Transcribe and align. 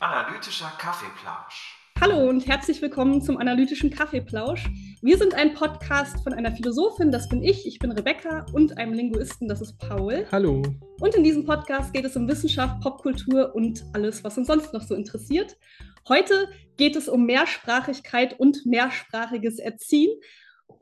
Analytischer 0.00 0.72
Kaffeeplausch. 0.78 1.78
Hallo 2.00 2.28
und 2.28 2.46
herzlich 2.46 2.82
willkommen 2.82 3.22
zum 3.22 3.38
Analytischen 3.38 3.90
Kaffeeplausch. 3.90 4.68
Wir 5.00 5.16
sind 5.16 5.34
ein 5.34 5.54
Podcast 5.54 6.22
von 6.22 6.34
einer 6.34 6.52
Philosophin, 6.52 7.10
das 7.10 7.28
bin 7.28 7.42
ich, 7.42 7.66
ich 7.66 7.78
bin 7.78 7.92
Rebecca, 7.92 8.44
und 8.52 8.76
einem 8.76 8.92
Linguisten, 8.92 9.48
das 9.48 9.62
ist 9.62 9.78
Paul. 9.78 10.26
Hallo. 10.30 10.62
Und 11.00 11.14
in 11.14 11.24
diesem 11.24 11.46
Podcast 11.46 11.94
geht 11.94 12.04
es 12.04 12.16
um 12.16 12.28
Wissenschaft, 12.28 12.82
Popkultur 12.82 13.54
und 13.54 13.84
alles, 13.94 14.22
was 14.24 14.36
uns 14.36 14.48
sonst 14.48 14.74
noch 14.74 14.82
so 14.82 14.94
interessiert. 14.94 15.56
Heute 16.08 16.48
geht 16.76 16.96
es 16.96 17.08
um 17.08 17.24
Mehrsprachigkeit 17.24 18.38
und 18.38 18.66
mehrsprachiges 18.66 19.58
Erziehen. 19.58 20.10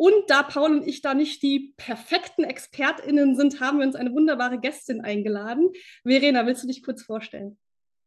Und 0.01 0.31
da 0.31 0.43
Paul 0.43 0.79
und 0.79 0.89
ich 0.89 1.03
da 1.03 1.13
nicht 1.13 1.43
die 1.43 1.75
perfekten 1.77 2.43
ExpertInnen 2.45 3.37
sind, 3.37 3.61
haben 3.61 3.81
wir 3.81 3.87
uns 3.87 3.97
eine 3.97 4.15
wunderbare 4.15 4.59
Gästin 4.59 5.03
eingeladen. 5.03 5.69
Verena, 6.05 6.47
willst 6.47 6.63
du 6.63 6.69
dich 6.69 6.83
kurz 6.83 7.03
vorstellen? 7.03 7.59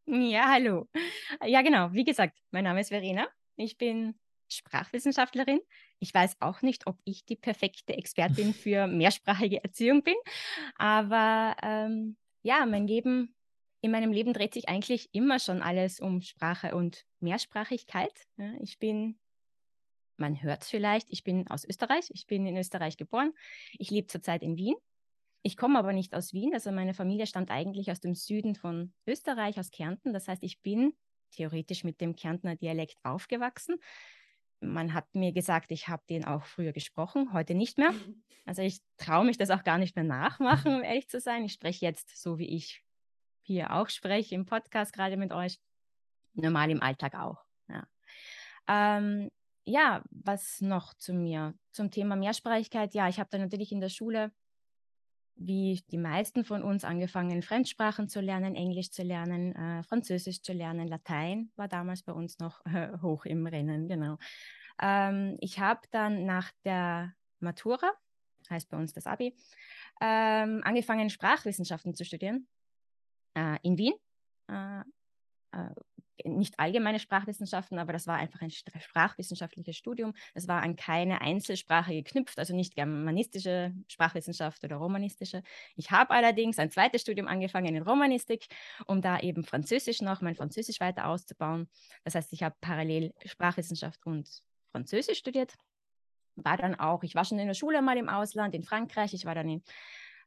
Ja, 0.07 0.49
hallo. 0.51 0.89
Ja, 1.45 1.61
genau. 1.61 1.93
Wie 1.93 2.03
gesagt, 2.03 2.39
mein 2.49 2.63
Name 2.63 2.81
ist 2.81 2.89
Verena. 2.89 3.27
Ich 3.57 3.77
bin 3.77 4.15
Sprachwissenschaftlerin. 4.49 5.59
Ich 5.99 6.11
weiß 6.11 6.37
auch 6.39 6.63
nicht, 6.63 6.87
ob 6.87 6.97
ich 7.03 7.25
die 7.25 7.35
perfekte 7.35 7.93
Expertin 7.93 8.53
für 8.55 8.87
mehrsprachige 8.87 9.63
Erziehung 9.63 10.01
bin, 10.01 10.15
aber 10.77 11.55
ähm, 11.61 12.17
ja, 12.41 12.65
mein 12.65 12.87
Leben, 12.87 13.35
in 13.81 13.91
meinem 13.91 14.11
Leben 14.11 14.33
dreht 14.33 14.55
sich 14.55 14.67
eigentlich 14.67 15.09
immer 15.11 15.37
schon 15.37 15.61
alles 15.61 15.99
um 15.99 16.23
Sprache 16.23 16.73
und 16.73 17.05
Mehrsprachigkeit. 17.19 18.13
Ja, 18.37 18.51
ich 18.63 18.79
bin, 18.79 19.19
man 20.17 20.41
hört 20.41 20.63
es 20.63 20.69
vielleicht, 20.69 21.09
ich 21.09 21.23
bin 21.23 21.47
aus 21.47 21.65
Österreich. 21.65 22.09
Ich 22.09 22.27
bin 22.27 22.45
in 22.45 22.57
Österreich 22.57 22.97
geboren. 22.97 23.33
Ich 23.73 23.89
lebe 23.89 24.07
zurzeit 24.07 24.43
in 24.43 24.57
Wien. 24.57 24.75
Ich 25.41 25.57
komme 25.57 25.79
aber 25.79 25.93
nicht 25.93 26.13
aus 26.15 26.33
Wien. 26.33 26.53
Also 26.53 26.71
meine 26.71 26.93
Familie 26.93 27.27
stammt 27.27 27.51
eigentlich 27.51 27.91
aus 27.91 27.99
dem 27.99 28.15
Süden 28.15 28.55
von 28.55 28.93
Österreich, 29.05 29.59
aus 29.59 29.71
Kärnten. 29.71 30.13
Das 30.13 30.27
heißt, 30.27 30.43
ich 30.43 30.61
bin 30.61 30.93
theoretisch 31.31 31.83
mit 31.83 31.99
dem 31.99 32.15
Kärntner 32.15 32.55
Dialekt 32.55 32.97
aufgewachsen 33.03 33.77
man 34.63 34.93
hat 34.93 35.13
mir 35.13 35.31
gesagt, 35.31 35.71
ich 35.71 35.87
habe 35.87 36.03
den 36.09 36.25
auch 36.25 36.43
früher 36.43 36.71
gesprochen, 36.71 37.33
heute 37.33 37.55
nicht 37.55 37.77
mehr. 37.77 37.93
Also 38.45 38.61
ich 38.61 38.81
traue 38.97 39.23
mich 39.23 39.37
das 39.37 39.51
auch 39.51 39.63
gar 39.63 39.77
nicht 39.77 39.95
mehr 39.95 40.03
nachmachen, 40.03 40.75
um 40.75 40.83
ehrlich 40.83 41.07
zu 41.07 41.21
sein. 41.21 41.45
Ich 41.45 41.53
spreche 41.53 41.85
jetzt 41.85 42.21
so, 42.21 42.39
wie 42.39 42.53
ich 42.53 42.83
hier 43.41 43.71
auch 43.73 43.87
spreche, 43.87 44.35
im 44.35 44.45
Podcast 44.45 44.91
gerade 44.91 45.15
mit 45.15 45.31
euch, 45.31 45.61
normal 46.33 46.69
im 46.69 46.83
Alltag 46.83 47.15
auch. 47.15 47.41
Ja, 47.69 47.87
ähm, 48.67 49.31
ja 49.65 50.03
was 50.09 50.61
noch 50.61 50.93
zu 50.95 51.13
mir? 51.13 51.53
Zum 51.71 51.91
Thema 51.91 52.15
Mehrsprachigkeit. 52.15 52.93
Ja, 52.93 53.07
ich 53.09 53.19
habe 53.19 53.29
da 53.31 53.37
natürlich 53.37 53.71
in 53.71 53.81
der 53.81 53.89
Schule 53.89 54.31
wie 55.35 55.83
die 55.89 55.97
meisten 55.97 56.45
von 56.45 56.63
uns 56.63 56.83
angefangen, 56.83 57.41
Fremdsprachen 57.41 58.07
zu 58.07 58.21
lernen, 58.21 58.55
Englisch 58.55 58.91
zu 58.91 59.03
lernen, 59.03 59.55
äh, 59.55 59.83
Französisch 59.83 60.41
zu 60.41 60.53
lernen, 60.53 60.87
Latein 60.87 61.51
war 61.55 61.67
damals 61.67 62.03
bei 62.03 62.13
uns 62.13 62.39
noch 62.39 62.65
äh, 62.65 62.89
hoch 63.01 63.25
im 63.25 63.47
Rennen, 63.47 63.87
genau. 63.87 64.17
Ähm, 64.81 65.37
ich 65.39 65.59
habe 65.59 65.81
dann 65.91 66.25
nach 66.25 66.51
der 66.65 67.13
Matura, 67.39 67.91
heißt 68.49 68.69
bei 68.69 68.77
uns 68.77 68.93
das 68.93 69.07
Abi, 69.07 69.35
ähm, 70.01 70.61
angefangen, 70.63 71.09
Sprachwissenschaften 71.09 71.95
zu 71.95 72.05
studieren 72.05 72.47
äh, 73.35 73.57
in 73.63 73.77
Wien. 73.77 73.93
Äh, 75.53 75.69
nicht 76.25 76.59
allgemeine 76.59 76.99
Sprachwissenschaften, 76.99 77.79
aber 77.79 77.93
das 77.93 78.07
war 78.07 78.17
einfach 78.17 78.41
ein 78.41 78.51
sprachwissenschaftliches 78.51 79.75
Studium. 79.75 80.13
Es 80.33 80.47
war 80.47 80.61
an 80.61 80.75
keine 80.75 81.21
Einzelsprache 81.21 81.93
geknüpft, 81.93 82.37
also 82.39 82.55
nicht 82.55 82.75
germanistische 82.75 83.73
Sprachwissenschaft 83.87 84.63
oder 84.63 84.77
romanistische. 84.77 85.43
Ich 85.75 85.91
habe 85.91 86.11
allerdings 86.11 86.59
ein 86.59 86.69
zweites 86.69 87.01
Studium 87.01 87.27
angefangen 87.27 87.75
in 87.75 87.83
Romanistik, 87.83 88.47
um 88.85 89.01
da 89.01 89.19
eben 89.19 89.43
Französisch 89.43 90.01
noch, 90.01 90.21
mein 90.21 90.35
Französisch 90.35 90.79
weiter 90.79 91.07
auszubauen. 91.07 91.67
Das 92.03 92.15
heißt, 92.15 92.31
ich 92.33 92.43
habe 92.43 92.55
parallel 92.61 93.13
Sprachwissenschaft 93.25 94.05
und 94.05 94.29
Französisch 94.71 95.17
studiert. 95.17 95.55
War 96.35 96.57
dann 96.57 96.75
auch, 96.75 97.03
ich 97.03 97.15
war 97.15 97.25
schon 97.25 97.39
in 97.39 97.47
der 97.47 97.53
Schule 97.53 97.81
mal 97.81 97.97
im 97.97 98.09
Ausland, 98.09 98.55
in 98.55 98.63
Frankreich. 98.63 99.13
Ich 99.13 99.25
war 99.25 99.35
dann 99.35 99.49
in, 99.49 99.63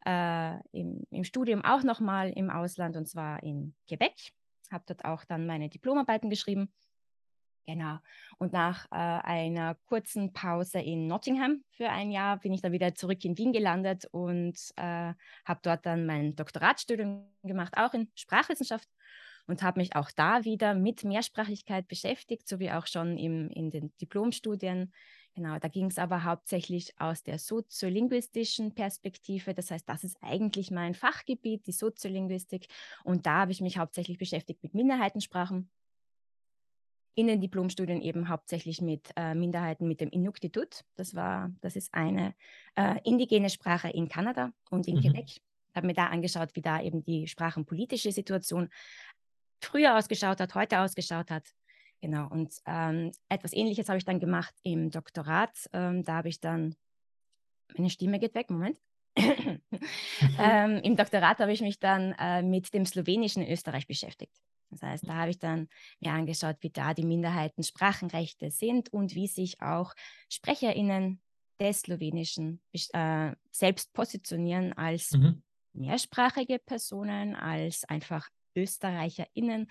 äh, 0.04 0.56
im, 0.72 1.04
im 1.10 1.24
Studium 1.24 1.64
auch 1.64 1.82
noch 1.82 2.00
mal 2.00 2.30
im 2.30 2.50
Ausland 2.50 2.96
und 2.96 3.06
zwar 3.06 3.42
in 3.42 3.74
Quebec 3.88 4.32
habe 4.72 4.84
dort 4.86 5.04
auch 5.04 5.24
dann 5.24 5.46
meine 5.46 5.68
Diplomarbeiten 5.68 6.30
geschrieben. 6.30 6.72
Genau. 7.66 7.98
Und 8.38 8.52
nach 8.52 8.86
äh, 8.92 8.94
einer 8.94 9.74
kurzen 9.86 10.32
Pause 10.32 10.78
in 10.78 11.08
Nottingham 11.08 11.64
für 11.72 11.90
ein 11.90 12.12
Jahr 12.12 12.38
bin 12.38 12.52
ich 12.52 12.60
dann 12.62 12.70
wieder 12.70 12.94
zurück 12.94 13.24
in 13.24 13.36
Wien 13.36 13.52
gelandet 13.52 14.06
und 14.12 14.56
äh, 14.76 15.12
habe 15.44 15.60
dort 15.62 15.84
dann 15.84 16.06
mein 16.06 16.36
Doktoratstudium 16.36 17.26
gemacht, 17.42 17.76
auch 17.76 17.92
in 17.92 18.08
Sprachwissenschaft 18.14 18.88
und 19.48 19.62
habe 19.64 19.80
mich 19.80 19.96
auch 19.96 20.12
da 20.14 20.44
wieder 20.44 20.74
mit 20.74 21.02
Mehrsprachigkeit 21.02 21.88
beschäftigt, 21.88 22.48
so 22.48 22.60
wie 22.60 22.70
auch 22.70 22.86
schon 22.86 23.18
im, 23.18 23.50
in 23.50 23.70
den 23.70 23.92
Diplomstudien. 24.00 24.92
Genau, 25.36 25.58
da 25.58 25.68
ging 25.68 25.84
es 25.88 25.98
aber 25.98 26.24
hauptsächlich 26.24 26.98
aus 26.98 27.22
der 27.22 27.38
soziolinguistischen 27.38 28.74
Perspektive. 28.74 29.52
Das 29.52 29.70
heißt, 29.70 29.86
das 29.86 30.02
ist 30.02 30.16
eigentlich 30.22 30.70
mein 30.70 30.94
Fachgebiet, 30.94 31.66
die 31.66 31.72
Soziolinguistik. 31.72 32.68
Und 33.04 33.26
da 33.26 33.40
habe 33.40 33.52
ich 33.52 33.60
mich 33.60 33.76
hauptsächlich 33.76 34.16
beschäftigt 34.16 34.62
mit 34.62 34.72
Minderheitensprachen. 34.72 35.68
In 37.16 37.26
den 37.26 37.42
Diplomstudien 37.42 38.00
eben 38.00 38.30
hauptsächlich 38.30 38.80
mit 38.80 39.10
äh, 39.14 39.34
Minderheiten 39.34 39.86
mit 39.86 40.00
dem 40.00 40.08
Inuktitut. 40.08 40.84
Das 40.94 41.14
war, 41.14 41.52
das 41.60 41.76
ist 41.76 41.92
eine 41.92 42.34
äh, 42.74 42.98
indigene 43.04 43.50
Sprache 43.50 43.90
in 43.90 44.08
Kanada 44.08 44.54
und 44.70 44.88
in 44.88 44.96
mhm. 44.96 45.00
Quebec. 45.02 45.26
Ich 45.28 45.42
habe 45.74 45.86
mir 45.86 45.94
da 45.94 46.06
angeschaut, 46.06 46.48
wie 46.54 46.62
da 46.62 46.80
eben 46.80 47.04
die 47.04 47.28
sprachenpolitische 47.28 48.10
Situation 48.10 48.70
früher 49.60 49.98
ausgeschaut 49.98 50.40
hat, 50.40 50.54
heute 50.54 50.80
ausgeschaut 50.80 51.30
hat. 51.30 51.44
Genau, 52.06 52.28
und 52.28 52.54
ähm, 52.66 53.10
etwas 53.28 53.52
Ähnliches 53.52 53.88
habe 53.88 53.98
ich 53.98 54.04
dann 54.04 54.20
gemacht 54.20 54.54
im 54.62 54.92
Doktorat. 54.92 55.68
Ähm, 55.72 56.04
da 56.04 56.18
habe 56.18 56.28
ich 56.28 56.38
dann, 56.38 56.76
meine 57.76 57.90
Stimme 57.90 58.20
geht 58.20 58.36
weg, 58.36 58.48
Moment. 58.48 58.78
ähm, 59.16 60.76
Im 60.84 60.94
Doktorat 60.94 61.40
habe 61.40 61.52
ich 61.52 61.62
mich 61.62 61.80
dann 61.80 62.12
äh, 62.12 62.42
mit 62.42 62.72
dem 62.72 62.86
Slowenischen 62.86 63.42
in 63.42 63.52
Österreich 63.52 63.88
beschäftigt. 63.88 64.40
Das 64.70 64.82
heißt, 64.82 65.08
da 65.08 65.14
habe 65.14 65.30
ich 65.30 65.40
dann 65.40 65.68
mir 65.98 66.12
angeschaut, 66.12 66.58
wie 66.60 66.70
da 66.70 66.94
die 66.94 67.02
Minderheiten 67.02 67.64
Sprachenrechte 67.64 68.52
sind 68.52 68.92
und 68.92 69.16
wie 69.16 69.26
sich 69.26 69.60
auch 69.60 69.92
SprecherInnen 70.28 71.20
des 71.58 71.80
Slowenischen 71.80 72.60
äh, 72.92 73.32
selbst 73.50 73.92
positionieren 73.94 74.74
als 74.74 75.10
mhm. 75.10 75.42
mehrsprachige 75.72 76.60
Personen, 76.60 77.34
als 77.34 77.82
einfach 77.82 78.28
ÖsterreicherInnen, 78.54 79.68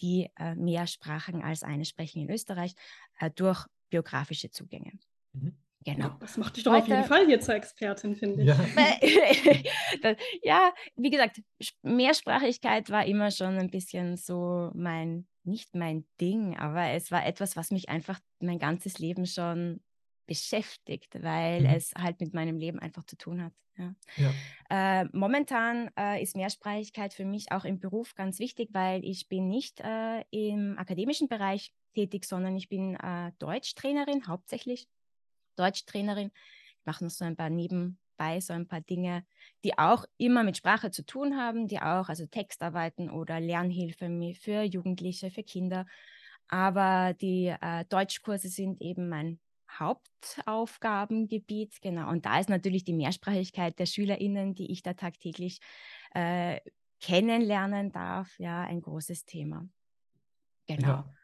die 0.00 0.30
äh, 0.38 0.54
mehr 0.54 0.86
Sprachen 0.86 1.42
als 1.42 1.62
eine 1.62 1.84
sprechen 1.84 2.22
in 2.22 2.30
Österreich, 2.30 2.74
äh, 3.18 3.30
durch 3.30 3.66
biografische 3.90 4.50
Zugänge. 4.50 4.92
Mhm. 5.32 5.56
Genau. 5.84 6.10
Das 6.20 6.36
macht 6.36 6.56
dich 6.56 6.64
doch 6.64 6.72
Heute, 6.72 6.84
auf 6.84 6.88
jeden 6.88 7.04
Fall 7.04 7.26
hier 7.26 7.40
zur 7.40 7.54
Expertin, 7.54 8.14
finde 8.14 8.42
ich. 8.42 8.48
Ja. 8.48 10.14
ja, 10.42 10.72
wie 10.96 11.10
gesagt, 11.10 11.42
Mehrsprachigkeit 11.82 12.88
war 12.90 13.04
immer 13.04 13.30
schon 13.30 13.58
ein 13.58 13.70
bisschen 13.70 14.16
so 14.16 14.70
mein, 14.74 15.26
nicht 15.44 15.74
mein 15.74 16.04
Ding, 16.20 16.56
aber 16.56 16.90
es 16.90 17.10
war 17.10 17.26
etwas, 17.26 17.56
was 17.56 17.70
mich 17.70 17.88
einfach 17.88 18.20
mein 18.38 18.58
ganzes 18.58 18.98
Leben 18.98 19.26
schon 19.26 19.80
beschäftigt, 20.26 21.22
weil 21.22 21.60
mhm. 21.60 21.66
es 21.66 21.92
halt 21.96 22.20
mit 22.20 22.34
meinem 22.34 22.56
Leben 22.56 22.78
einfach 22.78 23.04
zu 23.04 23.16
tun 23.16 23.42
hat. 23.42 23.52
Ja. 23.78 23.94
ja. 24.16 25.02
Äh, 25.02 25.08
momentan 25.12 25.90
äh, 25.98 26.22
ist 26.22 26.36
Mehrsprachigkeit 26.36 27.14
für 27.14 27.24
mich 27.24 27.52
auch 27.52 27.64
im 27.64 27.80
Beruf 27.80 28.14
ganz 28.14 28.38
wichtig, 28.38 28.68
weil 28.72 29.04
ich 29.04 29.28
bin 29.28 29.48
nicht 29.48 29.80
äh, 29.80 30.24
im 30.30 30.78
akademischen 30.78 31.28
Bereich 31.28 31.72
tätig, 31.94 32.24
sondern 32.24 32.56
ich 32.56 32.68
bin 32.68 32.96
äh, 32.96 33.32
Deutschtrainerin, 33.38 34.26
hauptsächlich 34.26 34.88
Deutschtrainerin. 35.56 36.30
Ich 36.80 36.86
mache 36.86 37.04
noch 37.04 37.10
so 37.10 37.24
ein 37.24 37.36
paar 37.36 37.50
nebenbei, 37.50 38.40
so 38.40 38.52
ein 38.52 38.66
paar 38.66 38.80
Dinge, 38.80 39.24
die 39.64 39.78
auch 39.78 40.04
immer 40.18 40.42
mit 40.42 40.56
Sprache 40.56 40.90
zu 40.90 41.04
tun 41.04 41.36
haben, 41.36 41.66
die 41.68 41.80
auch, 41.80 42.08
also 42.08 42.26
Textarbeiten 42.26 43.10
oder 43.10 43.40
Lernhilfe 43.40 44.34
für 44.40 44.62
Jugendliche, 44.62 45.30
für 45.30 45.42
Kinder. 45.42 45.86
Aber 46.48 47.14
die 47.14 47.46
äh, 47.46 47.84
Deutschkurse 47.88 48.48
sind 48.48 48.82
eben 48.82 49.08
mein 49.08 49.40
Hauptaufgabengebiet, 49.78 51.80
genau. 51.80 52.10
Und 52.10 52.26
da 52.26 52.38
ist 52.38 52.48
natürlich 52.48 52.84
die 52.84 52.92
Mehrsprachigkeit 52.92 53.78
der 53.78 53.86
SchülerInnen, 53.86 54.54
die 54.54 54.72
ich 54.72 54.82
da 54.82 54.94
tagtäglich 54.94 55.60
äh, 56.14 56.60
kennenlernen 57.00 57.92
darf, 57.92 58.38
ja, 58.38 58.62
ein 58.62 58.80
großes 58.80 59.24
Thema. 59.24 59.68
Genau. 60.66 60.88
Ja, 60.88 61.14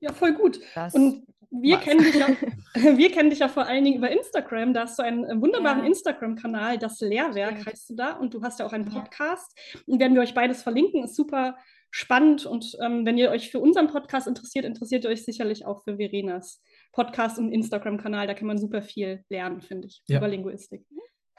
ja 0.00 0.12
voll 0.12 0.34
gut. 0.34 0.60
Das 0.74 0.94
Und 0.94 1.26
wir 1.50 1.78
kennen, 1.78 2.02
dich 2.02 2.14
ja, 2.14 2.28
wir 2.96 3.10
kennen 3.10 3.30
dich 3.30 3.38
ja 3.38 3.48
vor 3.48 3.66
allen 3.66 3.84
Dingen 3.84 3.98
über 3.98 4.10
Instagram. 4.10 4.74
Da 4.74 4.82
hast 4.82 4.98
du 4.98 5.02
einen 5.02 5.40
wunderbaren 5.40 5.80
ja. 5.80 5.86
Instagram-Kanal, 5.86 6.78
das 6.78 7.00
Lehrwerk 7.00 7.66
heißt 7.66 7.90
du 7.90 7.96
da. 7.96 8.12
Und 8.12 8.34
du 8.34 8.42
hast 8.42 8.58
ja 8.58 8.66
auch 8.66 8.72
einen 8.72 8.86
Podcast. 8.86 9.58
Und 9.86 10.00
werden 10.00 10.14
wir 10.14 10.22
euch 10.22 10.34
beides 10.34 10.62
verlinken. 10.62 11.04
Ist 11.04 11.16
super 11.16 11.56
spannend. 11.90 12.46
Und 12.46 12.76
ähm, 12.80 13.06
wenn 13.06 13.18
ihr 13.18 13.30
euch 13.30 13.50
für 13.50 13.60
unseren 13.60 13.88
Podcast 13.88 14.26
interessiert, 14.26 14.64
interessiert 14.64 15.04
ihr 15.04 15.10
euch 15.10 15.24
sicherlich 15.24 15.64
auch 15.64 15.82
für 15.82 15.96
Verenas 15.96 16.62
Podcast 16.92 17.38
und 17.38 17.52
Instagram-Kanal. 17.52 18.26
Da 18.26 18.34
kann 18.34 18.46
man 18.46 18.58
super 18.58 18.82
viel 18.82 19.24
lernen, 19.28 19.60
finde 19.60 19.88
ich, 19.88 20.02
ja. 20.06 20.18
über 20.18 20.28
Linguistik. 20.28 20.84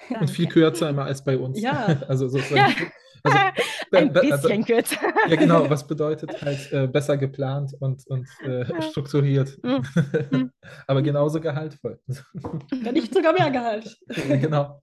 Danke. 0.08 0.22
Und 0.22 0.30
viel 0.30 0.48
kürzer 0.48 0.90
immer 0.90 1.06
als 1.06 1.24
bei 1.24 1.38
uns. 1.38 1.60
Ja. 1.60 2.00
Also 2.08 2.28
sozusagen. 2.28 2.92
Also, 3.24 3.38
Ein 3.92 4.14
bisschen 4.14 4.66
kürzer. 4.66 5.14
Ja, 5.28 5.36
genau. 5.36 5.70
Was 5.70 5.86
bedeutet 5.86 6.42
halt 6.42 6.72
äh, 6.72 6.88
besser 6.88 7.18
geplant 7.18 7.74
und, 7.80 8.06
und 8.08 8.28
äh, 8.44 8.66
strukturiert. 8.82 9.58
Mhm. 9.64 10.52
Aber 10.88 11.02
genauso 11.02 11.42
gehaltvoll. 11.42 12.00
Wenn 12.72 12.94
nicht 12.94 13.14
sogar 13.14 13.34
mehr 13.34 13.50
Gehalt. 13.50 13.98
genau. 14.08 14.82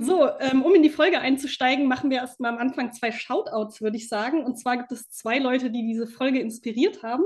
So, 0.00 0.28
ähm, 0.40 0.62
um 0.62 0.74
in 0.74 0.82
die 0.82 0.90
Folge 0.90 1.20
einzusteigen, 1.20 1.86
machen 1.86 2.10
wir 2.10 2.18
erstmal 2.18 2.52
am 2.52 2.58
Anfang 2.58 2.92
zwei 2.92 3.12
Shoutouts, 3.12 3.82
würde 3.82 3.98
ich 3.98 4.08
sagen. 4.08 4.44
Und 4.44 4.58
zwar 4.58 4.78
gibt 4.78 4.90
es 4.92 5.10
zwei 5.10 5.38
Leute, 5.38 5.70
die 5.70 5.86
diese 5.86 6.06
Folge 6.06 6.40
inspiriert 6.40 7.02
haben. 7.02 7.24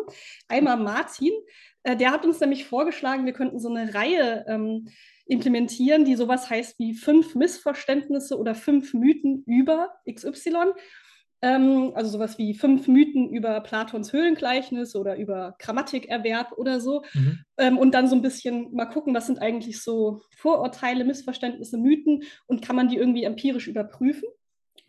Einmal 0.48 0.76
Martin, 0.76 1.32
der 1.94 2.10
hat 2.10 2.24
uns 2.24 2.40
nämlich 2.40 2.66
vorgeschlagen, 2.66 3.26
wir 3.26 3.32
könnten 3.32 3.58
so 3.58 3.68
eine 3.68 3.94
Reihe 3.94 4.44
ähm, 4.48 4.88
implementieren, 5.26 6.04
die 6.04 6.16
sowas 6.16 6.50
heißt 6.50 6.78
wie 6.78 6.94
fünf 6.94 7.34
Missverständnisse 7.34 8.38
oder 8.38 8.54
fünf 8.54 8.94
Mythen 8.94 9.44
über 9.46 9.90
XY. 10.10 10.72
Ähm, 11.40 11.92
also 11.94 12.10
sowas 12.10 12.36
wie 12.38 12.54
fünf 12.54 12.88
Mythen 12.88 13.30
über 13.30 13.60
Platons 13.60 14.12
Höhlengleichnis 14.12 14.96
oder 14.96 15.16
über 15.16 15.54
Grammatikerwerb 15.60 16.52
oder 16.56 16.80
so. 16.80 17.02
Mhm. 17.14 17.38
Ähm, 17.58 17.78
und 17.78 17.92
dann 17.94 18.08
so 18.08 18.16
ein 18.16 18.22
bisschen 18.22 18.74
mal 18.74 18.86
gucken, 18.86 19.14
was 19.14 19.26
sind 19.26 19.40
eigentlich 19.40 19.80
so 19.80 20.22
Vorurteile, 20.36 21.04
Missverständnisse, 21.04 21.78
Mythen 21.78 22.24
und 22.46 22.62
kann 22.62 22.74
man 22.74 22.88
die 22.88 22.96
irgendwie 22.96 23.22
empirisch 23.22 23.68
überprüfen 23.68 24.28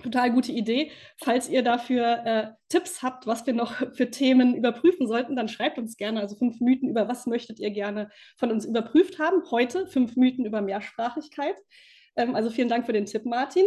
total 0.01 0.31
gute 0.31 0.51
Idee. 0.51 0.91
Falls 1.17 1.49
ihr 1.49 1.61
dafür 1.63 2.25
äh, 2.25 2.47
Tipps 2.69 3.03
habt, 3.03 3.27
was 3.27 3.45
wir 3.45 3.53
noch 3.53 3.73
für 3.93 4.09
Themen 4.09 4.55
überprüfen 4.55 5.07
sollten, 5.07 5.35
dann 5.35 5.47
schreibt 5.47 5.77
uns 5.77 5.97
gerne. 5.97 6.21
Also 6.21 6.35
fünf 6.35 6.59
Mythen 6.59 6.89
über 6.89 7.07
was 7.07 7.25
möchtet 7.25 7.59
ihr 7.59 7.71
gerne 7.71 8.09
von 8.37 8.51
uns 8.51 8.65
überprüft 8.65 9.19
haben. 9.19 9.43
Heute 9.51 9.87
fünf 9.87 10.15
Mythen 10.15 10.45
über 10.45 10.61
Mehrsprachigkeit. 10.61 11.55
Ähm, 12.15 12.35
also 12.35 12.49
vielen 12.49 12.69
Dank 12.69 12.85
für 12.85 12.93
den 12.93 13.05
Tipp, 13.05 13.25
Martin. 13.25 13.65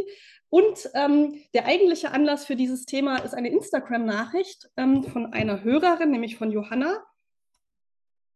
Und 0.48 0.90
ähm, 0.94 1.40
der 1.54 1.66
eigentliche 1.66 2.10
Anlass 2.10 2.44
für 2.44 2.56
dieses 2.56 2.84
Thema 2.84 3.16
ist 3.18 3.34
eine 3.34 3.48
Instagram-Nachricht 3.48 4.70
ähm, 4.76 5.02
von 5.02 5.32
einer 5.32 5.64
Hörerin, 5.64 6.10
nämlich 6.10 6.36
von 6.36 6.50
Johanna. 6.50 7.02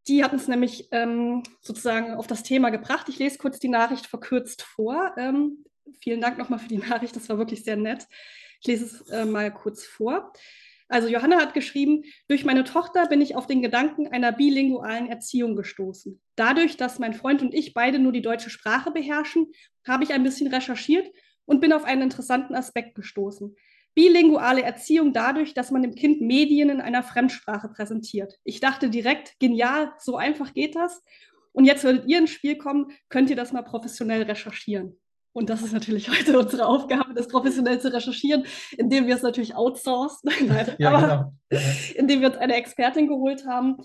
Die 0.07 0.23
hat 0.23 0.33
uns 0.33 0.47
nämlich 0.47 0.87
ähm, 0.91 1.43
sozusagen 1.61 2.15
auf 2.15 2.27
das 2.27 2.41
Thema 2.41 2.69
gebracht. 2.69 3.09
Ich 3.09 3.19
lese 3.19 3.37
kurz 3.37 3.59
die 3.59 3.67
Nachricht 3.67 4.07
verkürzt 4.07 4.61
vor. 4.61 5.13
Vielen 6.01 6.21
Dank 6.21 6.37
nochmal 6.37 6.59
für 6.59 6.67
die 6.67 6.77
Nachricht, 6.77 7.15
das 7.15 7.29
war 7.29 7.37
wirklich 7.37 7.63
sehr 7.63 7.77
nett. 7.77 8.07
Ich 8.61 8.67
lese 8.67 8.85
es 8.85 9.09
äh, 9.09 9.25
mal 9.25 9.53
kurz 9.53 9.85
vor. 9.85 10.31
Also 10.89 11.09
Johanna 11.09 11.37
hat 11.37 11.53
geschrieben, 11.53 12.03
durch 12.27 12.45
meine 12.45 12.63
Tochter 12.63 13.07
bin 13.07 13.19
ich 13.19 13.35
auf 13.35 13.45
den 13.45 13.61
Gedanken 13.61 14.07
einer 14.07 14.31
bilingualen 14.31 15.07
Erziehung 15.07 15.55
gestoßen. 15.55 16.21
Dadurch, 16.35 16.77
dass 16.77 16.99
mein 16.99 17.13
Freund 17.13 17.41
und 17.41 17.53
ich 17.53 17.73
beide 17.73 17.99
nur 17.99 18.13
die 18.13 18.21
deutsche 18.21 18.49
Sprache 18.49 18.91
beherrschen, 18.91 19.51
habe 19.85 20.05
ich 20.05 20.13
ein 20.13 20.23
bisschen 20.23 20.53
recherchiert 20.53 21.07
und 21.45 21.59
bin 21.59 21.73
auf 21.73 21.83
einen 21.83 22.03
interessanten 22.03 22.55
Aspekt 22.55 22.95
gestoßen. 22.95 23.55
Bilinguale 23.95 24.61
Erziehung 24.61 25.11
dadurch, 25.11 25.53
dass 25.53 25.71
man 25.71 25.81
dem 25.81 25.95
Kind 25.95 26.21
Medien 26.21 26.69
in 26.69 26.81
einer 26.81 27.03
Fremdsprache 27.03 27.67
präsentiert. 27.67 28.39
Ich 28.43 28.59
dachte 28.59 28.89
direkt, 28.89 29.39
genial, 29.39 29.91
so 29.99 30.15
einfach 30.15 30.53
geht 30.53 30.75
das. 30.75 31.03
Und 31.51 31.65
jetzt 31.65 31.83
würdet 31.83 32.07
ihr 32.07 32.19
ins 32.19 32.29
Spiel 32.29 32.57
kommen, 32.57 32.91
könnt 33.09 33.29
ihr 33.29 33.35
das 33.35 33.51
mal 33.51 33.63
professionell 33.63 34.21
recherchieren. 34.21 34.99
Und 35.37 35.51
das 35.51 35.61
ist 35.61 35.71
natürlich 35.71 36.09
heute 36.17 36.39
unsere 36.39 36.65
Aufgabe, 36.65 37.13
das 37.13 37.27
professionell 37.27 37.79
zu 37.79 37.93
recherchieren, 37.93 38.43
indem 38.75 39.05
wir 39.05 39.13
es 39.13 39.21
natürlich 39.21 39.55
outsourcen, 39.55 40.31
ja, 40.79 40.89
aber 40.89 41.31
genau. 41.49 41.59
indem 41.93 42.21
wir 42.21 42.29
uns 42.29 42.37
eine 42.37 42.55
Expertin 42.55 43.07
geholt 43.07 43.45
haben, 43.45 43.77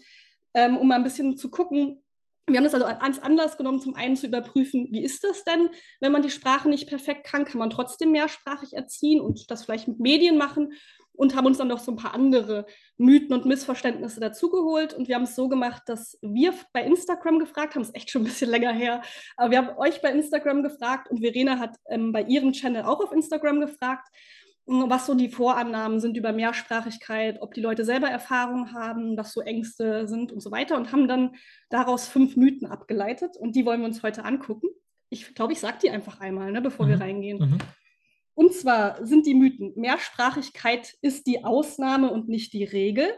ähm, 0.54 0.78
um 0.78 0.88
mal 0.88 0.94
ein 0.94 1.04
bisschen 1.04 1.36
zu 1.36 1.50
gucken. 1.50 2.02
Wir 2.46 2.56
haben 2.56 2.64
das 2.64 2.72
also 2.72 2.86
als 2.86 3.22
Anlass 3.22 3.58
genommen, 3.58 3.80
zum 3.80 3.94
einen 3.94 4.16
zu 4.16 4.28
überprüfen, 4.28 4.88
wie 4.92 5.04
ist 5.04 5.24
das 5.24 5.44
denn, 5.44 5.68
wenn 6.00 6.10
man 6.10 6.22
die 6.22 6.30
Sprache 6.30 6.70
nicht 6.70 6.88
perfekt 6.88 7.24
kann, 7.24 7.44
kann 7.44 7.58
man 7.58 7.68
trotzdem 7.68 8.12
mehrsprachig 8.12 8.72
erziehen 8.72 9.20
und 9.20 9.50
das 9.50 9.66
vielleicht 9.66 9.88
mit 9.88 10.00
Medien 10.00 10.38
machen 10.38 10.72
und 11.14 11.36
haben 11.36 11.46
uns 11.46 11.58
dann 11.58 11.68
noch 11.68 11.78
so 11.78 11.92
ein 11.92 11.96
paar 11.96 12.14
andere 12.14 12.66
Mythen 12.96 13.32
und 13.32 13.44
Missverständnisse 13.44 14.20
dazugeholt. 14.20 14.94
Und 14.94 15.08
wir 15.08 15.14
haben 15.14 15.24
es 15.24 15.36
so 15.36 15.48
gemacht, 15.48 15.82
dass 15.86 16.18
wir 16.22 16.54
bei 16.72 16.82
Instagram 16.84 17.38
gefragt 17.38 17.74
haben, 17.74 17.82
ist 17.82 17.94
echt 17.94 18.10
schon 18.10 18.22
ein 18.22 18.26
bisschen 18.26 18.50
länger 18.50 18.72
her, 18.72 19.02
aber 19.36 19.50
wir 19.50 19.58
haben 19.58 19.76
euch 19.78 20.00
bei 20.02 20.10
Instagram 20.10 20.62
gefragt 20.62 21.10
und 21.10 21.20
Verena 21.20 21.58
hat 21.58 21.76
ähm, 21.88 22.12
bei 22.12 22.22
ihrem 22.22 22.52
Channel 22.52 22.84
auch 22.84 23.00
auf 23.00 23.12
Instagram 23.12 23.60
gefragt, 23.60 24.08
hm, 24.66 24.88
was 24.88 25.06
so 25.06 25.14
die 25.14 25.28
Vorannahmen 25.28 26.00
sind 26.00 26.16
über 26.16 26.32
Mehrsprachigkeit, 26.32 27.40
ob 27.40 27.54
die 27.54 27.60
Leute 27.60 27.84
selber 27.84 28.08
Erfahrungen 28.08 28.72
haben, 28.72 29.16
was 29.16 29.32
so 29.32 29.40
Ängste 29.40 30.06
sind 30.06 30.32
und 30.32 30.40
so 30.40 30.50
weiter 30.50 30.76
und 30.76 30.92
haben 30.92 31.08
dann 31.08 31.34
daraus 31.68 32.06
fünf 32.06 32.36
Mythen 32.36 32.68
abgeleitet 32.68 33.36
und 33.36 33.56
die 33.56 33.66
wollen 33.66 33.80
wir 33.80 33.86
uns 33.86 34.02
heute 34.02 34.24
angucken. 34.24 34.68
Ich 35.10 35.34
glaube, 35.34 35.52
ich 35.52 35.60
sage 35.60 35.78
die 35.82 35.90
einfach 35.90 36.20
einmal, 36.20 36.52
ne, 36.52 36.62
bevor 36.62 36.86
mhm. 36.86 36.90
wir 36.90 37.00
reingehen. 37.00 37.38
Mhm. 37.38 37.58
Und 38.34 38.54
zwar 38.54 39.04
sind 39.04 39.26
die 39.26 39.34
Mythen, 39.34 39.72
Mehrsprachigkeit 39.76 40.94
ist 41.02 41.26
die 41.26 41.44
Ausnahme 41.44 42.10
und 42.10 42.28
nicht 42.28 42.52
die 42.52 42.64
Regel. 42.64 43.12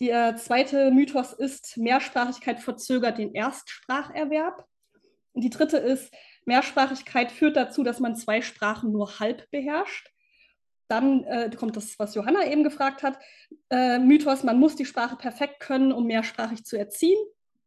Der 0.00 0.36
zweite 0.36 0.90
Mythos 0.90 1.32
ist, 1.32 1.76
Mehrsprachigkeit 1.76 2.60
verzögert 2.60 3.18
den 3.18 3.34
Erstspracherwerb. 3.34 4.64
Und 5.32 5.42
die 5.42 5.50
dritte 5.50 5.78
ist, 5.78 6.12
Mehrsprachigkeit 6.44 7.32
führt 7.32 7.56
dazu, 7.56 7.82
dass 7.82 8.00
man 8.00 8.16
zwei 8.16 8.42
Sprachen 8.42 8.92
nur 8.92 9.18
halb 9.18 9.50
beherrscht. 9.50 10.10
Dann 10.88 11.24
äh, 11.24 11.50
kommt 11.54 11.76
das, 11.76 11.98
was 11.98 12.14
Johanna 12.14 12.46
eben 12.46 12.64
gefragt 12.64 13.02
hat. 13.02 13.18
Äh, 13.70 13.98
Mythos, 13.98 14.42
man 14.42 14.58
muss 14.58 14.76
die 14.76 14.86
Sprache 14.86 15.16
perfekt 15.16 15.60
können, 15.60 15.92
um 15.92 16.06
mehrsprachig 16.06 16.64
zu 16.64 16.76
erziehen. 16.76 17.18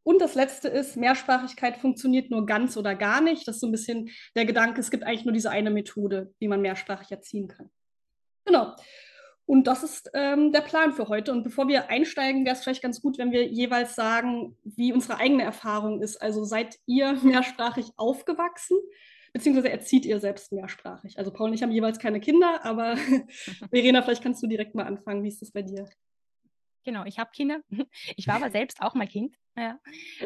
Und 0.03 0.19
das 0.19 0.35
letzte 0.35 0.67
ist, 0.67 0.97
Mehrsprachigkeit 0.97 1.77
funktioniert 1.77 2.31
nur 2.31 2.45
ganz 2.45 2.75
oder 2.75 2.95
gar 2.95 3.21
nicht. 3.21 3.47
Das 3.47 3.55
ist 3.55 3.61
so 3.61 3.67
ein 3.67 3.71
bisschen 3.71 4.09
der 4.35 4.45
Gedanke, 4.45 4.81
es 4.81 4.89
gibt 4.89 5.03
eigentlich 5.03 5.25
nur 5.25 5.33
diese 5.33 5.51
eine 5.51 5.69
Methode, 5.69 6.33
wie 6.39 6.47
man 6.47 6.61
mehrsprachig 6.61 7.11
erziehen 7.11 7.47
kann. 7.47 7.69
Genau. 8.45 8.75
Und 9.45 9.67
das 9.67 9.83
ist 9.83 10.09
ähm, 10.13 10.51
der 10.51 10.61
Plan 10.61 10.93
für 10.93 11.07
heute. 11.07 11.31
Und 11.31 11.43
bevor 11.43 11.67
wir 11.67 11.89
einsteigen, 11.89 12.45
wäre 12.45 12.55
es 12.55 12.63
vielleicht 12.63 12.81
ganz 12.81 13.01
gut, 13.01 13.17
wenn 13.17 13.31
wir 13.31 13.45
jeweils 13.47 13.95
sagen, 13.95 14.57
wie 14.63 14.93
unsere 14.93 15.17
eigene 15.17 15.43
Erfahrung 15.43 16.01
ist. 16.01 16.21
Also 16.21 16.45
seid 16.45 16.79
ihr 16.85 17.13
mehrsprachig 17.21 17.91
aufgewachsen, 17.97 18.77
beziehungsweise 19.33 19.69
erzieht 19.69 20.05
ihr 20.05 20.19
selbst 20.19 20.51
mehrsprachig? 20.51 21.17
Also 21.17 21.31
Paul 21.31 21.49
und 21.49 21.53
ich 21.53 21.63
haben 21.63 21.71
jeweils 21.71 21.99
keine 21.99 22.19
Kinder, 22.19 22.63
aber 22.63 22.95
Verena, 23.69 24.01
vielleicht 24.01 24.23
kannst 24.23 24.41
du 24.41 24.47
direkt 24.47 24.73
mal 24.73 24.85
anfangen. 24.85 25.23
Wie 25.23 25.27
ist 25.29 25.41
das 25.41 25.51
bei 25.51 25.61
dir? 25.61 25.85
Genau, 26.83 27.05
ich 27.05 27.19
habe 27.19 27.31
Kinder. 27.31 27.61
Ich 28.15 28.27
war 28.27 28.35
aber 28.35 28.49
selbst 28.51 28.81
auch 28.81 28.93
mal 28.93 29.07
Kind. 29.07 29.35
Ja. 29.57 29.79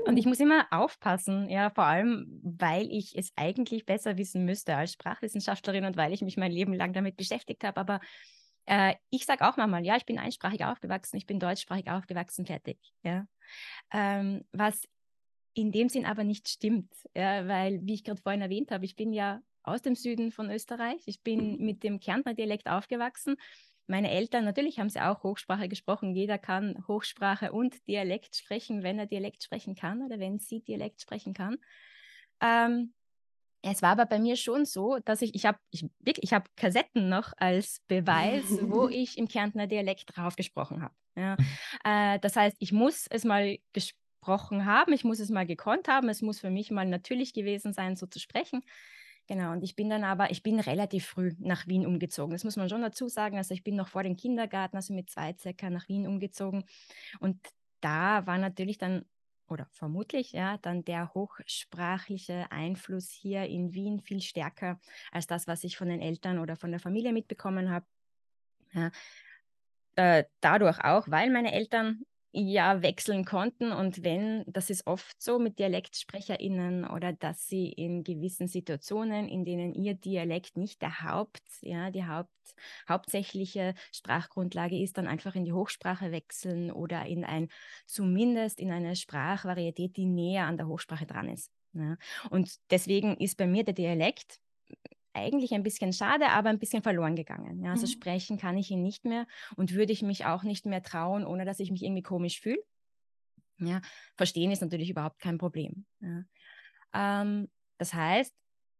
Und 0.05 0.17
ich 0.17 0.25
oh. 0.25 0.29
muss 0.29 0.39
immer 0.39 0.67
aufpassen, 0.71 1.49
ja, 1.49 1.69
vor 1.69 1.85
allem, 1.85 2.39
weil 2.43 2.91
ich 2.91 3.17
es 3.17 3.31
eigentlich 3.35 3.85
besser 3.85 4.17
wissen 4.17 4.45
müsste 4.45 4.75
als 4.75 4.93
Sprachwissenschaftlerin 4.93 5.85
und 5.85 5.97
weil 5.97 6.13
ich 6.13 6.21
mich 6.21 6.37
mein 6.37 6.51
Leben 6.51 6.73
lang 6.73 6.93
damit 6.93 7.17
beschäftigt 7.17 7.63
habe. 7.63 7.79
Aber 7.79 7.99
äh, 8.65 8.95
ich 9.09 9.25
sage 9.25 9.47
auch 9.47 9.57
manchmal, 9.57 9.85
ja, 9.85 9.95
ich 9.97 10.05
bin 10.05 10.19
einsprachig 10.19 10.63
aufgewachsen, 10.65 11.17
ich 11.17 11.25
bin 11.25 11.39
deutschsprachig 11.39 11.89
aufgewachsen, 11.89 12.45
fertig. 12.45 12.79
Ja. 13.03 13.27
Ähm, 13.91 14.43
was 14.51 14.87
in 15.53 15.71
dem 15.71 15.89
Sinn 15.89 16.05
aber 16.05 16.23
nicht 16.23 16.47
stimmt, 16.49 16.93
ja, 17.15 17.47
weil, 17.47 17.79
wie 17.83 17.93
ich 17.93 18.03
gerade 18.03 18.21
vorhin 18.21 18.41
erwähnt 18.41 18.71
habe, 18.71 18.85
ich 18.85 18.95
bin 18.95 19.13
ja 19.13 19.41
aus 19.63 19.81
dem 19.81 19.95
Süden 19.95 20.31
von 20.31 20.51
Österreich, 20.51 21.01
ich 21.05 21.21
bin 21.21 21.57
mit 21.57 21.83
dem 21.83 21.99
Kärntner 21.99 22.35
Dialekt 22.35 22.67
aufgewachsen 22.67 23.37
meine 23.87 24.11
Eltern, 24.11 24.45
natürlich 24.45 24.79
haben 24.79 24.89
sie 24.89 25.01
auch 25.01 25.23
Hochsprache 25.23 25.67
gesprochen. 25.67 26.15
Jeder 26.15 26.37
kann 26.37 26.83
Hochsprache 26.87 27.51
und 27.51 27.87
Dialekt 27.87 28.35
sprechen, 28.35 28.83
wenn 28.83 28.99
er 28.99 29.05
Dialekt 29.05 29.43
sprechen 29.43 29.75
kann 29.75 30.01
oder 30.01 30.19
wenn 30.19 30.39
sie 30.39 30.61
Dialekt 30.61 31.01
sprechen 31.01 31.33
kann. 31.33 31.57
Ähm, 32.41 32.93
es 33.61 33.81
war 33.81 33.91
aber 33.91 34.05
bei 34.05 34.19
mir 34.19 34.35
schon 34.35 34.65
so, 34.65 34.99
dass 35.05 35.21
ich, 35.21 35.33
ich 35.33 35.45
habe 35.45 35.57
ich, 35.71 35.85
ich 36.05 36.33
hab 36.33 36.55
Kassetten 36.55 37.09
noch 37.09 37.33
als 37.37 37.81
Beweis, 37.87 38.45
wo 38.61 38.87
ich 38.89 39.17
im 39.17 39.27
Kärntner 39.27 39.65
Dialekt 39.67 40.15
drauf 40.15 40.35
gesprochen 40.35 40.83
habe. 40.83 40.93
Ja. 41.15 41.35
Äh, 41.83 42.19
das 42.19 42.35
heißt, 42.35 42.57
ich 42.59 42.71
muss 42.71 43.07
es 43.09 43.23
mal 43.23 43.57
gesprochen 43.73 44.65
haben, 44.65 44.93
ich 44.93 45.03
muss 45.03 45.19
es 45.19 45.29
mal 45.29 45.47
gekonnt 45.47 45.87
haben, 45.87 46.09
es 46.09 46.21
muss 46.21 46.39
für 46.39 46.51
mich 46.51 46.69
mal 46.69 46.85
natürlich 46.85 47.33
gewesen 47.33 47.73
sein, 47.73 47.95
so 47.95 48.05
zu 48.05 48.19
sprechen. 48.19 48.61
Genau, 49.27 49.51
und 49.53 49.63
ich 49.63 49.75
bin 49.75 49.89
dann 49.89 50.03
aber, 50.03 50.29
ich 50.29 50.43
bin 50.43 50.59
relativ 50.59 51.07
früh 51.07 51.33
nach 51.39 51.65
Wien 51.67 51.85
umgezogen. 51.87 52.33
Das 52.33 52.43
muss 52.43 52.57
man 52.57 52.69
schon 52.69 52.81
dazu 52.81 53.07
sagen. 53.07 53.37
Also 53.37 53.53
ich 53.55 53.63
bin 53.63 53.75
noch 53.75 53.87
vor 53.87 54.03
dem 54.03 54.15
Kindergarten, 54.15 54.75
also 54.75 54.93
mit 54.93 55.09
zwei 55.09 55.35
circa 55.37 55.69
nach 55.69 55.87
Wien 55.87 56.07
umgezogen. 56.07 56.63
Und 57.19 57.39
da 57.81 58.27
war 58.27 58.37
natürlich 58.37 58.77
dann, 58.77 59.05
oder 59.47 59.67
vermutlich, 59.71 60.31
ja, 60.33 60.57
dann 60.59 60.83
der 60.85 61.13
hochsprachliche 61.15 62.51
Einfluss 62.51 63.09
hier 63.09 63.45
in 63.45 63.73
Wien 63.73 63.99
viel 63.99 64.21
stärker 64.21 64.79
als 65.11 65.25
das, 65.25 65.47
was 65.47 65.63
ich 65.63 65.75
von 65.75 65.89
den 65.89 66.01
Eltern 66.01 66.37
oder 66.37 66.55
von 66.55 66.69
der 66.69 66.79
Familie 66.79 67.11
mitbekommen 67.11 67.71
habe. 67.71 67.85
Ja, 68.73 68.91
äh, 69.95 70.25
dadurch 70.41 70.83
auch, 70.83 71.09
weil 71.09 71.31
meine 71.31 71.53
Eltern 71.53 72.05
ja 72.35 72.81
wechseln 72.81 73.25
konnten. 73.25 73.71
Und 73.71 74.03
wenn, 74.03 74.43
das 74.47 74.69
ist 74.69 74.85
oft 74.87 75.21
so 75.21 75.39
mit 75.39 75.57
DialektsprecherInnen 75.59 76.85
oder 76.85 77.13
dass 77.13 77.47
sie 77.47 77.69
in 77.69 78.03
gewissen 78.03 78.47
Situationen, 78.47 79.27
in 79.27 79.45
denen 79.45 79.73
ihr 79.73 79.93
Dialekt 79.93 80.57
nicht 80.57 80.81
der 80.81 81.01
Haupt, 81.01 81.43
ja, 81.61 81.91
die 81.91 82.05
Haupt, 82.05 82.29
hauptsächliche 82.87 83.73
Sprachgrundlage 83.91 84.81
ist, 84.81 84.97
dann 84.97 85.07
einfach 85.07 85.35
in 85.35 85.45
die 85.45 85.53
Hochsprache 85.53 86.11
wechseln 86.11 86.71
oder 86.71 87.05
in 87.05 87.23
ein, 87.23 87.49
zumindest 87.85 88.59
in 88.59 88.71
eine 88.71 88.95
Sprachvarietät, 88.95 89.95
die 89.97 90.05
näher 90.05 90.45
an 90.45 90.57
der 90.57 90.67
Hochsprache 90.67 91.05
dran 91.05 91.29
ist. 91.29 91.51
Ja. 91.73 91.97
Und 92.29 92.59
deswegen 92.69 93.17
ist 93.17 93.37
bei 93.37 93.47
mir 93.47 93.63
der 93.63 93.73
Dialekt 93.73 94.39
eigentlich 95.15 95.53
ein 95.53 95.63
bisschen 95.63 95.93
schade, 95.93 96.29
aber 96.29 96.49
ein 96.49 96.59
bisschen 96.59 96.83
verloren 96.83 97.15
gegangen. 97.15 97.63
Ja, 97.63 97.71
also 97.71 97.85
mhm. 97.85 97.91
sprechen 97.91 98.37
kann 98.37 98.57
ich 98.57 98.69
ihn 98.71 98.81
nicht 98.81 99.05
mehr 99.05 99.27
und 99.55 99.73
würde 99.73 99.93
ich 99.93 100.01
mich 100.01 100.25
auch 100.25 100.43
nicht 100.43 100.65
mehr 100.65 100.83
trauen, 100.83 101.25
ohne 101.25 101.45
dass 101.45 101.59
ich 101.59 101.71
mich 101.71 101.83
irgendwie 101.83 102.03
komisch 102.03 102.39
fühle. 102.39 102.63
Ja, 103.57 103.81
verstehen 104.15 104.51
ist 104.51 104.61
natürlich 104.61 104.89
überhaupt 104.89 105.19
kein 105.19 105.37
Problem. 105.37 105.85
Ja. 106.01 106.23
Ähm, 106.93 107.49
das 107.77 107.93
heißt, 107.93 108.33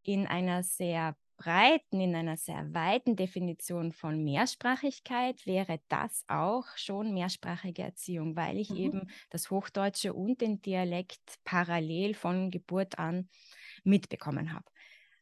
in 0.04 0.28
einer 0.28 0.64
sehr 0.64 1.16
breiten, 1.38 2.00
in 2.00 2.16
einer 2.16 2.38
sehr 2.38 2.74
weiten 2.74 3.16
Definition 3.16 3.92
von 3.92 4.24
Mehrsprachigkeit 4.24 5.46
wäre 5.46 5.80
das 5.90 6.24
auch 6.28 6.66
schon 6.76 7.14
mehrsprachige 7.14 7.84
Erziehung, 7.84 8.36
weil 8.36 8.58
ich 8.58 8.70
mhm. 8.70 8.78
eben 8.78 9.12
das 9.30 9.50
Hochdeutsche 9.50 10.14
und 10.14 10.42
den 10.42 10.62
Dialekt 10.62 11.40
parallel 11.44 12.14
von 12.14 12.52
Geburt 12.52 13.00
an 13.00 13.30
mitbekommen 13.84 14.54
habe. 14.54 14.66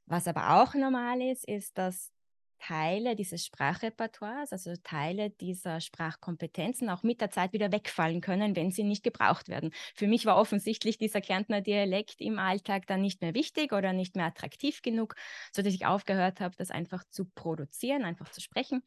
Was 0.06 0.28
aber 0.28 0.62
auch 0.62 0.74
normal 0.74 1.22
ist, 1.22 1.48
ist, 1.48 1.78
dass 1.78 2.12
Teile 2.60 3.18
dieses 3.18 3.46
Sprachrepertoires, 3.46 4.54
also 4.54 4.74
Teile 4.84 5.32
dieser 5.32 5.82
Sprachkompetenzen 5.82 6.90
auch 6.90 7.04
mit 7.04 7.20
der 7.20 7.30
Zeit 7.30 7.52
wieder 7.52 7.74
wegfallen 7.74 8.22
können, 8.22 8.56
wenn 8.56 8.72
sie 8.72 8.84
nicht 8.84 9.04
gebraucht 9.04 9.50
werden. 9.50 9.72
Für 9.94 10.08
mich 10.08 10.26
war 10.26 10.38
offensichtlich 10.38 10.98
dieser 10.98 11.20
Kärntner 11.20 11.60
Dialekt 11.60 12.22
im 12.22 12.40
Alltag 12.40 12.88
dann 12.88 13.02
nicht 13.02 13.22
mehr 13.22 13.34
wichtig 13.34 13.74
oder 13.74 13.92
nicht 13.92 14.16
mehr 14.16 14.28
attraktiv 14.28 14.82
genug, 14.82 15.16
sodass 15.52 15.74
ich 15.74 15.86
aufgehört 15.86 16.40
habe, 16.40 16.56
das 16.56 16.72
einfach 16.72 17.04
zu 17.10 17.26
produzieren, 17.26 18.06
einfach 18.06 18.30
zu 18.30 18.40
sprechen 18.40 18.82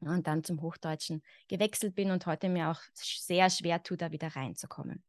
und 0.00 0.28
dann 0.28 0.44
zum 0.44 0.62
Hochdeutschen 0.62 1.22
gewechselt 1.48 1.96
bin 1.96 2.12
und 2.12 2.26
heute 2.26 2.48
mir 2.48 2.70
auch 2.70 2.80
sehr 2.94 3.50
schwer 3.50 3.82
tut, 3.82 4.02
da 4.02 4.12
wieder 4.12 4.28
reinzukommen. 4.36 5.02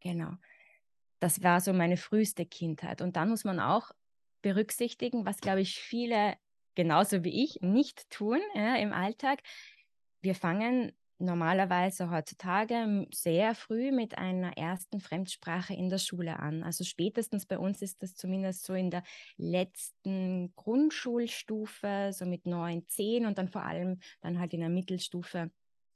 Genau. 0.00 0.32
Das 1.18 1.42
war 1.42 1.60
so 1.60 1.74
meine 1.74 1.98
früheste 1.98 2.46
Kindheit. 2.46 3.02
Und 3.02 3.16
dann 3.16 3.28
muss 3.28 3.44
man 3.44 3.60
auch 3.60 3.90
berücksichtigen, 4.42 5.26
was, 5.26 5.38
glaube 5.38 5.60
ich, 5.60 5.78
viele 5.78 6.36
genauso 6.74 7.24
wie 7.24 7.44
ich 7.44 7.60
nicht 7.60 8.08
tun 8.10 8.40
ja, 8.54 8.76
im 8.76 8.92
Alltag. 8.92 9.40
Wir 10.22 10.34
fangen 10.34 10.92
normalerweise 11.18 12.10
heutzutage 12.10 13.06
sehr 13.12 13.54
früh 13.54 13.92
mit 13.92 14.16
einer 14.16 14.56
ersten 14.56 15.00
Fremdsprache 15.00 15.74
in 15.74 15.90
der 15.90 15.98
Schule 15.98 16.38
an. 16.38 16.62
Also 16.62 16.82
spätestens 16.82 17.44
bei 17.46 17.58
uns 17.58 17.82
ist 17.82 18.02
das 18.02 18.14
zumindest 18.14 18.64
so 18.64 18.72
in 18.72 18.90
der 18.90 19.02
letzten 19.36 20.54
Grundschulstufe, 20.56 22.10
so 22.12 22.24
mit 22.24 22.46
neun, 22.46 22.86
zehn 22.88 23.26
und 23.26 23.36
dann 23.36 23.48
vor 23.48 23.64
allem 23.64 24.00
dann 24.22 24.38
halt 24.38 24.54
in 24.54 24.60
der 24.60 24.70
Mittelstufe, 24.70 25.50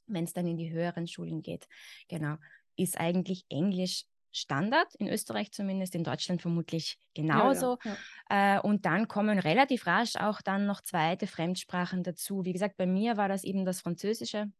wenn 0.06 0.24
es 0.24 0.34
dann 0.34 0.46
in 0.46 0.58
die 0.58 0.70
höheren 0.70 1.06
Schulen 1.06 1.42
geht. 1.42 1.66
Genau, 2.08 2.36
ist 2.76 3.00
eigentlich 3.00 3.46
Englisch 3.48 4.04
Standard, 4.36 4.94
in 4.96 5.08
Österreich 5.08 5.52
zumindest, 5.52 5.94
in 5.94 6.04
Deutschland 6.04 6.42
vermutlich 6.42 6.98
genauso. 7.14 7.78
Ja, 7.84 7.90
ja, 7.90 7.96
ja. 8.30 8.56
Äh, 8.56 8.60
und 8.60 8.86
dann 8.86 9.08
kommen 9.08 9.38
relativ 9.38 9.86
rasch 9.86 10.16
auch 10.16 10.40
dann 10.42 10.66
noch 10.66 10.80
zweite 10.80 11.26
Fremdsprachen 11.26 12.02
dazu. 12.02 12.44
Wie 12.44 12.52
gesagt, 12.52 12.76
bei 12.76 12.86
mir 12.86 13.16
war 13.16 13.28
das 13.28 13.44
eben 13.44 13.64
das 13.64 13.80
Französische, 13.80 14.50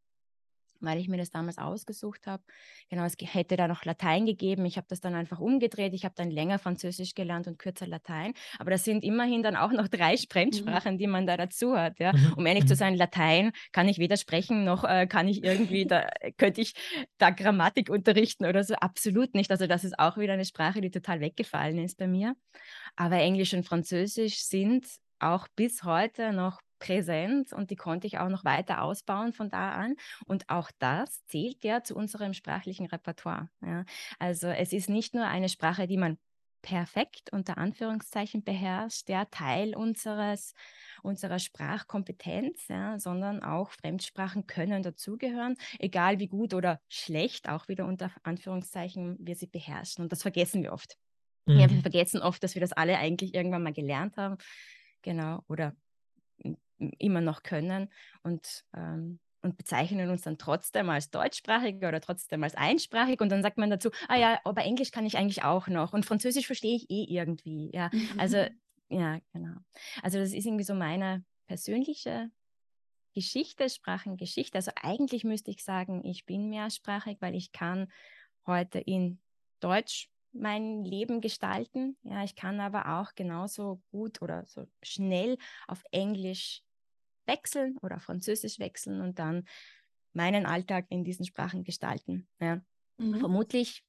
weil 0.84 0.98
ich 0.98 1.08
mir 1.08 1.16
das 1.16 1.30
damals 1.30 1.58
ausgesucht 1.58 2.26
habe. 2.26 2.42
Genau, 2.88 3.04
es 3.04 3.16
hätte 3.20 3.56
da 3.56 3.68
noch 3.68 3.84
Latein 3.84 4.26
gegeben. 4.26 4.64
Ich 4.64 4.76
habe 4.76 4.86
das 4.88 5.00
dann 5.00 5.14
einfach 5.14 5.40
umgedreht. 5.40 5.94
Ich 5.94 6.04
habe 6.04 6.14
dann 6.16 6.30
länger 6.30 6.58
Französisch 6.58 7.14
gelernt 7.14 7.46
und 7.46 7.58
kürzer 7.58 7.86
Latein. 7.86 8.34
Aber 8.58 8.70
das 8.70 8.84
sind 8.84 9.04
immerhin 9.04 9.42
dann 9.42 9.56
auch 9.56 9.72
noch 9.72 9.88
drei 9.88 10.12
mhm. 10.12 10.26
Fremdsprachen, 10.30 10.94
mhm. 10.94 10.98
die 10.98 11.06
man 11.06 11.26
da 11.26 11.36
dazu 11.36 11.76
hat. 11.76 11.98
Ja. 11.98 12.12
Mhm. 12.12 12.34
Um 12.36 12.46
ehrlich 12.46 12.66
zu 12.66 12.74
sein, 12.74 12.94
Latein 12.94 13.52
kann 13.72 13.88
ich 13.88 13.98
weder 13.98 14.16
sprechen 14.16 14.64
noch 14.64 14.84
äh, 14.84 15.06
kann 15.06 15.28
ich 15.28 15.42
irgendwie, 15.44 15.86
da 15.86 16.08
könnte 16.36 16.60
ich 16.60 16.74
da 17.18 17.30
Grammatik 17.30 17.90
unterrichten 17.90 18.46
oder 18.46 18.64
so. 18.64 18.74
Absolut 18.74 19.34
nicht. 19.34 19.50
Also 19.50 19.66
das 19.66 19.84
ist 19.84 19.98
auch 19.98 20.16
wieder 20.16 20.34
eine 20.34 20.44
Sprache, 20.44 20.80
die 20.80 20.90
total 20.90 21.20
weggefallen 21.20 21.78
ist 21.78 21.98
bei 21.98 22.06
mir. 22.06 22.34
Aber 22.96 23.16
Englisch 23.16 23.54
und 23.54 23.64
Französisch 23.64 24.42
sind 24.44 24.86
auch 25.18 25.48
bis 25.56 25.84
heute 25.84 26.32
noch 26.32 26.60
präsent 26.78 27.52
und 27.52 27.70
die 27.70 27.76
konnte 27.76 28.06
ich 28.06 28.18
auch 28.18 28.28
noch 28.28 28.44
weiter 28.44 28.82
ausbauen 28.82 29.32
von 29.32 29.50
da 29.50 29.72
an. 29.72 29.96
Und 30.26 30.48
auch 30.48 30.70
das 30.78 31.24
zählt 31.26 31.64
ja 31.64 31.82
zu 31.82 31.94
unserem 31.94 32.34
sprachlichen 32.34 32.86
Repertoire. 32.86 33.48
Ja. 33.62 33.84
Also 34.18 34.48
es 34.48 34.72
ist 34.72 34.88
nicht 34.88 35.14
nur 35.14 35.26
eine 35.26 35.48
Sprache, 35.48 35.86
die 35.86 35.96
man 35.96 36.18
perfekt 36.64 37.30
unter 37.30 37.58
Anführungszeichen 37.58 38.42
beherrscht, 38.42 39.08
der 39.08 39.30
Teil 39.30 39.76
unseres, 39.76 40.54
unserer 41.02 41.38
Sprachkompetenz, 41.38 42.68
ja, 42.68 42.98
sondern 42.98 43.42
auch 43.42 43.70
Fremdsprachen 43.70 44.46
können 44.46 44.82
dazugehören, 44.82 45.56
egal 45.78 46.20
wie 46.20 46.26
gut 46.26 46.54
oder 46.54 46.80
schlecht, 46.88 47.50
auch 47.50 47.68
wieder 47.68 47.84
unter 47.84 48.10
Anführungszeichen, 48.22 49.18
wir 49.20 49.36
sie 49.36 49.46
beherrschen. 49.46 50.04
Und 50.04 50.12
das 50.12 50.22
vergessen 50.22 50.62
wir 50.62 50.72
oft. 50.72 50.96
Mhm. 51.44 51.60
Ja, 51.60 51.70
wir 51.70 51.82
vergessen 51.82 52.22
oft, 52.22 52.42
dass 52.42 52.54
wir 52.54 52.60
das 52.60 52.72
alle 52.72 52.96
eigentlich 52.96 53.34
irgendwann 53.34 53.62
mal 53.62 53.74
gelernt 53.74 54.16
haben. 54.16 54.38
Genau, 55.02 55.44
oder 55.48 55.76
immer 56.98 57.20
noch 57.20 57.42
können 57.42 57.90
und, 58.22 58.64
ähm, 58.76 59.18
und 59.42 59.56
bezeichnen 59.56 60.10
uns 60.10 60.22
dann 60.22 60.38
trotzdem 60.38 60.88
als 60.88 61.10
deutschsprachig 61.10 61.76
oder 61.76 62.00
trotzdem 62.00 62.42
als 62.42 62.54
einsprachig 62.54 63.20
und 63.20 63.30
dann 63.30 63.42
sagt 63.42 63.58
man 63.58 63.70
dazu, 63.70 63.90
ah 64.08 64.16
ja, 64.16 64.40
aber 64.44 64.62
Englisch 64.62 64.90
kann 64.90 65.06
ich 65.06 65.16
eigentlich 65.16 65.44
auch 65.44 65.68
noch 65.68 65.92
und 65.92 66.06
Französisch 66.06 66.46
verstehe 66.46 66.76
ich 66.76 66.90
eh 66.90 67.04
irgendwie. 67.04 67.70
Ja, 67.72 67.90
also 68.18 68.44
ja, 68.88 69.18
genau. 69.32 69.56
Also 70.02 70.18
das 70.18 70.32
ist 70.32 70.46
irgendwie 70.46 70.64
so 70.64 70.74
meine 70.74 71.24
persönliche 71.46 72.30
Geschichte, 73.14 73.68
Sprachengeschichte. 73.68 74.58
Also 74.58 74.72
eigentlich 74.76 75.24
müsste 75.24 75.50
ich 75.50 75.64
sagen, 75.64 76.04
ich 76.04 76.26
bin 76.26 76.48
mehrsprachig, 76.48 77.18
weil 77.20 77.34
ich 77.34 77.52
kann 77.52 77.90
heute 78.46 78.78
in 78.78 79.20
Deutsch 79.60 80.10
mein 80.32 80.84
Leben 80.84 81.20
gestalten. 81.20 81.96
Ja, 82.02 82.24
ich 82.24 82.34
kann 82.34 82.60
aber 82.60 83.00
auch 83.00 83.14
genauso 83.14 83.80
gut 83.90 84.20
oder 84.20 84.44
so 84.46 84.66
schnell 84.82 85.38
auf 85.68 85.84
Englisch 85.92 86.63
wechseln 87.26 87.76
oder 87.78 88.00
Französisch 88.00 88.58
wechseln 88.58 89.00
und 89.00 89.18
dann 89.18 89.44
meinen 90.12 90.46
Alltag 90.46 90.86
in 90.88 91.04
diesen 91.04 91.24
Sprachen 91.24 91.64
gestalten. 91.64 92.28
Ja. 92.40 92.60
Mhm. 92.98 93.18
Vermutlich 93.18 93.84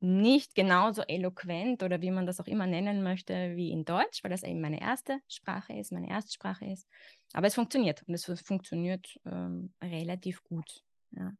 nicht 0.00 0.54
genauso 0.54 1.02
eloquent 1.02 1.82
oder 1.82 2.02
wie 2.02 2.10
man 2.10 2.26
das 2.26 2.38
auch 2.40 2.46
immer 2.46 2.66
nennen 2.66 3.02
möchte 3.02 3.56
wie 3.56 3.70
in 3.70 3.84
Deutsch, 3.84 4.22
weil 4.22 4.30
das 4.30 4.42
eben 4.42 4.60
meine 4.60 4.80
erste 4.80 5.20
Sprache 5.28 5.72
ist, 5.72 5.92
meine 5.92 6.10
Erstsprache 6.10 6.66
ist. 6.66 6.86
Aber 7.32 7.46
es 7.46 7.54
funktioniert 7.54 8.02
und 8.06 8.14
es 8.14 8.24
funktioniert 8.42 9.18
ähm, 9.24 9.72
relativ 9.82 10.42
gut, 10.44 10.84
ja. 11.12 11.32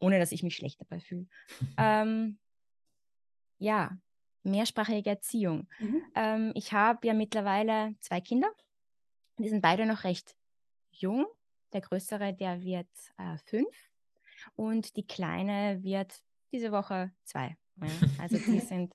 ohne 0.00 0.18
dass 0.18 0.32
ich 0.32 0.42
mich 0.42 0.54
schlecht 0.54 0.80
dabei 0.80 1.00
fühle. 1.00 1.26
ähm, 1.78 2.38
ja, 3.58 3.96
mehrsprachige 4.42 5.10
Erziehung. 5.10 5.66
Mhm. 5.78 6.02
Ähm, 6.14 6.52
ich 6.54 6.72
habe 6.72 7.06
ja 7.06 7.14
mittlerweile 7.14 7.94
zwei 8.00 8.20
Kinder. 8.20 8.50
Die 9.38 9.48
sind 9.48 9.62
beide 9.62 9.86
noch 9.86 10.04
recht 10.04 10.36
jung. 11.00 11.26
Der 11.72 11.80
größere, 11.80 12.32
der 12.34 12.62
wird 12.62 12.88
äh, 13.18 13.36
fünf 13.44 13.76
und 14.56 14.96
die 14.96 15.06
kleine 15.06 15.82
wird 15.82 16.22
diese 16.52 16.72
Woche 16.72 17.12
zwei. 17.24 17.56
Ja. 17.76 17.86
Also 18.20 18.38
die 18.38 18.60
sind 18.60 18.94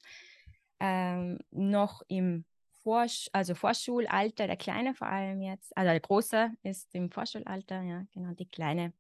ähm, 0.80 1.40
noch 1.52 2.02
im 2.08 2.46
Vorsch 2.84 3.30
also 3.32 3.56
Vorschulalter, 3.56 4.48
der 4.48 4.58
Kleine 4.58 4.94
vor 4.94 5.08
allem 5.08 5.42
jetzt, 5.42 5.76
also 5.78 5.90
der 5.90 6.00
Große 6.02 6.52
ist 6.64 6.94
im 6.94 7.10
Vorschulalter, 7.10 7.82
ja, 7.82 8.06
genau, 8.12 8.34
die 8.34 8.50
Kleine 8.50 8.92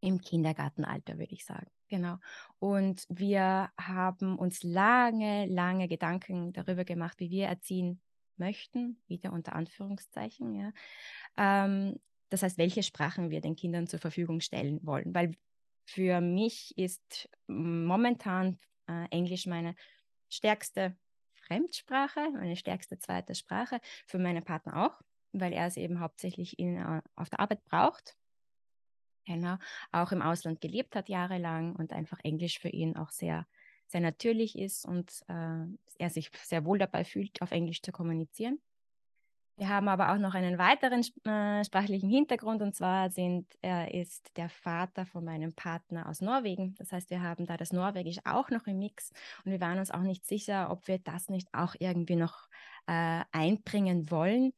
im 0.00 0.20
Kindergartenalter, 0.20 1.18
würde 1.18 1.32
ich 1.32 1.44
sagen. 1.44 1.68
Genau. 1.88 2.18
Und 2.58 3.06
wir 3.08 3.70
haben 3.78 4.36
uns 4.36 4.64
lange, 4.64 5.46
lange 5.46 5.86
Gedanken 5.86 6.52
darüber 6.52 6.84
gemacht, 6.84 7.20
wie 7.20 7.30
wir 7.30 7.46
erziehen 7.46 8.00
möchten, 8.36 9.00
wieder 9.06 9.32
unter 9.32 9.54
Anführungszeichen, 9.54 10.54
ja. 10.54 10.72
Ähm, 11.36 12.00
das 12.28 12.42
heißt, 12.42 12.58
welche 12.58 12.82
Sprachen 12.82 13.30
wir 13.30 13.40
den 13.40 13.56
Kindern 13.56 13.86
zur 13.86 14.00
Verfügung 14.00 14.40
stellen 14.40 14.80
wollen. 14.84 15.14
Weil 15.14 15.32
für 15.84 16.20
mich 16.20 16.76
ist 16.76 17.28
momentan 17.46 18.58
äh, 18.88 19.06
Englisch 19.10 19.46
meine 19.46 19.74
stärkste 20.28 20.96
Fremdsprache, 21.34 22.30
meine 22.32 22.56
stärkste 22.56 22.98
zweite 22.98 23.34
Sprache, 23.34 23.80
für 24.06 24.18
meinen 24.18 24.44
Partner 24.44 24.86
auch, 24.86 25.00
weil 25.32 25.52
er 25.52 25.66
es 25.66 25.76
eben 25.76 26.00
hauptsächlich 26.00 26.58
in, 26.58 26.76
äh, 26.76 27.02
auf 27.14 27.30
der 27.30 27.40
Arbeit 27.40 27.64
braucht. 27.64 28.16
Genau, 29.26 29.56
auch 29.90 30.12
im 30.12 30.22
Ausland 30.22 30.60
gelebt 30.60 30.94
hat 30.94 31.08
jahrelang 31.08 31.74
und 31.74 31.92
einfach 31.92 32.18
Englisch 32.22 32.60
für 32.60 32.68
ihn 32.68 32.96
auch 32.96 33.10
sehr, 33.10 33.46
sehr 33.88 34.00
natürlich 34.00 34.56
ist 34.56 34.84
und 34.84 35.24
äh, 35.28 35.66
er 35.98 36.10
sich 36.10 36.30
sehr 36.44 36.64
wohl 36.64 36.78
dabei 36.78 37.04
fühlt, 37.04 37.42
auf 37.42 37.50
Englisch 37.50 37.82
zu 37.82 37.90
kommunizieren. 37.90 38.60
Wir 39.58 39.70
haben 39.70 39.88
aber 39.88 40.12
auch 40.12 40.18
noch 40.18 40.34
einen 40.34 40.58
weiteren 40.58 41.00
äh, 41.24 41.64
sprachlichen 41.64 42.10
Hintergrund 42.10 42.60
und 42.60 42.74
zwar 42.74 43.08
sind, 43.08 43.46
er 43.62 43.94
ist 43.94 44.36
der 44.36 44.50
Vater 44.50 45.06
von 45.06 45.24
meinem 45.24 45.54
Partner 45.54 46.06
aus 46.10 46.20
Norwegen. 46.20 46.74
Das 46.74 46.92
heißt, 46.92 47.08
wir 47.08 47.22
haben 47.22 47.46
da 47.46 47.56
das 47.56 47.72
Norwegisch 47.72 48.18
auch 48.26 48.50
noch 48.50 48.66
im 48.66 48.78
Mix 48.78 49.12
und 49.44 49.52
wir 49.52 49.60
waren 49.62 49.78
uns 49.78 49.90
auch 49.90 50.02
nicht 50.02 50.26
sicher, 50.26 50.70
ob 50.70 50.86
wir 50.88 50.98
das 50.98 51.30
nicht 51.30 51.48
auch 51.54 51.74
irgendwie 51.78 52.16
noch 52.16 52.48
äh, 52.86 53.22
einbringen 53.32 54.10
wollen. 54.10 54.52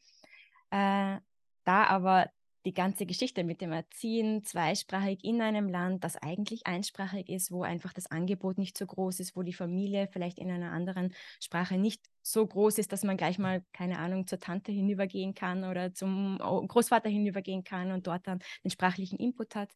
Äh, 0.71 1.19
da 1.65 1.85
aber 1.85 2.29
die 2.65 2.75
ganze 2.75 3.07
Geschichte 3.07 3.45
mit 3.45 3.61
dem 3.61 3.73
Erziehen 3.73 4.45
zweisprachig 4.45 5.25
in 5.25 5.41
einem 5.41 5.69
Land, 5.69 6.05
das 6.05 6.17
eigentlich 6.17 6.67
einsprachig 6.67 7.29
ist, 7.29 7.51
wo 7.51 7.63
einfach 7.63 7.93
das 7.93 8.11
Angebot 8.11 8.59
nicht 8.59 8.77
so 8.77 8.87
groß 8.87 9.21
ist, 9.21 9.37
wo 9.37 9.43
die 9.43 9.53
Familie 9.53 10.09
vielleicht 10.13 10.39
in 10.39 10.51
einer 10.51 10.73
anderen 10.73 11.15
Sprache 11.41 11.79
nicht 11.79 12.05
so 12.23 12.47
groß 12.47 12.79
ist, 12.79 12.93
dass 12.93 13.05
man 13.05 13.17
gleich 13.17 13.39
mal, 13.39 13.65
keine 13.73 13.99
Ahnung, 13.99 14.27
zur 14.27 14.39
Tante 14.41 14.73
hinübergehen 14.73 15.35
kann 15.35 15.65
oder 15.65 15.95
zum 15.95 16.39
Großvater 16.39 17.09
hinübergehen 17.09 17.65
kann 17.65 17.93
und 17.93 18.07
dort 18.07 18.27
dann 18.27 18.41
den 18.65 18.71
sprachlichen 18.71 19.19
Input 19.19 19.55
hat, 19.55 19.71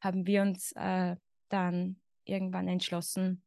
haben 0.00 0.26
wir 0.26 0.42
uns 0.42 0.72
äh, 0.72 1.16
dann 1.48 2.00
irgendwann 2.24 2.68
entschlossen, 2.68 3.42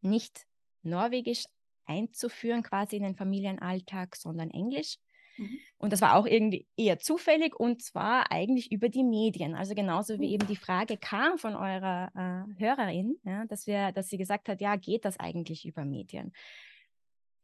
nicht 0.00 0.46
Norwegisch 0.82 1.44
einzuführen 1.86 2.62
quasi 2.62 2.96
in 2.96 3.02
den 3.02 3.16
Familienalltag, 3.16 4.16
sondern 4.16 4.50
Englisch. 4.50 4.98
Mhm. 5.36 5.58
Und 5.78 5.92
das 5.92 6.00
war 6.00 6.16
auch 6.16 6.26
irgendwie 6.26 6.66
eher 6.76 6.98
zufällig 6.98 7.58
und 7.58 7.82
zwar 7.82 8.30
eigentlich 8.30 8.72
über 8.72 8.88
die 8.88 9.04
Medien. 9.04 9.54
Also 9.54 9.74
genauso 9.74 10.18
wie 10.20 10.32
eben 10.32 10.46
die 10.46 10.56
Frage 10.56 10.96
kam 10.96 11.38
von 11.38 11.54
eurer 11.56 12.10
äh, 12.14 12.60
Hörerin, 12.60 13.16
ja, 13.24 13.44
dass, 13.46 13.66
wir, 13.66 13.92
dass 13.92 14.08
sie 14.08 14.18
gesagt 14.18 14.48
hat, 14.48 14.60
ja, 14.60 14.76
geht 14.76 15.04
das 15.04 15.18
eigentlich 15.18 15.66
über 15.66 15.84
Medien? 15.84 16.32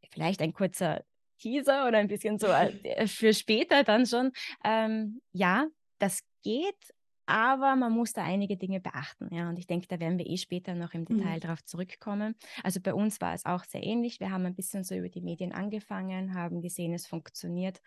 Vielleicht 0.09 0.41
ein 0.41 0.53
kurzer 0.53 1.03
Teaser 1.39 1.87
oder 1.87 1.97
ein 1.97 2.07
bisschen 2.07 2.37
so 2.37 2.47
äh, 2.47 3.07
für 3.07 3.33
später 3.33 3.83
dann 3.83 4.05
schon. 4.05 4.31
Ähm, 4.63 5.21
ja, 5.31 5.67
das 5.99 6.23
geht, 6.43 6.77
aber 7.25 7.75
man 7.75 7.91
muss 7.91 8.13
da 8.13 8.23
einige 8.23 8.57
Dinge 8.57 8.79
beachten. 8.79 9.33
Ja, 9.33 9.49
und 9.49 9.57
ich 9.57 9.67
denke, 9.67 9.87
da 9.87 9.99
werden 9.99 10.17
wir 10.17 10.27
eh 10.27 10.37
später 10.37 10.75
noch 10.75 10.93
im 10.93 11.05
Detail 11.05 11.35
mhm. 11.35 11.39
darauf 11.39 11.63
zurückkommen. 11.63 12.35
Also 12.63 12.79
bei 12.79 12.93
uns 12.93 13.21
war 13.21 13.33
es 13.33 13.45
auch 13.45 13.63
sehr 13.63 13.83
ähnlich. 13.83 14.19
Wir 14.19 14.31
haben 14.31 14.45
ein 14.45 14.55
bisschen 14.55 14.83
so 14.83 14.95
über 14.95 15.09
die 15.09 15.21
Medien 15.21 15.51
angefangen, 15.51 16.33
haben 16.33 16.61
gesehen, 16.61 16.93
es 16.93 17.07
funktioniert 17.07 17.81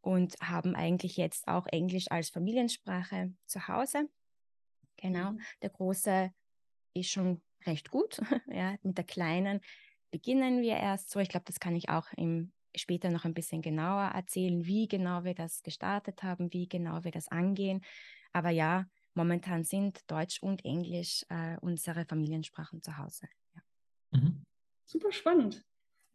und 0.00 0.34
haben 0.40 0.74
eigentlich 0.74 1.16
jetzt 1.16 1.48
auch 1.48 1.66
Englisch 1.68 2.10
als 2.10 2.30
Familiensprache 2.30 3.32
zu 3.46 3.68
Hause. 3.68 4.08
Genau, 4.96 5.32
mhm. 5.32 5.40
der 5.62 5.70
Große 5.70 6.32
ist 6.94 7.10
schon 7.10 7.40
recht 7.66 7.90
gut. 7.90 8.20
ja, 8.46 8.76
mit 8.82 8.98
der 8.98 9.04
Kleinen 9.04 9.60
beginnen 10.10 10.60
wir 10.60 10.76
erst 10.76 11.10
so. 11.10 11.20
Ich 11.20 11.28
glaube, 11.28 11.44
das 11.46 11.60
kann 11.60 11.76
ich 11.76 11.88
auch 11.88 12.12
im 12.16 12.52
später 12.74 13.10
noch 13.10 13.24
ein 13.24 13.34
bisschen 13.34 13.62
genauer 13.62 14.12
erzählen, 14.14 14.64
wie 14.64 14.88
genau 14.88 15.24
wir 15.24 15.34
das 15.34 15.62
gestartet 15.62 16.22
haben, 16.22 16.52
wie 16.52 16.68
genau 16.68 17.04
wir 17.04 17.10
das 17.10 17.28
angehen. 17.28 17.82
Aber 18.32 18.50
ja, 18.50 18.86
momentan 19.14 19.64
sind 19.64 20.00
Deutsch 20.06 20.42
und 20.42 20.64
Englisch 20.64 21.24
äh, 21.28 21.56
unsere 21.60 22.04
Familiensprachen 22.04 22.82
zu 22.82 22.96
Hause. 22.98 23.28
Ja. 23.54 24.20
Mhm. 24.20 24.42
Super 24.86 25.12
spannend. 25.12 25.62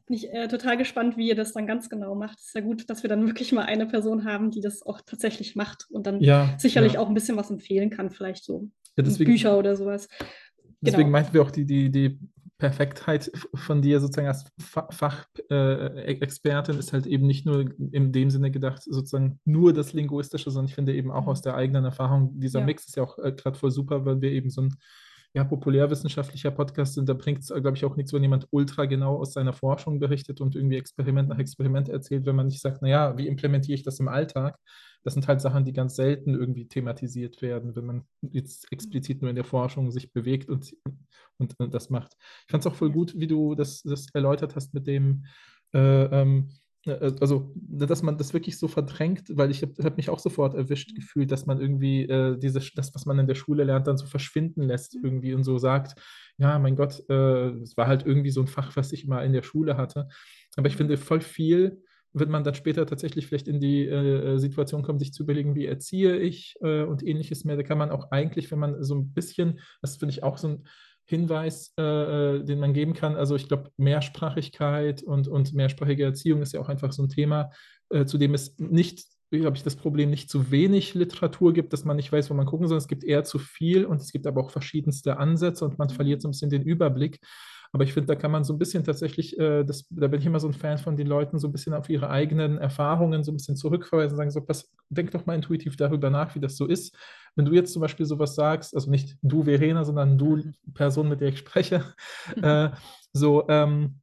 Bin 0.06 0.16
ich 0.16 0.32
äh, 0.32 0.48
total 0.48 0.78
gespannt, 0.78 1.18
wie 1.18 1.28
ihr 1.28 1.36
das 1.36 1.54
dann 1.54 1.68
ganz 1.68 1.90
genau 1.90 2.16
macht. 2.16 2.40
Es 2.40 2.48
ist 2.48 2.56
ja 2.56 2.62
gut, 2.62 2.90
dass 2.90 3.04
wir 3.04 3.10
dann 3.10 3.28
wirklich 3.28 3.52
mal 3.52 3.66
eine 3.66 3.86
Person 3.86 4.24
haben, 4.24 4.52
die 4.52 4.62
das 4.62 4.82
auch 4.84 5.02
tatsächlich 5.02 5.56
macht 5.56 5.86
und 5.90 6.08
dann 6.08 6.22
ja, 6.22 6.56
sicherlich 6.58 6.94
ja. 6.94 7.00
auch 7.02 7.10
ein 7.10 7.14
bisschen 7.14 7.36
was 7.36 7.52
empfehlen 7.52 7.90
kann, 7.90 8.10
vielleicht 8.10 8.44
so 8.44 8.70
ja, 8.96 9.04
deswegen, 9.04 9.32
Bücher 9.32 9.58
oder 9.58 9.76
sowas. 9.76 10.08
Deswegen 10.80 11.04
genau. 11.04 11.12
meinten 11.12 11.34
wir 11.34 11.42
auch 11.42 11.52
die, 11.52 11.66
die, 11.66 11.90
die 11.90 12.20
Perfektheit 12.58 13.32
von 13.54 13.84
dir 13.84 14.00
sozusagen 14.00 14.28
als 14.28 14.46
Fachexpertin 14.60 16.76
äh, 16.76 16.80
ist 16.80 16.92
halt 16.92 17.06
eben 17.06 17.28
nicht 17.28 17.46
nur 17.46 17.70
in 17.92 18.12
dem 18.12 18.32
Sinne 18.32 18.50
gedacht, 18.50 18.82
sozusagen 18.84 19.40
nur 19.46 19.74
das 19.74 19.94
Linguistische, 19.94 20.50
sondern 20.50 20.70
ich 20.70 20.76
finde 20.76 20.96
eben 20.96 21.12
auch 21.12 21.24
mhm. 21.24 21.30
aus 21.30 21.42
der 21.42 21.56
eigenen 21.56 21.86
Erfahrung, 21.86 22.40
dieser 22.40 22.62
ja. 22.62 22.66
Mix 22.66 22.88
ist 22.88 22.96
ja 22.96 23.04
auch 23.04 23.20
äh, 23.20 23.32
gerade 23.32 23.58
voll 23.58 23.72
super, 23.72 24.06
weil 24.06 24.22
wir 24.22 24.32
eben 24.32 24.50
so 24.50 24.62
ein 24.62 24.76
ja, 25.34 25.44
populärwissenschaftlicher 25.44 26.50
Podcast 26.50 26.96
sind. 26.96 27.08
Da 27.08 27.14
bringt 27.14 27.44
es, 27.44 27.50
glaube 27.50 27.78
ich, 27.78 27.86
auch 27.86 27.96
nichts, 27.96 28.12
wenn 28.12 28.24
jemand 28.24 28.48
ultra 28.50 28.86
genau 28.86 29.18
aus 29.18 29.34
seiner 29.34 29.54
Forschung 29.54 30.00
berichtet 30.00 30.42
und 30.42 30.56
irgendwie 30.56 30.78
Experiment 30.78 31.30
nach 31.30 31.38
Experiment 31.38 31.90
erzählt, 31.90 32.26
wenn 32.26 32.36
man 32.36 32.48
nicht 32.48 32.62
sagt, 32.62 32.82
naja, 32.82 33.16
wie 33.18 33.28
implementiere 33.28 33.76
ich 33.76 33.84
das 33.84 34.00
im 34.00 34.08
Alltag? 34.08 34.58
Das 35.08 35.14
sind 35.14 35.30
halt 35.30 35.40
Sachen, 35.40 35.64
die 35.64 35.72
ganz 35.72 35.96
selten 35.96 36.34
irgendwie 36.34 36.68
thematisiert 36.68 37.42
werden, 37.42 37.78
wenn 37.78 37.86
man 37.86 38.04
jetzt 38.22 38.70
explizit 38.74 39.22
nur 39.22 39.30
in 39.30 39.38
der 39.38 39.46
Forschung 39.46 39.90
sich 39.90 40.12
bewegt 40.12 40.50
und, 40.50 40.76
und, 41.38 41.58
und 41.60 41.74
das 41.74 41.90
macht. 41.90 42.18
Ich 42.46 42.52
fand 42.52 42.66
es 42.66 42.70
auch 42.70 42.76
voll 42.76 42.92
gut, 42.92 43.18
wie 43.18 43.28
du 43.28 43.56
das, 43.56 43.84
das 43.84 44.08
erläutert 44.14 44.58
hast 44.58 44.74
mit 44.74 44.86
dem, 44.86 45.24
äh, 45.74 45.80
ähm, 45.80 46.50
äh, 46.84 47.14
also 47.22 47.54
dass 47.56 48.04
man 48.04 48.18
das 48.18 48.34
wirklich 48.34 48.58
so 48.58 48.68
verdrängt, 48.68 49.30
weil 49.30 49.50
ich 49.50 49.62
habe 49.62 49.82
hab 49.82 49.96
mich 49.96 50.10
auch 50.10 50.20
sofort 50.20 50.56
erwischt 50.56 50.94
gefühlt, 50.94 51.32
dass 51.32 51.46
man 51.46 51.62
irgendwie 51.62 52.02
äh, 52.02 52.38
diese, 52.38 52.60
das, 52.76 52.94
was 52.94 53.06
man 53.06 53.18
in 53.18 53.28
der 53.28 53.36
Schule 53.36 53.64
lernt, 53.64 53.88
dann 53.88 53.96
so 53.96 54.08
verschwinden 54.08 54.64
lässt 54.64 54.94
irgendwie 54.94 55.34
und 55.34 55.46
so 55.46 55.58
sagt, 55.58 55.98
ja, 56.38 56.60
mein 56.60 56.76
Gott, 56.76 57.02
äh, 57.08 57.52
es 57.62 57.78
war 57.78 57.88
halt 57.88 58.06
irgendwie 58.06 58.32
so 58.32 58.42
ein 58.42 58.48
Fach, 58.48 58.76
was 58.76 58.92
ich 58.92 59.08
mal 59.08 59.26
in 59.26 59.32
der 59.32 59.44
Schule 59.44 59.78
hatte. 59.78 60.10
Aber 60.58 60.68
ich 60.68 60.76
finde 60.76 60.98
voll 60.98 61.22
viel 61.22 61.82
wird 62.20 62.30
man 62.30 62.44
dann 62.44 62.56
später 62.56 62.86
tatsächlich 62.86 63.28
vielleicht 63.28 63.48
in 63.48 63.60
die 63.60 63.86
äh, 63.86 64.36
äh, 64.36 64.38
Situation 64.38 64.84
kommen, 64.84 65.00
sich 65.00 65.14
zu 65.14 65.24
überlegen, 65.24 65.56
wie 65.56 65.66
erziehe 65.66 66.18
ich 66.18 66.56
äh, 66.62 66.84
und 66.84 67.06
ähnliches 67.06 67.44
mehr. 67.44 67.58
Da 67.58 67.64
kann 67.64 67.78
man 67.78 67.92
auch 67.92 68.12
eigentlich, 68.12 68.52
wenn 68.52 68.60
man 68.60 68.84
so 68.84 68.96
ein 68.96 69.14
bisschen, 69.14 69.60
das 69.82 69.98
finde 69.98 70.14
ich 70.14 70.24
auch 70.24 70.38
so 70.38 70.48
ein 70.50 70.64
Hinweis, 71.06 71.74
äh, 71.78 71.84
äh 71.84 72.44
den 72.44 72.60
man 72.60 72.74
geben 72.74 72.94
kann. 72.94 73.16
Also 73.16 73.36
ich 73.36 73.48
glaube, 73.48 73.72
Mehrsprachigkeit 73.78 75.04
und, 75.04 75.28
und 75.28 75.54
mehrsprachige 75.54 76.04
Erziehung 76.04 76.42
ist 76.42 76.54
ja 76.54 76.60
auch 76.60 76.70
einfach 76.70 76.92
so 76.92 77.04
ein 77.04 77.10
Thema, 77.10 77.52
äh, 77.90 78.06
zu 78.06 78.18
dem 78.18 78.34
es 78.34 78.58
nicht, 78.60 79.06
glaube 79.32 79.58
ich, 79.58 79.64
das 79.64 79.76
Problem 79.76 80.10
nicht 80.10 80.30
zu 80.30 80.52
wenig 80.52 80.94
Literatur 80.94 81.54
gibt, 81.54 81.74
dass 81.74 81.86
man 81.86 81.98
nicht 81.98 82.12
weiß, 82.12 82.30
wo 82.30 82.34
man 82.34 82.46
gucken 82.46 82.68
soll. 82.68 82.78
Es 82.78 82.88
gibt 82.88 83.04
eher 83.04 83.24
zu 83.24 83.40
viel 83.40 83.86
und 83.86 84.02
es 84.02 84.12
gibt 84.12 84.28
aber 84.28 84.42
auch 84.42 84.52
verschiedenste 84.52 85.18
Ansätze 85.18 85.66
und 85.66 85.78
man 85.78 85.90
verliert 85.90 86.22
so 86.22 86.28
ein 86.28 86.32
bisschen 86.32 86.50
den 86.50 86.64
Überblick. 86.64 87.20
Aber 87.72 87.84
ich 87.84 87.94
finde, 87.94 88.08
da 88.08 88.16
kann 88.16 88.32
man 88.32 88.44
so 88.44 88.54
ein 88.54 88.60
bisschen 88.60 88.84
tatsächlich, 88.84 89.38
äh, 89.40 89.64
das, 89.64 89.86
da 89.90 90.08
bin 90.08 90.20
ich 90.20 90.26
immer 90.26 90.40
so 90.40 90.48
ein 90.48 90.54
Fan 90.54 90.78
von 90.78 90.96
den 90.96 91.08
Leuten, 91.08 91.40
so 91.40 91.48
ein 91.48 91.52
bisschen 91.52 91.74
auf 91.74 91.90
ihre 91.90 92.10
eigenen 92.10 92.58
Erfahrungen 92.58 93.24
so 93.24 93.32
ein 93.32 93.36
bisschen 93.36 93.56
zurückverweisen 93.56 94.12
und 94.14 94.18
sagen, 94.18 94.32
so, 94.32 94.42
pass, 94.42 94.72
denk 94.90 95.12
doch 95.12 95.26
mal 95.26 95.36
intuitiv 95.36 95.76
darüber 95.76 96.10
nach, 96.10 96.36
wie 96.36 96.40
das 96.40 96.58
so 96.58 96.66
ist. 96.66 96.96
Wenn 97.36 97.46
du 97.46 97.54
jetzt 97.54 97.74
zum 97.74 97.82
Beispiel 97.82 98.06
sowas 98.06 98.36
sagst, 98.36 98.76
also 98.76 98.90
nicht 98.90 99.18
du, 99.22 99.44
Verena, 99.44 99.84
sondern 99.84 100.18
du, 100.18 100.44
Person, 100.74 101.10
mit 101.10 101.22
der 101.22 101.30
ich 101.30 101.40
spreche, 101.40 101.84
äh, 102.42 102.70
so, 103.14 103.48
ähm, 103.50 104.00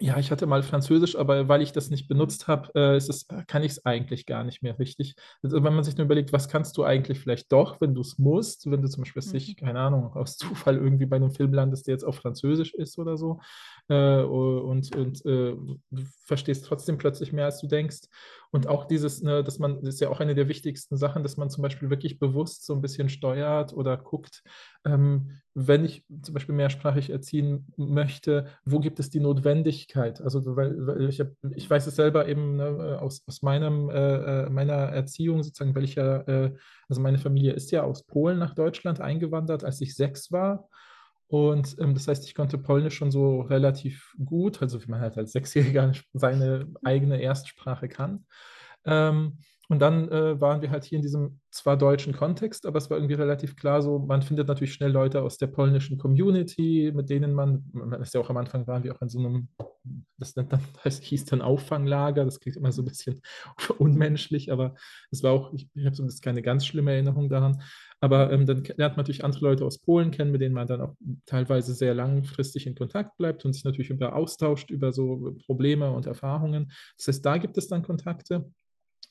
ja, 0.00 0.18
ich 0.18 0.30
hatte 0.30 0.46
mal 0.46 0.62
Französisch, 0.62 1.14
aber 1.14 1.48
weil 1.48 1.60
ich 1.60 1.72
das 1.72 1.90
nicht 1.90 2.08
benutzt 2.08 2.48
habe, 2.48 2.70
äh, 2.74 2.96
es, 2.96 3.26
kann 3.46 3.62
ich 3.62 3.72
es 3.72 3.84
eigentlich 3.84 4.24
gar 4.24 4.44
nicht 4.44 4.62
mehr 4.62 4.78
richtig. 4.78 5.14
Also 5.42 5.62
wenn 5.62 5.74
man 5.74 5.84
sich 5.84 5.96
nur 5.96 6.06
überlegt, 6.06 6.32
was 6.32 6.48
kannst 6.48 6.76
du 6.78 6.84
eigentlich 6.84 7.20
vielleicht 7.20 7.52
doch, 7.52 7.80
wenn 7.82 7.94
du 7.94 8.00
es 8.00 8.18
musst, 8.18 8.70
wenn 8.70 8.80
du 8.80 8.88
zum 8.88 9.02
Beispiel, 9.02 9.22
mhm. 9.22 9.28
sich, 9.28 9.56
keine 9.56 9.78
Ahnung, 9.78 10.14
aus 10.14 10.38
Zufall 10.38 10.76
irgendwie 10.76 11.04
bei 11.04 11.16
einem 11.16 11.32
Film 11.32 11.52
landest, 11.52 11.86
der 11.86 11.94
jetzt 11.94 12.04
auf 12.04 12.16
Französisch 12.16 12.72
ist 12.72 12.98
oder 12.98 13.18
so, 13.18 13.40
äh, 13.88 14.22
und, 14.22 14.96
und 14.96 15.24
äh, 15.26 15.54
du 15.54 16.02
verstehst 16.24 16.64
trotzdem 16.64 16.96
plötzlich 16.96 17.32
mehr, 17.32 17.44
als 17.44 17.60
du 17.60 17.66
denkst. 17.66 18.08
Und 18.52 18.66
auch 18.66 18.84
dieses, 18.84 19.22
ne, 19.22 19.44
dass 19.44 19.58
man, 19.58 19.76
das 19.80 19.94
ist 19.94 20.00
ja 20.00 20.08
auch 20.08 20.20
eine 20.20 20.34
der 20.34 20.48
wichtigsten 20.48 20.96
Sachen, 20.96 21.22
dass 21.22 21.36
man 21.36 21.50
zum 21.50 21.62
Beispiel 21.62 21.88
wirklich 21.88 22.18
bewusst 22.18 22.66
so 22.66 22.74
ein 22.74 22.80
bisschen 22.80 23.08
steuert 23.08 23.72
oder 23.72 23.96
guckt, 23.96 24.42
ähm, 24.84 25.40
wenn 25.54 25.84
ich 25.84 26.04
zum 26.22 26.34
Beispiel 26.34 26.54
mehrsprachig 26.54 27.10
erziehen 27.10 27.72
möchte, 27.76 28.46
wo 28.64 28.80
gibt 28.80 28.98
es 28.98 29.10
die 29.10 29.20
Notwendigkeit? 29.20 30.20
Also, 30.20 30.56
weil, 30.56 30.86
weil 30.86 31.08
ich, 31.08 31.20
hab, 31.20 31.28
ich 31.54 31.68
weiß 31.68 31.86
es 31.86 31.96
selber 31.96 32.26
eben 32.28 32.56
ne, 32.56 32.98
aus, 33.00 33.22
aus 33.26 33.42
meinem, 33.42 33.88
äh, 33.88 34.44
äh, 34.44 34.50
meiner 34.50 34.74
Erziehung 34.74 35.42
sozusagen, 35.42 35.74
weil 35.74 35.84
ich 35.84 35.94
ja, 35.94 36.20
äh, 36.22 36.54
also 36.88 37.00
meine 37.00 37.18
Familie 37.18 37.52
ist 37.52 37.70
ja 37.70 37.82
aus 37.82 38.04
Polen 38.04 38.38
nach 38.38 38.54
Deutschland 38.54 39.00
eingewandert, 39.00 39.64
als 39.64 39.80
ich 39.80 39.94
sechs 39.94 40.32
war. 40.32 40.68
Und 41.30 41.76
ähm, 41.78 41.94
das 41.94 42.08
heißt, 42.08 42.26
ich 42.26 42.34
konnte 42.34 42.58
Polnisch 42.58 42.96
schon 42.96 43.12
so 43.12 43.42
relativ 43.42 44.14
gut, 44.24 44.60
also 44.62 44.82
wie 44.82 44.90
man 44.90 45.00
halt 45.00 45.16
als 45.16 45.30
Sechsjähriger 45.30 45.92
seine 46.12 46.66
eigene 46.82 47.20
Erstsprache 47.22 47.88
kann. 47.88 48.26
Ähm, 48.84 49.38
und 49.70 49.78
dann 49.78 50.08
äh, 50.10 50.40
waren 50.40 50.62
wir 50.62 50.70
halt 50.72 50.82
hier 50.82 50.96
in 50.96 51.02
diesem 51.02 51.38
zwar 51.52 51.76
deutschen 51.76 52.12
Kontext, 52.12 52.66
aber 52.66 52.78
es 52.78 52.90
war 52.90 52.96
irgendwie 52.96 53.14
relativ 53.14 53.54
klar 53.54 53.82
so, 53.82 54.00
man 54.00 54.20
findet 54.20 54.48
natürlich 54.48 54.74
schnell 54.74 54.90
Leute 54.90 55.22
aus 55.22 55.38
der 55.38 55.46
polnischen 55.46 55.96
Community, 55.96 56.90
mit 56.92 57.08
denen 57.08 57.32
man, 57.32 57.62
man 57.72 58.02
ist 58.02 58.12
ja 58.12 58.20
auch 58.20 58.30
am 58.30 58.36
Anfang 58.36 58.66
waren 58.66 58.82
wir 58.82 58.92
auch 58.92 59.00
in 59.00 59.08
so 59.08 59.20
einem, 59.20 59.48
das 60.18 60.34
dann, 60.34 60.48
das 60.82 61.00
hieß 61.00 61.24
dann 61.26 61.40
Auffanglager, 61.40 62.24
das 62.24 62.40
klingt 62.40 62.56
immer 62.56 62.72
so 62.72 62.82
ein 62.82 62.86
bisschen 62.86 63.22
unmenschlich, 63.78 64.50
aber 64.50 64.74
es 65.12 65.22
war 65.22 65.30
auch, 65.30 65.52
ich, 65.52 65.68
ich 65.72 65.84
habe 65.84 65.94
zumindest 65.94 66.24
keine 66.24 66.42
ganz 66.42 66.66
schlimme 66.66 66.90
Erinnerung 66.90 67.28
daran, 67.28 67.62
aber 68.00 68.32
ähm, 68.32 68.46
dann 68.46 68.64
lernt 68.64 68.96
man 68.96 69.04
natürlich 69.04 69.24
andere 69.24 69.44
Leute 69.44 69.64
aus 69.64 69.78
Polen 69.78 70.10
kennen, 70.10 70.32
mit 70.32 70.40
denen 70.40 70.54
man 70.56 70.66
dann 70.66 70.80
auch 70.80 70.96
teilweise 71.26 71.74
sehr 71.74 71.94
langfristig 71.94 72.66
in 72.66 72.74
Kontakt 72.74 73.16
bleibt 73.18 73.44
und 73.44 73.52
sich 73.52 73.62
natürlich 73.62 73.90
über 73.90 74.16
austauscht 74.16 74.70
über 74.70 74.92
so 74.92 75.36
Probleme 75.46 75.92
und 75.92 76.06
Erfahrungen. 76.06 76.72
Das 76.96 77.06
heißt, 77.06 77.24
da 77.24 77.38
gibt 77.38 77.56
es 77.56 77.68
dann 77.68 77.84
Kontakte. 77.84 78.50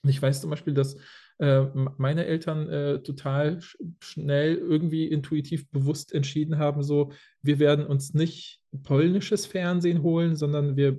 Und 0.04 0.10
ich 0.10 0.22
weiß 0.22 0.42
zum 0.42 0.50
Beispiel, 0.50 0.74
dass 0.74 0.98
äh, 1.40 1.66
meine 1.98 2.26
Eltern 2.26 2.70
äh, 2.70 3.02
total 3.02 3.62
sch 3.62 3.78
schnell 4.02 4.56
irgendwie 4.56 5.08
intuitiv 5.08 5.70
bewusst 5.70 6.14
entschieden 6.14 6.58
haben, 6.58 6.84
so, 6.84 7.12
wir 7.42 7.60
werden 7.60 7.86
uns 7.86 8.14
nicht 8.14 8.62
polnisches 8.84 9.46
Fernsehen 9.46 10.04
holen, 10.04 10.36
sondern 10.36 10.78
wir 10.78 10.98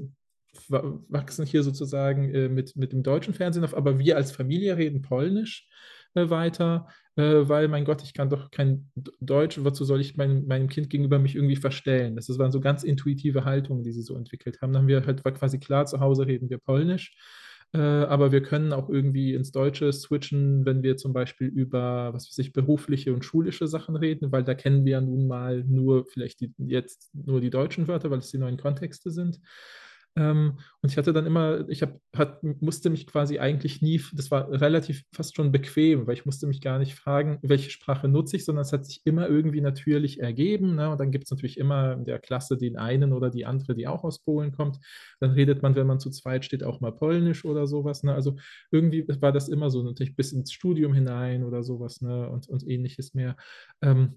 wachsen 0.69 1.47
hier 1.47 1.63
sozusagen 1.63 2.35
äh, 2.35 2.49
mit, 2.49 2.77
mit 2.77 2.93
dem 2.93 3.03
deutschen 3.03 3.35
Fernsehen 3.35 3.65
auf, 3.65 3.77
aber 3.77 3.99
wir 3.99 4.17
als 4.17 4.33
Familie 4.33 4.77
reden 4.77 5.03
polnisch 5.03 5.69
äh, 6.15 6.29
weiter, 6.29 6.89
äh, 7.17 7.49
weil, 7.49 7.69
mein 7.69 7.85
Gott, 7.85 8.03
ich 8.03 8.15
kann 8.15 8.31
doch 8.31 8.51
kein 8.51 8.91
Deutsch, 9.21 9.59
wozu 9.63 9.85
soll 9.85 10.01
ich 10.01 10.17
mein, 10.17 10.47
meinem 10.47 10.69
Kind 10.69 10.91
gegenüber 10.91 11.19
mich 11.19 11.37
irgendwie 11.37 11.57
verstellen? 11.57 12.17
Das, 12.17 12.29
waren 12.39 12.53
so 12.53 12.61
ganz 12.61 12.83
intuitive 12.83 13.45
Haltungen, 13.45 13.85
die 13.85 13.93
sie 13.93 14.03
so 14.03 14.17
entwickelt 14.17 14.61
haben. 14.61 14.73
Dann 14.73 14.83
haben 14.83 14.89
wir 14.89 15.05
halt 15.07 15.23
quasi 15.23 15.59
klar, 15.59 15.87
zu 15.87 16.01
Hause 16.01 16.27
reden 16.27 16.51
wir 16.51 16.59
polnisch. 16.59 17.15
Äh, 17.73 17.79
aber 17.79 18.33
wir 18.33 18.43
können 18.43 18.73
auch 18.73 18.89
irgendwie 18.89 19.35
ins 19.35 19.53
Deutsche 19.53 19.93
switchen, 19.93 20.65
wenn 20.67 20.83
wir 20.83 20.97
zum 20.97 21.13
Beispiel 21.13 21.47
über, 21.49 22.13
was 22.13 22.27
weiß 22.29 22.39
ich, 22.39 22.53
berufliche 22.53 23.15
und 23.15 23.25
schulische 23.25 23.69
Sachen 23.69 23.95
reden, 23.95 24.33
weil 24.33 24.43
da 24.43 24.55
kennen 24.55 24.85
wir 24.85 24.93
ja 24.93 25.01
nun 25.01 25.29
mal 25.29 25.63
nur 25.65 26.05
vielleicht 26.07 26.41
die, 26.41 26.53
jetzt 26.59 27.11
nur 27.15 27.41
die 27.41 27.51
deutschen 27.51 27.87
Wörter, 27.87 28.11
weil 28.11 28.19
es 28.19 28.31
die 28.31 28.39
neuen 28.39 28.57
Kontexte 28.57 29.11
sind. 29.11 29.41
Ähm, 30.17 30.59
und 30.83 30.91
ich 30.91 30.99
hatte 30.99 31.13
dann 31.13 31.27
immer, 31.27 31.69
ich 31.69 31.83
hab, 31.83 32.01
hat, 32.17 32.43
musste 32.43 32.91
mich 32.91 33.07
quasi 33.07 33.39
eigentlich 33.39 33.81
nie, 33.81 34.03
das 34.13 34.31
war 34.31 34.51
relativ 34.51 35.05
fast 35.13 35.37
schon 35.37 35.53
bequem, 35.53 36.07
weil 36.07 36.15
ich 36.15 36.27
musste 36.27 36.47
mich 36.47 36.61
gar 36.61 36.79
nicht 36.79 36.95
fragen, 36.95 37.39
welche 37.43 37.71
Sprache 37.71 38.09
nutze 38.09 38.37
ich, 38.37 38.45
sondern 38.45 38.63
es 38.63 38.73
hat 38.73 38.85
sich 38.85 39.03
immer 39.05 39.29
irgendwie 39.29 39.61
natürlich 39.61 40.21
ergeben. 40.21 40.75
Ne? 40.75 40.91
Und 40.91 40.99
dann 40.99 41.13
gibt 41.13 41.25
es 41.25 41.31
natürlich 41.31 41.59
immer 41.59 41.93
in 41.93 42.05
der 42.05 42.19
Klasse 42.19 42.57
den 42.57 42.77
einen 42.77 43.13
oder 43.13 43.31
die 43.31 43.47
andere, 43.47 43.75
die 43.75 43.87
auch 43.87 44.03
aus 44.03 44.19
Polen 44.21 44.53
kommt. 44.53 44.79
Dann 45.21 45.31
redet 45.31 45.63
man, 45.63 45.77
wenn 45.77 45.87
man 45.87 46.01
zu 46.01 46.11
zweit 46.11 46.45
steht, 46.45 46.65
auch 46.65 46.81
mal 46.81 46.93
Polnisch 46.93 47.45
oder 47.45 47.67
sowas. 47.67 48.03
Ne? 48.03 48.13
Also 48.13 48.37
irgendwie 48.71 49.07
war 49.21 49.33
das 49.33 49.49
immer 49.49 49.71
so, 49.71 49.83
natürlich 49.83 50.17
bis 50.17 50.33
ins 50.33 50.53
Studium 50.53 50.93
hinein 50.93 51.45
oder 51.45 51.63
sowas 51.63 52.01
ne? 52.01 52.29
und, 52.29 52.49
und 52.49 52.67
ähnliches 52.67 53.15
mehr. 53.15 53.37
Ähm, 53.81 54.17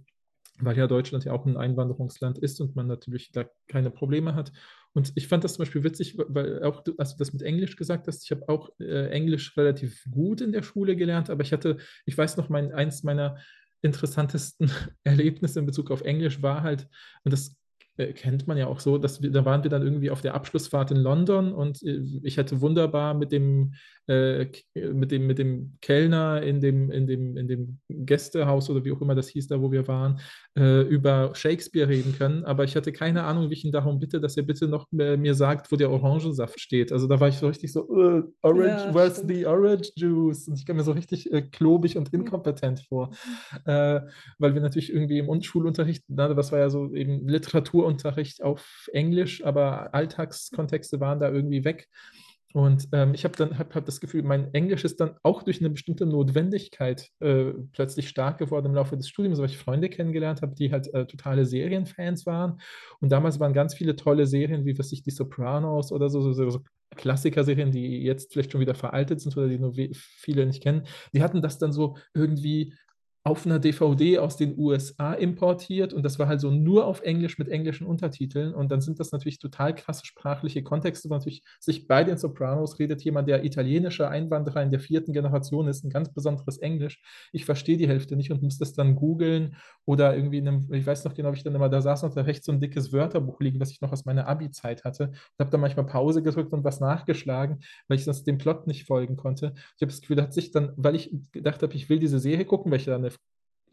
weil 0.59 0.77
ja 0.77 0.87
Deutschland 0.87 1.25
ja 1.25 1.33
auch 1.33 1.45
ein 1.45 1.57
Einwanderungsland 1.57 2.37
ist 2.37 2.61
und 2.61 2.75
man 2.75 2.87
natürlich 2.87 3.31
da 3.31 3.45
keine 3.67 3.89
Probleme 3.89 4.35
hat. 4.35 4.51
Und 4.93 5.11
ich 5.15 5.27
fand 5.27 5.43
das 5.43 5.55
zum 5.55 5.63
Beispiel 5.63 5.83
witzig, 5.83 6.17
weil 6.17 6.63
auch, 6.63 6.83
als 6.97 7.13
du 7.13 7.17
das 7.17 7.33
mit 7.33 7.41
Englisch 7.41 7.75
gesagt 7.75 8.07
hast, 8.07 8.23
ich 8.23 8.31
habe 8.31 8.47
auch 8.47 8.69
äh, 8.79 9.09
Englisch 9.09 9.57
relativ 9.57 10.03
gut 10.11 10.41
in 10.41 10.51
der 10.51 10.61
Schule 10.61 10.95
gelernt, 10.95 11.29
aber 11.29 11.41
ich 11.41 11.51
hatte, 11.51 11.77
ich 12.05 12.17
weiß 12.17 12.37
noch, 12.37 12.49
mein, 12.49 12.71
eins 12.71 13.03
meiner 13.03 13.37
interessantesten 13.81 14.71
Erlebnisse 15.03 15.59
in 15.59 15.65
Bezug 15.65 15.89
auf 15.89 16.01
Englisch 16.01 16.41
war 16.41 16.61
halt, 16.61 16.87
und 17.23 17.33
das 17.33 17.55
äh, 17.97 18.13
kennt 18.13 18.47
man 18.47 18.57
ja 18.57 18.67
auch 18.67 18.79
so, 18.79 18.97
dass 18.97 19.21
wir, 19.21 19.31
da 19.31 19.45
waren 19.45 19.63
wir 19.63 19.69
dann 19.69 19.83
irgendwie 19.83 20.09
auf 20.09 20.21
der 20.21 20.33
Abschlussfahrt 20.33 20.91
in 20.91 20.97
London 20.97 21.53
und 21.53 21.83
äh, 21.83 22.01
ich 22.23 22.37
hätte 22.37 22.59
wunderbar 22.61 23.13
mit 23.13 23.31
dem, 23.31 23.73
äh, 24.07 24.47
mit 24.73 25.11
dem, 25.11 25.27
mit 25.27 25.37
dem 25.37 25.77
Kellner 25.79 26.41
in 26.41 26.59
dem, 26.59 26.89
in, 26.89 27.05
dem, 27.05 27.37
in 27.37 27.47
dem 27.47 27.79
Gästehaus 27.87 28.69
oder 28.69 28.83
wie 28.83 28.91
auch 28.91 29.01
immer 29.01 29.13
das 29.13 29.29
hieß, 29.29 29.47
da 29.47 29.61
wo 29.61 29.71
wir 29.71 29.87
waren, 29.87 30.19
äh, 30.57 30.81
über 30.81 31.35
Shakespeare 31.35 31.87
reden 31.87 32.15
können, 32.17 32.43
aber 32.45 32.63
ich 32.63 32.75
hatte 32.75 32.91
keine 32.91 33.23
Ahnung, 33.23 33.49
wie 33.49 33.53
ich 33.53 33.65
ihn 33.65 33.71
darum 33.71 33.99
bitte, 33.99 34.19
dass 34.19 34.37
er 34.37 34.43
bitte 34.43 34.67
noch 34.67 34.87
äh, 34.97 35.15
mir 35.15 35.35
sagt, 35.35 35.71
wo 35.71 35.75
der 35.75 35.91
Orangensaft 35.91 36.59
steht. 36.59 36.91
Also 36.91 37.07
da 37.07 37.19
war 37.19 37.27
ich 37.27 37.37
so 37.37 37.47
richtig 37.47 37.71
so, 37.71 37.87
uh, 37.87 38.23
Orange, 38.41 38.85
ja, 38.85 38.93
where's 38.93 39.23
the 39.27 39.45
orange 39.45 39.91
juice? 39.95 40.47
Und 40.47 40.57
ich 40.57 40.65
kam 40.65 40.77
mir 40.77 40.83
so 40.83 40.93
richtig 40.93 41.31
äh, 41.31 41.43
klobig 41.43 41.95
und 41.95 42.11
inkompetent 42.11 42.79
vor, 42.81 43.11
weil 43.65 44.53
wir 44.53 44.61
natürlich 44.61 44.91
irgendwie 44.91 45.19
im 45.19 45.41
Schulunterricht, 45.41 46.05
na, 46.07 46.33
das 46.33 46.51
war 46.51 46.59
ja 46.59 46.69
so 46.69 46.93
eben 46.93 47.27
Literatur 47.27 47.82
Literaturunterricht 47.83 48.43
auf 48.43 48.89
Englisch, 48.93 49.43
aber 49.43 49.93
Alltagskontexte 49.93 50.99
waren 50.99 51.19
da 51.19 51.29
irgendwie 51.29 51.63
weg. 51.63 51.87
Und 52.53 52.87
ähm, 52.91 53.15
ich 53.15 53.23
habe 53.23 53.35
dann 53.35 53.57
hab, 53.57 53.73
hab 53.73 53.85
das 53.85 53.99
Gefühl, 53.99 54.21
mein 54.21 54.53
Englisch 54.53 54.83
ist 54.83 54.99
dann 54.99 55.15
auch 55.23 55.41
durch 55.41 55.59
eine 55.59 55.71
bestimmte 55.71 56.05
Notwendigkeit 56.05 57.09
äh, 57.19 57.45
plötzlich 57.71 58.07
stark 58.07 58.37
geworden 58.37 58.67
im 58.67 58.75
Laufe 58.75 58.95
des 58.95 59.09
Studiums, 59.09 59.39
weil 59.39 59.47
ich 59.47 59.57
Freunde 59.57 59.89
kennengelernt 59.89 60.43
habe, 60.43 60.53
die 60.53 60.71
halt 60.71 60.93
äh, 60.93 61.07
totale 61.07 61.47
Serienfans 61.47 62.27
waren. 62.27 62.59
Und 62.99 63.11
damals 63.11 63.39
waren 63.39 63.53
ganz 63.53 63.73
viele 63.73 63.95
tolle 63.95 64.27
Serien, 64.27 64.65
wie 64.65 64.77
was 64.77 64.91
ich 64.91 65.01
die 65.01 65.09
Sopranos 65.09 65.91
oder 65.91 66.09
so, 66.09 66.21
so, 66.21 66.31
so 66.31 66.63
Klassiker-Serien, 66.95 67.71
die 67.71 68.03
jetzt 68.03 68.33
vielleicht 68.33 68.51
schon 68.51 68.61
wieder 68.61 68.75
veraltet 68.75 69.19
sind 69.19 69.35
oder 69.35 69.47
die 69.47 69.57
nur 69.57 69.73
viele 69.97 70.45
nicht 70.45 70.61
kennen. 70.61 70.83
Die 71.11 71.23
hatten 71.23 71.41
das 71.41 71.57
dann 71.57 71.71
so 71.71 71.97
irgendwie 72.13 72.75
auf 73.25 73.45
einer 73.45 73.59
DVD 73.59 74.17
aus 74.19 74.35
den 74.35 74.57
USA 74.57 75.13
importiert 75.13 75.93
und 75.93 76.03
das 76.03 76.19
war 76.19 76.27
halt 76.27 76.41
so 76.41 76.51
nur 76.51 76.85
auf 76.85 77.01
Englisch 77.03 77.37
mit 77.37 77.47
englischen 77.47 77.87
Untertiteln 77.87 78.53
und 78.53 78.69
dann 78.69 78.81
sind 78.81 78.99
das 78.99 79.13
natürlich 79.13 79.39
total 79.39 79.73
krasse 79.73 80.05
sprachliche 80.05 80.61
Kontexte. 80.61 81.07
Natürlich 81.07 81.41
sich 81.61 81.87
bei 81.87 82.03
den 82.03 82.17
Sopranos 82.17 82.79
redet 82.79 83.01
jemand, 83.01 83.29
der 83.29 83.45
italienischer 83.45 84.09
Einwanderer 84.09 84.61
in 84.61 84.71
der 84.71 84.81
vierten 84.81 85.13
Generation 85.13 85.69
ist, 85.69 85.85
ein 85.85 85.89
ganz 85.89 86.13
besonderes 86.13 86.57
Englisch. 86.57 87.01
Ich 87.31 87.45
verstehe 87.45 87.77
die 87.77 87.87
Hälfte 87.87 88.17
nicht 88.17 88.29
und 88.29 88.43
muss 88.43 88.57
das 88.57 88.73
dann 88.73 88.95
googeln 88.95 89.55
oder 89.85 90.13
irgendwie 90.17 90.39
in 90.39 90.47
einem, 90.49 90.73
ich 90.73 90.85
weiß 90.85 91.05
noch 91.05 91.13
genau, 91.13 91.31
wie 91.31 91.37
ich 91.37 91.43
dann 91.43 91.55
immer 91.55 91.69
da 91.69 91.81
saß 91.81 92.03
und 92.03 92.17
da 92.17 92.23
rechts 92.23 92.45
so 92.45 92.51
ein 92.51 92.59
dickes 92.59 92.91
Wörterbuch 92.91 93.39
liegen, 93.39 93.61
was 93.61 93.71
ich 93.71 93.79
noch 93.79 93.93
aus 93.93 94.03
meiner 94.03 94.27
Abi-Zeit 94.27 94.83
hatte 94.83 95.05
und 95.05 95.39
habe 95.39 95.49
dann 95.49 95.61
manchmal 95.61 95.85
Pause 95.85 96.23
gedrückt 96.23 96.51
und 96.51 96.65
was 96.65 96.81
nachgeschlagen, 96.81 97.61
weil 97.87 97.97
ich 97.97 98.03
sonst 98.03 98.25
dem 98.25 98.37
Plot 98.37 98.67
nicht 98.67 98.85
folgen 98.85 99.15
konnte. 99.15 99.53
Ich 99.55 99.81
habe 99.81 99.91
das 99.91 100.01
Gefühl, 100.01 100.21
hat 100.21 100.33
sich 100.33 100.51
dann, 100.51 100.73
weil 100.75 100.95
ich 100.95 101.15
gedacht 101.31 101.63
habe, 101.63 101.73
ich 101.73 101.87
will 101.87 101.99
diese 101.99 102.19
Serie 102.19 102.43
gucken, 102.43 102.69
weil 102.69 102.79
ich 102.79 102.85
da 102.85 102.95
eine 102.95 103.12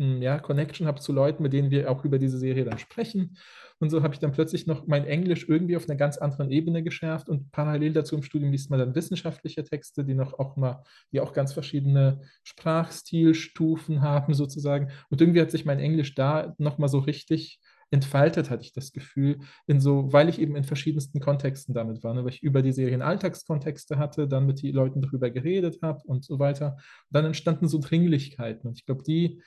ja, 0.01 0.39
Connection 0.39 0.87
habe 0.87 1.01
zu 1.01 1.13
Leuten, 1.13 1.43
mit 1.43 1.53
denen 1.53 1.71
wir 1.71 1.91
auch 1.91 2.05
über 2.05 2.19
diese 2.19 2.39
Serie 2.39 2.65
dann 2.65 2.79
sprechen. 2.79 3.37
Und 3.79 3.91
so 3.91 4.03
habe 4.03 4.15
ich 4.15 4.21
dann 4.21 4.33
plötzlich 4.33 4.67
noch 4.67 4.87
mein 4.87 5.07
Englisch 5.07 5.49
irgendwie 5.49 5.77
auf 5.77 5.89
einer 5.89 5.97
ganz 5.97 6.19
anderen 6.19 6.51
Ebene 6.51 6.83
geschärft 6.83 7.29
und 7.29 7.51
parallel 7.51 7.93
dazu 7.93 8.15
im 8.15 8.23
Studium 8.23 8.51
liest 8.51 8.71
man 8.71 8.79
dann 8.79 8.95
wissenschaftliche 8.95 9.65
Texte, 9.65 10.05
die 10.05 10.15
noch 10.15 10.39
auch 10.39 10.57
mal, 10.57 10.83
die 11.13 11.21
auch 11.21 11.33
ganz 11.33 11.53
verschiedene 11.53 12.21
Sprachstilstufen 12.45 14.03
haben 14.03 14.35
sozusagen. 14.35 14.91
Und 15.09 15.21
irgendwie 15.21 15.41
hat 15.41 15.51
sich 15.51 15.65
mein 15.65 15.81
Englisch 15.81 16.15
da 16.15 16.55
nochmal 16.59 16.89
so 16.89 16.99
richtig 16.99 17.61
entfaltet, 17.91 18.51
hatte 18.51 18.63
ich 18.63 18.73
das 18.73 18.93
Gefühl, 18.93 19.41
in 19.67 19.81
so, 19.81 20.13
weil 20.13 20.29
ich 20.29 20.41
eben 20.41 20.55
in 20.57 20.65
verschiedensten 20.65 21.21
Kontexten 21.21 21.75
damit 21.75 22.05
war, 22.05 22.15
ne? 22.15 22.23
weil 22.23 22.31
ich 22.31 22.43
über 22.43 22.63
die 22.63 22.73
Serien 22.73 23.03
Alltagskontexte 23.03 23.99
hatte, 23.99 24.29
dann 24.29 24.47
mit 24.47 24.63
den 24.63 24.75
Leuten 24.75 25.03
darüber 25.03 25.31
geredet 25.31 25.79
habe 25.83 26.01
und 26.05 26.25
so 26.25 26.39
weiter. 26.39 26.75
Und 26.75 26.83
dann 27.11 27.25
entstanden 27.25 27.69
so 27.69 27.79
Dringlichkeiten. 27.79 28.69
Und 28.69 28.79
ich 28.79 28.87
glaube, 28.87 29.03
die 29.03 29.43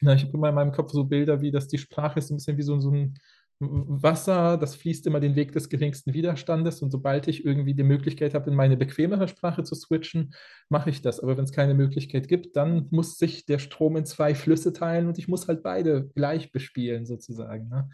ja, 0.00 0.14
ich 0.14 0.24
habe 0.24 0.34
immer 0.34 0.50
in 0.50 0.54
meinem 0.54 0.72
Kopf 0.72 0.92
so 0.92 1.04
Bilder, 1.04 1.40
wie 1.40 1.50
dass 1.50 1.68
die 1.68 1.78
Sprache 1.78 2.18
ist 2.18 2.30
ein 2.30 2.36
bisschen 2.36 2.56
wie 2.58 2.62
so, 2.62 2.78
so 2.80 2.90
ein 2.90 3.14
Wasser, 3.58 4.58
das 4.58 4.76
fließt 4.76 5.06
immer 5.06 5.18
den 5.18 5.34
Weg 5.34 5.52
des 5.52 5.70
geringsten 5.70 6.12
Widerstandes 6.12 6.82
und 6.82 6.90
sobald 6.90 7.26
ich 7.26 7.46
irgendwie 7.46 7.72
die 7.72 7.84
Möglichkeit 7.84 8.34
habe, 8.34 8.50
in 8.50 8.56
meine 8.56 8.76
bequemere 8.76 9.28
Sprache 9.28 9.62
zu 9.62 9.74
switchen, 9.74 10.34
mache 10.68 10.90
ich 10.90 11.00
das. 11.00 11.20
Aber 11.20 11.38
wenn 11.38 11.44
es 11.44 11.52
keine 11.52 11.72
Möglichkeit 11.72 12.28
gibt, 12.28 12.54
dann 12.54 12.86
muss 12.90 13.16
sich 13.16 13.46
der 13.46 13.58
Strom 13.58 13.96
in 13.96 14.04
zwei 14.04 14.34
Flüsse 14.34 14.74
teilen 14.74 15.06
und 15.06 15.18
ich 15.18 15.26
muss 15.26 15.48
halt 15.48 15.62
beide 15.62 16.10
gleich 16.14 16.52
bespielen 16.52 17.06
sozusagen. 17.06 17.68
Ne? 17.68 17.88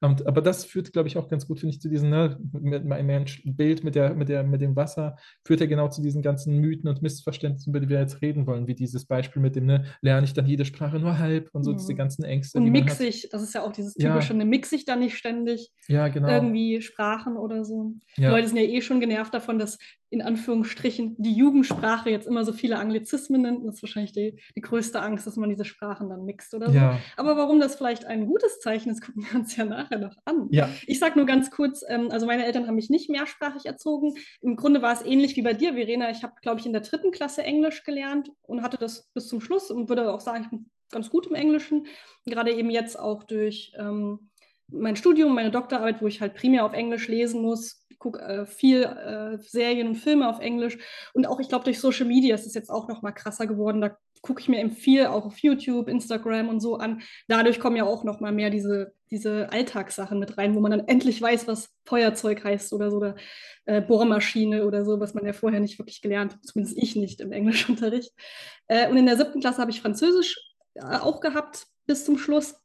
Und, 0.00 0.26
aber 0.26 0.40
das 0.40 0.64
führt, 0.64 0.92
glaube 0.92 1.08
ich, 1.08 1.18
auch 1.18 1.28
ganz 1.28 1.46
gut, 1.46 1.60
finde 1.60 1.74
ich, 1.74 1.80
zu 1.80 1.90
diesem 1.90 2.08
ne, 2.08 2.38
mit 2.52 2.86
Bild 3.56 3.84
mit, 3.84 3.94
der, 3.94 4.14
mit, 4.14 4.28
der, 4.28 4.42
mit 4.42 4.60
dem 4.62 4.74
Wasser, 4.74 5.16
führt 5.44 5.60
ja 5.60 5.66
genau 5.66 5.88
zu 5.88 6.00
diesen 6.00 6.22
ganzen 6.22 6.56
Mythen 6.58 6.88
und 6.88 7.02
Missverständnissen, 7.02 7.70
über 7.70 7.80
die 7.80 7.88
wir 7.88 8.00
jetzt 8.00 8.22
reden 8.22 8.46
wollen, 8.46 8.66
wie 8.66 8.74
dieses 8.74 9.04
Beispiel 9.04 9.42
mit 9.42 9.56
dem, 9.56 9.66
ne, 9.66 9.84
lerne 10.00 10.24
ich 10.24 10.32
dann 10.32 10.46
jede 10.46 10.64
Sprache 10.64 10.98
nur 10.98 11.18
halb 11.18 11.50
und 11.52 11.64
so 11.64 11.72
mhm. 11.72 11.76
diese 11.76 11.94
ganzen 11.94 12.24
Ängste. 12.24 12.58
Und 12.58 12.70
mix 12.70 12.98
ich, 13.00 13.28
das 13.30 13.42
ist 13.42 13.54
ja 13.54 13.62
auch 13.62 13.72
dieses 13.72 13.94
typische, 13.94 14.32
ja. 14.32 14.38
ne, 14.38 14.44
mix 14.46 14.72
ich 14.72 14.86
dann 14.86 15.00
nicht 15.00 15.16
ständig 15.16 15.70
ja, 15.86 16.08
genau. 16.08 16.28
irgendwie 16.28 16.80
Sprachen 16.80 17.36
oder 17.36 17.64
so. 17.64 17.92
Ja. 18.16 18.30
Die 18.30 18.36
Leute 18.36 18.48
sind 18.48 18.56
ja 18.56 18.64
eh 18.64 18.80
schon 18.80 19.00
genervt 19.00 19.34
davon, 19.34 19.58
dass 19.58 19.78
in 20.10 20.22
Anführungsstrichen 20.22 21.14
die 21.18 21.34
Jugendsprache 21.34 22.10
jetzt 22.10 22.26
immer 22.26 22.44
so 22.44 22.52
viele 22.52 22.78
Anglizismen 22.78 23.42
nennt. 23.42 23.64
Das 23.64 23.76
ist 23.76 23.82
wahrscheinlich 23.82 24.12
die, 24.12 24.40
die 24.56 24.60
größte 24.60 25.00
Angst, 25.00 25.26
dass 25.26 25.36
man 25.36 25.48
diese 25.48 25.64
Sprachen 25.64 26.08
dann 26.08 26.24
mixt 26.24 26.52
oder 26.52 26.68
so. 26.68 26.76
Ja. 26.76 26.98
Aber 27.16 27.36
warum 27.36 27.60
das 27.60 27.76
vielleicht 27.76 28.06
ein 28.06 28.26
gutes 28.26 28.58
Zeichen 28.58 28.90
ist, 28.90 29.00
gucken 29.06 29.24
wir 29.30 29.38
uns 29.38 29.54
ja 29.54 29.64
nachher 29.64 29.98
noch 29.98 30.16
an. 30.24 30.48
Ja. 30.50 30.68
Ich 30.86 30.98
sage 30.98 31.16
nur 31.16 31.26
ganz 31.26 31.52
kurz, 31.52 31.84
ähm, 31.88 32.08
also 32.10 32.26
meine 32.26 32.44
Eltern 32.44 32.66
haben 32.66 32.74
mich 32.74 32.90
nicht 32.90 33.08
mehrsprachig 33.08 33.66
erzogen. 33.66 34.14
Im 34.40 34.56
Grunde 34.56 34.82
war 34.82 34.92
es 34.92 35.02
ähnlich 35.02 35.36
wie 35.36 35.42
bei 35.42 35.54
dir, 35.54 35.74
Verena. 35.74 36.10
Ich 36.10 36.24
habe, 36.24 36.34
glaube 36.42 36.58
ich, 36.58 36.66
in 36.66 36.72
der 36.72 36.82
dritten 36.82 37.12
Klasse 37.12 37.44
Englisch 37.44 37.84
gelernt 37.84 38.30
und 38.42 38.62
hatte 38.62 38.78
das 38.78 39.08
bis 39.14 39.28
zum 39.28 39.40
Schluss 39.40 39.70
und 39.70 39.88
würde 39.88 40.12
auch 40.12 40.20
sagen, 40.20 40.42
ich 40.42 40.50
bin 40.50 40.70
ganz 40.90 41.08
gut 41.08 41.28
im 41.28 41.36
Englischen. 41.36 41.86
Gerade 42.26 42.52
eben 42.52 42.70
jetzt 42.70 42.98
auch 42.98 43.22
durch 43.22 43.72
ähm, 43.78 44.30
mein 44.66 44.96
Studium, 44.96 45.34
meine 45.34 45.52
Doktorarbeit, 45.52 46.02
wo 46.02 46.08
ich 46.08 46.20
halt 46.20 46.34
primär 46.34 46.64
auf 46.64 46.72
Englisch 46.72 47.06
lesen 47.06 47.42
muss, 47.42 47.79
gucke 48.00 48.18
äh, 48.20 48.46
viel 48.46 48.82
äh, 48.82 49.38
Serien 49.38 49.86
und 49.86 49.94
Filme 49.94 50.28
auf 50.28 50.40
Englisch. 50.40 50.78
Und 51.14 51.26
auch, 51.26 51.38
ich 51.38 51.48
glaube, 51.48 51.64
durch 51.64 51.78
Social 51.78 52.06
Media 52.06 52.34
ist 52.34 52.46
es 52.46 52.54
jetzt 52.54 52.70
auch 52.70 52.88
noch 52.88 53.02
mal 53.02 53.12
krasser 53.12 53.46
geworden. 53.46 53.80
Da 53.80 53.96
gucke 54.22 54.40
ich 54.40 54.48
mir 54.48 54.58
eben 54.58 54.70
viel 54.70 55.06
auch 55.06 55.26
auf 55.26 55.38
YouTube, 55.38 55.88
Instagram 55.88 56.48
und 56.48 56.60
so 56.60 56.76
an. 56.76 57.02
Dadurch 57.28 57.60
kommen 57.60 57.76
ja 57.76 57.84
auch 57.84 58.02
noch 58.04 58.20
mal 58.20 58.32
mehr 58.32 58.50
diese, 58.50 58.92
diese 59.10 59.50
Alltagssachen 59.52 60.18
mit 60.18 60.36
rein, 60.36 60.54
wo 60.54 60.60
man 60.60 60.72
dann 60.72 60.88
endlich 60.88 61.20
weiß, 61.20 61.46
was 61.46 61.70
Feuerzeug 61.86 62.42
heißt 62.44 62.72
oder 62.72 62.90
so, 62.90 62.96
oder 62.98 63.16
äh, 63.66 63.80
Bohrmaschine 63.80 64.66
oder 64.66 64.84
so, 64.84 65.00
was 65.00 65.14
man 65.14 65.24
ja 65.24 65.32
vorher 65.32 65.60
nicht 65.60 65.78
wirklich 65.78 66.02
gelernt 66.02 66.34
hat, 66.34 66.44
zumindest 66.44 66.76
ich 66.76 66.96
nicht 66.96 67.20
im 67.20 67.32
Englischunterricht. 67.32 68.12
Äh, 68.66 68.88
und 68.88 68.96
in 68.96 69.06
der 69.06 69.16
siebten 69.16 69.40
Klasse 69.40 69.58
habe 69.58 69.70
ich 69.70 69.80
Französisch 69.80 70.38
äh, 70.74 70.96
auch 70.96 71.20
gehabt 71.20 71.66
bis 71.86 72.04
zum 72.04 72.18
Schluss 72.18 72.59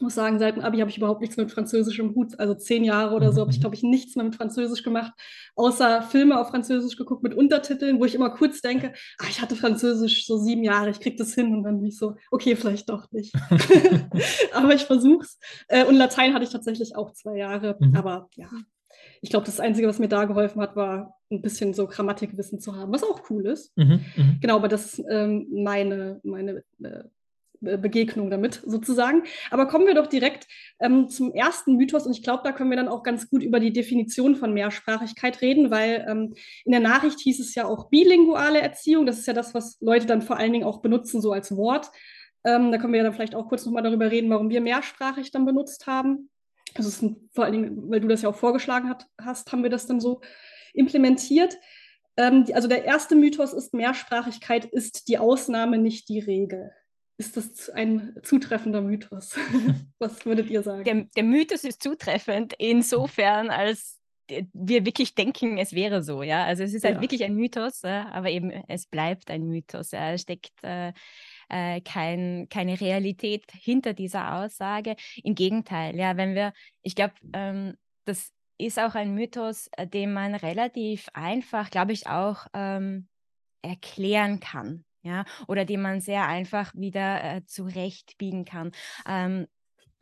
muss 0.00 0.14
sagen, 0.14 0.38
seit 0.38 0.56
dem 0.56 0.64
Abi 0.64 0.78
habe 0.78 0.90
ich 0.90 0.98
überhaupt 0.98 1.20
nichts 1.20 1.36
mit 1.36 1.50
Französisch 1.50 1.98
im 1.98 2.14
Hut. 2.14 2.38
Also 2.38 2.54
zehn 2.54 2.84
Jahre 2.84 3.14
oder 3.14 3.32
so 3.32 3.40
habe 3.40 3.50
ich, 3.50 3.58
mhm. 3.58 3.62
glaube 3.62 3.76
ich, 3.76 3.82
nichts 3.82 4.16
mehr 4.16 4.24
mit 4.24 4.36
Französisch 4.36 4.82
gemacht, 4.82 5.12
außer 5.54 6.02
Filme 6.02 6.38
auf 6.40 6.50
Französisch 6.50 6.96
geguckt 6.96 7.22
mit 7.22 7.34
Untertiteln, 7.34 7.98
wo 8.00 8.04
ich 8.04 8.14
immer 8.14 8.30
kurz 8.30 8.60
denke, 8.60 8.92
ah, 9.18 9.26
ich 9.28 9.40
hatte 9.40 9.56
Französisch 9.56 10.26
so 10.26 10.38
sieben 10.38 10.62
Jahre, 10.64 10.90
ich 10.90 11.00
kriege 11.00 11.16
das 11.16 11.34
hin 11.34 11.54
und 11.54 11.62
dann 11.62 11.78
bin 11.78 11.86
ich 11.86 11.98
so, 11.98 12.16
okay, 12.30 12.56
vielleicht 12.56 12.88
doch 12.88 13.10
nicht. 13.12 13.34
aber 14.52 14.74
ich 14.74 14.84
versuche 14.84 15.24
es. 15.24 15.38
Äh, 15.68 15.84
und 15.84 15.96
Latein 15.96 16.34
hatte 16.34 16.44
ich 16.44 16.50
tatsächlich 16.50 16.96
auch 16.96 17.12
zwei 17.12 17.36
Jahre, 17.36 17.76
mhm. 17.78 17.96
aber 17.96 18.28
ja. 18.34 18.48
Ich 19.20 19.30
glaube, 19.30 19.46
das 19.46 19.60
Einzige, 19.60 19.88
was 19.88 19.98
mir 19.98 20.08
da 20.08 20.24
geholfen 20.24 20.60
hat, 20.60 20.76
war 20.76 21.16
ein 21.30 21.42
bisschen 21.42 21.74
so 21.74 21.86
Grammatikwissen 21.86 22.60
zu 22.60 22.76
haben, 22.76 22.92
was 22.92 23.02
auch 23.02 23.28
cool 23.30 23.46
ist. 23.46 23.76
Mhm, 23.76 24.04
mhm. 24.16 24.38
genau, 24.40 24.56
aber 24.56 24.68
das 24.68 24.94
ist 24.94 25.04
ähm, 25.10 25.46
meine, 25.50 26.20
meine 26.22 26.62
äh, 26.82 27.04
Begegnung 27.60 28.30
damit 28.30 28.62
sozusagen. 28.64 29.22
Aber 29.50 29.66
kommen 29.66 29.86
wir 29.86 29.94
doch 29.94 30.06
direkt 30.06 30.46
ähm, 30.80 31.08
zum 31.08 31.32
ersten 31.32 31.76
Mythos 31.76 32.06
und 32.06 32.12
ich 32.12 32.22
glaube, 32.22 32.42
da 32.44 32.52
können 32.52 32.70
wir 32.70 32.76
dann 32.76 32.88
auch 32.88 33.02
ganz 33.02 33.28
gut 33.30 33.42
über 33.42 33.60
die 33.60 33.72
Definition 33.72 34.36
von 34.36 34.52
Mehrsprachigkeit 34.54 35.40
reden, 35.40 35.70
weil 35.70 36.06
ähm, 36.08 36.34
in 36.64 36.72
der 36.72 36.80
Nachricht 36.80 37.20
hieß 37.20 37.40
es 37.40 37.54
ja 37.54 37.66
auch 37.66 37.88
bilinguale 37.88 38.60
Erziehung. 38.60 39.06
Das 39.06 39.18
ist 39.18 39.26
ja 39.26 39.32
das, 39.32 39.54
was 39.54 39.78
Leute 39.80 40.06
dann 40.06 40.22
vor 40.22 40.36
allen 40.36 40.52
Dingen 40.52 40.64
auch 40.66 40.80
benutzen, 40.80 41.20
so 41.20 41.32
als 41.32 41.56
Wort. 41.56 41.90
Ähm, 42.44 42.70
da 42.70 42.78
können 42.78 42.92
wir 42.92 43.02
dann 43.02 43.12
vielleicht 43.12 43.34
auch 43.34 43.48
kurz 43.48 43.66
nochmal 43.66 43.82
darüber 43.82 44.10
reden, 44.10 44.30
warum 44.30 44.50
wir 44.50 44.60
mehrsprachig 44.60 45.32
dann 45.32 45.46
benutzt 45.46 45.86
haben. 45.86 46.30
Also 46.74 46.88
ist 46.88 47.16
vor 47.32 47.44
allen 47.44 47.52
Dingen, 47.52 47.90
weil 47.90 48.00
du 48.00 48.08
das 48.08 48.22
ja 48.22 48.28
auch 48.28 48.36
vorgeschlagen 48.36 48.88
hat, 48.88 49.06
hast, 49.20 49.50
haben 49.50 49.62
wir 49.62 49.70
das 49.70 49.86
dann 49.86 50.00
so 50.00 50.20
implementiert. 50.74 51.56
Ähm, 52.16 52.46
also 52.52 52.68
der 52.68 52.84
erste 52.84 53.16
Mythos 53.16 53.52
ist, 53.52 53.74
Mehrsprachigkeit 53.74 54.64
ist 54.64 55.08
die 55.08 55.18
Ausnahme, 55.18 55.78
nicht 55.78 56.08
die 56.08 56.20
Regel. 56.20 56.72
Ist 57.18 57.36
das 57.36 57.70
ein 57.70 58.14
zutreffender 58.22 58.82
Mythos? 58.82 59.36
Was 59.98 60.26
würdet 60.26 60.50
ihr 60.50 60.62
sagen? 60.62 60.84
Der, 60.84 61.06
der 61.16 61.24
Mythos 61.24 61.64
ist 61.64 61.82
zutreffend 61.82 62.54
insofern, 62.58 63.48
als 63.48 64.00
wir 64.52 64.84
wirklich 64.84 65.14
denken, 65.14 65.56
es 65.56 65.72
wäre 65.72 66.02
so, 66.02 66.22
ja. 66.22 66.44
Also 66.44 66.64
es 66.64 66.74
ist 66.74 66.84
halt 66.84 66.96
ja. 66.96 67.00
wirklich 67.00 67.24
ein 67.24 67.36
Mythos, 67.36 67.84
aber 67.84 68.28
eben 68.28 68.50
es 68.50 68.86
bleibt 68.86 69.30
ein 69.30 69.46
Mythos. 69.46 69.92
Ja. 69.92 70.12
Es 70.12 70.22
steckt 70.22 70.52
äh, 70.62 70.92
äh, 71.48 71.80
kein, 71.80 72.48
keine 72.50 72.80
Realität 72.80 73.44
hinter 73.52 73.94
dieser 73.94 74.34
Aussage. 74.36 74.96
Im 75.22 75.34
Gegenteil, 75.34 75.96
ja, 75.96 76.16
wenn 76.16 76.34
wir, 76.34 76.52
ich 76.82 76.94
glaube, 76.94 77.14
ähm, 77.32 77.76
das 78.04 78.32
ist 78.58 78.78
auch 78.78 78.94
ein 78.94 79.14
Mythos, 79.14 79.68
äh, 79.72 79.86
den 79.86 80.12
man 80.12 80.34
relativ 80.34 81.08
einfach, 81.12 81.70
glaube 81.70 81.92
ich, 81.92 82.08
auch 82.08 82.46
ähm, 82.52 83.08
erklären 83.62 84.40
kann. 84.40 84.84
Ja, 85.06 85.24
oder 85.46 85.64
den 85.64 85.82
man 85.82 86.00
sehr 86.00 86.26
einfach 86.26 86.74
wieder 86.74 87.22
äh, 87.22 87.44
zurechtbiegen 87.46 88.44
kann. 88.44 88.72
Ähm, 89.06 89.46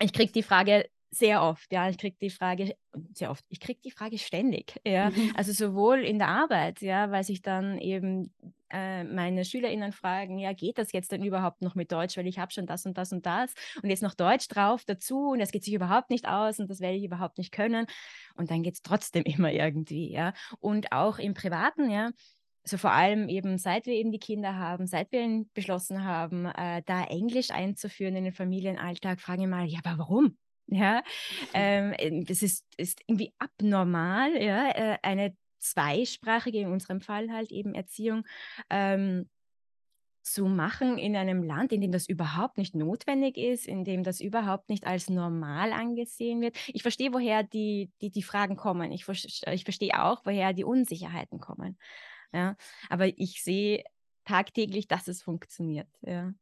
ich 0.00 0.14
kriege 0.14 0.32
die 0.32 0.42
Frage 0.42 0.88
sehr 1.10 1.42
oft, 1.42 1.70
ja, 1.72 1.90
ich 1.90 1.98
kriege 1.98 2.16
die 2.20 2.30
Frage 2.30 2.74
sehr 3.12 3.30
oft, 3.30 3.44
ich 3.50 3.60
kriege 3.60 3.78
die 3.84 3.90
Frage 3.90 4.16
ständig, 4.18 4.80
ja, 4.84 5.10
mhm. 5.10 5.32
also 5.36 5.52
sowohl 5.52 6.00
in 6.00 6.18
der 6.18 6.28
Arbeit, 6.28 6.80
ja, 6.80 7.10
weil 7.10 7.22
sich 7.22 7.42
dann 7.42 7.78
eben 7.78 8.34
äh, 8.70 9.04
meine 9.04 9.44
SchülerInnen 9.44 9.92
fragen, 9.92 10.38
ja, 10.38 10.54
geht 10.54 10.78
das 10.78 10.92
jetzt 10.92 11.12
denn 11.12 11.22
überhaupt 11.22 11.60
noch 11.60 11.74
mit 11.74 11.92
Deutsch, 11.92 12.16
weil 12.16 12.26
ich 12.26 12.38
habe 12.38 12.50
schon 12.50 12.66
das 12.66 12.86
und 12.86 12.96
das 12.96 13.12
und 13.12 13.26
das 13.26 13.52
und 13.82 13.90
jetzt 13.90 14.02
noch 14.02 14.14
Deutsch 14.14 14.48
drauf 14.48 14.84
dazu 14.86 15.32
und 15.32 15.38
das 15.38 15.52
geht 15.52 15.64
sich 15.64 15.74
überhaupt 15.74 16.08
nicht 16.08 16.26
aus 16.26 16.58
und 16.58 16.70
das 16.70 16.80
werde 16.80 16.96
ich 16.96 17.04
überhaupt 17.04 17.36
nicht 17.36 17.52
können 17.52 17.86
und 18.36 18.50
dann 18.50 18.62
geht 18.62 18.74
es 18.74 18.82
trotzdem 18.82 19.22
immer 19.24 19.52
irgendwie, 19.52 20.10
ja, 20.10 20.32
und 20.60 20.92
auch 20.92 21.18
im 21.18 21.34
Privaten, 21.34 21.90
ja, 21.90 22.10
also 22.64 22.79
vor 22.79 22.92
allem 22.92 23.29
eben, 23.29 23.59
seit 23.59 23.87
wir 23.87 23.92
eben 23.94 24.11
die 24.11 24.18
Kinder 24.18 24.57
haben, 24.57 24.87
seit 24.87 25.12
wir 25.12 25.44
beschlossen 25.53 26.05
haben, 26.05 26.46
äh, 26.46 26.83
da 26.87 27.05
Englisch 27.05 27.50
einzuführen 27.50 28.16
in 28.16 28.24
den 28.24 28.33
Familienalltag, 28.33 29.20
frage 29.20 29.42
ich 29.42 29.48
mal, 29.48 29.66
ja, 29.66 29.81
aber 29.85 29.98
warum? 29.98 30.37
Ja, 30.66 31.03
ähm, 31.53 31.92
äh, 31.98 32.24
das 32.24 32.40
ist, 32.40 32.64
ist 32.79 33.03
irgendwie 33.07 33.35
abnormal, 33.38 34.42
ja, 34.42 34.70
äh, 34.70 34.98
eine 35.03 35.37
zweisprachige, 35.59 36.61
in 36.61 36.68
unserem 36.68 37.03
Fall 37.03 37.31
halt 37.31 37.53
eben 37.53 37.74
Erziehung, 37.74 38.24
ähm, 38.70 39.29
zu 40.22 40.46
machen 40.46 40.96
in 40.96 41.16
einem 41.16 41.42
Land, 41.42 41.70
in 41.70 41.83
dem 41.83 41.92
das 41.92 42.09
überhaupt 42.09 42.57
nicht 42.57 42.74
notwendig 42.74 43.37
ist, 43.37 43.66
in 43.66 43.85
dem 43.85 44.05
das 44.05 44.20
überhaupt 44.20 44.70
nicht 44.70 44.87
als 44.87 45.11
normal 45.11 45.70
angesehen 45.74 46.40
wird. 46.40 46.57
Ich 46.68 46.81
verstehe, 46.81 47.12
woher 47.12 47.42
die, 47.42 47.90
die, 48.00 48.11
die 48.11 48.22
Fragen 48.22 48.57
kommen. 48.57 48.90
Ich, 48.90 49.07
ich 49.07 49.64
verstehe 49.64 50.03
auch, 50.03 50.24
woher 50.24 50.55
die 50.55 50.64
Unsicherheiten 50.64 51.40
kommen. 51.40 51.77
Ja? 52.32 52.56
Aber 52.88 53.06
ich 53.06 53.42
sehe 53.42 53.84
tagtäglich, 54.24 54.88
dass 54.88 55.08
es 55.08 55.22
funktioniert. 55.22 55.88
Ja? 56.02 56.32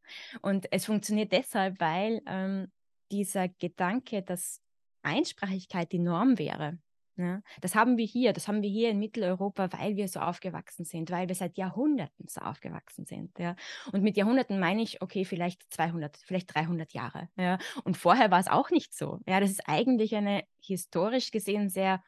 Und 0.40 0.73
es 0.73 0.87
funktioniert 0.87 1.33
deshalb, 1.33 1.81
weil 1.81 2.23
ähm, 2.27 2.71
dieser 3.11 3.49
Gedanke, 3.49 4.23
dass 4.23 4.61
Einsprachigkeit 5.03 5.92
die 5.92 5.99
Norm 5.99 6.38
wäre, 6.38 6.79
ja, 7.16 7.42
das 7.61 7.75
haben 7.75 7.99
wir 7.99 8.07
hier, 8.07 8.33
das 8.33 8.49
haben 8.49 8.62
wir 8.62 8.71
hier 8.71 8.90
in 8.90 8.99
Mitteleuropa, 8.99 9.68
weil 9.73 9.97
wir 9.97 10.09
so 10.09 10.21
aufgewachsen 10.21 10.85
sind, 10.85 11.11
weil 11.11 11.29
wir 11.29 11.35
seit 11.35 11.59
Jahrhunderten 11.59 12.27
so 12.27 12.40
aufgewachsen 12.40 13.05
sind. 13.05 13.38
Ja. 13.38 13.55
Und 13.92 14.03
mit 14.03 14.16
Jahrhunderten 14.16 14.59
meine 14.59 14.83
ich, 14.83 15.03
okay, 15.03 15.27
vielleicht 15.27 15.62
200, 15.73 16.16
vielleicht 16.16 16.55
300 16.55 16.92
Jahre. 16.95 17.29
Ja. 17.37 17.59
Und 17.85 17.99
vorher 17.99 18.31
war 18.31 18.40
es 18.40 18.49
auch 18.49 18.71
nicht 18.71 18.95
so. 18.95 19.21
Ja, 19.27 19.40
das 19.40 19.51
ist 19.51 19.68
eigentlich 19.68 20.16
eine 20.16 20.45
historisch 20.61 21.31
gesehen 21.31 21.68
sehr 21.68 22.03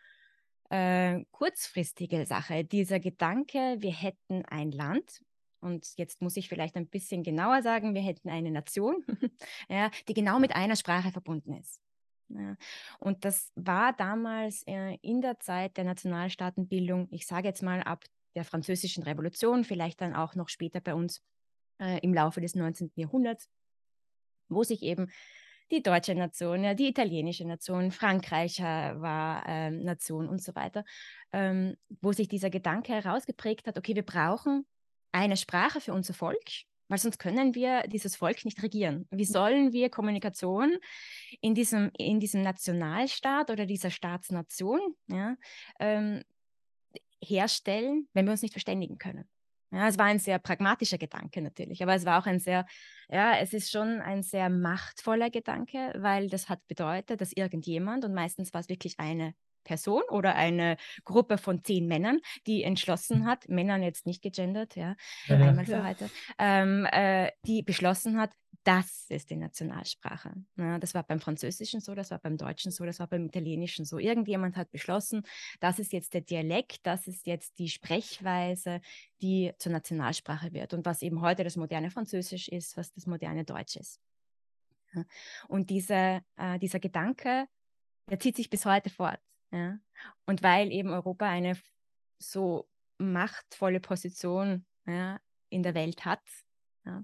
äh, 0.74 1.24
kurzfristige 1.30 2.26
Sache. 2.26 2.64
Dieser 2.64 2.98
Gedanke, 2.98 3.76
wir 3.78 3.92
hätten 3.92 4.44
ein 4.46 4.72
Land, 4.72 5.22
und 5.60 5.96
jetzt 5.96 6.20
muss 6.20 6.36
ich 6.36 6.48
vielleicht 6.48 6.76
ein 6.76 6.88
bisschen 6.88 7.22
genauer 7.22 7.62
sagen, 7.62 7.94
wir 7.94 8.02
hätten 8.02 8.28
eine 8.28 8.50
Nation, 8.50 9.04
ja, 9.68 9.90
die 10.08 10.14
genau 10.14 10.38
mit 10.38 10.54
einer 10.54 10.76
Sprache 10.76 11.12
verbunden 11.12 11.54
ist. 11.54 11.80
Ja. 12.28 12.56
Und 12.98 13.24
das 13.24 13.52
war 13.54 13.92
damals 13.92 14.62
äh, 14.66 14.96
in 15.00 15.20
der 15.20 15.38
Zeit 15.38 15.76
der 15.76 15.84
Nationalstaatenbildung, 15.84 17.08
ich 17.12 17.26
sage 17.26 17.48
jetzt 17.48 17.62
mal 17.62 17.82
ab 17.82 18.04
der 18.34 18.44
Französischen 18.44 19.04
Revolution, 19.04 19.62
vielleicht 19.62 20.00
dann 20.00 20.12
auch 20.12 20.34
noch 20.34 20.48
später 20.48 20.80
bei 20.80 20.94
uns 20.94 21.22
äh, 21.78 22.00
im 22.00 22.12
Laufe 22.12 22.40
des 22.40 22.56
19. 22.56 22.90
Jahrhunderts, 22.96 23.48
wo 24.48 24.64
sich 24.64 24.82
eben 24.82 25.10
die 25.74 25.82
deutsche 25.82 26.14
Nation, 26.14 26.64
ja, 26.64 26.74
die 26.74 26.88
italienische 26.88 27.44
Nation, 27.44 27.90
Frankreich 27.90 28.60
war 28.60 29.46
äh, 29.46 29.70
Nation 29.70 30.28
und 30.28 30.42
so 30.42 30.54
weiter, 30.54 30.84
ähm, 31.32 31.76
wo 32.00 32.12
sich 32.12 32.28
dieser 32.28 32.50
Gedanke 32.50 32.92
herausgeprägt 32.92 33.66
hat, 33.66 33.76
okay, 33.76 33.94
wir 33.94 34.04
brauchen 34.04 34.64
eine 35.12 35.36
Sprache 35.36 35.80
für 35.80 35.92
unser 35.92 36.14
Volk, 36.14 36.50
weil 36.88 36.98
sonst 36.98 37.18
können 37.18 37.54
wir 37.54 37.82
dieses 37.88 38.16
Volk 38.16 38.44
nicht 38.44 38.62
regieren. 38.62 39.06
Wie 39.10 39.24
sollen 39.24 39.72
wir 39.72 39.90
Kommunikation 39.90 40.76
in 41.40 41.54
diesem, 41.54 41.90
in 41.96 42.20
diesem 42.20 42.42
Nationalstaat 42.42 43.50
oder 43.50 43.66
dieser 43.66 43.90
Staatsnation 43.90 44.80
ja, 45.08 45.36
ähm, 45.80 46.22
herstellen, 47.22 48.08
wenn 48.12 48.26
wir 48.26 48.32
uns 48.32 48.42
nicht 48.42 48.54
verständigen 48.54 48.98
können? 48.98 49.28
Ja, 49.74 49.88
es 49.88 49.98
war 49.98 50.06
ein 50.06 50.20
sehr 50.20 50.38
pragmatischer 50.38 50.98
Gedanke 50.98 51.42
natürlich, 51.42 51.82
aber 51.82 51.94
es 51.94 52.04
war 52.04 52.20
auch 52.20 52.26
ein 52.26 52.38
sehr, 52.38 52.64
ja, 53.08 53.36
es 53.38 53.52
ist 53.52 53.72
schon 53.72 54.00
ein 54.00 54.22
sehr 54.22 54.48
machtvoller 54.48 55.30
Gedanke, 55.30 55.92
weil 55.96 56.28
das 56.28 56.48
hat 56.48 56.66
bedeutet, 56.68 57.20
dass 57.20 57.32
irgendjemand, 57.32 58.04
und 58.04 58.14
meistens 58.14 58.54
war 58.54 58.60
es 58.60 58.68
wirklich 58.68 59.00
eine 59.00 59.34
Person 59.64 60.02
oder 60.10 60.36
eine 60.36 60.76
Gruppe 61.04 61.38
von 61.38 61.64
zehn 61.64 61.86
Männern, 61.86 62.20
die 62.46 62.62
entschlossen 62.62 63.26
hat, 63.26 63.48
Männern 63.48 63.82
jetzt 63.82 64.06
nicht 64.06 64.22
gegendert, 64.22 64.76
ja, 64.76 64.94
ja 65.26 65.36
einmal 65.36 65.64
für 65.64 65.72
ja. 65.72 65.84
heute, 65.84 66.10
ähm, 66.38 66.86
äh, 66.92 67.32
die 67.46 67.62
beschlossen 67.62 68.20
hat, 68.20 68.30
das 68.64 69.06
ist 69.10 69.30
die 69.30 69.36
Nationalsprache. 69.36 70.32
Ja, 70.56 70.78
das 70.78 70.94
war 70.94 71.02
beim 71.02 71.20
Französischen 71.20 71.80
so, 71.80 71.94
das 71.94 72.10
war 72.10 72.18
beim 72.18 72.38
Deutschen 72.38 72.72
so, 72.72 72.84
das 72.84 72.98
war 72.98 73.06
beim 73.06 73.26
Italienischen 73.26 73.84
so. 73.84 73.98
Irgendjemand 73.98 74.56
hat 74.56 74.70
beschlossen, 74.70 75.22
das 75.60 75.78
ist 75.78 75.92
jetzt 75.92 76.14
der 76.14 76.22
Dialekt, 76.22 76.86
das 76.86 77.06
ist 77.06 77.26
jetzt 77.26 77.58
die 77.58 77.68
Sprechweise, 77.68 78.80
die 79.20 79.52
zur 79.58 79.72
Nationalsprache 79.72 80.52
wird 80.52 80.72
und 80.72 80.86
was 80.86 81.02
eben 81.02 81.20
heute 81.20 81.44
das 81.44 81.56
moderne 81.56 81.90
Französisch 81.90 82.48
ist, 82.48 82.76
was 82.76 82.92
das 82.92 83.06
moderne 83.06 83.44
Deutsch 83.44 83.76
ist. 83.76 84.00
Und 85.48 85.70
diese, 85.70 86.22
äh, 86.36 86.58
dieser 86.58 86.80
Gedanke, 86.80 87.46
der 88.08 88.20
zieht 88.20 88.36
sich 88.36 88.48
bis 88.48 88.64
heute 88.64 88.90
fort. 88.90 89.20
Ja? 89.50 89.78
Und 90.26 90.42
weil 90.42 90.72
eben 90.72 90.90
Europa 90.90 91.28
eine 91.28 91.58
so 92.18 92.68
machtvolle 92.98 93.80
Position 93.80 94.64
ja, 94.86 95.20
in 95.48 95.62
der 95.62 95.74
Welt 95.74 96.04
hat, 96.04 96.22
ja, 96.84 97.02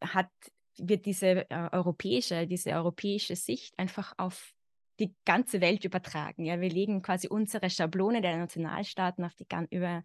hat 0.00 0.30
wird 0.78 1.06
diese 1.06 1.48
äh, 1.50 1.68
europäische, 1.72 2.46
diese 2.46 2.70
europäische 2.72 3.36
Sicht 3.36 3.78
einfach 3.78 4.12
auf 4.18 4.54
die 5.00 5.14
ganze 5.24 5.60
Welt 5.60 5.84
übertragen. 5.84 6.44
Ja, 6.44 6.60
wir 6.60 6.70
legen 6.70 7.02
quasi 7.02 7.28
unsere 7.28 7.68
Schablone 7.68 8.20
der 8.20 8.36
Nationalstaaten 8.36 9.24
auf 9.24 9.34
die, 9.34 9.46
über 9.70 10.02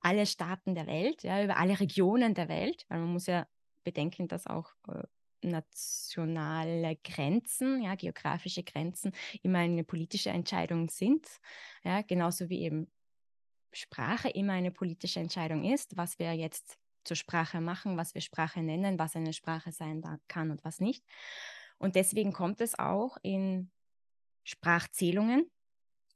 alle 0.00 0.26
Staaten 0.26 0.74
der 0.74 0.86
Welt, 0.86 1.22
ja, 1.22 1.44
über 1.44 1.58
alle 1.58 1.78
Regionen 1.78 2.34
der 2.34 2.48
Welt, 2.48 2.86
weil 2.88 3.00
man 3.00 3.12
muss 3.12 3.26
ja 3.26 3.46
bedenken, 3.84 4.28
dass 4.28 4.46
auch 4.46 4.72
äh, 4.88 5.02
nationale 5.42 6.96
Grenzen, 7.02 7.82
ja, 7.82 7.94
geografische 7.94 8.62
Grenzen 8.62 9.12
immer 9.42 9.58
eine 9.58 9.84
politische 9.84 10.30
Entscheidung 10.30 10.88
sind, 10.88 11.26
ja, 11.84 12.02
genauso 12.02 12.48
wie 12.48 12.62
eben 12.62 12.90
Sprache 13.72 14.28
immer 14.30 14.54
eine 14.54 14.70
politische 14.70 15.20
Entscheidung 15.20 15.64
ist, 15.64 15.96
was 15.96 16.18
wir 16.18 16.32
jetzt 16.32 16.79
zur 17.04 17.16
Sprache 17.16 17.60
machen, 17.60 17.96
was 17.96 18.14
wir 18.14 18.20
Sprache 18.20 18.62
nennen, 18.62 18.98
was 18.98 19.16
eine 19.16 19.32
Sprache 19.32 19.72
sein 19.72 20.02
kann 20.28 20.50
und 20.50 20.64
was 20.64 20.80
nicht. 20.80 21.04
Und 21.78 21.96
deswegen 21.96 22.32
kommt 22.32 22.60
es 22.60 22.78
auch 22.78 23.16
in 23.22 23.70
Sprachzählungen 24.44 25.50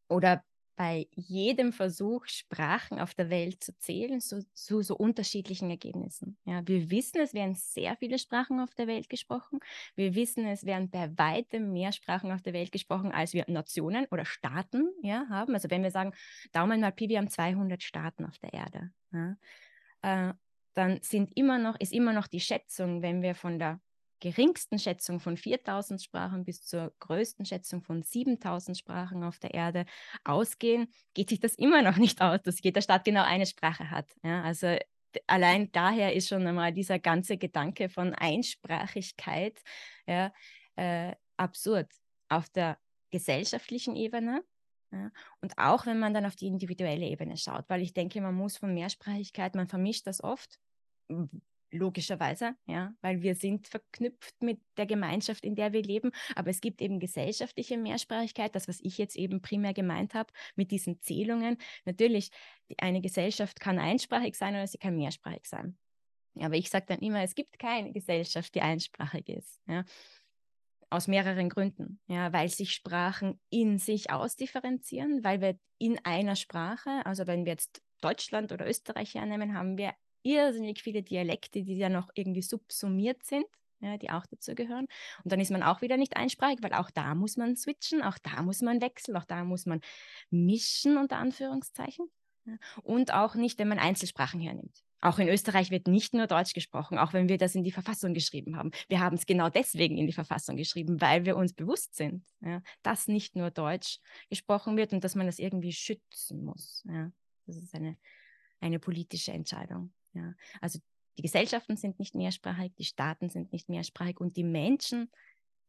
oder 0.09 0.44
bei 0.77 1.07
jedem 1.12 1.73
Versuch, 1.73 2.27
Sprachen 2.27 2.99
auf 2.99 3.14
der 3.14 3.31
Welt 3.31 3.62
zu 3.62 3.77
zählen, 3.79 4.20
zu 4.20 4.44
so, 4.55 4.83
so, 4.83 4.97
unterschiedlichen 4.97 5.70
Ergebnissen. 5.70 6.37
Ja, 6.44 6.66
wir 6.66 6.90
wissen, 6.90 7.20
es 7.20 7.33
werden 7.33 7.55
sehr 7.55 7.97
viele 7.97 8.18
Sprachen 8.18 8.61
auf 8.61 8.75
der 8.75 8.87
Welt 8.87 9.09
gesprochen. 9.09 9.61
Wir 9.94 10.14
wissen, 10.14 10.44
es 10.47 10.64
werden 10.64 10.90
bei 10.90 11.16
weitem 11.16 11.73
mehr 11.73 11.92
Sprachen 11.92 12.33
auf 12.33 12.42
der 12.42 12.55
Welt 12.55 12.73
gesprochen, 12.73 13.12
als 13.12 13.35
wir 13.35 13.44
Nationen 13.47 14.07
oder 14.11 14.25
Staaten 14.25 14.90
ja, 15.03 15.27
haben. 15.29 15.55
Also 15.55 15.70
wenn 15.70 15.83
wir 15.83 15.92
sagen, 15.92 16.12
Daumen 16.53 16.81
mal 16.81 16.92
Pi, 16.92 17.09
wir 17.09 17.18
haben 17.18 17.31
200 17.31 17.83
Staaten 17.83 18.25
auf 18.25 18.38
der 18.38 18.53
Erde. 18.53 18.90
Ja. 19.12 20.35
Dann 20.74 21.00
sind 21.02 21.37
immer 21.37 21.58
noch, 21.58 21.78
ist 21.78 21.92
immer 21.92 22.12
noch 22.12 22.26
die 22.26 22.40
Schätzung, 22.40 23.02
wenn 23.02 23.22
wir 23.22 23.34
von 23.34 23.58
der 23.58 23.80
geringsten 24.20 24.78
Schätzung 24.78 25.20
von 25.20 25.37
4000 25.37 26.02
Sprachen 26.02 26.44
bis 26.44 26.64
zur 26.64 26.94
größten 27.00 27.44
Schätzung 27.44 27.82
von 27.82 28.02
7000 28.02 28.78
Sprachen 28.78 29.22
auf 29.22 29.38
der 29.38 29.52
Erde 29.52 29.84
ausgehen, 30.24 30.88
geht 31.12 31.28
sich 31.28 31.40
das 31.40 31.54
immer 31.56 31.82
noch 31.82 31.96
nicht 31.96 32.22
aus, 32.22 32.40
dass 32.42 32.62
jeder 32.62 32.80
Staat 32.80 33.04
genau 33.04 33.22
eine 33.22 33.46
Sprache 33.46 33.90
hat. 33.90 34.10
Ja, 34.22 34.42
also 34.42 34.76
allein 35.26 35.70
daher 35.72 36.14
ist 36.14 36.28
schon 36.28 36.46
einmal 36.46 36.72
dieser 36.72 36.98
ganze 36.98 37.37
Gedanke 37.37 37.88
von 37.88 38.14
Einsprachigkeit 38.14 39.60
ja, 40.06 40.32
äh, 40.76 41.14
absurd 41.37 41.92
auf 42.28 42.48
der 42.48 42.78
gesellschaftlichen 43.10 43.94
Ebene. 43.94 44.42
Ja, 44.90 45.10
und 45.40 45.58
auch 45.58 45.87
wenn 45.87 45.98
man 45.98 46.14
dann 46.14 46.24
auf 46.24 46.37
die 46.37 46.46
individuelle 46.46 47.06
Ebene 47.06 47.37
schaut, 47.37 47.64
weil 47.68 47.82
ich 47.82 47.92
denke, 47.92 48.20
man 48.20 48.34
muss 48.34 48.56
von 48.56 48.72
Mehrsprachigkeit, 48.72 49.54
man 49.54 49.68
vermischt 49.68 50.06
das 50.06 50.22
oft, 50.22 50.60
logischerweise, 51.75 52.55
ja, 52.67 52.95
weil 53.03 53.23
wir 53.23 53.35
sind 53.35 53.67
verknüpft 53.67 54.40
mit 54.43 54.61
der 54.77 54.87
Gemeinschaft, 54.87 55.45
in 55.45 55.55
der 55.55 55.73
wir 55.73 55.83
leben. 55.83 56.12
Aber 56.35 56.51
es 56.51 56.61
gibt 56.61 56.81
eben 56.81 57.01
gesellschaftliche 57.01 57.77
Mehrsprachigkeit, 57.77 58.55
das, 58.55 58.69
was 58.69 58.81
ich 58.81 58.97
jetzt 58.97 59.17
eben 59.17 59.43
primär 59.43 59.75
gemeint 59.75 60.14
habe, 60.14 60.33
mit 60.55 60.71
diesen 60.71 61.01
Zählungen. 61.01 61.59
Natürlich, 61.85 62.31
eine 62.79 63.01
Gesellschaft 63.01 63.61
kann 63.61 63.79
einsprachig 63.79 64.37
sein 64.37 64.55
oder 64.55 64.67
sie 64.67 64.79
kann 64.79 64.97
mehrsprachig 64.97 65.47
sein. 65.47 65.77
Aber 66.40 66.55
ich 66.55 66.71
sage 66.71 66.87
dann 66.88 67.01
immer, 67.01 67.23
es 67.23 67.35
gibt 67.35 67.59
keine 67.59 67.93
Gesellschaft, 67.93 68.55
die 68.55 68.61
einsprachig 68.61 69.29
ist. 69.29 69.61
Ja. 69.67 69.85
Aus 70.90 71.09
mehreren 71.09 71.49
Gründen. 71.49 72.01
Ja, 72.07 72.33
weil 72.33 72.49
sich 72.49 72.73
Sprachen 72.73 73.40
in 73.51 73.79
sich 73.79 74.11
ausdifferenzieren, 74.11 75.25
weil 75.25 75.40
wir 75.40 75.59
in 75.79 75.99
einer 76.05 76.37
Sprache, 76.37 77.05
also 77.05 77.27
wenn 77.27 77.45
wir 77.45 77.53
jetzt 77.53 77.83
Deutschland 78.01 78.53
oder 78.53 78.69
Österreich 78.69 79.14
hernehmen, 79.14 79.57
haben 79.57 79.79
wir 79.79 79.95
irrsinnig 80.24 80.82
viele 80.82 81.02
Dialekte, 81.02 81.62
die 81.62 81.76
ja 81.76 81.88
noch 81.88 82.10
irgendwie 82.14 82.42
subsumiert 82.42 83.22
sind, 83.22 83.46
ja, 83.80 83.96
die 83.98 84.10
auch 84.10 84.26
dazu 84.26 84.54
gehören. 84.54 84.87
Und 85.22 85.32
dann 85.32 85.40
ist 85.40 85.50
man 85.50 85.62
auch 85.62 85.82
wieder 85.82 85.96
nicht 85.96 86.16
einsprachig, 86.16 86.58
weil 86.62 86.72
auch 86.72 86.90
da 86.90 87.14
muss 87.14 87.37
man 87.37 87.56
switchen, 87.56 88.02
auch 88.02 88.18
da 88.18 88.42
muss 88.42 88.62
man 88.62 88.80
wechseln, 88.80 89.16
auch 89.16 89.24
da 89.24 89.44
muss 89.44 89.66
man 89.66 89.80
mischen, 90.30 90.96
unter 90.96 91.18
Anführungszeichen. 91.18 92.10
Ja. 92.46 92.56
Und 92.82 93.12
auch 93.12 93.34
nicht, 93.34 93.58
wenn 93.58 93.68
man 93.68 93.78
Einzelsprachen 93.78 94.40
hernimmt. 94.40 94.82
Auch 95.00 95.18
in 95.18 95.28
Österreich 95.28 95.70
wird 95.70 95.87
nicht 95.87 96.14
nur 96.14 96.26
Deutsch 96.26 96.54
gesprochen, 96.54 96.96
auch 96.96 97.12
wenn 97.12 97.28
wir 97.28 97.37
das 97.37 97.54
in 97.54 97.62
die 97.62 97.72
Verfassung 97.72 98.14
geschrieben 98.14 98.56
haben. 98.56 98.70
Wir 98.88 99.00
haben 99.00 99.16
es 99.16 99.26
genau 99.26 99.50
deswegen 99.50 99.98
in 99.98 100.06
die 100.06 100.14
Verfassung 100.14 100.56
geschrieben, 100.56 101.00
weil 101.02 101.26
wir 101.26 101.37
uns 101.37 101.52
bewusst 101.52 101.94
sind, 101.94 102.24
ja, 102.40 102.62
dass 102.82 103.06
nicht 103.06 103.37
nur 103.37 103.50
Deutsch 103.50 103.98
gesprochen 104.30 104.78
wird 104.78 104.94
und 104.94 105.04
dass 105.04 105.14
man 105.14 105.26
das 105.26 105.38
irgendwie 105.38 105.72
schützen 105.72 106.42
muss. 106.42 106.82
Ja. 106.88 107.12
Das 107.46 107.56
ist 107.56 107.74
eine, 107.74 107.98
eine 108.60 108.78
politische 108.78 109.32
Entscheidung. 109.32 109.92
Ja. 110.14 110.33
Also 110.61 110.79
die 111.18 111.22
Gesellschaften 111.22 111.77
sind 111.77 111.98
nicht 111.98 112.14
mehrsprachig, 112.14 112.72
die 112.79 112.85
Staaten 112.85 113.31
sind 113.31 113.53
nicht 113.53 113.68
mehrsprachig 113.68 114.20
und 114.20 114.37
die 114.37 114.44
Menschen 114.44 115.11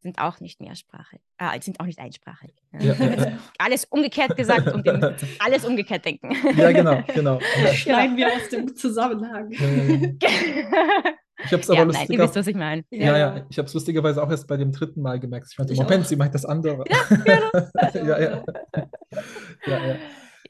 sind 0.00 0.18
auch 0.18 0.40
nicht 0.40 0.60
mehrsprachig, 0.60 1.20
äh, 1.38 1.60
sind 1.60 1.80
auch 1.80 1.86
nicht 1.86 1.98
einsprachig. 1.98 2.54
Ja. 2.72 2.94
Ja. 2.94 3.38
Alles 3.58 3.84
umgekehrt 3.86 4.36
gesagt 4.36 4.72
und 4.72 4.86
alles 5.38 5.64
umgekehrt 5.64 6.04
denken. 6.04 6.30
Ja, 6.56 6.70
genau, 6.72 7.02
genau. 7.14 7.40
Schneiden 7.72 8.16
wir 8.16 8.28
aus 8.32 8.48
dem 8.48 8.74
Zusammenhang. 8.74 9.50
Ich 11.44 11.52
habe 11.52 11.60
es 11.60 11.68
aber 11.68 11.80
ja, 11.80 11.84
lustiger, 11.84 12.08
nein, 12.08 12.18
ihr 12.18 12.24
wisst, 12.24 12.36
was 12.36 12.46
ich 12.46 12.56
meine. 12.56 12.84
Ja, 12.90 13.18
ja, 13.18 13.46
ich 13.50 13.58
habe 13.58 13.68
es 13.68 13.74
lustigerweise 13.74 14.22
auch 14.22 14.30
erst 14.30 14.48
bei 14.48 14.56
dem 14.56 14.72
dritten 14.72 15.02
Mal 15.02 15.20
gemerkt. 15.20 15.48
Ich 15.50 15.58
meinte, 15.58 15.74
Moment, 15.74 16.08
sie 16.08 16.16
meint 16.16 16.34
das 16.34 16.46
andere. 16.46 16.82
Ja, 16.88 17.04
genau. 17.04 18.08
ja, 18.08 18.18
ja. 18.18 18.44
ja, 19.66 19.86
ja. 19.86 19.96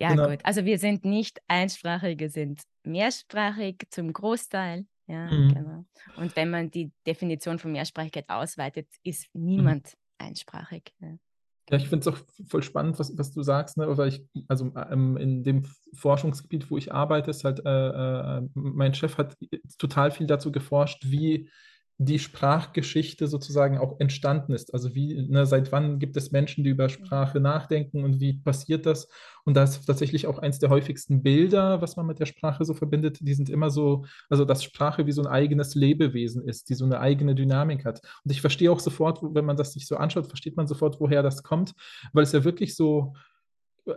Ja, 0.00 0.11
genau. 0.11 0.28
gut. 0.28 0.40
Also 0.44 0.64
wir 0.64 0.78
sind 0.78 1.04
nicht 1.04 1.40
einsprachig, 1.48 2.18
wir 2.18 2.30
sind 2.30 2.62
mehrsprachig 2.85 3.87
zum 3.90 4.12
Großteil. 4.12 4.87
Ja, 5.09 5.30
mhm. 5.30 5.54
genau. 5.54 5.85
Und 6.16 6.35
wenn 6.35 6.50
man 6.50 6.70
die 6.70 6.90
Definition 7.06 7.59
von 7.59 7.72
Mehrsprachigkeit 7.72 8.28
ausweitet, 8.28 8.88
ist 9.02 9.32
mhm. 9.35 9.44
niemand 9.44 9.87
mhm. 9.87 10.26
einsprachig. 10.26 10.92
Ja. 11.00 11.16
Ja, 11.68 11.78
ich 11.78 11.88
finde 11.88 12.09
es 12.09 12.14
auch 12.14 12.18
voll 12.46 12.62
spannend, 12.62 12.96
was, 13.00 13.18
was 13.18 13.32
du 13.32 13.42
sagst, 13.42 13.76
ne? 13.76 13.98
weil 13.98 14.09
ich, 14.09 14.24
also 14.46 14.72
ähm, 14.88 15.16
in 15.16 15.42
dem 15.42 15.64
Forschungsgebiet, 15.94 16.70
wo 16.70 16.78
ich 16.78 16.92
arbeite, 16.92 17.30
ist 17.30 17.42
halt, 17.42 17.66
äh, 17.66 17.88
äh, 18.38 18.42
mein 18.54 18.94
Chef 18.94 19.18
hat 19.18 19.37
total 19.76 20.12
viel 20.12 20.28
dazu 20.28 20.52
geforscht, 20.52 21.06
wie 21.06 21.50
die 21.98 22.18
Sprachgeschichte 22.18 23.26
sozusagen 23.26 23.78
auch 23.78 23.98
entstanden 24.00 24.52
ist. 24.52 24.74
Also 24.74 24.94
wie, 24.94 25.26
ne, 25.28 25.46
seit 25.46 25.72
wann 25.72 25.98
gibt 25.98 26.16
es 26.16 26.30
Menschen, 26.30 26.62
die 26.62 26.70
über 26.70 26.90
Sprache 26.90 27.40
nachdenken 27.40 28.04
und 28.04 28.20
wie 28.20 28.35
passiert 28.35 28.85
das? 28.85 29.09
Und 29.44 29.54
da 29.54 29.62
ist 29.62 29.87
tatsächlich 29.87 30.26
auch 30.26 30.38
eins 30.38 30.59
der 30.59 30.68
häufigsten 30.68 31.22
Bilder, 31.22 31.80
was 31.80 31.96
man 31.96 32.06
mit 32.06 32.18
der 32.18 32.26
Sprache 32.26 32.64
so 32.66 32.74
verbindet, 32.74 33.18
die 33.20 33.32
sind 33.32 33.48
immer 33.48 33.70
so, 33.70 34.04
also 34.28 34.44
dass 34.44 34.62
Sprache 34.62 35.06
wie 35.06 35.12
so 35.12 35.22
ein 35.22 35.26
eigenes 35.26 35.74
Lebewesen 35.74 36.46
ist, 36.46 36.68
die 36.68 36.74
so 36.74 36.85
eine 36.85 37.00
eigene 37.00 37.35
Dynamik 37.35 37.87
hat. 37.87 38.00
Und 38.24 38.30
ich 38.30 38.42
verstehe 38.42 38.70
auch 38.70 38.80
sofort, 38.80 39.20
wenn 39.22 39.46
man 39.46 39.56
das 39.56 39.72
sich 39.72 39.87
so 39.87 39.96
anschaut, 39.96 40.26
versteht 40.26 40.56
man 40.56 40.66
sofort, 40.66 41.00
woher 41.00 41.22
das 41.22 41.42
kommt, 41.42 41.72
weil 42.12 42.24
es 42.24 42.32
ja 42.32 42.44
wirklich 42.44 42.76
so, 42.76 43.14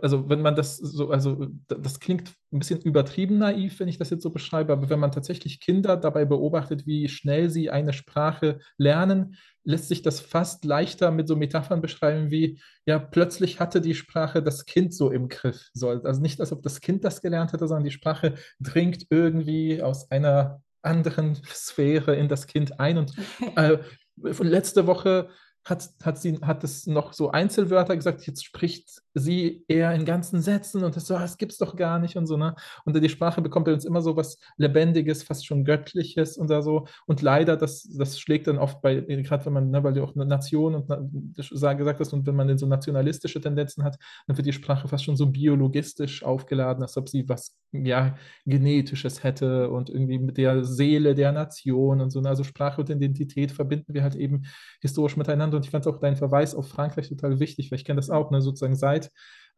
also 0.02 0.28
wenn 0.28 0.40
man 0.40 0.54
das 0.54 0.76
so, 0.76 1.10
also 1.10 1.48
das 1.68 2.00
klingt 2.00 2.32
ein 2.52 2.58
bisschen 2.58 2.80
übertrieben 2.80 3.38
naiv, 3.38 3.80
wenn 3.80 3.88
ich 3.88 3.98
das 3.98 4.10
jetzt 4.10 4.22
so 4.22 4.30
beschreibe, 4.30 4.72
aber 4.72 4.88
wenn 4.88 5.00
man 5.00 5.12
tatsächlich 5.12 5.60
Kinder 5.60 5.96
dabei 5.96 6.24
beobachtet, 6.24 6.86
wie 6.86 7.08
schnell 7.08 7.50
sie 7.50 7.70
eine 7.70 7.92
Sprache 7.92 8.60
lernen, 8.76 9.36
lässt 9.64 9.88
sich 9.88 10.02
das 10.02 10.20
fast 10.20 10.64
leichter 10.64 11.10
mit 11.10 11.28
so 11.28 11.36
Metaphern 11.36 11.80
beschreiben 11.80 12.30
wie, 12.30 12.60
ja, 12.86 12.98
plötzlich 12.98 13.60
hatte 13.60 13.80
die 13.80 13.94
Sprache 13.94 14.42
das 14.42 14.64
Kind 14.64 14.94
so 14.94 15.10
im 15.10 15.28
Griff. 15.28 15.68
So, 15.74 15.90
also 15.90 16.20
nicht, 16.20 16.40
als 16.40 16.52
ob 16.52 16.62
das 16.62 16.80
Kind 16.80 17.04
das 17.04 17.20
gelernt 17.20 17.52
hätte, 17.52 17.68
sondern 17.68 17.84
die 17.84 17.90
Sprache 17.90 18.34
dringt 18.60 19.06
irgendwie 19.10 19.82
aus 19.82 20.10
einer 20.10 20.62
anderen 20.82 21.34
Sphäre 21.46 22.16
in 22.16 22.28
das 22.28 22.46
Kind 22.46 22.80
ein. 22.80 22.96
Und 22.96 23.14
äh, 23.56 23.78
letzte 24.16 24.86
Woche 24.86 25.28
hat, 25.64 25.90
hat 26.02 26.18
sie 26.18 26.38
hat 26.42 26.64
es 26.64 26.86
noch 26.86 27.12
so 27.12 27.30
Einzelwörter 27.30 27.96
gesagt, 27.96 28.26
jetzt 28.26 28.44
spricht 28.44 29.02
sie 29.14 29.64
eher 29.68 29.92
in 29.94 30.04
ganzen 30.04 30.40
Sätzen 30.40 30.84
und 30.84 30.96
das 30.96 31.06
so, 31.06 31.14
das 31.14 31.38
gibt's 31.38 31.58
doch 31.58 31.76
gar 31.76 31.98
nicht 31.98 32.16
und 32.16 32.26
so, 32.26 32.36
ne? 32.36 32.54
Und 32.84 33.00
die 33.00 33.08
Sprache 33.08 33.42
bekommt 33.42 33.66
bei 33.66 33.72
uns 33.72 33.84
immer 33.84 34.02
so 34.02 34.16
was 34.16 34.38
Lebendiges, 34.56 35.22
fast 35.22 35.46
schon 35.46 35.64
Göttliches 35.64 36.36
und 36.36 36.48
da 36.50 36.62
so. 36.62 36.86
Und 37.06 37.22
leider, 37.22 37.56
das, 37.56 37.88
das 37.96 38.18
schlägt 38.18 38.46
dann 38.46 38.58
oft 38.58 38.80
bei, 38.82 39.00
gerade 39.00 39.46
wenn 39.46 39.52
man, 39.52 39.70
ne, 39.70 39.82
weil 39.82 39.94
du 39.94 40.04
auch 40.04 40.14
eine 40.14 40.26
Nation 40.26 40.74
und 40.74 40.88
gesagt 41.36 42.00
hast, 42.00 42.12
und 42.12 42.26
wenn 42.26 42.36
man 42.36 42.56
so 42.58 42.66
nationalistische 42.66 43.40
Tendenzen 43.40 43.84
hat, 43.84 43.96
dann 44.26 44.36
wird 44.36 44.46
die 44.46 44.52
Sprache 44.52 44.88
fast 44.88 45.04
schon 45.04 45.16
so 45.16 45.26
biologistisch 45.26 46.22
aufgeladen, 46.22 46.82
als 46.82 46.96
ob 46.96 47.08
sie 47.08 47.28
was 47.28 47.56
ja, 47.72 48.16
Genetisches 48.46 49.22
hätte 49.22 49.70
und 49.70 49.90
irgendwie 49.90 50.18
mit 50.18 50.36
der 50.36 50.64
Seele 50.64 51.14
der 51.14 51.32
Nation 51.32 52.00
und 52.00 52.10
so. 52.10 52.20
Ne? 52.20 52.28
Also 52.28 52.42
Sprache 52.42 52.80
und 52.80 52.90
Identität 52.90 53.52
verbinden 53.52 53.94
wir 53.94 54.02
halt 54.02 54.16
eben 54.16 54.42
historisch 54.80 55.16
miteinander. 55.16 55.56
Und 55.56 55.64
ich 55.64 55.70
fand 55.70 55.86
auch 55.86 55.98
deinen 55.98 56.16
Verweis 56.16 56.54
auf 56.54 56.68
Frankreich 56.68 57.08
total 57.08 57.38
wichtig, 57.38 57.70
weil 57.70 57.78
ich 57.78 57.84
kenne 57.84 57.98
das 57.98 58.10
auch, 58.10 58.30
ne? 58.30 58.40
sozusagen 58.40 58.74
seit 58.74 58.99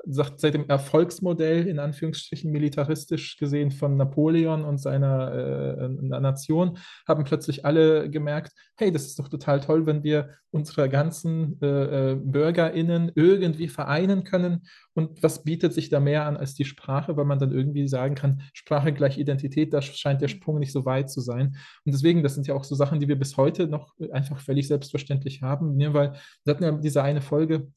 sagt, 0.04 0.40
seit 0.40 0.54
dem 0.54 0.68
Erfolgsmodell, 0.68 1.66
in 1.66 1.78
Anführungsstrichen 1.78 2.50
militaristisch 2.50 3.36
gesehen, 3.36 3.70
von 3.70 3.96
Napoleon 3.96 4.64
und 4.64 4.78
seiner 4.78 5.32
äh, 5.32 5.88
Nation, 5.88 6.78
haben 7.06 7.24
plötzlich 7.24 7.64
alle 7.64 8.10
gemerkt, 8.10 8.52
hey, 8.76 8.90
das 8.90 9.06
ist 9.06 9.18
doch 9.18 9.28
total 9.28 9.60
toll, 9.60 9.86
wenn 9.86 10.02
wir 10.02 10.30
unsere 10.50 10.88
ganzen 10.88 11.58
äh, 11.62 12.12
äh 12.12 12.14
BürgerInnen 12.16 13.12
irgendwie 13.14 13.68
vereinen 13.68 14.24
können. 14.24 14.66
Und 14.94 15.22
was 15.22 15.44
bietet 15.44 15.72
sich 15.72 15.88
da 15.88 16.00
mehr 16.00 16.26
an 16.26 16.36
als 16.36 16.54
die 16.54 16.64
Sprache, 16.64 17.16
weil 17.16 17.24
man 17.24 17.38
dann 17.38 17.52
irgendwie 17.52 17.86
sagen 17.88 18.14
kann, 18.14 18.42
Sprache 18.52 18.92
gleich 18.92 19.18
Identität, 19.18 19.72
da 19.72 19.80
scheint 19.80 20.20
der 20.20 20.28
Sprung 20.28 20.58
nicht 20.58 20.72
so 20.72 20.84
weit 20.84 21.10
zu 21.10 21.20
sein. 21.20 21.56
Und 21.84 21.94
deswegen, 21.94 22.22
das 22.22 22.34
sind 22.34 22.46
ja 22.46 22.54
auch 22.54 22.64
so 22.64 22.74
Sachen, 22.74 23.00
die 23.00 23.08
wir 23.08 23.18
bis 23.18 23.36
heute 23.36 23.68
noch 23.68 23.94
einfach 24.10 24.40
völlig 24.40 24.68
selbstverständlich 24.68 25.42
haben, 25.42 25.76
ne? 25.76 25.94
weil 25.94 26.14
wir 26.44 26.54
hatten 26.54 26.64
ja 26.64 26.72
diese 26.72 27.02
eine 27.02 27.20
Folge, 27.20 27.68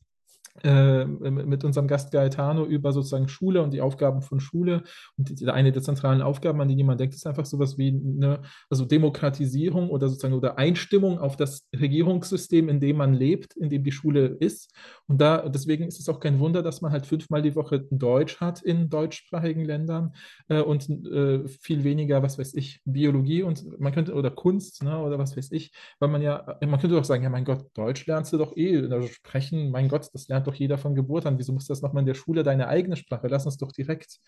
äh, 0.63 1.05
mit 1.05 1.63
unserem 1.63 1.87
Gast 1.87 2.11
Gaetano 2.11 2.65
über 2.65 2.93
sozusagen 2.93 3.27
Schule 3.27 3.61
und 3.61 3.73
die 3.73 3.81
Aufgaben 3.81 4.21
von 4.21 4.39
Schule. 4.39 4.83
Und 5.17 5.47
eine 5.49 5.71
der 5.71 5.81
zentralen 5.81 6.21
Aufgaben, 6.21 6.61
an 6.61 6.67
die 6.67 6.75
niemand 6.75 6.99
denkt, 6.99 7.15
ist 7.15 7.27
einfach 7.27 7.45
sowas 7.45 7.77
wie 7.77 7.89
eine 7.89 8.41
also 8.69 8.85
Demokratisierung 8.85 9.89
oder 9.89 10.07
sozusagen 10.07 10.33
oder 10.33 10.57
Einstimmung 10.57 11.19
auf 11.19 11.35
das 11.35 11.67
Regierungssystem, 11.77 12.69
in 12.69 12.79
dem 12.79 12.97
man 12.97 13.13
lebt, 13.13 13.55
in 13.57 13.69
dem 13.69 13.83
die 13.83 13.91
Schule 13.91 14.27
ist. 14.27 14.73
Und 15.07 15.19
da 15.19 15.47
deswegen 15.49 15.87
ist 15.87 15.99
es 15.99 16.09
auch 16.09 16.19
kein 16.19 16.39
Wunder, 16.39 16.63
dass 16.63 16.81
man 16.81 16.91
halt 16.91 17.05
fünfmal 17.05 17.41
die 17.41 17.55
Woche 17.55 17.85
Deutsch 17.91 18.39
hat 18.39 18.61
in 18.61 18.89
deutschsprachigen 18.89 19.65
Ländern 19.65 20.13
äh, 20.47 20.61
und 20.61 20.89
äh, 20.89 21.47
viel 21.47 21.83
weniger, 21.83 22.23
was 22.23 22.39
weiß 22.39 22.53
ich, 22.55 22.81
Biologie 22.85 23.43
und 23.43 23.79
man 23.79 23.93
könnte 23.93 24.13
oder 24.13 24.31
Kunst 24.31 24.83
ne, 24.83 24.97
oder 24.99 25.19
was 25.19 25.35
weiß 25.35 25.51
ich, 25.51 25.73
weil 25.99 26.09
man 26.09 26.21
ja, 26.21 26.57
man 26.65 26.79
könnte 26.79 26.97
auch 26.97 27.03
sagen, 27.03 27.23
ja 27.23 27.29
mein 27.29 27.45
Gott, 27.45 27.65
Deutsch 27.73 28.05
lernst 28.05 28.33
du 28.33 28.37
doch 28.37 28.55
eh, 28.55 28.77
also 28.77 29.07
sprechen, 29.07 29.69
mein 29.71 29.89
Gott, 29.89 30.09
das 30.13 30.27
lernt 30.27 30.44
doch 30.47 30.55
jeder 30.55 30.77
von 30.77 30.95
Geburt 30.95 31.25
an. 31.25 31.37
Wieso 31.37 31.53
muss 31.53 31.67
das 31.67 31.81
nochmal 31.81 32.01
in 32.01 32.07
der 32.07 32.13
Schule 32.13 32.43
deine 32.43 32.67
eigene 32.67 32.95
Sprache? 32.95 33.27
Lass 33.27 33.45
uns 33.45 33.57
doch 33.57 33.71
direkt 33.71 34.19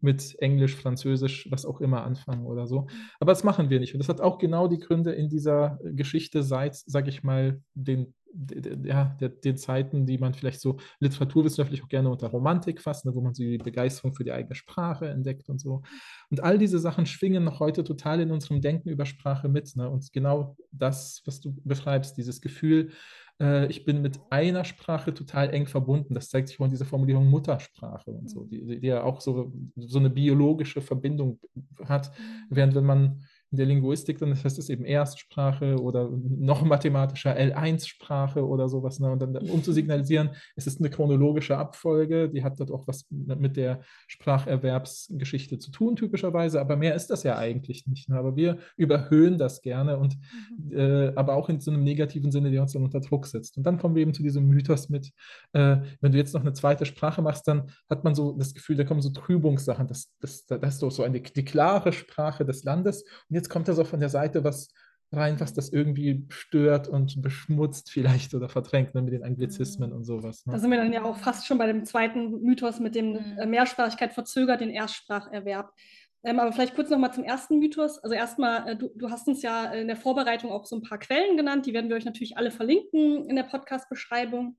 mit 0.00 0.36
Englisch, 0.40 0.76
Französisch, 0.76 1.48
was 1.50 1.64
auch 1.64 1.80
immer 1.80 2.04
anfangen 2.04 2.46
oder 2.46 2.66
so. 2.66 2.86
Aber 3.20 3.32
das 3.32 3.44
machen 3.44 3.70
wir 3.70 3.80
nicht. 3.80 3.94
Und 3.94 4.00
das 4.00 4.08
hat 4.08 4.20
auch 4.20 4.38
genau 4.38 4.68
die 4.68 4.78
Gründe 4.78 5.12
in 5.12 5.28
dieser 5.28 5.78
Geschichte 5.82 6.42
seit, 6.42 6.74
sage 6.74 7.08
ich 7.08 7.22
mal, 7.22 7.62
den 7.74 8.14
ja, 8.84 9.16
der, 9.20 9.28
den 9.28 9.56
Zeiten, 9.56 10.06
die 10.06 10.18
man 10.18 10.34
vielleicht 10.34 10.60
so 10.60 10.78
literaturwissenschaftlich 10.98 11.82
auch 11.82 11.88
gerne 11.88 12.10
unter 12.10 12.28
Romantik 12.28 12.80
fasst, 12.80 13.06
ne, 13.06 13.14
wo 13.14 13.20
man 13.20 13.34
so 13.34 13.42
die 13.42 13.58
Begeisterung 13.58 14.12
für 14.12 14.24
die 14.24 14.32
eigene 14.32 14.54
Sprache 14.54 15.08
entdeckt 15.08 15.48
und 15.48 15.60
so. 15.60 15.82
Und 16.30 16.42
all 16.42 16.58
diese 16.58 16.78
Sachen 16.78 17.06
schwingen 17.06 17.44
noch 17.44 17.60
heute 17.60 17.84
total 17.84 18.20
in 18.20 18.32
unserem 18.32 18.60
Denken 18.60 18.88
über 18.88 19.06
Sprache 19.06 19.48
mit. 19.48 19.76
Ne? 19.76 19.88
Und 19.88 20.12
genau 20.12 20.56
das, 20.72 21.22
was 21.26 21.40
du 21.40 21.54
beschreibst, 21.64 22.16
dieses 22.16 22.40
Gefühl, 22.40 22.90
äh, 23.40 23.66
ich 23.66 23.84
bin 23.84 24.02
mit 24.02 24.20
einer 24.30 24.64
Sprache 24.64 25.12
total 25.14 25.50
eng 25.50 25.66
verbunden. 25.66 26.14
Das 26.14 26.30
zeigt 26.30 26.48
sich 26.48 26.60
auch 26.60 26.64
in 26.64 26.70
dieser 26.70 26.84
Formulierung 26.84 27.28
Muttersprache 27.28 28.10
und 28.10 28.28
so, 28.28 28.44
die, 28.44 28.80
die 28.80 28.86
ja 28.86 29.02
auch 29.02 29.20
so, 29.20 29.52
so 29.76 29.98
eine 29.98 30.10
biologische 30.10 30.80
Verbindung 30.80 31.38
hat. 31.84 32.12
Während 32.50 32.74
wenn 32.74 32.84
man 32.84 33.24
in 33.54 33.58
der 33.58 33.66
Linguistik, 33.66 34.18
dann 34.18 34.34
heißt 34.34 34.58
es 34.58 34.68
eben 34.68 34.84
Erstsprache 34.84 35.80
oder 35.80 36.10
noch 36.10 36.64
mathematischer 36.64 37.36
L1-Sprache 37.38 38.44
oder 38.44 38.68
sowas. 38.68 38.98
Ne? 38.98 39.12
Und 39.12 39.22
dann, 39.22 39.36
um 39.36 39.62
zu 39.62 39.72
signalisieren, 39.72 40.30
es 40.56 40.66
ist 40.66 40.80
eine 40.80 40.90
chronologische 40.90 41.56
Abfolge, 41.56 42.28
die 42.28 42.42
hat 42.42 42.58
dort 42.58 42.72
auch 42.72 42.88
was 42.88 43.06
mit 43.10 43.56
der 43.56 43.82
Spracherwerbsgeschichte 44.08 45.58
zu 45.60 45.70
tun, 45.70 45.94
typischerweise, 45.94 46.60
aber 46.60 46.74
mehr 46.74 46.96
ist 46.96 47.10
das 47.10 47.22
ja 47.22 47.38
eigentlich 47.38 47.86
nicht. 47.86 48.08
Ne? 48.08 48.16
Aber 48.16 48.34
wir 48.34 48.58
überhöhen 48.76 49.38
das 49.38 49.62
gerne 49.62 49.98
und 49.98 50.16
mhm. 50.58 50.76
äh, 50.76 51.12
aber 51.14 51.34
auch 51.34 51.48
in 51.48 51.60
so 51.60 51.70
einem 51.70 51.84
negativen 51.84 52.32
Sinne, 52.32 52.50
der 52.50 52.60
uns 52.60 52.72
dann 52.72 52.82
unter 52.82 53.00
Druck 53.00 53.26
setzt. 53.26 53.56
Und 53.56 53.62
dann 53.62 53.78
kommen 53.78 53.94
wir 53.94 54.02
eben 54.02 54.14
zu 54.14 54.24
diesem 54.24 54.48
Mythos 54.48 54.88
mit, 54.88 55.12
äh, 55.52 55.76
wenn 56.00 56.10
du 56.10 56.18
jetzt 56.18 56.34
noch 56.34 56.40
eine 56.40 56.54
zweite 56.54 56.86
Sprache 56.86 57.22
machst, 57.22 57.46
dann 57.46 57.70
hat 57.88 58.02
man 58.02 58.16
so 58.16 58.32
das 58.32 58.52
Gefühl, 58.52 58.74
da 58.74 58.82
kommen 58.82 59.00
so 59.00 59.10
Trübungssachen. 59.10 59.86
Das, 59.86 60.12
das, 60.18 60.44
das 60.44 60.74
ist 60.74 60.82
doch 60.82 60.90
so 60.90 61.04
eine, 61.04 61.20
die 61.20 61.44
klare 61.44 61.92
Sprache 61.92 62.44
des 62.44 62.64
Landes. 62.64 63.04
Und 63.28 63.36
jetzt 63.36 63.43
jetzt 63.44 63.50
kommt 63.50 63.68
da 63.68 63.74
so 63.74 63.84
von 63.84 64.00
der 64.00 64.08
Seite 64.08 64.42
was 64.42 64.72
rein, 65.12 65.38
was 65.38 65.52
das 65.52 65.68
irgendwie 65.68 66.26
stört 66.30 66.88
und 66.88 67.20
beschmutzt 67.22 67.90
vielleicht 67.90 68.34
oder 68.34 68.48
verdrängt 68.48 68.94
ne, 68.94 69.02
mit 69.02 69.12
den 69.12 69.22
Anglizismen 69.22 69.90
mhm. 69.90 69.96
und 69.96 70.04
sowas. 70.04 70.46
Ne? 70.46 70.54
Da 70.54 70.58
sind 70.58 70.70
wir 70.70 70.78
dann 70.78 70.92
ja 70.92 71.04
auch 71.04 71.16
fast 71.16 71.46
schon 71.46 71.58
bei 71.58 71.66
dem 71.66 71.84
zweiten 71.84 72.40
Mythos 72.40 72.80
mit 72.80 72.94
dem 72.94 73.12
mhm. 73.12 73.38
äh, 73.38 73.46
Mehrsprachigkeit 73.46 74.12
verzögert 74.12 74.60
den 74.60 74.70
Erstspracherwerb. 74.70 75.72
Ähm, 76.24 76.40
aber 76.40 76.52
vielleicht 76.52 76.74
kurz 76.74 76.88
nochmal 76.88 77.12
zum 77.12 77.22
ersten 77.22 77.58
Mythos. 77.58 77.98
Also 77.98 78.14
erstmal, 78.14 78.66
äh, 78.66 78.76
du, 78.76 78.90
du, 78.96 79.10
hast 79.10 79.28
uns 79.28 79.42
ja 79.42 79.66
in 79.72 79.88
der 79.88 79.96
Vorbereitung 79.96 80.50
auch 80.50 80.64
so 80.64 80.76
ein 80.76 80.82
paar 80.82 80.98
Quellen 80.98 81.36
genannt, 81.36 81.66
die 81.66 81.74
werden 81.74 81.90
wir 81.90 81.96
euch 81.96 82.06
natürlich 82.06 82.38
alle 82.38 82.50
verlinken 82.50 83.28
in 83.28 83.36
der 83.36 83.42
Podcast-Beschreibung. 83.44 84.56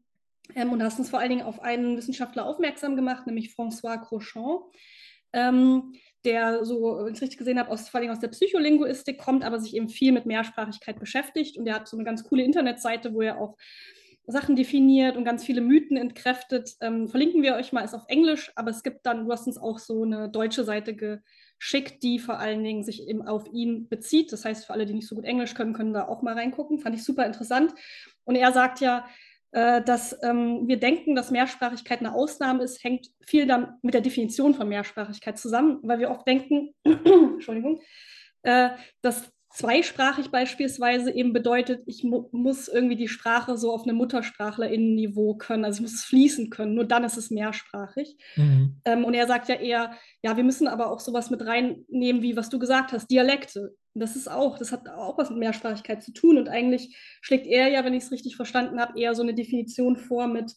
Ähm, 0.53 0.71
und 0.71 0.83
hast 0.83 0.99
uns 0.99 1.09
vor 1.09 1.19
allen 1.19 1.31
Dingen 1.31 1.41
auf 1.41 1.59
einen 1.63 1.97
Wissenschaftler 1.97 2.45
aufmerksam 2.45 2.95
gemacht, 2.95 3.25
nämlich 3.25 3.49
François 3.49 3.97
Crochon. 3.97 4.59
Ähm, 5.33 5.93
der 6.25 6.65
so, 6.65 6.99
wenn 7.03 7.13
ich 7.13 7.21
richtig 7.21 7.37
gesehen 7.37 7.59
habe, 7.59 7.69
aus, 7.69 7.89
vor 7.89 7.99
allem 7.99 8.09
aus 8.09 8.19
der 8.19 8.29
Psycholinguistik 8.29 9.17
kommt, 9.17 9.43
aber 9.43 9.59
sich 9.59 9.75
eben 9.75 9.89
viel 9.89 10.11
mit 10.11 10.25
Mehrsprachigkeit 10.25 10.99
beschäftigt. 10.99 11.57
Und 11.57 11.65
der 11.65 11.75
hat 11.75 11.87
so 11.87 11.95
eine 11.97 12.03
ganz 12.03 12.23
coole 12.23 12.43
Internetseite, 12.43 13.13
wo 13.13 13.21
er 13.21 13.39
auch 13.39 13.55
Sachen 14.27 14.55
definiert 14.55 15.15
und 15.17 15.23
ganz 15.23 15.43
viele 15.43 15.61
Mythen 15.61 15.97
entkräftet. 15.97 16.71
Ähm, 16.81 17.07
verlinken 17.07 17.43
wir 17.43 17.55
euch 17.55 17.71
mal, 17.71 17.81
ist 17.81 17.93
auf 17.93 18.05
Englisch, 18.07 18.51
aber 18.55 18.71
es 18.71 18.83
gibt 18.83 19.05
dann, 19.05 19.25
du 19.25 19.31
hast 19.31 19.47
uns 19.47 19.57
auch 19.57 19.79
so 19.79 20.03
eine 20.03 20.29
deutsche 20.29 20.63
Seite 20.63 20.95
geschickt, 20.95 22.01
die 22.03 22.19
vor 22.19 22.39
allen 22.39 22.63
Dingen 22.63 22.83
sich 22.83 23.07
eben 23.07 23.21
auf 23.21 23.45
ihn 23.51 23.87
bezieht. 23.87 24.31
Das 24.33 24.45
heißt, 24.45 24.65
für 24.65 24.73
alle, 24.73 24.85
die 24.85 24.93
nicht 24.93 25.07
so 25.07 25.15
gut 25.15 25.25
Englisch 25.25 25.53
können, 25.53 25.73
können 25.73 25.93
da 25.93 26.07
auch 26.07 26.21
mal 26.21 26.33
reingucken. 26.33 26.79
Fand 26.79 26.95
ich 26.95 27.03
super 27.03 27.25
interessant. 27.25 27.73
Und 28.23 28.35
er 28.35 28.51
sagt 28.51 28.81
ja, 28.81 29.05
dass 29.55 30.17
ähm, 30.21 30.67
wir 30.67 30.77
denken, 30.77 31.15
dass 31.15 31.31
Mehrsprachigkeit 31.31 31.99
eine 31.99 32.13
Ausnahme 32.13 32.63
ist, 32.63 32.83
hängt 32.83 33.07
viel 33.25 33.47
dann 33.47 33.75
mit 33.81 33.93
der 33.93 34.01
Definition 34.01 34.53
von 34.53 34.67
Mehrsprachigkeit 34.67 35.39
zusammen, 35.39 35.79
weil 35.81 35.99
wir 35.99 36.11
oft 36.11 36.27
denken, 36.27 36.75
Entschuldigung, 36.83 37.79
äh, 38.43 38.71
dass 39.01 39.31
zweisprachig 39.55 40.29
beispielsweise 40.29 41.11
eben 41.11 41.31
bedeutet, 41.31 41.83
ich 41.85 42.03
mu 42.03 42.27
muss 42.33 42.67
irgendwie 42.67 42.97
die 42.97 43.07
Sprache 43.07 43.57
so 43.57 43.71
auf 43.71 43.83
einem 43.83 43.95
Muttersprachlerinnenniveau 43.95 45.35
können, 45.35 45.63
also 45.63 45.77
ich 45.77 45.81
muss 45.83 45.93
es 45.93 46.03
fließen 46.03 46.49
können, 46.49 46.75
nur 46.75 46.83
dann 46.83 47.05
ist 47.05 47.15
es 47.15 47.31
mehrsprachig. 47.31 48.17
Mhm. 48.35 48.81
Ähm, 48.83 49.05
und 49.05 49.13
er 49.13 49.27
sagt 49.27 49.47
ja 49.47 49.55
eher, 49.55 49.93
ja, 50.21 50.35
wir 50.35 50.43
müssen 50.43 50.67
aber 50.67 50.91
auch 50.91 50.99
sowas 50.99 51.29
mit 51.29 51.45
reinnehmen, 51.45 52.21
wie 52.21 52.35
was 52.35 52.49
du 52.49 52.59
gesagt 52.59 52.91
hast, 52.91 53.09
Dialekte. 53.09 53.73
Das 53.95 54.15
ist 54.15 54.29
auch, 54.29 54.57
das 54.57 54.71
hat 54.71 54.89
auch 54.89 55.17
was 55.17 55.29
mit 55.29 55.39
Mehrsprachigkeit 55.39 56.03
zu 56.03 56.11
tun. 56.11 56.37
Und 56.37 56.49
eigentlich 56.49 56.95
schlägt 57.21 57.47
er 57.47 57.69
ja, 57.69 57.85
wenn 57.85 57.93
ich 57.93 58.03
es 58.03 58.11
richtig 58.11 58.35
verstanden 58.35 58.79
habe, 58.79 58.99
eher 58.99 59.15
so 59.15 59.23
eine 59.23 59.33
Definition 59.33 59.95
vor 59.95 60.27
mit, 60.27 60.53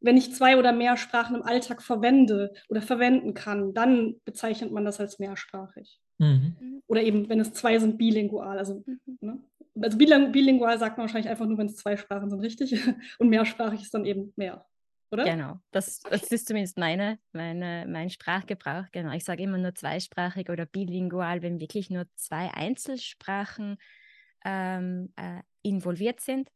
wenn 0.00 0.16
ich 0.16 0.34
zwei 0.34 0.56
oder 0.56 0.72
mehr 0.72 0.96
Sprachen 0.96 1.34
im 1.34 1.42
Alltag 1.42 1.82
verwende 1.82 2.54
oder 2.68 2.82
verwenden 2.82 3.34
kann, 3.34 3.74
dann 3.74 4.16
bezeichnet 4.24 4.70
man 4.70 4.84
das 4.84 5.00
als 5.00 5.18
mehrsprachig. 5.18 6.00
Mhm. 6.18 6.82
Oder 6.86 7.02
eben, 7.02 7.28
wenn 7.28 7.40
es 7.40 7.52
zwei 7.52 7.78
sind, 7.78 7.98
bilingual. 7.98 8.58
Also, 8.58 8.84
mhm. 8.86 9.18
ne? 9.20 9.40
also 9.82 9.98
bilingual 9.98 10.78
sagt 10.78 10.96
man 10.96 11.06
wahrscheinlich 11.06 11.30
einfach 11.30 11.46
nur, 11.46 11.58
wenn 11.58 11.66
es 11.66 11.76
zwei 11.76 11.96
Sprachen 11.96 12.30
sind, 12.30 12.40
richtig. 12.40 12.80
Und 13.18 13.28
mehrsprachig 13.28 13.82
ist 13.82 13.94
dann 13.94 14.04
eben 14.04 14.32
mehr. 14.36 14.64
Oder? 15.10 15.24
Genau, 15.24 15.60
das, 15.70 16.00
das 16.00 16.24
ist 16.24 16.48
zumindest 16.48 16.78
meine, 16.78 17.18
meine, 17.32 17.86
mein 17.88 18.10
Sprachgebrauch. 18.10 18.84
Genau, 18.92 19.12
ich 19.12 19.24
sage 19.24 19.42
immer 19.42 19.58
nur 19.58 19.74
zweisprachig 19.74 20.50
oder 20.50 20.66
bilingual, 20.66 21.42
wenn 21.42 21.60
wirklich 21.60 21.90
nur 21.90 22.06
zwei 22.16 22.52
Einzelsprachen 22.52 23.76
ähm, 24.44 25.12
äh, 25.16 25.42
involviert 25.62 26.20
sind. 26.20 26.50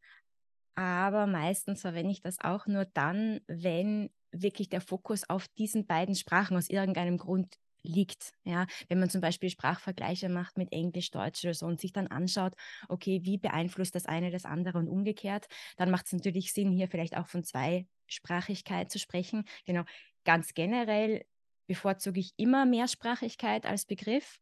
Aber 0.74 1.26
meistens 1.26 1.82
verwende 1.82 2.12
ich 2.12 2.22
das 2.22 2.38
auch 2.40 2.66
nur 2.66 2.86
dann, 2.86 3.40
wenn 3.46 4.10
wirklich 4.32 4.68
der 4.68 4.80
Fokus 4.80 5.28
auf 5.28 5.48
diesen 5.48 5.86
beiden 5.86 6.14
Sprachen 6.14 6.56
aus 6.56 6.70
irgendeinem 6.70 7.18
Grund 7.18 7.56
liegt. 7.82 8.32
Ja, 8.44 8.66
wenn 8.88 9.00
man 9.00 9.10
zum 9.10 9.20
Beispiel 9.20 9.50
Sprachvergleiche 9.50 10.28
macht 10.28 10.56
mit 10.58 10.72
Englisch, 10.72 11.10
Deutsch 11.10 11.44
oder 11.44 11.54
so 11.54 11.66
und 11.66 11.80
sich 11.80 11.92
dann 11.92 12.06
anschaut, 12.08 12.54
okay, 12.88 13.20
wie 13.24 13.38
beeinflusst 13.38 13.94
das 13.94 14.06
eine 14.06 14.30
das 14.30 14.44
andere 14.44 14.78
und 14.78 14.88
umgekehrt, 14.88 15.46
dann 15.76 15.90
macht 15.90 16.06
es 16.06 16.12
natürlich 16.12 16.52
Sinn, 16.52 16.70
hier 16.72 16.88
vielleicht 16.88 17.16
auch 17.16 17.26
von 17.28 17.44
Zweisprachigkeit 17.44 18.90
zu 18.90 18.98
sprechen. 18.98 19.44
Genau, 19.66 19.84
ganz 20.24 20.54
generell 20.54 21.24
bevorzuge 21.66 22.20
ich 22.20 22.32
immer 22.36 22.66
Mehrsprachigkeit 22.66 23.64
als 23.66 23.86
Begriff 23.86 24.38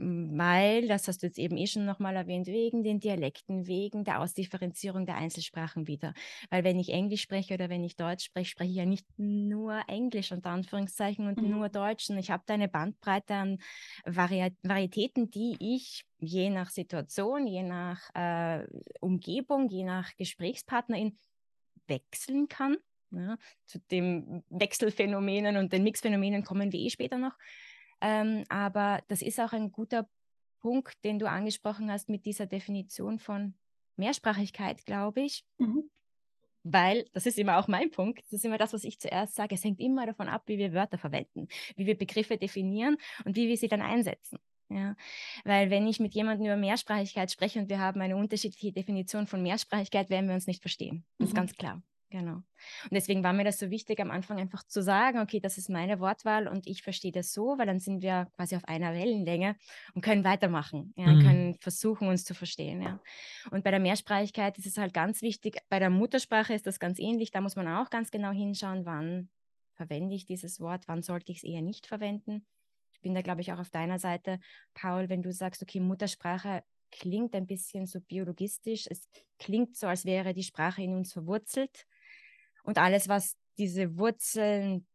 weil, 0.00 0.88
das 0.88 1.06
hast 1.08 1.22
du 1.22 1.26
jetzt 1.26 1.38
eben 1.38 1.58
eh 1.58 1.66
schon 1.66 1.84
nochmal 1.84 2.16
erwähnt, 2.16 2.46
wegen 2.46 2.82
den 2.82 3.00
Dialekten, 3.00 3.66
wegen 3.66 4.02
der 4.02 4.20
Ausdifferenzierung 4.20 5.04
der 5.04 5.16
Einzelsprachen 5.16 5.86
wieder. 5.86 6.14
Weil 6.48 6.64
wenn 6.64 6.78
ich 6.78 6.88
Englisch 6.88 7.20
spreche 7.20 7.54
oder 7.54 7.68
wenn 7.68 7.84
ich 7.84 7.96
Deutsch 7.96 8.24
spreche, 8.24 8.50
spreche 8.50 8.70
ich 8.70 8.76
ja 8.76 8.86
nicht 8.86 9.06
nur 9.18 9.82
Englisch 9.88 10.32
unter 10.32 10.50
Anführungszeichen 10.50 11.26
und 11.26 11.42
mhm. 11.42 11.50
nur 11.50 11.68
Deutsch. 11.68 12.08
Und 12.08 12.16
ich 12.16 12.30
habe 12.30 12.42
da 12.46 12.54
eine 12.54 12.68
Bandbreite 12.68 13.34
an 13.34 13.58
Vari 14.06 14.50
Varietäten, 14.62 15.30
die 15.30 15.56
ich 15.60 16.04
je 16.18 16.48
nach 16.48 16.70
Situation, 16.70 17.46
je 17.46 17.62
nach 17.62 18.00
äh, 18.14 18.66
Umgebung, 19.00 19.68
je 19.68 19.84
nach 19.84 20.16
Gesprächspartnerin 20.16 21.18
wechseln 21.88 22.48
kann. 22.48 22.78
Ja, 23.12 23.36
zu 23.66 23.80
den 23.90 24.44
Wechselphänomenen 24.50 25.56
und 25.56 25.72
den 25.72 25.82
Mixphänomenen 25.82 26.44
kommen 26.44 26.72
wir 26.72 26.78
eh 26.78 26.90
später 26.90 27.18
noch. 27.18 27.36
Ähm, 28.00 28.44
aber 28.48 29.02
das 29.08 29.22
ist 29.22 29.40
auch 29.40 29.52
ein 29.52 29.72
guter 29.72 30.08
Punkt, 30.60 31.04
den 31.04 31.18
du 31.18 31.28
angesprochen 31.28 31.90
hast 31.90 32.08
mit 32.08 32.26
dieser 32.26 32.46
Definition 32.46 33.18
von 33.18 33.54
Mehrsprachigkeit, 33.96 34.84
glaube 34.86 35.22
ich. 35.22 35.44
Mhm. 35.58 35.90
Weil, 36.62 37.06
das 37.14 37.24
ist 37.24 37.38
immer 37.38 37.58
auch 37.58 37.68
mein 37.68 37.90
Punkt, 37.90 38.22
das 38.24 38.32
ist 38.34 38.44
immer 38.44 38.58
das, 38.58 38.74
was 38.74 38.84
ich 38.84 39.00
zuerst 39.00 39.34
sage, 39.34 39.54
es 39.54 39.64
hängt 39.64 39.80
immer 39.80 40.04
davon 40.04 40.28
ab, 40.28 40.42
wie 40.46 40.58
wir 40.58 40.74
Wörter 40.74 40.98
verwenden, 40.98 41.48
wie 41.76 41.86
wir 41.86 41.96
Begriffe 41.96 42.36
definieren 42.36 42.98
und 43.24 43.36
wie 43.36 43.48
wir 43.48 43.56
sie 43.56 43.68
dann 43.68 43.80
einsetzen. 43.80 44.38
Ja, 44.68 44.94
weil 45.44 45.68
wenn 45.70 45.88
ich 45.88 45.98
mit 45.98 46.14
jemandem 46.14 46.46
über 46.46 46.56
Mehrsprachigkeit 46.56 47.30
spreche 47.32 47.58
und 47.58 47.68
wir 47.68 47.80
haben 47.80 48.00
eine 48.00 48.16
unterschiedliche 48.16 48.72
Definition 48.72 49.26
von 49.26 49.42
Mehrsprachigkeit, 49.42 50.10
werden 50.10 50.28
wir 50.28 50.34
uns 50.34 50.46
nicht 50.46 50.60
verstehen. 50.60 51.04
Das 51.18 51.28
ist 51.28 51.32
mhm. 51.32 51.38
ganz 51.38 51.54
klar. 51.54 51.82
Genau. 52.10 52.34
Und 52.34 52.44
deswegen 52.90 53.22
war 53.22 53.32
mir 53.32 53.44
das 53.44 53.60
so 53.60 53.70
wichtig, 53.70 54.00
am 54.00 54.10
Anfang 54.10 54.38
einfach 54.40 54.64
zu 54.64 54.82
sagen, 54.82 55.20
okay, 55.20 55.38
das 55.38 55.58
ist 55.58 55.70
meine 55.70 56.00
Wortwahl 56.00 56.48
und 56.48 56.66
ich 56.66 56.82
verstehe 56.82 57.12
das 57.12 57.32
so, 57.32 57.56
weil 57.56 57.66
dann 57.66 57.78
sind 57.78 58.02
wir 58.02 58.26
quasi 58.34 58.56
auf 58.56 58.64
einer 58.64 58.92
Wellenlänge 58.92 59.56
und 59.94 60.02
können 60.02 60.24
weitermachen, 60.24 60.92
ja, 60.96 61.06
mhm. 61.06 61.22
können 61.22 61.54
versuchen, 61.60 62.08
uns 62.08 62.24
zu 62.24 62.34
verstehen. 62.34 62.82
Ja. 62.82 63.00
Und 63.52 63.62
bei 63.62 63.70
der 63.70 63.78
Mehrsprachigkeit 63.78 64.58
ist 64.58 64.66
es 64.66 64.76
halt 64.76 64.92
ganz 64.92 65.22
wichtig, 65.22 65.58
bei 65.68 65.78
der 65.78 65.90
Muttersprache 65.90 66.52
ist 66.52 66.66
das 66.66 66.80
ganz 66.80 66.98
ähnlich, 66.98 67.30
da 67.30 67.40
muss 67.40 67.54
man 67.54 67.68
auch 67.68 67.90
ganz 67.90 68.10
genau 68.10 68.32
hinschauen, 68.32 68.84
wann 68.84 69.30
verwende 69.74 70.16
ich 70.16 70.26
dieses 70.26 70.58
Wort, 70.58 70.88
wann 70.88 71.02
sollte 71.02 71.30
ich 71.30 71.38
es 71.38 71.44
eher 71.44 71.62
nicht 71.62 71.86
verwenden. 71.86 72.44
Ich 72.92 73.00
bin 73.00 73.14
da, 73.14 73.22
glaube 73.22 73.40
ich, 73.40 73.52
auch 73.52 73.60
auf 73.60 73.70
deiner 73.70 74.00
Seite, 74.00 74.40
Paul, 74.74 75.08
wenn 75.08 75.22
du 75.22 75.32
sagst, 75.32 75.62
okay, 75.62 75.78
Muttersprache 75.78 76.64
klingt 76.90 77.34
ein 77.36 77.46
bisschen 77.46 77.86
so 77.86 78.00
biologistisch, 78.00 78.88
es 78.90 79.08
klingt 79.38 79.76
so, 79.76 79.86
als 79.86 80.04
wäre 80.04 80.34
die 80.34 80.42
Sprache 80.42 80.82
in 80.82 80.92
uns 80.92 81.12
verwurzelt 81.12 81.86
und 82.64 82.78
alles, 82.78 83.08
was 83.08 83.36
diese 83.58 83.98
Wurzeln 83.98 84.86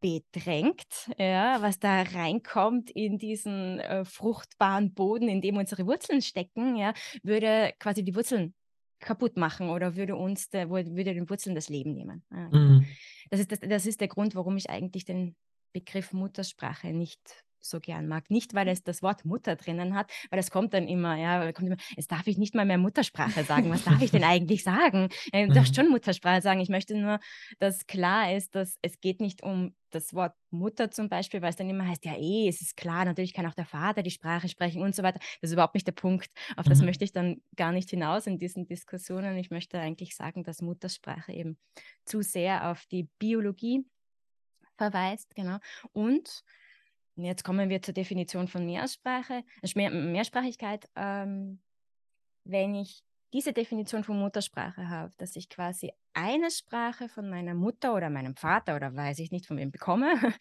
bedrängt, 0.00 1.10
ja, 1.18 1.60
was 1.60 1.78
da 1.78 2.02
reinkommt 2.02 2.90
in 2.90 3.18
diesen 3.18 3.78
äh, 3.80 4.04
fruchtbaren 4.04 4.94
Boden, 4.94 5.28
in 5.28 5.42
dem 5.42 5.56
unsere 5.56 5.86
Wurzeln 5.86 6.22
stecken, 6.22 6.76
ja, 6.76 6.94
würde 7.22 7.74
quasi 7.78 8.02
die 8.02 8.14
Wurzeln 8.14 8.54
kaputt 8.98 9.36
machen 9.36 9.70
oder 9.70 9.96
würde 9.96 10.16
uns 10.16 10.48
der, 10.50 10.70
würde 10.70 11.14
den 11.14 11.28
Wurzeln 11.28 11.54
das 11.54 11.68
Leben 11.68 11.94
nehmen. 11.94 12.24
Ja. 12.30 12.48
Mhm. 12.50 12.86
Das, 13.30 13.40
ist, 13.40 13.52
das, 13.52 13.60
das 13.60 13.86
ist 13.86 14.00
der 14.00 14.08
Grund, 14.08 14.34
warum 14.34 14.56
ich 14.56 14.70
eigentlich 14.70 15.04
den 15.04 15.36
Begriff 15.72 16.12
Muttersprache 16.12 16.88
nicht 16.88 17.44
so 17.60 17.80
gern 17.80 18.08
mag. 18.08 18.30
Nicht, 18.30 18.54
weil 18.54 18.68
es 18.68 18.82
das 18.82 19.02
Wort 19.02 19.24
Mutter 19.24 19.56
drinnen 19.56 19.94
hat, 19.94 20.10
weil 20.30 20.38
es 20.38 20.50
kommt 20.50 20.74
dann 20.74 20.88
immer, 20.88 21.16
ja, 21.16 21.52
kommt 21.52 21.68
immer, 21.68 21.76
jetzt 21.96 22.10
darf 22.10 22.26
ich 22.26 22.38
nicht 22.38 22.54
mal 22.54 22.64
mehr 22.64 22.78
Muttersprache 22.78 23.44
sagen. 23.44 23.70
Was 23.70 23.84
darf 23.84 24.00
ich 24.02 24.10
denn 24.10 24.24
eigentlich 24.24 24.64
sagen? 24.64 25.08
Ja, 25.32 25.46
du 25.46 25.52
darfst 25.52 25.72
mhm. 25.76 25.82
schon 25.82 25.90
Muttersprache 25.90 26.42
sagen. 26.42 26.60
Ich 26.60 26.68
möchte 26.68 26.96
nur, 26.96 27.20
dass 27.58 27.86
klar 27.86 28.34
ist, 28.34 28.54
dass 28.54 28.76
es 28.82 29.00
geht 29.00 29.20
nicht 29.20 29.42
um 29.42 29.74
das 29.90 30.14
Wort 30.14 30.34
Mutter 30.50 30.90
zum 30.90 31.08
Beispiel, 31.08 31.42
weil 31.42 31.50
es 31.50 31.56
dann 31.56 31.68
immer 31.68 31.86
heißt, 31.86 32.04
ja 32.04 32.16
eh, 32.16 32.48
es 32.48 32.60
ist 32.60 32.76
klar, 32.76 33.04
natürlich 33.04 33.34
kann 33.34 33.46
auch 33.46 33.54
der 33.54 33.66
Vater 33.66 34.02
die 34.02 34.10
Sprache 34.10 34.48
sprechen 34.48 34.82
und 34.82 34.94
so 34.94 35.02
weiter. 35.02 35.18
Das 35.40 35.50
ist 35.50 35.52
überhaupt 35.52 35.74
nicht 35.74 35.86
der 35.86 35.92
Punkt. 35.92 36.30
Auf 36.56 36.66
das 36.66 36.78
mhm. 36.78 36.86
möchte 36.86 37.04
ich 37.04 37.12
dann 37.12 37.40
gar 37.56 37.72
nicht 37.72 37.90
hinaus 37.90 38.26
in 38.26 38.38
diesen 38.38 38.66
Diskussionen. 38.66 39.36
Ich 39.36 39.50
möchte 39.50 39.78
eigentlich 39.78 40.16
sagen, 40.16 40.44
dass 40.44 40.62
Muttersprache 40.62 41.32
eben 41.32 41.58
zu 42.04 42.22
sehr 42.22 42.70
auf 42.70 42.86
die 42.86 43.08
Biologie 43.18 43.84
verweist, 44.76 45.34
genau. 45.34 45.58
Und 45.92 46.42
jetzt 47.24 47.44
kommen 47.44 47.68
wir 47.68 47.82
zur 47.82 47.94
Definition 47.94 48.48
von 48.48 48.66
Mehrsprache, 48.66 49.42
Mehr, 49.74 49.90
Mehrsprachigkeit. 49.90 50.88
Ähm, 50.96 51.60
wenn 52.44 52.74
ich 52.74 53.02
diese 53.32 53.52
Definition 53.52 54.04
von 54.04 54.18
Muttersprache 54.18 54.88
habe, 54.88 55.12
dass 55.18 55.36
ich 55.36 55.48
quasi 55.48 55.92
eine 56.14 56.50
Sprache 56.50 57.08
von 57.08 57.30
meiner 57.30 57.54
Mutter 57.54 57.94
oder 57.94 58.10
meinem 58.10 58.34
Vater 58.34 58.76
oder 58.76 58.94
weiß 58.94 59.18
ich 59.20 59.30
nicht 59.30 59.46
von 59.46 59.56
wem 59.56 59.70
bekomme 59.70 60.12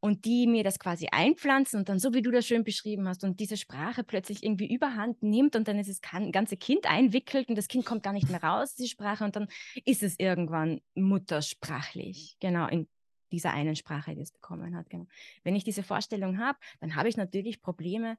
und 0.00 0.24
die 0.26 0.46
mir 0.46 0.62
das 0.62 0.78
quasi 0.78 1.08
einpflanzen 1.10 1.78
und 1.78 1.88
dann 1.88 1.98
so 1.98 2.12
wie 2.12 2.22
du 2.22 2.30
das 2.30 2.46
schön 2.46 2.64
beschrieben 2.64 3.08
hast 3.08 3.24
und 3.24 3.40
diese 3.40 3.56
Sprache 3.56 4.04
plötzlich 4.04 4.42
irgendwie 4.42 4.72
überhand 4.72 5.22
nimmt 5.22 5.56
und 5.56 5.66
dann 5.66 5.78
ist 5.78 5.88
das 5.88 6.00
ganze 6.00 6.56
Kind 6.56 6.86
einwickelt 6.88 7.48
und 7.48 7.56
das 7.56 7.68
Kind 7.68 7.86
kommt 7.86 8.02
gar 8.02 8.12
nicht 8.12 8.28
mehr 8.28 8.42
raus, 8.42 8.74
die 8.74 8.88
Sprache 8.88 9.24
und 9.24 9.34
dann 9.34 9.48
ist 9.84 10.02
es 10.02 10.18
irgendwann 10.18 10.80
muttersprachlich, 10.94 12.36
genau 12.40 12.68
in 12.68 12.86
dieser 13.32 13.52
einen 13.52 13.76
Sprache, 13.76 14.14
die 14.14 14.22
es 14.22 14.32
bekommen 14.32 14.76
hat. 14.76 14.90
Genau. 14.90 15.06
Wenn 15.44 15.56
ich 15.56 15.64
diese 15.64 15.82
Vorstellung 15.82 16.38
habe, 16.38 16.58
dann 16.80 16.94
habe 16.94 17.08
ich 17.08 17.16
natürlich 17.16 17.60
Probleme 17.60 18.18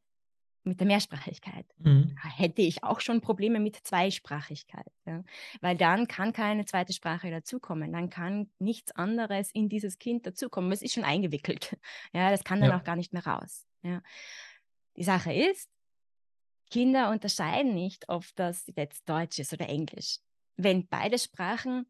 mit 0.63 0.79
der 0.79 0.87
Mehrsprachigkeit. 0.87 1.65
Mhm. 1.77 2.15
Hätte 2.35 2.61
ich 2.61 2.83
auch 2.83 2.99
schon 2.99 3.21
Probleme 3.21 3.59
mit 3.59 3.75
Zweisprachigkeit, 3.75 4.91
ja? 5.05 5.23
weil 5.61 5.77
dann 5.77 6.07
kann 6.07 6.33
keine 6.33 6.65
zweite 6.65 6.93
Sprache 6.93 7.31
dazukommen, 7.31 7.93
dann 7.93 8.09
kann 8.09 8.49
nichts 8.59 8.91
anderes 8.91 9.51
in 9.51 9.69
dieses 9.69 9.99
Kind 9.99 10.25
dazukommen. 10.25 10.71
Es 10.71 10.81
ist 10.81 10.93
schon 10.93 11.03
eingewickelt. 11.03 11.77
Ja, 12.13 12.31
das 12.31 12.43
kann 12.43 12.59
dann 12.59 12.71
ja. 12.71 12.77
auch 12.77 12.83
gar 12.83 12.95
nicht 12.95 13.13
mehr 13.13 13.25
raus. 13.25 13.65
Ja? 13.83 14.01
Die 14.95 15.03
Sache 15.03 15.33
ist, 15.33 15.69
Kinder 16.69 17.09
unterscheiden 17.09 17.73
nicht, 17.73 18.09
ob 18.09 18.25
das 18.35 18.71
jetzt 18.75 19.07
Deutsch 19.07 19.39
ist 19.39 19.53
oder 19.53 19.67
Englisch. 19.69 20.19
Wenn 20.55 20.87
beide 20.87 21.17
Sprachen 21.17 21.85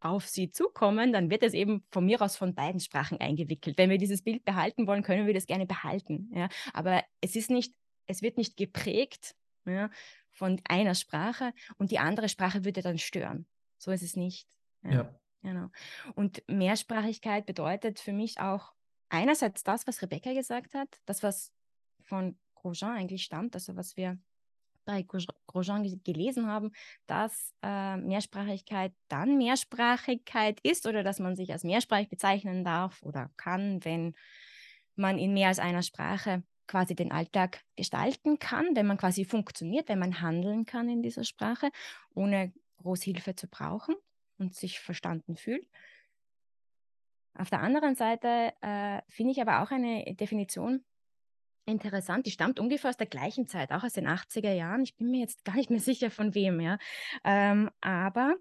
auf 0.00 0.26
sie 0.26 0.50
zukommen, 0.50 1.12
dann 1.12 1.30
wird 1.30 1.42
es 1.42 1.54
eben 1.54 1.84
von 1.90 2.06
mir 2.06 2.22
aus 2.22 2.36
von 2.36 2.54
beiden 2.54 2.80
Sprachen 2.80 3.20
eingewickelt. 3.20 3.78
Wenn 3.78 3.90
wir 3.90 3.98
dieses 3.98 4.22
Bild 4.22 4.44
behalten 4.44 4.86
wollen, 4.86 5.02
können 5.02 5.26
wir 5.26 5.34
das 5.34 5.46
gerne 5.46 5.66
behalten. 5.66 6.30
Ja? 6.34 6.48
Aber 6.72 7.02
es 7.20 7.36
ist 7.36 7.50
nicht, 7.50 7.74
es 8.06 8.22
wird 8.22 8.36
nicht 8.36 8.56
geprägt 8.56 9.34
ja, 9.66 9.90
von 10.30 10.60
einer 10.68 10.94
Sprache 10.94 11.52
und 11.78 11.90
die 11.90 11.98
andere 11.98 12.28
Sprache 12.28 12.64
würde 12.64 12.82
dann 12.82 12.98
stören. 12.98 13.46
So 13.76 13.90
ist 13.90 14.02
es 14.02 14.16
nicht. 14.16 14.48
Ja. 14.82 14.92
ja. 14.92 15.20
Genau. 15.42 15.68
Und 16.14 16.42
Mehrsprachigkeit 16.48 17.46
bedeutet 17.46 18.00
für 18.00 18.12
mich 18.12 18.40
auch 18.40 18.72
einerseits 19.08 19.62
das, 19.62 19.86
was 19.86 20.02
Rebecca 20.02 20.32
gesagt 20.32 20.74
hat, 20.74 20.88
das, 21.06 21.22
was 21.22 21.52
von 22.02 22.36
Grosjean 22.54 22.96
eigentlich 22.96 23.24
stammt, 23.24 23.54
also 23.54 23.76
was 23.76 23.96
wir 23.96 24.18
bei 24.88 25.04
Grosjean 25.46 25.84
gelesen 26.02 26.46
haben, 26.46 26.72
dass 27.06 27.52
äh, 27.62 27.98
Mehrsprachigkeit 27.98 28.94
dann 29.08 29.36
Mehrsprachigkeit 29.36 30.60
ist 30.62 30.86
oder 30.86 31.02
dass 31.02 31.18
man 31.18 31.36
sich 31.36 31.52
als 31.52 31.62
mehrsprachig 31.62 32.08
bezeichnen 32.08 32.64
darf 32.64 33.02
oder 33.02 33.30
kann, 33.36 33.84
wenn 33.84 34.14
man 34.96 35.18
in 35.18 35.34
mehr 35.34 35.48
als 35.48 35.58
einer 35.58 35.82
Sprache 35.82 36.42
quasi 36.66 36.94
den 36.94 37.12
Alltag 37.12 37.62
gestalten 37.76 38.38
kann, 38.38 38.74
wenn 38.76 38.86
man 38.86 38.96
quasi 38.96 39.26
funktioniert, 39.26 39.90
wenn 39.90 39.98
man 39.98 40.22
handeln 40.22 40.64
kann 40.64 40.88
in 40.88 41.02
dieser 41.02 41.24
Sprache, 41.24 41.70
ohne 42.14 42.54
Großhilfe 42.78 43.34
zu 43.34 43.46
brauchen 43.46 43.94
und 44.38 44.54
sich 44.54 44.80
verstanden 44.80 45.36
fühlt. 45.36 45.68
Auf 47.34 47.50
der 47.50 47.60
anderen 47.60 47.94
Seite 47.94 48.54
äh, 48.62 49.02
finde 49.08 49.32
ich 49.32 49.42
aber 49.42 49.62
auch 49.62 49.70
eine 49.70 50.14
Definition 50.14 50.82
Interessant, 51.68 52.24
die 52.24 52.30
stammt 52.30 52.58
ungefähr 52.58 52.88
aus 52.88 52.96
der 52.96 53.06
gleichen 53.06 53.46
Zeit, 53.46 53.72
auch 53.72 53.84
aus 53.84 53.92
den 53.92 54.08
80er 54.08 54.52
Jahren. 54.52 54.82
Ich 54.84 54.96
bin 54.96 55.10
mir 55.10 55.20
jetzt 55.20 55.44
gar 55.44 55.54
nicht 55.54 55.68
mehr 55.68 55.80
sicher 55.80 56.10
von 56.10 56.34
wem, 56.34 56.60
ja. 56.60 56.78
Ähm, 57.24 57.70
aber 57.82 58.36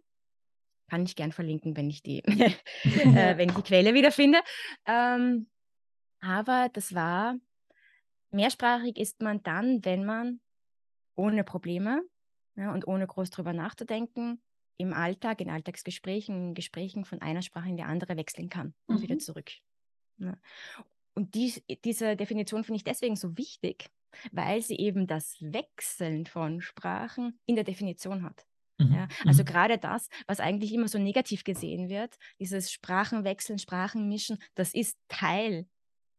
kann 0.89 1.03
ich 1.03 1.17
gern 1.17 1.33
verlinken, 1.33 1.75
wenn 1.75 1.89
ich 1.89 2.01
die, 2.01 2.19
äh, 2.23 2.53
wenn 3.37 3.49
ich 3.49 3.55
die 3.55 3.61
Quelle 3.63 3.93
wiederfinde. 3.93 4.39
Ähm, 4.85 5.49
aber 6.21 6.69
das 6.71 6.95
war, 6.95 7.35
mehrsprachig 8.31 8.97
ist 8.97 9.21
man 9.21 9.43
dann, 9.43 9.83
wenn 9.83 10.05
man 10.05 10.39
ohne 11.15 11.43
Probleme 11.43 12.03
ja, 12.55 12.73
und 12.73 12.87
ohne 12.87 13.07
groß 13.07 13.29
drüber 13.29 13.51
nachzudenken 13.51 14.41
im 14.77 14.93
Alltag, 14.93 15.41
in 15.41 15.49
Alltagsgesprächen, 15.49 16.49
in 16.49 16.53
Gesprächen 16.53 17.03
von 17.03 17.21
einer 17.21 17.41
Sprache 17.41 17.67
in 17.67 17.75
die 17.75 17.83
andere 17.83 18.15
wechseln 18.15 18.47
kann 18.47 18.73
und 18.85 18.99
mhm. 18.99 19.01
wieder 19.01 19.19
zurück. 19.19 19.51
Ja. 20.19 20.37
Und 21.17 21.33
die, 21.33 21.51
diese 21.83 22.15
Definition 22.15 22.63
finde 22.63 22.77
ich 22.77 22.83
deswegen 22.83 23.15
so 23.15 23.35
wichtig, 23.39 23.89
weil 24.31 24.61
sie 24.61 24.75
eben 24.77 25.07
das 25.07 25.35
Wechseln 25.39 26.27
von 26.27 26.61
Sprachen 26.61 27.39
in 27.47 27.55
der 27.55 27.63
Definition 27.63 28.21
hat. 28.21 28.45
Mhm. 28.77 28.93
Ja, 28.93 29.07
also 29.25 29.41
mhm. 29.41 29.47
gerade 29.47 29.79
das, 29.79 30.09
was 30.27 30.39
eigentlich 30.39 30.71
immer 30.71 30.87
so 30.87 30.99
negativ 30.99 31.43
gesehen 31.43 31.89
wird, 31.89 32.19
dieses 32.39 32.71
Sprachenwechseln, 32.71 33.57
Sprachenmischen, 33.57 34.37
das 34.53 34.75
ist 34.75 34.95
Teil 35.07 35.65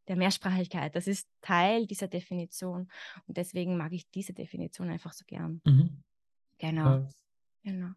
der 0.09 0.17
Mehrsprachigkeit, 0.17 0.97
das 0.97 1.07
ist 1.07 1.29
Teil 1.43 1.87
dieser 1.87 2.09
Definition. 2.09 2.91
Und 3.29 3.37
deswegen 3.37 3.77
mag 3.77 3.93
ich 3.93 4.11
diese 4.11 4.33
Definition 4.33 4.91
einfach 4.91 5.13
so 5.13 5.25
gern. 5.29 5.61
Mhm. 5.65 6.03
Genau. 6.59 6.85
Ja, 6.89 7.09
genau. 7.63 7.91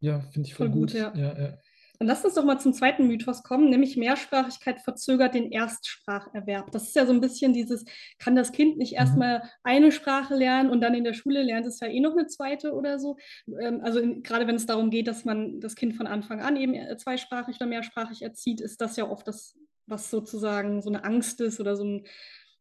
ja 0.00 0.20
finde 0.30 0.48
ich 0.48 0.54
voll, 0.54 0.68
voll 0.68 0.74
gut. 0.74 0.92
gut. 0.92 0.98
Ja. 1.00 1.14
Ja, 1.14 1.58
dann 1.98 2.08
lass 2.08 2.24
uns 2.24 2.34
doch 2.34 2.44
mal 2.44 2.58
zum 2.58 2.72
zweiten 2.72 3.06
Mythos 3.06 3.42
kommen, 3.42 3.70
nämlich 3.70 3.96
Mehrsprachigkeit 3.96 4.80
verzögert 4.80 5.34
den 5.34 5.50
Erstspracherwerb. 5.50 6.70
Das 6.70 6.84
ist 6.84 6.96
ja 6.96 7.06
so 7.06 7.12
ein 7.12 7.20
bisschen 7.20 7.52
dieses, 7.52 7.84
kann 8.18 8.36
das 8.36 8.52
Kind 8.52 8.78
nicht 8.78 8.92
mhm. 8.92 8.98
erstmal 8.98 9.42
eine 9.62 9.92
Sprache 9.92 10.34
lernen 10.34 10.70
und 10.70 10.80
dann 10.80 10.94
in 10.94 11.04
der 11.04 11.14
Schule 11.14 11.42
lernt 11.42 11.66
es 11.66 11.80
ja 11.80 11.88
eh 11.88 12.00
noch 12.00 12.12
eine 12.12 12.26
zweite 12.26 12.72
oder 12.72 12.98
so. 12.98 13.16
Ähm, 13.60 13.80
also 13.82 13.98
in, 13.98 14.22
gerade 14.22 14.46
wenn 14.46 14.56
es 14.56 14.66
darum 14.66 14.90
geht, 14.90 15.08
dass 15.08 15.24
man 15.24 15.60
das 15.60 15.74
Kind 15.76 15.94
von 15.94 16.06
Anfang 16.06 16.40
an 16.40 16.56
eben 16.56 16.74
zweisprachig 16.98 17.56
oder 17.56 17.66
mehrsprachig 17.66 18.22
erzieht, 18.22 18.60
ist 18.60 18.80
das 18.80 18.96
ja 18.96 19.08
oft 19.08 19.26
das, 19.28 19.56
was 19.86 20.10
sozusagen 20.10 20.82
so 20.82 20.90
eine 20.90 21.04
Angst 21.04 21.40
ist 21.40 21.60
oder 21.60 21.76
so 21.76 21.84
ein, 21.84 22.06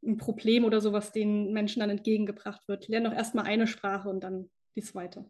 ein 0.05 0.17
Problem 0.17 0.65
oder 0.65 0.81
so, 0.81 0.93
was 0.93 1.11
den 1.11 1.51
Menschen 1.53 1.79
dann 1.79 1.89
entgegengebracht 1.89 2.67
wird. 2.67 2.87
Lern 2.87 3.03
doch 3.03 3.13
erstmal 3.13 3.45
eine 3.45 3.67
Sprache 3.67 4.09
und 4.09 4.23
dann 4.23 4.49
die 4.75 4.83
zweite. 4.83 5.25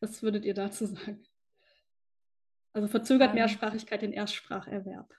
Was 0.00 0.22
würdet 0.22 0.44
ihr 0.44 0.54
dazu 0.54 0.86
sagen? 0.86 1.24
Also 2.72 2.88
verzögert 2.88 3.30
ähm, 3.30 3.34
Mehrsprachigkeit 3.36 4.02
den 4.02 4.12
Erstspracherwerb. 4.12 5.12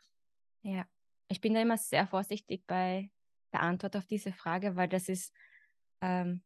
Ja, 0.64 0.86
ich 1.28 1.42
bin 1.42 1.54
da 1.54 1.62
immer 1.62 1.78
sehr 1.78 2.08
vorsichtig 2.08 2.66
bei 2.68 3.12
der 3.52 3.62
Antwort 3.62 3.96
auf 3.96 4.06
diese 4.06 4.32
Frage, 4.32 4.76
weil 4.76 4.88
das 4.88 5.10
ist 5.10 5.34
ähm, 6.02 6.42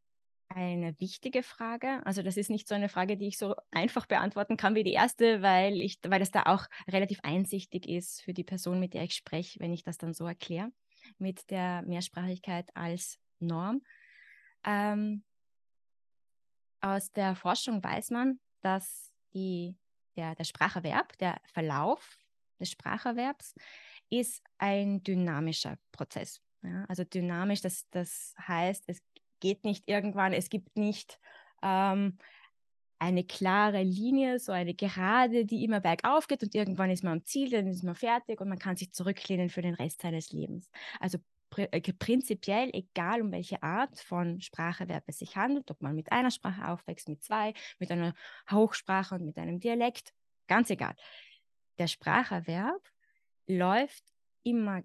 eine 0.49 0.99
wichtige 0.99 1.43
Frage. 1.43 2.05
Also 2.05 2.22
das 2.22 2.38
ist 2.38 2.49
nicht 2.49 2.68
so 2.68 2.76
eine 2.76 2.89
Frage, 2.89 3.18
die 3.18 3.28
ich 3.28 3.38
so 3.38 3.55
einfach 3.72 4.05
beantworten 4.05 4.58
kann 4.58 4.76
wie 4.76 4.84
die 4.84 4.93
erste, 4.93 5.41
weil 5.41 5.82
ich, 5.82 5.99
weil 6.05 6.20
das 6.20 6.32
da 6.32 6.43
auch 6.43 6.66
relativ 6.88 7.20
einsichtig 7.24 7.88
ist 7.88 8.22
für 8.22 8.34
die 8.34 8.43
Person, 8.43 8.80
mit 8.80 8.93
der 8.93 9.03
ich 9.03 9.14
spreche, 9.14 9.60
wenn 9.60 9.74
ich 9.74 9.84
das 9.84 9.97
dann 9.97 10.14
so 10.14 10.26
erkläre, 10.26 10.72
mit 11.18 11.49
der 11.49 11.82
Mehrsprachigkeit 11.84 12.70
als 12.76 13.20
Norm. 13.39 13.82
Ähm, 14.66 15.24
aus 16.82 17.12
der 17.12 17.36
Forschung 17.36 17.84
weiß 17.84 18.12
man, 18.12 18.39
dass 18.62 19.14
die 19.34 19.76
der, 20.18 20.36
der 20.36 20.43
Spracherwerb, 20.43 21.18
der 21.20 21.39
Verlauf 21.53 22.18
des 22.59 22.72
Spracherwerbs 22.72 23.55
ist 24.09 24.43
ein 24.57 25.03
dynamischer 25.03 25.78
Prozess. 25.91 26.41
Ja, 26.63 26.86
also 26.88 27.03
dynamisch, 27.03 27.61
das, 27.61 27.88
das 27.91 28.34
heißt, 28.47 28.86
es 28.88 29.01
geht 29.39 29.63
nicht 29.63 29.88
irgendwann, 29.88 30.34
es 30.34 30.49
gibt 30.49 30.76
nicht 30.78 31.20
ähm, 31.61 32.18
eine 32.99 33.24
klare 33.24 33.84
Linie, 33.84 34.39
so 34.39 34.51
eine 34.51 34.74
Gerade, 34.74 35.45
die 35.45 35.63
immer 35.63 35.80
bergauf 35.80 36.28
geht 36.28 36.41
und 36.41 36.55
irgendwann 36.55 36.89
ist 36.89 37.03
man 37.03 37.13
am 37.13 37.26
Ziel, 37.26 37.51
dann 37.51 37.68
ist 37.68 37.84
man 37.84 37.95
fertig 37.95 38.41
und 38.41 38.49
man 38.49 38.57
kann 38.57 38.76
sich 38.76 38.91
zurücklehnen 38.91 39.49
für 39.49 39.61
den 39.61 39.76
Rest 39.76 40.01
seines 40.01 40.32
Lebens. 40.32 40.70
Also 40.99 41.20
prinzipiell, 41.50 42.70
egal 42.74 43.22
um 43.22 43.32
welche 43.32 43.62
Art 43.64 44.00
von 44.00 44.41
Spracherwerb 44.41 45.04
es 45.08 45.20
sich 45.20 45.36
handelt, 45.36 45.72
ob 45.72 45.82
man 45.82 45.95
mit 45.95 46.12
einer 46.12 46.32
Sprache 46.32 46.68
aufwächst, 46.68 47.10
mit 47.10 47.24
zwei, 47.24 47.54
mit 47.80 47.91
einer 47.91 48.14
Hochsprache 48.52 49.16
und 49.16 49.26
mit 49.26 49.38
einem 49.38 49.60
Dialekt, 49.60 50.14
ganz 50.48 50.70
egal. 50.70 50.95
Der 51.78 51.88
Spracherwerb 51.88 52.82
läuft 53.48 54.04
immer 54.43 54.84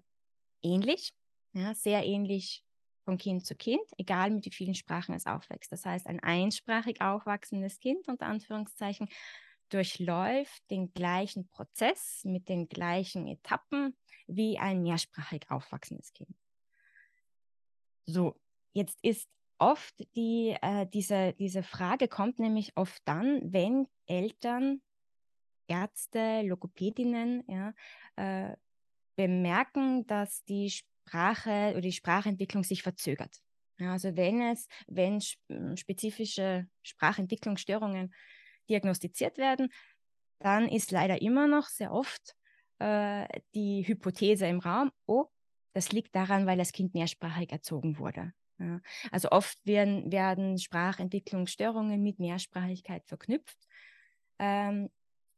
ähnlich, 0.61 1.13
ja, 1.53 1.73
sehr 1.73 2.05
ähnlich 2.05 2.63
von 3.03 3.17
Kind 3.17 3.45
zu 3.45 3.55
Kind, 3.55 3.83
egal 3.97 4.31
mit 4.31 4.45
wie 4.45 4.51
vielen 4.51 4.75
Sprachen 4.75 5.13
es 5.13 5.25
aufwächst. 5.25 5.71
Das 5.71 5.85
heißt, 5.85 6.07
ein 6.07 6.21
einsprachig 6.21 7.01
aufwachsendes 7.01 7.79
Kind, 7.79 8.07
unter 8.07 8.27
Anführungszeichen, 8.27 9.09
durchläuft 9.69 10.69
den 10.69 10.93
gleichen 10.93 11.47
Prozess 11.49 12.21
mit 12.23 12.47
den 12.47 12.69
gleichen 12.69 13.27
Etappen 13.27 13.95
wie 14.27 14.57
ein 14.59 14.81
mehrsprachig 14.83 15.49
aufwachsendes 15.49 16.13
Kind. 16.13 16.42
So, 18.05 18.35
jetzt 18.73 18.99
ist 19.01 19.29
oft 19.57 19.95
die, 20.15 20.55
äh, 20.61 20.85
diese, 20.87 21.33
diese 21.33 21.63
Frage 21.63 22.07
kommt 22.07 22.39
nämlich 22.39 22.75
oft 22.75 23.01
dann, 23.05 23.41
wenn 23.53 23.87
Eltern, 24.07 24.81
Ärzte, 25.67 26.41
Logopädinnen 26.41 27.43
ja, 27.47 27.73
äh, 28.15 28.55
bemerken, 29.15 30.05
dass 30.07 30.43
die 30.43 30.69
Sprache 30.69 31.71
oder 31.71 31.81
die 31.81 31.91
Sprachentwicklung 31.93 32.63
sich 32.63 32.83
verzögert. 32.83 33.41
Ja, 33.79 33.93
also 33.93 34.15
wenn 34.15 34.41
es, 34.41 34.67
wenn 34.87 35.21
spezifische 35.77 36.67
Sprachentwicklungsstörungen 36.83 38.13
diagnostiziert 38.69 39.37
werden, 39.37 39.71
dann 40.39 40.67
ist 40.67 40.91
leider 40.91 41.21
immer 41.21 41.47
noch 41.47 41.67
sehr 41.67 41.91
oft 41.91 42.35
äh, 42.79 43.27
die 43.55 43.87
Hypothese 43.87 44.45
im 44.47 44.59
Raum, 44.59 44.91
oh, 45.05 45.27
das 45.73 45.91
liegt 45.91 46.15
daran, 46.15 46.45
weil 46.45 46.57
das 46.57 46.71
Kind 46.71 46.93
mehrsprachig 46.93 47.51
erzogen 47.51 47.97
wurde. 47.97 48.33
Ja. 48.59 48.79
Also 49.11 49.29
oft 49.31 49.57
werden, 49.65 50.11
werden 50.11 50.57
Sprachentwicklungsstörungen 50.57 52.01
mit 52.01 52.19
Mehrsprachigkeit 52.19 53.05
verknüpft. 53.05 53.57
Ähm, 54.39 54.89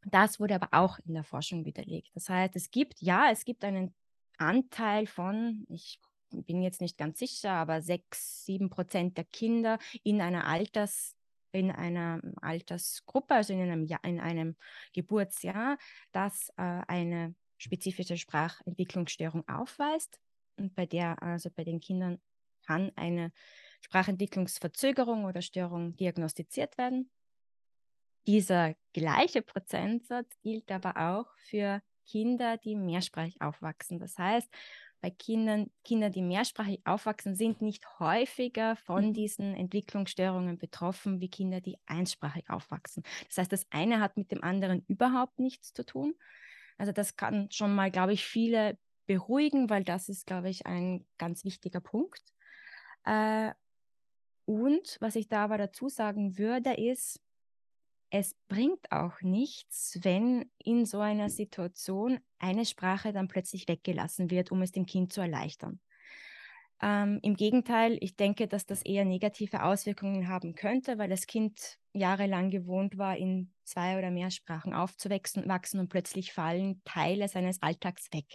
das 0.05 0.39
wurde 0.39 0.55
aber 0.55 0.69
auch 0.71 0.99
in 0.99 1.13
der 1.15 1.23
Forschung 1.23 1.65
widerlegt. 1.65 2.11
Das 2.13 2.29
heißt, 2.29 2.55
es 2.55 2.69
gibt, 2.69 3.01
ja, 3.01 3.31
es 3.31 3.45
gibt 3.45 3.63
einen 3.63 3.95
Anteil 4.37 5.07
von, 5.07 5.65
ich 5.69 5.99
bin 6.29 6.61
jetzt 6.61 6.81
nicht 6.81 6.97
ganz 6.97 7.17
sicher, 7.19 7.51
aber 7.51 7.81
sechs, 7.81 8.45
sieben 8.45 8.69
Prozent 8.69 9.17
der 9.17 9.23
Kinder 9.25 9.79
in 10.03 10.21
einer 10.21 10.45
Alters 10.45 11.15
in 11.55 11.71
einer 11.71 12.19
Altersgruppe, 12.41 13.33
also 13.33 13.53
in 13.53 13.61
einem, 13.61 13.87
in 14.03 14.19
einem 14.19 14.55
Geburtsjahr, 14.93 15.77
das 16.11 16.49
äh, 16.57 16.81
eine 16.87 17.33
spezifische 17.57 18.17
Sprachentwicklungsstörung 18.17 19.47
aufweist. 19.47 20.19
Und 20.57 20.75
bei 20.75 20.85
der, 20.85 21.21
also 21.21 21.49
bei 21.49 21.63
den 21.63 21.79
Kindern 21.79 22.19
kann 22.65 22.91
eine 22.95 23.31
Sprachentwicklungsverzögerung 23.81 25.25
oder 25.25 25.41
Störung 25.41 25.95
diagnostiziert 25.95 26.77
werden. 26.77 27.09
Dieser 28.27 28.75
gleiche 28.93 29.41
Prozentsatz 29.41 30.35
gilt 30.41 30.71
aber 30.71 30.97
auch 30.97 31.27
für 31.37 31.81
Kinder, 32.07 32.57
die 32.57 32.75
mehrsprachig 32.75 33.41
aufwachsen. 33.41 33.99
Das 33.99 34.17
heißt, 34.17 34.49
bei 35.01 35.11
Kindern, 35.11 35.69
Kinder, 35.83 36.09
die 36.09 36.23
mehrsprachig 36.23 36.81
aufwachsen, 36.85 37.35
sind 37.35 37.61
nicht 37.61 37.85
häufiger 37.99 38.75
von 38.75 39.09
mhm. 39.09 39.13
diesen 39.13 39.53
Entwicklungsstörungen 39.53 40.57
betroffen 40.57 41.19
wie 41.21 41.29
Kinder, 41.29 41.61
die 41.61 41.77
einsprachig 41.85 42.49
aufwachsen. 42.49 43.03
Das 43.27 43.37
heißt, 43.37 43.51
das 43.51 43.67
eine 43.69 43.99
hat 43.99 44.17
mit 44.17 44.31
dem 44.31 44.43
anderen 44.43 44.83
überhaupt 44.87 45.37
nichts 45.37 45.73
zu 45.73 45.85
tun. 45.85 46.15
Also 46.77 46.91
das 46.91 47.15
kann 47.15 47.51
schon 47.51 47.75
mal, 47.75 47.91
glaube 47.91 48.13
ich, 48.13 48.25
viele 48.25 48.79
beruhigen, 49.05 49.69
weil 49.69 49.83
das 49.83 50.09
ist, 50.09 50.25
glaube 50.25 50.49
ich, 50.49 50.65
ein 50.65 51.05
ganz 51.17 51.43
wichtiger 51.45 51.79
Punkt. 51.79 52.23
Äh, 53.05 53.51
und 54.45 54.97
was 54.99 55.15
ich 55.15 55.27
da 55.27 55.43
aber 55.43 55.57
dazu 55.57 55.89
sagen 55.89 56.37
würde, 56.37 56.73
ist, 56.73 57.19
es 58.09 58.35
bringt 58.47 58.91
auch 58.91 59.21
nichts, 59.21 59.99
wenn 60.03 60.49
in 60.57 60.85
so 60.85 60.99
einer 60.99 61.29
Situation 61.29 62.19
eine 62.39 62.65
Sprache 62.65 63.11
dann 63.11 63.27
plötzlich 63.27 63.67
weggelassen 63.67 64.29
wird, 64.29 64.51
um 64.51 64.61
es 64.61 64.71
dem 64.71 64.85
Kind 64.85 65.11
zu 65.11 65.21
erleichtern. 65.21 65.79
Ähm, 66.81 67.19
Im 67.23 67.35
Gegenteil, 67.35 67.97
ich 68.01 68.15
denke, 68.15 68.47
dass 68.47 68.65
das 68.65 68.81
eher 68.83 69.05
negative 69.05 69.63
Auswirkungen 69.63 70.27
haben 70.27 70.55
könnte, 70.55 70.97
weil 70.97 71.09
das 71.09 71.25
Kind 71.25 71.77
jahrelang 71.93 72.51
gewohnt 72.51 72.97
war, 72.97 73.17
in 73.17 73.51
zwei 73.63 73.97
oder 73.97 74.11
mehr 74.11 74.29
Sprachen 74.29 74.73
aufzuwachsen 74.73 75.47
wachsen, 75.47 75.79
und 75.79 75.89
plötzlich 75.89 76.33
fallen 76.33 76.81
Teile 76.83 77.27
seines 77.27 77.61
Alltags 77.61 78.11
weg. 78.13 78.25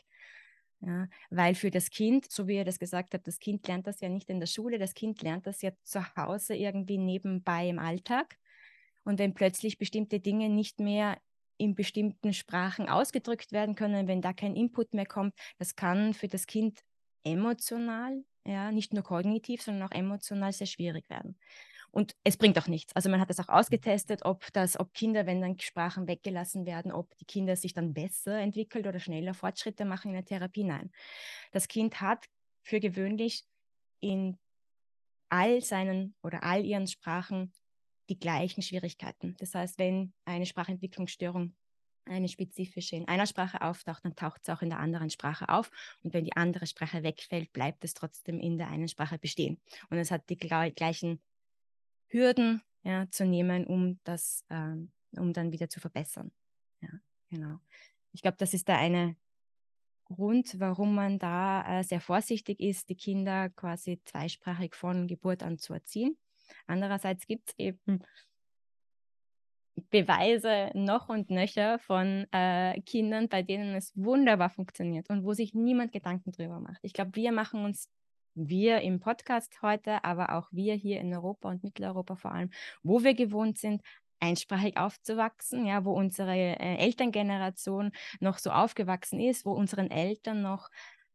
Ja, 0.83 1.09
weil 1.29 1.55
für 1.55 1.71
das 1.71 1.91
Kind, 1.91 2.31
so 2.31 2.49
wie 2.49 2.57
ihr 2.57 2.65
das 2.65 2.79
gesagt 2.79 3.13
habt, 3.13 3.27
das 3.27 3.39
Kind 3.39 3.69
lernt 3.69 3.87
das 3.87 4.01
ja 4.01 4.09
nicht 4.09 4.31
in 4.31 4.41
der 4.41 4.47
Schule, 4.47 4.79
das 4.79 4.95
Kind 4.95 5.21
lernt 5.23 5.47
das 5.47 5.61
ja 5.61 5.73
zu 5.83 6.01
Hause 6.17 6.55
irgendwie 6.55 6.97
nebenbei 6.97 7.69
im 7.69 7.79
Alltag. 7.79 8.39
Und 9.05 9.19
wenn 9.19 9.35
plötzlich 9.35 9.77
bestimmte 9.77 10.21
Dinge 10.21 10.49
nicht 10.49 10.81
mehr 10.81 11.19
in 11.59 11.75
bestimmten 11.75 12.33
Sprachen 12.33 12.89
ausgedrückt 12.89 13.53
werden 13.53 13.75
können, 13.75 14.09
wenn 14.09 14.23
da 14.23 14.33
kein 14.33 14.57
Input 14.57 14.95
mehr 14.95 15.05
kommt, 15.05 15.35
das 15.59 15.77
kann 15.77 16.15
für 16.15 16.29
das 16.29 16.47
Kind 16.47 16.81
emotional, 17.25 18.25
ja, 18.47 18.73
nicht 18.73 18.95
nur 18.95 19.03
kognitiv, 19.03 19.61
sondern 19.61 19.89
auch 19.89 19.95
emotional 19.95 20.53
sehr 20.53 20.67
schwierig 20.67 21.11
werden. 21.11 21.39
Und 21.93 22.15
es 22.25 22.37
bringt 22.37 22.59
auch 22.59 22.69
nichts. 22.69 22.95
Also 22.95 23.09
man 23.09 23.21
hat 23.21 23.31
das 23.31 23.41
auch 23.41 23.49
ausgetestet, 23.49 24.25
ob 24.25 24.53
das, 24.53 24.79
ob 24.79 24.95
Kinder, 24.95 25.27
wenn 25.27 25.41
dann 25.41 25.59
Sprachen 25.59 26.07
weggelassen 26.07 26.67
werden, 26.67 26.93
ob 26.93 27.17
die 27.19 27.25
Kinder 27.25 27.57
sich 27.57 27.75
dann 27.75 27.93
besser 27.93 28.39
entwickelt 28.39 28.87
oder 28.87 29.01
schneller 29.01 29.35
Fortschritte 29.35 29.85
machen 29.85 30.09
in 30.09 30.15
der 30.15 30.25
Therapie. 30.25 30.65
Nein. 30.65 30.91
Das 31.53 31.69
Kind 31.69 32.01
hat 32.01 32.27
für 32.63 32.81
gewöhnlich 32.81 33.45
in 34.01 34.39
all 35.29 35.61
seinen 35.63 36.15
oder 36.23 36.43
all 36.43 36.65
ihren 36.65 36.87
Sprachen 36.87 37.53
die 38.09 38.19
gleichen 38.19 38.63
Schwierigkeiten. 38.63 39.37
Das 39.39 39.55
heißt, 39.55 39.79
wenn 39.79 40.13
eine 40.25 40.47
Sprachentwicklungsstörung 40.47 41.55
eine 42.07 42.29
spezifische 42.29 42.97
in 42.97 43.07
einer 43.09 43.27
Sprache 43.27 43.63
auftaucht, 43.63 44.05
dann 44.05 44.17
taucht 44.17 44.41
es 44.43 44.49
auch 44.49 44.63
in 44.63 44.71
der 44.71 44.81
anderen 44.81 45.11
Sprache 45.11 45.49
auf. 45.49 45.71
Und 46.03 46.13
wenn 46.13 46.25
die 46.25 46.37
andere 46.37 46.67
Sprache 46.67 47.03
wegfällt, 47.03 47.53
bleibt 47.53 47.85
es 47.85 47.95
trotzdem 47.95 48.41
in 48.41 48.59
der 48.59 48.69
einen 48.69 48.89
Sprache 48.89 49.19
bestehen. 49.19 49.61
Und 49.91 49.99
es 49.99 50.11
hat 50.11 50.29
die 50.29 50.37
gleichen 50.37 51.21
Hürden 52.11 52.63
ja, 52.83 53.09
zu 53.11 53.25
nehmen, 53.25 53.67
um 53.67 53.99
das, 54.05 54.45
ähm, 54.51 54.93
um 55.17 55.33
dann 55.33 55.53
wieder 55.53 55.69
zu 55.69 55.81
verbessern. 55.81 56.31
Ja, 56.81 56.91
genau. 57.29 57.59
Ich 58.13 58.23
glaube, 58.23 58.37
das 58.39 58.55
ist 58.55 58.69
der 58.69 58.79
eine 58.79 59.17
Grund, 60.05 60.59
warum 60.59 60.95
man 60.95 61.19
da 61.19 61.81
äh, 61.81 61.85
sehr 61.85 62.01
vorsichtig 62.01 62.59
ist, 62.61 62.89
die 62.89 62.97
Kinder 62.97 63.49
quasi 63.51 64.01
zweisprachig 64.05 64.75
von 64.75 65.07
Geburt 65.07 65.43
an 65.43 65.59
zu 65.59 65.73
erziehen. 65.73 66.19
Andererseits 66.67 67.27
gibt 67.27 67.51
es 67.51 67.59
eben 67.59 68.03
Beweise 69.91 70.71
noch 70.75 71.09
und 71.09 71.31
nöcher 71.31 71.79
von 71.79 72.27
äh, 72.33 72.81
Kindern, 72.83 73.29
bei 73.29 73.43
denen 73.43 73.75
es 73.75 73.93
wunderbar 73.97 74.51
funktioniert 74.51 75.09
und 75.11 75.25
wo 75.25 75.33
sich 75.33 75.55
niemand 75.55 75.93
Gedanken 75.93 76.33
drüber 76.33 76.61
macht. 76.61 76.81
Ich 76.83 76.93
glaube, 76.93 77.15
wir 77.15 77.33
machen 77.33 77.65
uns, 77.65 77.89
wir 78.35 78.81
im 78.81 79.01
Podcast 79.01 79.63
heute, 79.63 80.05
aber 80.05 80.35
auch 80.35 80.49
wir 80.53 80.75
hier 80.75 81.01
in 81.01 81.13
Europa 81.15 81.51
und 81.51 81.63
Mitteleuropa 81.63 82.17
vor 82.17 82.33
allem, 82.33 82.51
wo 82.83 83.03
wir 83.03 83.15
gewohnt 83.15 83.59
sind, 83.59 83.83
einsprachig 84.21 84.77
aufzuwachsen, 84.77 85.67
ja, 85.67 85.85
wo 85.85 85.93
unsere 85.93 86.37
äh, 86.37 86.77
Elterngeneration 86.77 87.93
noch 88.21 88.39
so 88.39 88.51
aufgewachsen 88.51 89.19
ist, 89.19 89.47
wo 89.47 89.53
unseren 89.53 89.91
Eltern 89.91 90.43
noch 90.43 90.69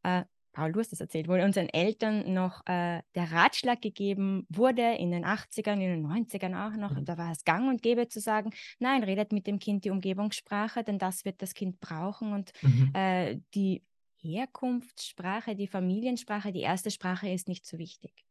äh, 0.03 0.23
Paul, 0.55 0.71
du 0.71 0.79
hast 0.79 0.93
das 0.93 1.01
erzählt, 1.01 1.27
wo 1.27 1.33
unseren 1.33 1.67
Eltern 1.67 2.33
noch 2.33 2.65
äh, 2.65 3.01
der 3.13 3.31
Ratschlag 3.31 3.81
gegeben 3.81 4.47
wurde, 4.49 4.93
in 4.93 5.11
den 5.11 5.25
80ern, 5.25 5.73
in 5.73 6.01
den 6.01 6.07
90ern 6.07 6.55
auch 6.55 6.77
noch, 6.77 6.95
mhm. 6.95 7.03
da 7.03 7.17
war 7.17 7.31
es 7.31 7.43
gang 7.43 7.67
und 7.67 7.81
gäbe 7.81 8.07
zu 8.07 8.21
sagen, 8.21 8.51
nein, 8.79 9.03
redet 9.03 9.33
mit 9.33 9.47
dem 9.47 9.59
Kind 9.59 9.83
die 9.83 9.89
Umgebungssprache, 9.89 10.85
denn 10.85 10.97
das 10.97 11.25
wird 11.25 11.41
das 11.41 11.53
Kind 11.53 11.81
brauchen 11.81 12.31
und 12.31 12.53
mhm. 12.61 12.91
äh, 12.93 13.37
die 13.53 13.83
Herkunftssprache, 14.25 15.55
die 15.55 15.67
Familiensprache, 15.67 16.51
die 16.51 16.61
erste 16.61 16.91
Sprache 16.91 17.29
ist 17.29 17.47
nicht 17.47 17.65
so 17.65 17.77
wichtig. 17.77 18.25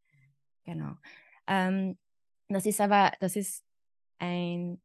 Genau. 0.64 0.96
Ähm, 1.46 1.98
das 2.48 2.66
ist 2.66 2.80
aber, 2.80 3.12
das 3.20 3.36
ist 3.36 3.64
ein, 4.18 4.80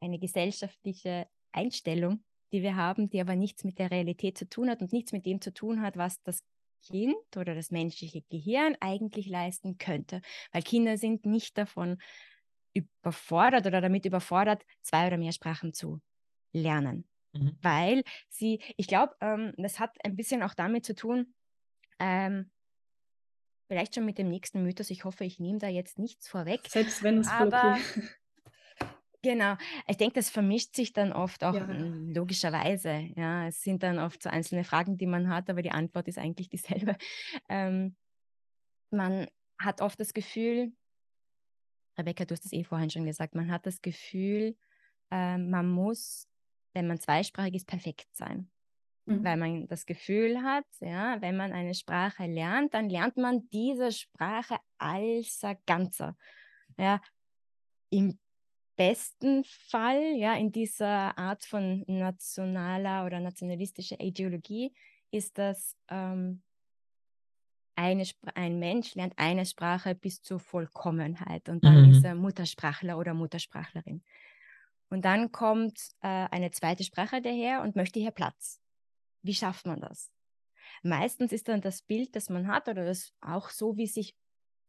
eine 0.00 0.18
gesellschaftliche 0.18 1.26
Einstellung, 1.52 2.24
die 2.52 2.62
wir 2.62 2.76
haben, 2.76 3.08
die 3.08 3.20
aber 3.20 3.36
nichts 3.36 3.64
mit 3.64 3.78
der 3.78 3.90
Realität 3.90 4.38
zu 4.38 4.48
tun 4.48 4.70
hat 4.70 4.80
und 4.80 4.92
nichts 4.92 5.12
mit 5.12 5.26
dem 5.26 5.40
zu 5.40 5.52
tun 5.52 5.82
hat, 5.82 5.96
was 5.96 6.22
das 6.22 6.44
Kind 6.86 7.36
oder 7.36 7.54
das 7.54 7.70
menschliche 7.70 8.22
Gehirn 8.28 8.76
eigentlich 8.80 9.26
leisten 9.26 9.78
könnte. 9.78 10.20
Weil 10.52 10.62
Kinder 10.62 10.98
sind 10.98 11.24
nicht 11.24 11.56
davon 11.56 11.98
überfordert 12.74 13.66
oder 13.66 13.80
damit 13.80 14.04
überfordert, 14.04 14.64
zwei 14.82 15.06
oder 15.06 15.16
mehr 15.16 15.32
Sprachen 15.32 15.72
zu 15.72 16.00
lernen. 16.52 17.08
Mhm. 17.34 17.56
Weil 17.62 18.04
sie, 18.28 18.60
ich 18.76 18.86
glaube, 18.86 19.14
ähm, 19.20 19.52
das 19.56 19.80
hat 19.80 19.96
ein 20.04 20.16
bisschen 20.16 20.42
auch 20.42 20.54
damit 20.54 20.84
zu 20.84 20.94
tun, 20.94 21.34
ähm, 21.98 22.50
vielleicht 23.68 23.94
schon 23.94 24.04
mit 24.04 24.18
dem 24.18 24.28
nächsten 24.28 24.62
Mythos. 24.62 24.90
Ich 24.90 25.04
hoffe, 25.04 25.24
ich 25.24 25.38
nehme 25.38 25.58
da 25.58 25.68
jetzt 25.68 25.98
nichts 25.98 26.28
vorweg. 26.28 26.60
Selbst 26.68 27.02
wenn 27.02 27.18
es 27.18 27.28
aber. 27.28 27.78
Genau. 29.24 29.56
Ich 29.88 29.96
denke, 29.96 30.16
das 30.16 30.28
vermischt 30.28 30.76
sich 30.76 30.92
dann 30.92 31.10
oft 31.10 31.44
auch 31.44 31.54
ja. 31.54 31.66
logischerweise. 31.66 33.08
Ja, 33.16 33.46
es 33.46 33.62
sind 33.62 33.82
dann 33.82 33.98
oft 33.98 34.22
so 34.22 34.28
einzelne 34.28 34.64
Fragen, 34.64 34.98
die 34.98 35.06
man 35.06 35.30
hat, 35.30 35.48
aber 35.48 35.62
die 35.62 35.70
Antwort 35.70 36.08
ist 36.08 36.18
eigentlich 36.18 36.50
dieselbe. 36.50 36.96
Ähm, 37.48 37.96
man 38.90 39.26
hat 39.58 39.80
oft 39.80 39.98
das 39.98 40.12
Gefühl, 40.12 40.72
Rebecca, 41.96 42.26
du 42.26 42.34
hast 42.34 42.44
es 42.44 42.52
eh 42.52 42.64
vorhin 42.64 42.90
schon 42.90 43.06
gesagt, 43.06 43.34
man 43.34 43.50
hat 43.50 43.64
das 43.64 43.80
Gefühl, 43.80 44.56
äh, 45.10 45.38
man 45.38 45.70
muss, 45.70 46.28
wenn 46.74 46.86
man 46.86 46.98
zweisprachig 46.98 47.54
ist, 47.54 47.66
perfekt 47.66 48.08
sein. 48.12 48.50
Mhm. 49.06 49.24
Weil 49.24 49.36
man 49.36 49.68
das 49.68 49.86
Gefühl 49.86 50.42
hat, 50.42 50.66
ja, 50.80 51.20
wenn 51.20 51.36
man 51.36 51.52
eine 51.52 51.74
Sprache 51.74 52.26
lernt, 52.26 52.74
dann 52.74 52.88
lernt 52.88 53.16
man 53.16 53.48
diese 53.50 53.92
Sprache 53.92 54.56
als 54.78 55.42
Ganzer. 55.66 56.16
Ja, 56.76 57.00
im 57.90 58.18
besten 58.76 59.44
Fall, 59.44 60.16
ja, 60.16 60.34
in 60.34 60.50
dieser 60.50 61.16
Art 61.16 61.44
von 61.44 61.84
nationaler 61.86 63.06
oder 63.06 63.20
nationalistischer 63.20 64.00
Ideologie, 64.00 64.74
ist 65.10 65.38
das 65.38 65.76
ähm, 65.88 66.42
eine 67.76 68.04
ein 68.34 68.58
Mensch 68.58 68.94
lernt 68.94 69.14
eine 69.16 69.46
Sprache 69.46 69.94
bis 69.94 70.22
zur 70.22 70.38
Vollkommenheit 70.40 71.48
und 71.48 71.64
dann 71.64 71.86
mhm. 71.86 71.90
ist 71.90 72.04
er 72.04 72.14
Muttersprachler 72.14 72.98
oder 72.98 73.14
Muttersprachlerin. 73.14 74.02
Und 74.94 75.04
dann 75.04 75.32
kommt 75.32 75.76
äh, 76.02 76.28
eine 76.30 76.52
zweite 76.52 76.84
Sprache 76.84 77.20
daher 77.20 77.62
und 77.62 77.74
möchte 77.74 77.98
hier 77.98 78.12
Platz. 78.12 78.60
Wie 79.22 79.34
schafft 79.34 79.66
man 79.66 79.80
das? 79.80 80.12
Meistens 80.84 81.32
ist 81.32 81.48
dann 81.48 81.60
das 81.60 81.82
Bild, 81.82 82.14
das 82.14 82.30
man 82.30 82.46
hat, 82.46 82.68
oder 82.68 82.84
das 82.84 83.12
auch 83.20 83.50
so, 83.50 83.76
wie 83.76 83.88
sich 83.88 84.14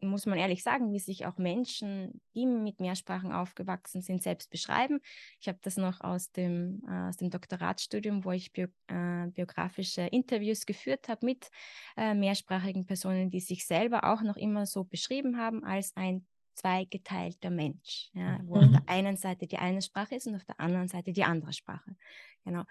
muss 0.01 0.25
man 0.25 0.37
ehrlich 0.37 0.63
sagen, 0.63 0.91
wie 0.91 0.99
sich 0.99 1.25
auch 1.25 1.37
Menschen, 1.37 2.21
die 2.33 2.45
mit 2.45 2.79
Mehrsprachen 2.79 3.31
aufgewachsen 3.31 4.01
sind, 4.01 4.23
selbst 4.23 4.49
beschreiben. 4.49 4.99
Ich 5.39 5.47
habe 5.47 5.59
das 5.61 5.77
noch 5.77 6.01
aus 6.01 6.31
dem, 6.31 6.81
äh, 6.87 7.09
aus 7.09 7.17
dem 7.17 7.29
Doktoratsstudium, 7.29 8.25
wo 8.25 8.31
ich 8.31 8.51
bio, 8.51 8.67
äh, 8.87 9.27
biografische 9.27 10.01
Interviews 10.01 10.65
geführt 10.65 11.07
habe 11.07 11.25
mit 11.25 11.49
äh, 11.97 12.13
mehrsprachigen 12.13 12.85
Personen, 12.85 13.29
die 13.29 13.39
sich 13.39 13.65
selber 13.65 14.03
auch 14.03 14.21
noch 14.21 14.37
immer 14.37 14.65
so 14.65 14.83
beschrieben 14.83 15.37
haben 15.37 15.63
als 15.63 15.95
ein 15.95 16.25
zweigeteilter 16.55 17.49
Mensch, 17.49 18.09
ja, 18.13 18.39
wo 18.43 18.55
mhm. 18.55 18.63
auf 18.63 18.71
der 18.71 18.89
einen 18.89 19.17
Seite 19.17 19.47
die 19.47 19.57
eine 19.57 19.81
Sprache 19.81 20.15
ist 20.15 20.27
und 20.27 20.35
auf 20.35 20.45
der 20.45 20.59
anderen 20.59 20.87
Seite 20.87 21.13
die 21.13 21.23
andere 21.23 21.53
Sprache. 21.53 21.95
Genau. 22.43 22.63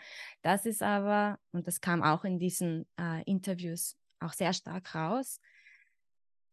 Das 0.43 0.67
ist 0.67 0.83
aber, 0.83 1.39
und 1.53 1.67
das 1.67 1.81
kam 1.81 2.03
auch 2.03 2.25
in 2.25 2.39
diesen 2.39 2.87
äh, 2.99 3.23
Interviews 3.25 3.97
auch 4.21 4.33
sehr 4.33 4.53
stark 4.53 4.95
raus, 4.95 5.41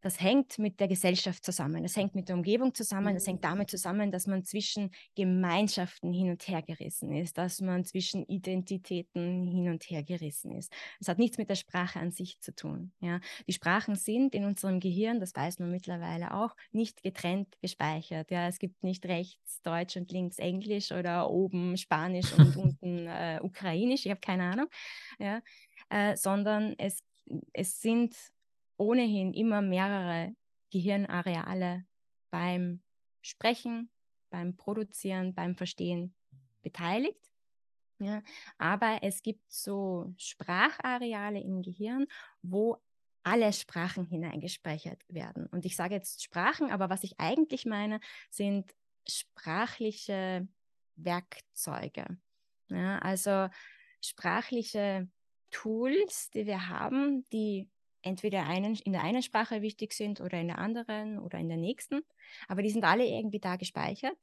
das 0.01 0.19
hängt 0.19 0.57
mit 0.59 0.79
der 0.79 0.87
Gesellschaft 0.87 1.45
zusammen, 1.45 1.83
das 1.83 1.95
hängt 1.95 2.15
mit 2.15 2.27
der 2.27 2.35
Umgebung 2.35 2.73
zusammen, 2.73 3.13
das 3.13 3.27
hängt 3.27 3.43
damit 3.43 3.69
zusammen, 3.69 4.11
dass 4.11 4.27
man 4.27 4.43
zwischen 4.43 4.91
Gemeinschaften 5.15 6.11
hin 6.11 6.29
und 6.31 6.47
her 6.47 6.61
gerissen 6.61 7.13
ist, 7.13 7.37
dass 7.37 7.61
man 7.61 7.85
zwischen 7.85 8.25
Identitäten 8.25 9.47
hin 9.47 9.69
und 9.69 9.83
her 9.83 10.03
gerissen 10.03 10.51
ist. 10.51 10.73
Das 10.99 11.07
hat 11.07 11.19
nichts 11.19 11.37
mit 11.37 11.49
der 11.49 11.55
Sprache 11.55 11.99
an 11.99 12.11
sich 12.11 12.39
zu 12.39 12.53
tun. 12.53 12.91
Ja. 12.99 13.19
Die 13.47 13.53
Sprachen 13.53 13.95
sind 13.95 14.33
in 14.33 14.45
unserem 14.45 14.79
Gehirn, 14.79 15.19
das 15.19 15.35
weiß 15.35 15.59
man 15.59 15.71
mittlerweile 15.71 16.33
auch, 16.33 16.55
nicht 16.71 17.03
getrennt 17.03 17.57
gespeichert. 17.61 18.31
Ja. 18.31 18.47
Es 18.47 18.59
gibt 18.59 18.83
nicht 18.83 19.05
rechts 19.05 19.61
Deutsch 19.61 19.97
und 19.97 20.11
links 20.11 20.39
Englisch 20.39 20.91
oder 20.91 21.29
oben 21.29 21.77
Spanisch 21.77 22.33
und 22.37 22.57
unten 22.57 23.07
äh, 23.07 23.39
Ukrainisch, 23.41 24.05
ich 24.05 24.11
habe 24.11 24.21
keine 24.21 24.43
Ahnung, 24.43 24.67
ja. 25.19 25.41
Äh, 25.89 26.15
sondern 26.15 26.75
es, 26.77 27.03
es 27.53 27.81
sind 27.81 28.15
ohnehin 28.81 29.33
immer 29.33 29.61
mehrere 29.61 30.35
Gehirnareale 30.71 31.85
beim 32.31 32.81
Sprechen, 33.21 33.91
beim 34.31 34.57
Produzieren, 34.57 35.35
beim 35.35 35.55
Verstehen 35.55 36.15
beteiligt. 36.63 37.21
Ja, 37.99 38.23
aber 38.57 38.99
es 39.03 39.21
gibt 39.21 39.51
so 39.51 40.11
Sprachareale 40.17 41.39
im 41.39 41.61
Gehirn, 41.61 42.07
wo 42.41 42.81
alle 43.21 43.53
Sprachen 43.53 44.07
hineingespeichert 44.07 45.03
werden. 45.07 45.45
Und 45.45 45.65
ich 45.65 45.75
sage 45.75 45.93
jetzt 45.93 46.23
Sprachen, 46.23 46.71
aber 46.71 46.89
was 46.89 47.03
ich 47.03 47.19
eigentlich 47.19 47.67
meine, 47.67 47.99
sind 48.31 48.73
sprachliche 49.07 50.47
Werkzeuge. 50.95 52.17
Ja, 52.69 52.97
also 52.99 53.47
sprachliche 54.01 55.07
Tools, 55.51 56.31
die 56.31 56.47
wir 56.47 56.69
haben, 56.69 57.27
die 57.31 57.69
entweder 58.01 58.45
einen, 58.45 58.75
in 58.75 58.93
der 58.93 59.03
einen 59.03 59.23
Sprache 59.23 59.61
wichtig 59.61 59.93
sind 59.93 60.21
oder 60.21 60.39
in 60.39 60.47
der 60.47 60.57
anderen 60.57 61.19
oder 61.19 61.37
in 61.39 61.49
der 61.49 61.57
nächsten, 61.57 62.01
aber 62.47 62.61
die 62.61 62.69
sind 62.69 62.83
alle 62.83 63.05
irgendwie 63.05 63.39
da 63.39 63.55
gespeichert. 63.55 64.17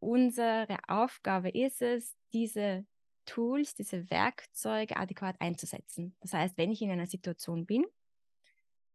Unsere 0.00 0.78
Aufgabe 0.88 1.50
ist 1.50 1.80
es, 1.80 2.16
diese 2.32 2.84
Tools, 3.24 3.74
diese 3.74 4.10
Werkzeuge 4.10 4.96
adäquat 4.96 5.40
einzusetzen. 5.40 6.16
Das 6.20 6.32
heißt, 6.32 6.58
wenn 6.58 6.72
ich 6.72 6.82
in 6.82 6.90
einer 6.90 7.06
Situation 7.06 7.66
bin, 7.66 7.84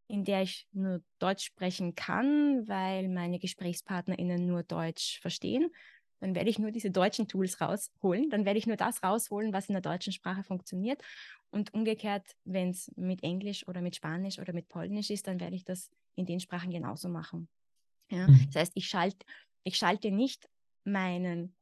in 0.08 0.24
der 0.24 0.42
ich 0.42 0.68
nur 0.72 1.02
Deutsch 1.20 1.46
sprechen 1.46 1.96
kann, 1.96 2.68
weil 2.68 3.10
meine 3.10 3.40
GesprächspartnerInnen 3.40 4.46
nur 4.46 4.64
Deutsch 4.64 5.20
verstehen, 5.20 5.72
dann 6.20 6.34
werde 6.34 6.50
ich 6.50 6.60
nur 6.60 6.72
diese 6.72 6.92
deutschen 6.92 7.28
Tools 7.28 7.62
rausholen. 7.62 8.30
Dann 8.30 8.46
werde 8.46 8.58
ich 8.58 8.68
nur 8.68 8.78
das 8.78 9.04
rausholen, 9.04 9.54
was 9.54 9.70
in 9.70 9.74
der 9.74 9.82
deutschen 9.82 10.14
Sprache 10.14 10.44
funktioniert. 10.44 11.02
Und 11.50 11.74
umgekehrt, 11.74 12.36
wenn 12.44 12.70
es 12.72 12.92
mit 12.96 13.24
Englisch 13.24 13.68
oder 13.68 13.82
mit 13.82 13.96
Spanisch 13.96 14.40
oder 14.40 14.54
mit 14.54 14.68
Polnisch 14.68 15.10
ist, 15.10 15.28
dann 15.28 15.40
werde 15.40 15.56
ich 15.56 15.64
das 15.64 15.90
in 16.16 16.26
den 16.26 16.40
Sprachen 16.40 16.72
genauso 16.72 17.10
machen. 17.10 17.48
Ja? 18.10 18.28
Mhm. 18.28 18.46
Das 18.48 18.62
heißt, 18.62 18.72
ich, 18.76 18.88
schalt, 18.88 19.16
ich 19.64 19.78
schalte 19.78 20.12
nicht 20.12 20.50
meinen, 20.84 21.56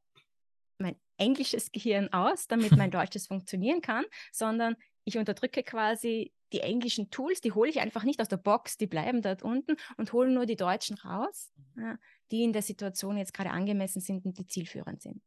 mein 0.77 0.95
englisches 1.17 1.71
Gehirn 1.71 2.11
aus, 2.11 2.47
damit 2.47 2.71
mein 2.71 2.91
deutsches 2.91 3.27
funktionieren 3.27 3.81
kann, 3.81 4.05
sondern 4.31 4.75
ich 5.03 5.17
unterdrücke 5.17 5.63
quasi 5.63 6.31
die 6.51 6.61
englischen 6.61 7.09
Tools, 7.09 7.41
die 7.41 7.51
hole 7.51 7.69
ich 7.69 7.79
einfach 7.79 8.03
nicht 8.03 8.21
aus 8.21 8.27
der 8.27 8.37
Box, 8.37 8.77
die 8.77 8.87
bleiben 8.87 9.21
dort 9.21 9.43
unten 9.43 9.75
und 9.97 10.13
hole 10.13 10.31
nur 10.31 10.45
die 10.45 10.55
deutschen 10.55 10.97
raus, 10.97 11.51
ja, 11.75 11.97
die 12.31 12.43
in 12.43 12.53
der 12.53 12.61
Situation 12.61 13.17
jetzt 13.17 13.33
gerade 13.33 13.51
angemessen 13.51 14.01
sind 14.01 14.25
und 14.25 14.37
die 14.37 14.47
zielführend 14.47 15.01
sind. 15.01 15.21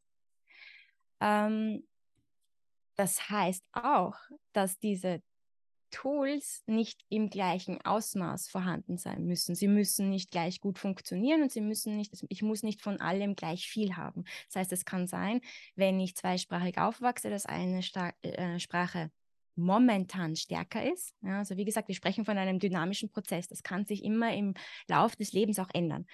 Ähm, 1.20 1.84
das 2.98 3.30
heißt 3.30 3.64
auch, 3.72 4.16
dass 4.52 4.78
diese 4.80 5.22
Tools 5.90 6.64
nicht 6.66 7.04
im 7.08 7.30
gleichen 7.30 7.80
Ausmaß 7.84 8.48
vorhanden 8.48 8.98
sein 8.98 9.24
müssen. 9.24 9.54
Sie 9.54 9.68
müssen 9.68 10.10
nicht 10.10 10.30
gleich 10.30 10.60
gut 10.60 10.78
funktionieren 10.78 11.42
und 11.42 11.52
sie 11.52 11.60
müssen 11.60 11.96
nicht, 11.96 12.12
ich 12.28 12.42
muss 12.42 12.62
nicht 12.62 12.82
von 12.82 13.00
allem 13.00 13.36
gleich 13.36 13.68
viel 13.68 13.96
haben. 13.96 14.24
Das 14.48 14.56
heißt, 14.56 14.72
es 14.72 14.84
kann 14.84 15.06
sein, 15.06 15.40
wenn 15.76 15.98
ich 16.00 16.16
zweisprachig 16.16 16.78
aufwachse, 16.78 17.30
dass 17.30 17.46
eine 17.46 17.82
Sta 17.82 18.12
äh, 18.22 18.58
Sprache 18.58 19.10
momentan 19.54 20.36
stärker 20.36 20.90
ist. 20.92 21.14
Ja, 21.22 21.38
also 21.38 21.56
wie 21.56 21.64
gesagt, 21.64 21.88
wir 21.88 21.94
sprechen 21.94 22.24
von 22.24 22.36
einem 22.36 22.58
dynamischen 22.58 23.10
Prozess. 23.10 23.48
Das 23.48 23.62
kann 23.62 23.86
sich 23.86 24.04
immer 24.04 24.34
im 24.34 24.54
Lauf 24.88 25.16
des 25.16 25.32
Lebens 25.32 25.58
auch 25.58 25.70
ändern. 25.72 26.06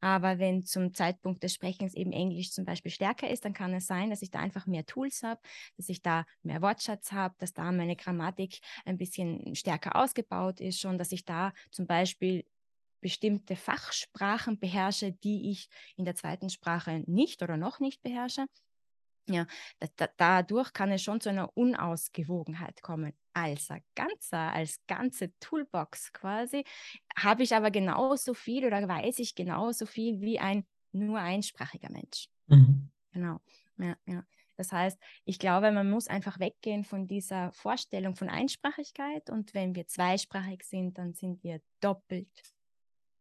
Aber 0.00 0.38
wenn 0.38 0.64
zum 0.64 0.94
Zeitpunkt 0.94 1.42
des 1.42 1.54
Sprechens 1.54 1.94
eben 1.94 2.12
Englisch 2.12 2.52
zum 2.52 2.64
Beispiel 2.64 2.90
stärker 2.90 3.28
ist, 3.30 3.44
dann 3.44 3.52
kann 3.52 3.74
es 3.74 3.86
sein, 3.86 4.10
dass 4.10 4.22
ich 4.22 4.30
da 4.30 4.38
einfach 4.40 4.66
mehr 4.66 4.86
Tools 4.86 5.22
habe, 5.22 5.40
dass 5.76 5.88
ich 5.88 6.02
da 6.02 6.24
mehr 6.42 6.62
Wortschatz 6.62 7.12
habe, 7.12 7.34
dass 7.38 7.52
da 7.52 7.70
meine 7.72 7.96
Grammatik 7.96 8.60
ein 8.84 8.96
bisschen 8.98 9.54
stärker 9.54 9.96
ausgebaut 9.96 10.60
ist 10.60 10.80
schon, 10.80 10.98
dass 10.98 11.12
ich 11.12 11.24
da 11.24 11.52
zum 11.70 11.86
Beispiel 11.86 12.44
bestimmte 13.00 13.56
Fachsprachen 13.56 14.58
beherrsche, 14.58 15.12
die 15.12 15.50
ich 15.50 15.68
in 15.96 16.04
der 16.04 16.14
zweiten 16.16 16.50
Sprache 16.50 17.02
nicht 17.06 17.42
oder 17.42 17.56
noch 17.56 17.80
nicht 17.80 18.02
beherrsche. 18.02 18.46
Ja, 19.28 19.46
da, 19.78 19.88
da, 19.96 20.08
dadurch 20.16 20.72
kann 20.74 20.90
es 20.92 21.02
schon 21.02 21.20
zu 21.22 21.28
einer 21.30 21.56
Unausgewogenheit 21.56 22.82
kommen. 22.82 23.14
Als 23.32 23.68
Ganzer, 23.94 24.52
als 24.52 24.80
ganze 24.86 25.32
Toolbox 25.38 26.12
quasi, 26.12 26.64
habe 27.16 27.42
ich 27.42 27.54
aber 27.54 27.70
genauso 27.70 28.34
viel 28.34 28.64
oder 28.64 28.86
weiß 28.88 29.18
ich 29.20 29.34
genauso 29.34 29.86
viel 29.86 30.20
wie 30.20 30.38
ein 30.38 30.66
nur 30.92 31.18
einsprachiger 31.18 31.90
Mensch. 31.90 32.28
Mhm. 32.48 32.90
Genau. 33.12 33.40
Ja, 33.78 33.96
ja. 34.06 34.24
Das 34.56 34.72
heißt, 34.72 34.98
ich 35.24 35.38
glaube, 35.38 35.72
man 35.72 35.88
muss 35.88 36.06
einfach 36.06 36.38
weggehen 36.38 36.84
von 36.84 37.06
dieser 37.06 37.50
Vorstellung 37.52 38.14
von 38.14 38.28
Einsprachigkeit 38.28 39.30
und 39.30 39.54
wenn 39.54 39.74
wir 39.74 39.86
zweisprachig 39.86 40.64
sind, 40.64 40.98
dann 40.98 41.14
sind 41.14 41.42
wir 41.42 41.62
doppelt 41.80 42.28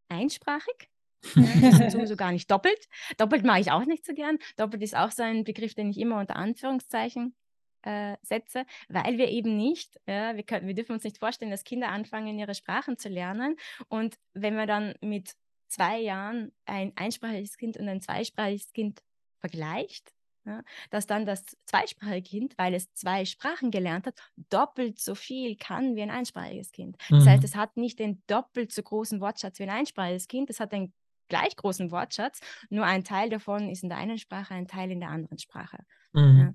einsprachig. 0.09 0.89
Das 1.21 1.79
ist 1.79 1.91
sowieso 1.91 2.15
gar 2.15 2.31
nicht 2.31 2.49
doppelt. 2.51 2.87
Doppelt 3.17 3.45
mache 3.45 3.61
ich 3.61 3.71
auch 3.71 3.85
nicht 3.85 4.05
so 4.05 4.13
gern. 4.13 4.37
Doppelt 4.57 4.83
ist 4.83 4.95
auch 4.95 5.11
so 5.11 5.23
ein 5.23 5.43
Begriff, 5.43 5.75
den 5.75 5.89
ich 5.89 5.97
immer 5.97 6.19
unter 6.19 6.35
Anführungszeichen 6.35 7.35
äh, 7.83 8.17
setze, 8.21 8.65
weil 8.87 9.17
wir 9.17 9.29
eben 9.29 9.57
nicht, 9.57 9.99
äh, 10.05 10.35
wir, 10.35 10.43
können, 10.43 10.67
wir 10.67 10.75
dürfen 10.75 10.93
uns 10.93 11.03
nicht 11.03 11.17
vorstellen, 11.17 11.51
dass 11.51 11.63
Kinder 11.63 11.89
anfangen, 11.89 12.37
ihre 12.37 12.55
Sprachen 12.55 12.97
zu 12.97 13.09
lernen. 13.09 13.55
Und 13.87 14.17
wenn 14.33 14.55
man 14.55 14.67
dann 14.67 14.93
mit 15.01 15.35
zwei 15.67 15.99
Jahren 15.99 16.51
ein 16.65 16.93
einsprachiges 16.95 17.57
Kind 17.57 17.77
und 17.77 17.87
ein 17.87 18.01
zweisprachiges 18.01 18.73
Kind 18.73 19.01
vergleicht, 19.39 20.13
ja, 20.45 20.63
dass 20.89 21.05
dann 21.05 21.25
das 21.25 21.45
zweisprachige 21.65 22.21
Kind, 22.21 22.57
weil 22.57 22.73
es 22.73 22.91
zwei 22.93 23.25
Sprachen 23.25 23.71
gelernt 23.71 24.07
hat, 24.07 24.15
doppelt 24.49 24.99
so 24.99 25.13
viel 25.13 25.55
kann 25.57 25.95
wie 25.95 26.01
ein 26.01 26.09
einsprachiges 26.09 26.71
Kind. 26.71 26.97
Das 27.09 27.25
mhm. 27.25 27.29
heißt, 27.29 27.43
es 27.43 27.55
hat 27.55 27.77
nicht 27.77 27.99
den 27.99 28.23
doppelt 28.27 28.71
so 28.71 28.81
großen 28.81 29.21
Wortschatz 29.21 29.59
wie 29.59 29.63
ein 29.63 29.69
einsprachiges 29.69 30.27
Kind, 30.27 30.49
es 30.49 30.59
hat 30.59 30.73
einen 30.73 30.93
gleich 31.27 31.55
großen 31.55 31.91
Wortschatz, 31.91 32.39
nur 32.69 32.85
ein 32.85 33.03
Teil 33.03 33.29
davon 33.29 33.69
ist 33.69 33.83
in 33.83 33.89
der 33.89 33.99
einen 33.99 34.17
Sprache, 34.17 34.53
ein 34.53 34.67
Teil 34.67 34.91
in 34.91 34.99
der 34.99 35.09
anderen 35.09 35.37
Sprache. 35.37 35.77
Mhm. 36.13 36.39
Ja. 36.39 36.53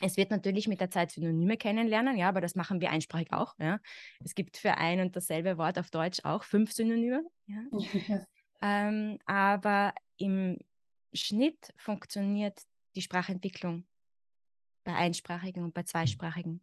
Es 0.00 0.16
wird 0.16 0.30
natürlich 0.30 0.68
mit 0.68 0.80
der 0.80 0.90
Zeit 0.90 1.10
Synonyme 1.10 1.56
kennenlernen, 1.56 2.16
ja, 2.16 2.28
aber 2.28 2.40
das 2.40 2.54
machen 2.54 2.80
wir 2.80 2.90
einsprachig 2.90 3.32
auch. 3.32 3.54
Ja. 3.58 3.80
Es 4.24 4.34
gibt 4.34 4.56
für 4.56 4.76
ein 4.76 5.00
und 5.00 5.16
dasselbe 5.16 5.58
Wort 5.58 5.78
auf 5.78 5.90
Deutsch 5.90 6.20
auch 6.24 6.44
fünf 6.44 6.72
Synonyme. 6.72 7.24
Ja. 7.46 7.62
ähm, 8.62 9.18
aber 9.26 9.94
im 10.16 10.58
Schnitt 11.12 11.72
funktioniert 11.76 12.62
die 12.94 13.02
Sprachentwicklung 13.02 13.84
bei 14.84 14.94
einsprachigen 14.94 15.64
und 15.64 15.74
bei 15.74 15.82
zweisprachigen 15.82 16.60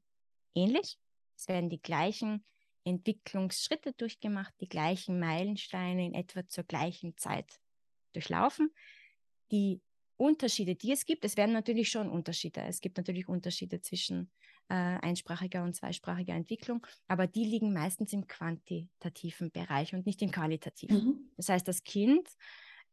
ähnlich. 0.54 0.98
Es 1.36 1.48
werden 1.48 1.70
die 1.70 1.82
gleichen 1.82 2.46
Entwicklungsschritte 2.86 3.94
durchgemacht, 3.94 4.54
die 4.62 4.70
gleichen 4.70 5.20
Meilensteine 5.20 6.06
in 6.06 6.14
etwa 6.14 6.48
zur 6.48 6.64
gleichen 6.64 7.18
Zeit 7.18 7.60
durchlaufen. 8.14 8.74
Die 9.52 9.82
Unterschiede, 10.18 10.76
die 10.76 10.92
es 10.92 11.06
gibt, 11.06 11.26
es 11.26 11.38
werden 11.38 11.54
natürlich 11.54 11.90
schon 11.90 12.10
Unterschiede. 12.10 12.62
Es 12.62 12.82
gibt 12.82 12.98
natürlich 12.98 13.28
Unterschiede 13.28 13.82
zwischen 13.82 14.32
äh, 14.70 14.74
einsprachiger 14.74 15.64
und 15.64 15.76
zweisprachiger 15.76 16.34
Entwicklung, 16.34 16.86
aber 17.08 17.28
die 17.28 17.44
liegen 17.44 17.74
meistens 17.74 18.14
im 18.14 18.28
quantitativen 18.28 19.52
Bereich 19.52 19.94
und 19.94 20.06
nicht 20.06 20.22
im 20.22 20.32
qualitativen. 20.32 20.98
Mhm. 20.98 21.32
Das 21.38 21.50
heißt, 21.50 21.68
das 21.68 21.84
Kind 21.84 22.28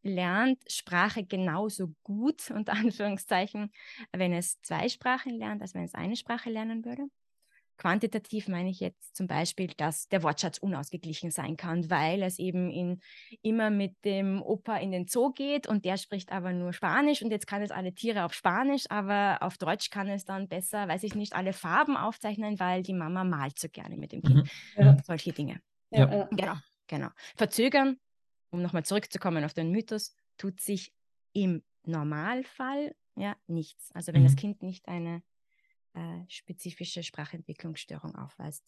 lernt 0.03 0.59
Sprache 0.70 1.25
genauso 1.25 1.95
gut, 2.03 2.51
unter 2.55 2.73
Anführungszeichen, 2.73 3.70
wenn 4.12 4.33
es 4.33 4.61
zwei 4.62 4.89
Sprachen 4.89 5.35
lernt, 5.39 5.62
als 5.62 5.75
wenn 5.75 5.85
es 5.85 5.95
eine 5.95 6.16
Sprache 6.16 6.51
lernen 6.51 6.85
würde. 6.85 7.07
Quantitativ 7.83 8.47
meine 8.47 8.70
ich 8.70 8.78
jetzt 8.78 9.16
zum 9.16 9.26
Beispiel, 9.26 9.72
dass 9.76 10.07
der 10.07 10.22
Wortschatz 10.22 10.59
unausgeglichen 10.59 11.33
sein 11.33 11.57
kann, 11.57 11.91
weil 11.91 12.22
es 12.22 12.39
eben 12.39 12.70
in, 12.70 13.01
immer 13.43 13.70
mit 13.70 14.05
dem 14.05 14.41
Opa 14.41 14.76
in 14.76 14.93
den 14.93 15.09
Zoo 15.09 15.33
geht 15.33 15.66
und 15.66 15.85
der 15.85 15.97
spricht 15.97 16.30
aber 16.30 16.53
nur 16.53 16.72
Spanisch 16.72 17.22
und 17.22 17.33
jetzt 17.33 17.49
kann 17.49 17.61
es 17.61 17.72
alle 17.72 17.93
Tiere 17.93 18.24
auf 18.24 18.35
Spanisch, 18.35 18.85
aber 18.89 19.39
auf 19.41 19.59
Deutsch 19.59 19.91
kann 19.91 20.09
es 20.09 20.24
dann 20.24 20.47
besser, 20.47 20.87
weiß 20.87 21.03
ich 21.03 21.16
nicht, 21.16 21.33
alle 21.33 21.53
Farben 21.53 21.97
aufzeichnen, 21.97 22.61
weil 22.61 22.85
die 22.85 22.93
Mama 22.93 23.24
malt 23.24 23.59
so 23.59 23.68
gerne 23.68 23.97
mit 23.97 24.12
dem 24.12 24.22
Kind. 24.22 24.45
Mhm. 24.76 24.85
Ja. 24.85 24.97
Solche 25.03 25.33
Dinge. 25.33 25.61
Ja. 25.91 26.28
Genau, 26.30 26.55
genau. 26.87 27.09
Verzögern, 27.35 27.99
um 28.51 28.62
nochmal 28.62 28.85
zurückzukommen 28.85 29.45
auf 29.45 29.55
den 29.55 29.72
Mythos, 29.72 30.14
tut 30.39 30.61
sich 30.61 30.93
im 31.33 31.64
Normalfall 31.85 32.95
ja 33.16 33.35
nichts. 33.49 33.91
Also 33.93 34.12
wenn 34.12 34.20
mhm. 34.20 34.26
das 34.26 34.37
Kind 34.37 34.62
nicht 34.62 34.87
eine 34.87 35.24
äh, 35.95 36.24
spezifische 36.28 37.03
Sprachentwicklungsstörung 37.03 38.14
aufweist. 38.14 38.64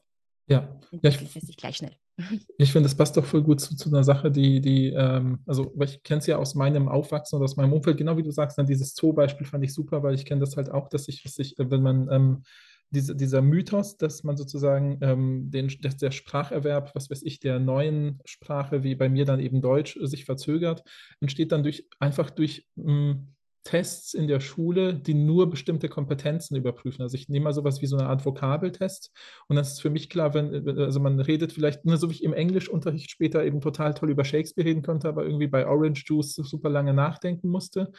Ja, 0.46 0.78
ja 0.90 1.10
ich, 1.10 1.18
sich 1.18 1.56
gleich 1.56 1.76
schnell. 1.76 1.96
Ich 2.58 2.70
finde, 2.70 2.88
das 2.88 2.96
passt 2.96 3.16
doch 3.16 3.24
voll 3.24 3.42
gut 3.42 3.60
zu, 3.60 3.74
zu 3.74 3.88
einer 3.88 4.04
Sache, 4.04 4.30
die, 4.30 4.60
die 4.60 4.90
ähm, 4.90 5.40
also 5.46 5.74
ich 5.82 6.02
kenne 6.02 6.20
es 6.20 6.26
ja 6.26 6.36
aus 6.36 6.54
meinem 6.54 6.88
Aufwachsen 6.88 7.36
oder 7.36 7.44
aus 7.44 7.56
meinem 7.56 7.72
Umfeld, 7.72 7.96
genau 7.96 8.16
wie 8.16 8.22
du 8.22 8.30
sagst, 8.30 8.56
dann 8.56 8.66
dieses 8.66 8.94
Zoo-Beispiel 8.94 9.46
fand 9.46 9.64
ich 9.64 9.74
super, 9.74 10.02
weil 10.02 10.14
ich 10.14 10.24
kenne 10.24 10.40
das 10.40 10.56
halt 10.56 10.70
auch, 10.70 10.88
dass 10.88 11.08
ich, 11.08 11.22
dass 11.22 11.38
ich, 11.38 11.56
wenn 11.58 11.82
man 11.82 12.08
ähm, 12.12 12.42
diese, 12.90 13.16
dieser 13.16 13.42
Mythos, 13.42 13.96
dass 13.96 14.22
man 14.22 14.36
sozusagen 14.36 14.98
ähm, 15.02 15.50
den, 15.50 15.74
dass 15.80 15.96
der 15.96 16.12
Spracherwerb, 16.12 16.94
was 16.94 17.10
weiß 17.10 17.22
ich, 17.24 17.40
der 17.40 17.58
neuen 17.58 18.20
Sprache, 18.24 18.84
wie 18.84 18.94
bei 18.94 19.08
mir 19.08 19.24
dann 19.24 19.40
eben 19.40 19.60
Deutsch, 19.60 19.98
sich 20.02 20.24
verzögert, 20.24 20.84
entsteht 21.20 21.52
dann 21.52 21.64
durch 21.64 21.88
einfach 21.98 22.30
durch 22.30 22.68
mh, 22.76 22.92
hm, 22.92 23.34
Tests 23.64 24.12
in 24.12 24.28
der 24.28 24.40
Schule, 24.40 24.94
die 24.94 25.14
nur 25.14 25.48
bestimmte 25.48 25.88
Kompetenzen 25.88 26.54
überprüfen. 26.54 27.02
Also 27.02 27.16
ich 27.16 27.28
nehme 27.30 27.44
mal 27.44 27.54
sowas 27.54 27.80
wie 27.80 27.86
so 27.86 27.96
eine 27.96 28.08
Art 28.08 28.24
Vokabeltest 28.24 29.10
und 29.48 29.56
das 29.56 29.72
ist 29.72 29.80
für 29.80 29.88
mich 29.90 30.10
klar, 30.10 30.34
wenn, 30.34 30.78
also 30.78 31.00
man 31.00 31.18
redet 31.18 31.52
vielleicht, 31.52 31.84
ne, 31.86 31.96
so 31.96 32.10
wie 32.10 32.14
ich 32.14 32.22
im 32.22 32.34
Englischunterricht 32.34 33.10
später 33.10 33.42
eben 33.42 33.62
total 33.62 33.94
toll 33.94 34.10
über 34.10 34.24
Shakespeare 34.24 34.68
reden 34.68 34.82
konnte, 34.82 35.08
aber 35.08 35.24
irgendwie 35.24 35.46
bei 35.46 35.66
Orange 35.66 36.04
Juice 36.06 36.34
super 36.34 36.68
lange 36.68 36.92
nachdenken 36.92 37.48
musste, 37.48 37.90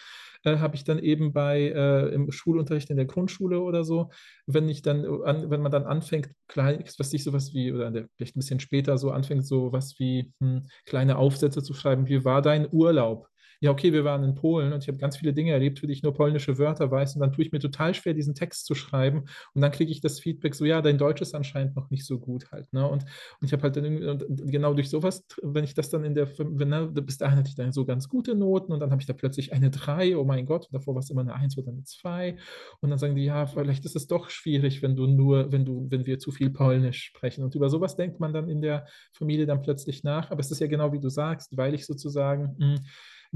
äh, 0.44 0.58
habe 0.58 0.76
ich 0.76 0.84
dann 0.84 1.00
eben 1.00 1.34
bei 1.34 1.62
äh, 1.76 2.10
im 2.14 2.32
Schulunterricht 2.32 2.92
in 2.92 2.98
der 2.98 3.06
Grundschule 3.06 3.60
oder 3.60 3.84
so, 3.84 4.12
wenn 4.46 4.70
ich 4.70 4.84
dann 4.84 5.04
an, 5.24 5.50
wenn 5.50 5.62
man 5.62 5.72
dann 5.72 5.86
anfängt, 5.86 6.30
klein, 6.48 6.84
was 7.00 7.12
ich 7.14 7.24
sowas 7.24 7.54
wie, 7.54 7.72
oder 7.72 7.90
der, 7.90 8.08
vielleicht 8.16 8.36
ein 8.36 8.40
bisschen 8.40 8.60
später 8.60 8.98
so 9.00 9.10
anfängt, 9.10 9.46
so 9.48 9.72
was 9.72 10.00
wie 10.00 10.32
hm, 10.40 10.68
kleine 10.86 11.18
Aufsätze 11.18 11.64
zu 11.64 11.74
schreiben, 11.74 12.08
wie 12.08 12.24
war 12.24 12.42
dein 12.44 12.68
Urlaub? 12.72 13.28
Ja, 13.66 13.72
okay, 13.72 13.92
wir 13.94 14.06
waren 14.06 14.24
in 14.24 14.36
Polen 14.36 14.74
und 14.74 14.84
ich 14.84 14.88
habe 14.88 15.00
ganz 15.00 15.18
viele 15.18 15.34
Dinge 15.34 15.52
erlebt, 15.52 15.80
für 15.80 15.88
die 15.88 15.94
ich 15.94 16.04
nur 16.04 16.14
polnische 16.14 16.60
Wörter 16.60 16.92
weiß. 16.92 17.16
Und 17.16 17.22
dann 17.22 17.34
tue 17.34 17.44
ich 17.44 17.52
mir 17.52 17.60
total 17.60 17.96
schwer, 17.96 18.14
diesen 18.14 18.36
Text 18.36 18.66
zu 18.68 18.76
schreiben. 18.76 19.26
Und 19.54 19.62
dann 19.62 19.72
kriege 19.72 19.92
ich 19.92 20.02
das 20.02 20.20
Feedback 20.20 20.54
so, 20.54 20.66
ja, 20.66 20.82
dein 20.82 21.00
Deutsch 21.00 21.22
ist 21.22 21.34
anscheinend 21.34 21.76
noch 21.76 21.90
nicht 21.90 22.06
so 22.06 22.20
gut 22.20 22.52
halt, 22.52 22.72
ne? 22.74 22.88
Und, 22.88 23.04
und 23.42 23.46
ich 23.46 23.54
habe 23.54 23.64
halt 23.64 23.76
dann 23.76 24.20
genau 24.46 24.74
durch 24.76 24.90
sowas, 24.90 25.26
wenn 25.42 25.64
ich 25.64 25.74
das 25.74 25.90
dann 25.90 26.04
in 26.04 26.14
der, 26.14 26.28
wenn, 26.38 26.70
ne, 26.70 26.88
bis 26.88 27.18
dahin 27.18 27.40
hatte 27.40 27.50
ich 27.50 27.56
dann 27.56 27.72
so 27.72 27.86
ganz 27.86 28.08
gute 28.08 28.36
Noten 28.36 28.72
und 28.72 28.80
dann 28.80 28.92
habe 28.92 29.02
ich 29.02 29.08
da 29.08 29.14
plötzlich 29.14 29.52
eine 29.52 29.72
3, 29.72 30.16
oh 30.16 30.26
mein 30.26 30.46
Gott, 30.46 30.68
und 30.68 30.74
davor 30.76 30.94
war 30.94 31.00
es 31.00 31.10
immer 31.10 31.22
eine 31.22 31.34
1 31.34 31.58
oder 31.58 31.72
eine 31.72 31.84
2 31.84 32.38
und 32.82 32.90
dann 32.92 33.00
sagen 33.00 33.16
die, 33.16 33.26
ja, 33.26 33.48
vielleicht 33.48 33.84
ist 33.86 33.96
es 33.96 34.06
doch 34.06 34.30
schwierig, 34.30 34.84
wenn 34.84 34.96
du 34.96 35.08
nur, 35.08 35.52
wenn 35.52 35.66
du, 35.66 35.88
wenn 35.90 36.06
wir 36.06 36.20
zu 36.20 36.32
viel 36.32 36.52
Polnisch 36.52 37.04
sprechen. 37.04 37.44
Und 37.44 37.56
über 37.56 37.70
sowas 37.70 37.96
denkt 37.96 38.20
man 38.20 38.32
dann 38.32 38.48
in 38.48 38.62
der 38.62 38.86
Familie 39.12 39.48
dann 39.48 39.64
plötzlich 39.64 40.04
nach, 40.04 40.30
aber 40.30 40.42
es 40.42 40.52
ist 40.52 40.60
ja 40.60 40.68
genau 40.68 40.94
wie 40.94 41.00
du 41.00 41.10
sagst, 41.10 41.58
weil 41.58 41.74
ich 41.74 41.88
sozusagen 41.88 42.56
mh, 42.60 42.76
hm, 42.76 42.86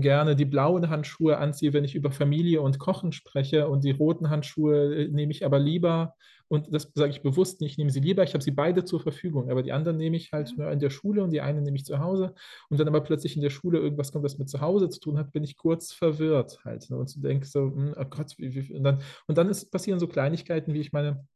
gerne 0.02 0.36
die 0.36 0.46
blauen 0.46 0.90
Handschuhe 0.90 1.38
anziehe, 1.38 1.74
wenn 1.74 1.84
ich 1.84 1.96
über 1.96 2.12
Familie 2.12 2.62
und 2.62 2.80
Kochen 2.80 3.12
spreche. 3.12 3.68
Und 3.68 3.84
die 3.84 3.92
roten 3.92 4.30
Handschuhe 4.30 4.96
äh, 4.96 5.08
nehme 5.08 5.32
ich 5.32 5.46
aber 5.46 5.60
lieber. 5.60 6.16
Und 6.50 6.74
das 6.74 6.92
sage 6.96 7.12
ich 7.12 7.22
bewusst 7.22 7.62
nicht, 7.62 7.74
ich 7.74 7.78
nehme 7.78 7.92
sie 7.92 8.00
lieber, 8.00 8.24
ich 8.24 8.34
habe 8.34 8.44
sie 8.44 8.52
beide 8.52 8.84
zur 8.84 9.00
Verfügung, 9.00 9.52
aber 9.52 9.62
die 9.62 9.72
anderen 9.72 9.98
nehme 9.98 10.18
ich 10.18 10.32
halt 10.32 10.52
nur 10.58 10.72
in 10.72 10.80
der 10.80 10.90
Schule 10.90 11.24
und 11.24 11.30
die 11.30 11.42
eine 11.42 11.62
nehme 11.62 11.78
ich 11.78 11.86
zu 11.86 12.00
Hause. 12.00 12.34
Und 12.70 12.80
dann 12.80 12.88
aber 12.88 13.02
plötzlich 13.02 13.36
in 13.36 13.44
der 13.44 13.52
Schule 13.52 13.78
irgendwas 13.78 14.12
kommt, 14.12 14.26
was 14.26 14.40
mit 14.40 14.50
zu 14.50 14.60
Hause 14.60 14.90
zu 14.90 15.00
tun 15.00 15.20
hat, 15.20 15.32
bin 15.32 15.44
ich 15.44 15.58
kurz 15.58 15.94
verwirrt 15.94 16.60
halt 16.66 16.90
ne? 16.90 16.98
und 16.98 17.16
du 17.16 17.20
denkst 17.22 17.50
so, 17.50 17.62
hm, 17.62 17.94
oh 17.96 18.06
Gott, 18.06 18.34
wie, 18.40 18.56
wie, 18.56 18.74
und 18.74 18.84
dann, 18.84 19.02
und 19.28 19.38
dann 19.38 19.48
ist, 19.48 19.72
passieren 19.72 20.00
so 20.00 20.08
Kleinigkeiten, 20.08 20.74
wie 20.74 20.82
ich 20.82 20.92
meine 20.92 21.28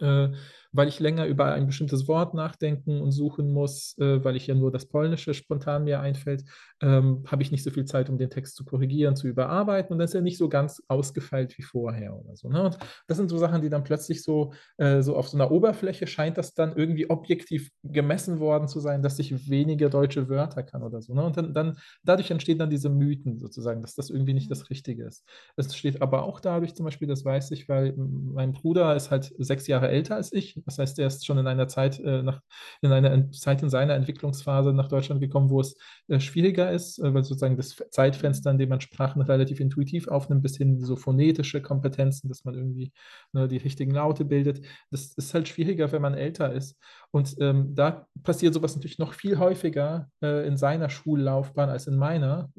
äh, 0.00 0.28
weil 0.76 0.88
ich 0.88 1.00
länger 1.00 1.26
über 1.26 1.52
ein 1.52 1.66
bestimmtes 1.66 2.06
Wort 2.08 2.34
nachdenken 2.34 3.00
und 3.00 3.12
suchen 3.12 3.52
muss, 3.52 3.96
äh, 3.98 4.22
weil 4.24 4.36
ich 4.36 4.46
ja 4.46 4.54
nur 4.54 4.70
das 4.70 4.86
Polnische 4.86 5.34
spontan 5.34 5.84
mir 5.84 6.00
einfällt, 6.00 6.44
ähm, 6.82 7.24
habe 7.26 7.42
ich 7.42 7.50
nicht 7.50 7.64
so 7.64 7.70
viel 7.70 7.84
Zeit, 7.84 8.10
um 8.10 8.18
den 8.18 8.30
Text 8.30 8.56
zu 8.56 8.64
korrigieren, 8.64 9.16
zu 9.16 9.28
überarbeiten 9.28 9.92
und 9.92 9.98
dann 9.98 10.06
ist 10.06 10.14
er 10.14 10.20
nicht 10.20 10.38
so 10.38 10.48
ganz 10.48 10.82
ausgefeilt 10.88 11.56
wie 11.58 11.62
vorher 11.62 12.14
oder 12.16 12.36
so. 12.36 12.48
Ne? 12.48 12.62
Und 12.62 12.78
das 13.06 13.16
sind 13.16 13.28
so 13.28 13.38
Sachen, 13.38 13.62
die 13.62 13.70
dann 13.70 13.84
plötzlich 13.84 14.22
so, 14.22 14.52
äh, 14.76 15.02
so 15.02 15.16
auf 15.16 15.28
so 15.28 15.36
einer 15.36 15.50
Oberfläche 15.50 16.06
scheint 16.06 16.36
das 16.38 16.54
dann 16.54 16.76
irgendwie 16.76 17.08
objektiv 17.08 17.70
gemessen 17.82 18.40
worden 18.40 18.68
zu 18.68 18.80
sein, 18.80 19.02
dass 19.02 19.18
ich 19.18 19.48
weniger 19.48 19.88
deutsche 19.88 20.28
Wörter 20.28 20.62
kann 20.62 20.82
oder 20.82 21.00
so. 21.00 21.14
Ne? 21.14 21.24
Und 21.24 21.36
dann, 21.36 21.54
dann 21.54 21.78
dadurch 22.04 22.30
entstehen 22.30 22.58
dann 22.58 22.70
diese 22.70 22.90
Mythen 22.90 23.38
sozusagen, 23.38 23.82
dass 23.82 23.94
das 23.94 24.10
irgendwie 24.10 24.34
nicht 24.34 24.50
das 24.50 24.68
Richtige 24.70 25.04
ist. 25.04 25.24
Es 25.56 25.74
steht 25.74 26.02
aber 26.02 26.24
auch 26.24 26.40
dadurch 26.40 26.74
zum 26.74 26.84
Beispiel, 26.84 27.08
das 27.08 27.24
weiß 27.24 27.50
ich, 27.52 27.68
weil 27.68 27.94
mein 27.96 28.52
Bruder 28.52 28.94
ist 28.94 29.10
halt 29.10 29.32
sechs 29.38 29.66
Jahre 29.66 29.88
älter 29.88 30.16
als 30.16 30.32
ich. 30.32 30.62
Das 30.66 30.78
heißt, 30.78 30.98
er 30.98 31.06
ist 31.06 31.24
schon 31.24 31.38
in 31.38 31.46
einer 31.46 31.68
Zeit, 31.68 31.98
äh, 32.00 32.22
nach, 32.22 32.40
in 32.82 32.92
einer 32.92 33.30
Zeit 33.30 33.62
in 33.62 33.70
seiner 33.70 33.94
Entwicklungsphase 33.94 34.72
nach 34.72 34.88
Deutschland 34.88 35.20
gekommen, 35.20 35.48
wo 35.48 35.60
es 35.60 35.76
äh, 36.08 36.20
schwieriger 36.20 36.70
ist, 36.70 36.98
äh, 36.98 37.14
weil 37.14 37.24
sozusagen 37.24 37.56
das 37.56 37.76
Zeitfenster, 37.90 38.50
in 38.50 38.58
dem 38.58 38.68
man 38.68 38.80
Sprachen 38.80 39.22
relativ 39.22 39.60
intuitiv 39.60 40.08
aufnimmt, 40.08 40.42
bis 40.42 40.56
hin 40.56 40.80
so 40.80 40.96
phonetische 40.96 41.62
Kompetenzen, 41.62 42.28
dass 42.28 42.44
man 42.44 42.54
irgendwie 42.54 42.92
ne, 43.32 43.48
die 43.48 43.58
richtigen 43.58 43.92
Laute 43.92 44.24
bildet. 44.24 44.66
Das 44.90 45.14
ist 45.14 45.32
halt 45.32 45.48
schwieriger, 45.48 45.90
wenn 45.92 46.02
man 46.02 46.14
älter 46.14 46.52
ist. 46.52 46.76
Und 47.10 47.36
ähm, 47.40 47.74
da 47.74 48.06
passiert 48.22 48.54
sowas 48.54 48.74
natürlich 48.74 48.98
noch 48.98 49.14
viel 49.14 49.38
häufiger 49.38 50.10
äh, 50.22 50.46
in 50.46 50.56
seiner 50.56 50.90
Schullaufbahn 50.90 51.70
als 51.70 51.86
in 51.86 51.96
meiner. 51.96 52.50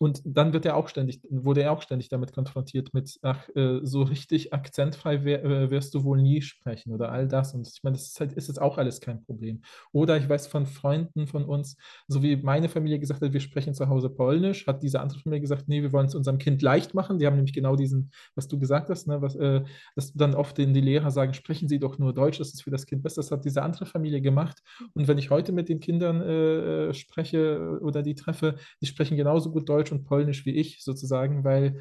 Äh, 0.00 0.04
und 0.08 0.22
dann 0.24 0.52
wird 0.52 0.64
er 0.64 0.76
auch 0.76 0.88
ständig, 0.88 1.20
wurde 1.28 1.62
er 1.62 1.72
auch 1.72 1.82
ständig 1.82 2.08
damit 2.08 2.32
konfrontiert 2.32 2.94
mit, 2.94 3.18
ach, 3.22 3.48
äh, 3.54 3.80
so 3.82 4.02
richtig 4.02 4.52
akzentfrei 4.52 5.24
wär, 5.24 5.44
äh, 5.44 5.70
wirst 5.70 5.94
du 5.94 6.04
wohl 6.04 6.20
nie 6.20 6.42
sprechen 6.42 6.92
oder 6.92 7.10
all 7.10 7.28
das. 7.28 7.54
Und 7.54 7.68
ich 7.68 7.82
meine, 7.82 7.96
das 7.96 8.08
ist, 8.08 8.20
halt, 8.20 8.32
ist 8.32 8.48
jetzt 8.48 8.60
auch 8.60 8.78
alles 8.78 9.00
kein 9.00 9.22
Problem. 9.24 9.62
Oder 9.92 10.16
ich 10.16 10.28
weiß 10.28 10.46
von 10.46 10.66
Freunden 10.66 11.26
von 11.26 11.44
uns, 11.44 11.76
so 12.06 12.22
wie 12.22 12.36
meine 12.36 12.68
Familie 12.68 12.98
gesagt 12.98 13.22
hat, 13.22 13.32
wir 13.32 13.40
sprechen 13.40 13.74
zu 13.74 13.88
Hause 13.88 14.10
Polnisch, 14.10 14.66
hat 14.66 14.82
diese 14.82 15.00
andere 15.00 15.20
Familie 15.20 15.40
gesagt, 15.40 15.68
nee, 15.68 15.82
wir 15.82 15.92
wollen 15.92 16.06
es 16.06 16.14
unserem 16.14 16.38
Kind 16.38 16.62
leicht 16.62 16.94
machen. 16.94 17.18
Die 17.18 17.26
haben 17.26 17.36
nämlich 17.36 17.54
genau 17.54 17.76
diesen, 17.76 18.10
was 18.34 18.48
du 18.48 18.58
gesagt 18.58 18.90
hast, 18.90 19.06
ne, 19.06 19.20
was, 19.20 19.34
äh, 19.36 19.62
dass 19.94 20.12
dann 20.12 20.34
oft 20.34 20.58
die 20.58 20.64
Lehrer 20.64 21.10
sagen, 21.10 21.34
sprechen 21.34 21.68
Sie 21.68 21.78
doch 21.78 21.98
nur 21.98 22.14
Deutsch, 22.14 22.38
das 22.38 22.52
ist 22.54 22.62
für 22.62 22.70
das 22.70 22.86
Kind 22.86 23.02
besser. 23.02 23.22
Das 23.22 23.30
hat 23.30 23.44
diese 23.44 23.62
andere 23.62 23.86
Familie 23.86 24.20
gemacht. 24.20 24.62
Und 24.94 25.08
wenn 25.08 25.18
ich 25.18 25.30
heute 25.30 25.52
mit 25.52 25.68
den 25.68 25.80
Kindern 25.80 26.20
äh, 26.20 26.94
spreche 26.94 27.78
oder 27.80 28.02
die 28.02 28.14
treffe, 28.14 28.56
die 28.80 28.86
sprechen 28.86 29.16
genauso 29.16 29.50
gut 29.50 29.68
Deutsch 29.68 29.87
Deutsch 29.88 29.92
und 29.92 30.04
Polnisch 30.04 30.46
wie 30.46 30.54
ich 30.54 30.82
sozusagen, 30.82 31.44
weil 31.44 31.80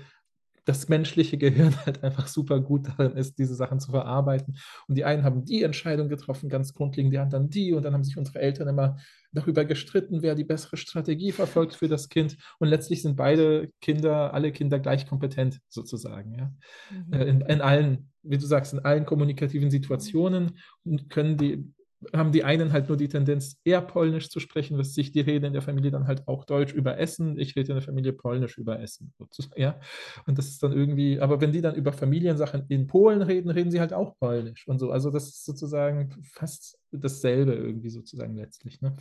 das 0.65 0.89
menschliche 0.89 1.37
Gehirn 1.37 1.73
halt 1.85 2.03
einfach 2.03 2.27
super 2.27 2.59
gut 2.59 2.87
darin 2.87 3.15
ist, 3.15 3.39
diese 3.39 3.55
Sachen 3.55 3.79
zu 3.79 3.91
verarbeiten. 3.91 4.57
Und 4.87 4.95
die 4.97 5.05
einen 5.05 5.23
haben 5.23 5.45
die 5.45 5.63
Entscheidung 5.63 6.09
getroffen, 6.09 6.49
ganz 6.49 6.73
grundlegend, 6.73 7.13
die 7.13 7.19
anderen 7.19 7.49
die. 7.49 7.71
Und 7.73 7.83
dann 7.83 7.93
haben 7.93 8.03
sich 8.03 8.17
unsere 8.17 8.39
Eltern 8.39 8.67
immer 8.67 8.97
darüber 9.31 9.63
gestritten, 9.63 10.21
wer 10.21 10.35
die 10.35 10.43
bessere 10.43 10.75
Strategie 10.75 11.31
verfolgt 11.31 11.75
für 11.75 11.87
das 11.87 12.09
Kind. 12.09 12.37
Und 12.59 12.67
letztlich 12.67 13.01
sind 13.01 13.15
beide 13.15 13.71
Kinder, 13.79 14.33
alle 14.33 14.51
Kinder 14.51 14.79
gleich 14.79 15.07
kompetent 15.07 15.61
sozusagen. 15.69 16.33
Ja? 16.33 16.51
Mhm. 16.91 17.13
Äh, 17.13 17.25
in, 17.25 17.41
in 17.41 17.61
allen, 17.61 18.11
wie 18.23 18.37
du 18.37 18.45
sagst, 18.45 18.73
in 18.73 18.79
allen 18.79 19.05
kommunikativen 19.05 19.71
Situationen 19.71 20.59
und 20.83 21.09
können 21.09 21.37
die 21.37 21.73
haben 22.13 22.31
die 22.31 22.43
einen 22.43 22.73
halt 22.73 22.87
nur 22.87 22.97
die 22.97 23.07
Tendenz, 23.07 23.57
eher 23.63 23.81
Polnisch 23.81 24.29
zu 24.29 24.39
sprechen, 24.39 24.77
was 24.77 24.93
sich 24.93 25.11
die 25.11 25.21
reden 25.21 25.45
in 25.45 25.53
der 25.53 25.61
Familie 25.61 25.91
dann 25.91 26.07
halt 26.07 26.27
auch 26.27 26.45
Deutsch 26.45 26.73
über 26.73 26.97
Essen. 26.97 27.39
Ich 27.39 27.55
rede 27.55 27.69
in 27.69 27.75
der 27.75 27.81
Familie 27.81 28.13
Polnisch 28.13 28.57
über 28.57 28.79
Essen. 28.79 29.13
Ja? 29.55 29.79
Und 30.25 30.37
das 30.37 30.47
ist 30.47 30.61
dann 30.61 30.73
irgendwie, 30.73 31.19
aber 31.19 31.41
wenn 31.41 31.51
die 31.51 31.61
dann 31.61 31.75
über 31.75 31.91
Familiensachen 31.91 32.65
in 32.69 32.87
Polen 32.87 33.21
reden, 33.21 33.49
reden 33.49 33.71
sie 33.71 33.79
halt 33.79 33.93
auch 33.93 34.15
Polnisch 34.19 34.67
und 34.67 34.79
so. 34.79 34.91
Also 34.91 35.09
das 35.09 35.27
ist 35.27 35.45
sozusagen 35.45 36.21
fast 36.21 36.77
dasselbe 36.91 37.53
irgendwie 37.53 37.89
sozusagen 37.89 38.35
letztlich. 38.35 38.81
Ne? 38.81 38.95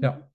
Ja. 0.00 0.30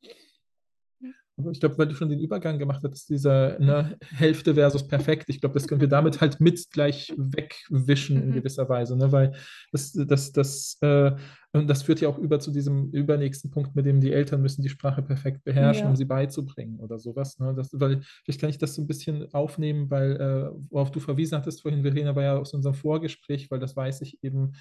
Ich 1.51 1.59
glaube, 1.59 1.77
weil 1.77 1.87
du 1.87 1.95
schon 1.95 2.07
den 2.07 2.19
Übergang 2.19 2.57
gemacht 2.59 2.81
hast, 2.83 3.09
dieser 3.09 3.59
ne, 3.59 3.97
Hälfte 4.11 4.53
versus 4.55 4.87
perfekt, 4.87 5.25
ich 5.27 5.41
glaube, 5.41 5.53
das 5.53 5.67
können 5.67 5.81
wir 5.81 5.89
damit 5.89 6.21
halt 6.21 6.39
mit 6.39 6.71
gleich 6.71 7.13
wegwischen 7.17 8.21
in 8.21 8.29
mhm. 8.29 8.33
gewisser 8.35 8.69
Weise, 8.69 8.95
ne? 8.95 9.11
weil 9.11 9.33
das, 9.73 9.91
das, 9.91 10.31
das, 10.31 10.77
äh, 10.79 11.11
und 11.51 11.67
das 11.67 11.83
führt 11.83 11.99
ja 11.99 12.07
auch 12.07 12.17
über 12.17 12.39
zu 12.39 12.51
diesem 12.51 12.89
übernächsten 12.91 13.51
Punkt, 13.51 13.75
mit 13.75 13.85
dem 13.85 13.99
die 13.99 14.13
Eltern 14.13 14.41
müssen 14.41 14.61
die 14.61 14.69
Sprache 14.69 15.01
perfekt 15.01 15.43
beherrschen, 15.43 15.83
ja. 15.83 15.89
um 15.89 15.97
sie 15.97 16.05
beizubringen 16.05 16.79
oder 16.79 16.99
sowas. 16.99 17.37
Ne? 17.39 17.53
Das, 17.53 17.69
weil 17.73 18.01
vielleicht 18.23 18.39
kann 18.39 18.49
ich 18.49 18.57
das 18.57 18.75
so 18.75 18.81
ein 18.81 18.87
bisschen 18.87 19.33
aufnehmen, 19.33 19.89
weil 19.89 20.15
äh, 20.15 20.51
worauf 20.69 20.91
du 20.91 21.01
verwiesen 21.01 21.37
hattest 21.37 21.61
vorhin, 21.61 21.83
Verena, 21.83 22.15
war 22.15 22.23
ja 22.23 22.37
aus 22.37 22.53
unserem 22.53 22.75
Vorgespräch, 22.75 23.51
weil 23.51 23.59
das 23.59 23.75
weiß 23.75 24.01
ich 24.01 24.23
eben 24.23 24.53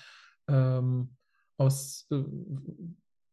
ähm, 0.48 1.10
aus 1.56 2.06
äh, 2.10 2.22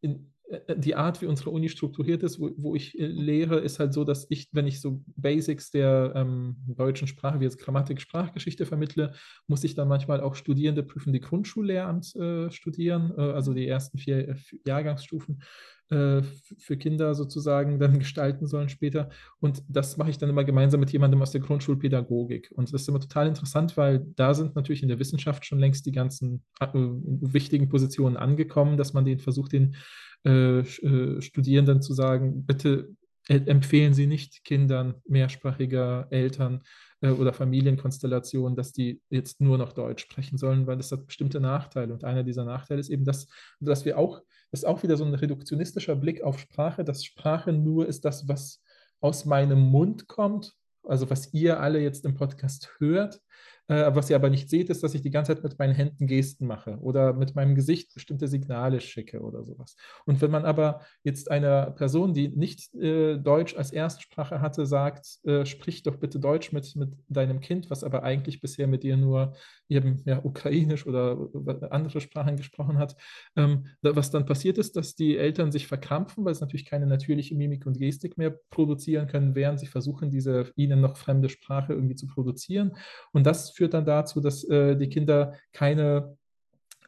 in, 0.00 0.32
die 0.76 0.94
Art, 0.94 1.22
wie 1.22 1.26
unsere 1.26 1.50
Uni 1.50 1.68
strukturiert 1.68 2.22
ist, 2.22 2.38
wo, 2.38 2.50
wo, 2.56 2.74
ich 2.74 2.98
äh, 2.98 3.06
lehre, 3.06 3.58
ist 3.58 3.78
halt 3.78 3.92
so, 3.92 4.04
dass 4.04 4.26
ich, 4.28 4.48
wenn 4.52 4.66
ich 4.66 4.80
so 4.80 5.02
Basics 5.16 5.70
der 5.70 6.12
ähm, 6.14 6.56
deutschen 6.66 7.08
Sprache, 7.08 7.40
wie 7.40 7.44
jetzt 7.44 7.58
Grammatik, 7.58 8.00
Sprachgeschichte 8.00 8.66
vermittle, 8.66 9.14
muss 9.46 9.64
ich 9.64 9.74
dann 9.74 9.88
manchmal 9.88 10.20
auch 10.20 10.34
Studierende 10.34 10.82
prüfen, 10.82 11.12
die 11.12 11.20
Grundschullehramt 11.20 12.14
äh, 12.16 12.50
studieren, 12.50 13.12
äh, 13.16 13.20
also 13.20 13.54
die 13.54 13.66
ersten 13.66 13.98
vier, 13.98 14.28
äh, 14.28 14.34
Jahrgangsstufen 14.66 15.42
äh, 15.92 16.22
für 16.58 16.76
Kinder 16.76 17.14
sozusagen 17.14 17.78
dann 17.78 17.98
gestalten 17.98 18.46
sollen 18.46 18.68
später. 18.68 19.10
Und 19.40 19.62
das 19.68 19.96
mache 19.96 20.10
ich 20.10 20.18
dann 20.18 20.30
immer 20.30 20.44
gemeinsam 20.44 20.80
mit 20.80 20.90
jemandem 20.90 21.22
aus 21.22 21.32
der 21.32 21.40
Grundschulpädagogik. 21.40 22.50
Und 22.54 22.72
das 22.72 22.82
ist 22.82 22.88
immer 22.88 23.00
total 23.00 23.26
interessant, 23.26 23.76
weil 23.76 24.06
da 24.16 24.32
sind 24.34 24.56
natürlich 24.56 24.82
in 24.82 24.88
der 24.88 24.98
Wissenschaft 24.98 25.44
schon 25.44 25.58
längst 25.58 25.86
die 25.86 25.92
ganzen 25.92 26.42
wichtigen 26.60 27.68
Positionen 27.68 28.16
angekommen, 28.16 28.76
dass 28.76 28.92
man 28.92 29.04
den 29.04 29.18
versucht, 29.18 29.52
den 29.52 29.76
äh, 30.24 30.60
äh, 30.60 31.20
Studierenden 31.20 31.82
zu 31.82 31.94
sagen, 31.94 32.44
bitte 32.46 32.94
empfehlen 33.28 33.94
Sie 33.94 34.06
nicht 34.06 34.44
Kindern 34.44 34.94
mehrsprachiger 35.06 36.08
Eltern 36.10 36.62
äh, 37.00 37.10
oder 37.10 37.32
Familienkonstellationen, 37.32 38.56
dass 38.56 38.72
die 38.72 39.00
jetzt 39.10 39.40
nur 39.40 39.58
noch 39.58 39.72
Deutsch 39.72 40.02
sprechen 40.02 40.38
sollen, 40.38 40.66
weil 40.66 40.76
das 40.76 40.90
hat 40.90 41.06
bestimmte 41.06 41.40
Nachteile. 41.40 41.92
Und 41.92 42.04
einer 42.04 42.24
dieser 42.24 42.44
Nachteile 42.44 42.80
ist 42.80 42.90
eben, 42.90 43.04
dass, 43.04 43.28
dass 43.60 43.84
wir 43.84 43.98
auch, 43.98 44.22
das 44.50 44.60
ist 44.60 44.64
auch 44.64 44.82
wieder 44.82 44.96
so 44.96 45.04
ein 45.04 45.14
reduktionistischer 45.14 45.94
Blick 45.94 46.22
auf 46.22 46.38
Sprache, 46.38 46.84
dass 46.84 47.04
Sprache 47.04 47.52
nur 47.52 47.86
ist 47.86 48.04
das, 48.04 48.28
was 48.28 48.62
aus 49.00 49.24
meinem 49.24 49.60
Mund 49.60 50.08
kommt, 50.08 50.54
also 50.84 51.08
was 51.10 51.32
ihr 51.32 51.60
alle 51.60 51.80
jetzt 51.80 52.04
im 52.04 52.14
Podcast 52.14 52.74
hört 52.78 53.20
äh, 53.61 53.61
was 53.74 54.10
ihr 54.10 54.16
aber 54.16 54.30
nicht 54.30 54.50
seht, 54.50 54.70
ist, 54.70 54.82
dass 54.82 54.94
ich 54.94 55.02
die 55.02 55.10
ganze 55.10 55.34
Zeit 55.34 55.44
mit 55.44 55.58
meinen 55.58 55.74
Händen 55.74 56.06
Gesten 56.06 56.46
mache 56.46 56.78
oder 56.78 57.12
mit 57.12 57.34
meinem 57.34 57.54
Gesicht 57.54 57.94
bestimmte 57.94 58.28
Signale 58.28 58.80
schicke 58.80 59.20
oder 59.20 59.44
sowas. 59.44 59.76
Und 60.04 60.20
wenn 60.20 60.30
man 60.30 60.44
aber 60.44 60.80
jetzt 61.04 61.30
einer 61.30 61.70
Person, 61.70 62.14
die 62.14 62.28
nicht 62.28 62.74
äh, 62.74 63.18
Deutsch 63.18 63.56
als 63.56 63.72
Erstsprache 63.72 64.40
hatte, 64.40 64.66
sagt, 64.66 65.18
äh, 65.24 65.46
sprich 65.46 65.82
doch 65.82 65.96
bitte 65.96 66.18
Deutsch 66.18 66.52
mit, 66.52 66.74
mit 66.76 66.96
deinem 67.08 67.40
Kind, 67.40 67.70
was 67.70 67.84
aber 67.84 68.02
eigentlich 68.02 68.40
bisher 68.40 68.66
mit 68.66 68.82
dir 68.82 68.96
nur 68.96 69.34
eben 69.68 70.02
ja, 70.04 70.22
Ukrainisch 70.22 70.86
oder 70.86 71.28
andere 71.70 72.00
Sprachen 72.00 72.36
gesprochen 72.36 72.78
hat, 72.78 72.96
ähm, 73.36 73.66
was 73.80 74.10
dann 74.10 74.26
passiert 74.26 74.58
ist, 74.58 74.76
dass 74.76 74.94
die 74.94 75.16
Eltern 75.16 75.52
sich 75.52 75.66
verkrampfen, 75.66 76.24
weil 76.24 76.34
sie 76.34 76.42
natürlich 76.42 76.66
keine 76.66 76.86
natürliche 76.86 77.34
Mimik 77.34 77.66
und 77.66 77.78
Gestik 77.78 78.18
mehr 78.18 78.38
produzieren 78.50 79.06
können, 79.06 79.34
während 79.34 79.60
sie 79.60 79.66
versuchen, 79.66 80.10
diese 80.10 80.52
ihnen 80.56 80.80
noch 80.80 80.96
fremde 80.96 81.28
Sprache 81.28 81.72
irgendwie 81.72 81.94
zu 81.94 82.06
produzieren. 82.06 82.72
Und 83.12 83.26
das 83.26 83.50
führt 83.50 83.61
dann 83.70 83.84
dazu, 83.84 84.20
dass 84.20 84.44
äh, 84.44 84.76
die 84.76 84.88
Kinder 84.88 85.34
keine 85.52 86.16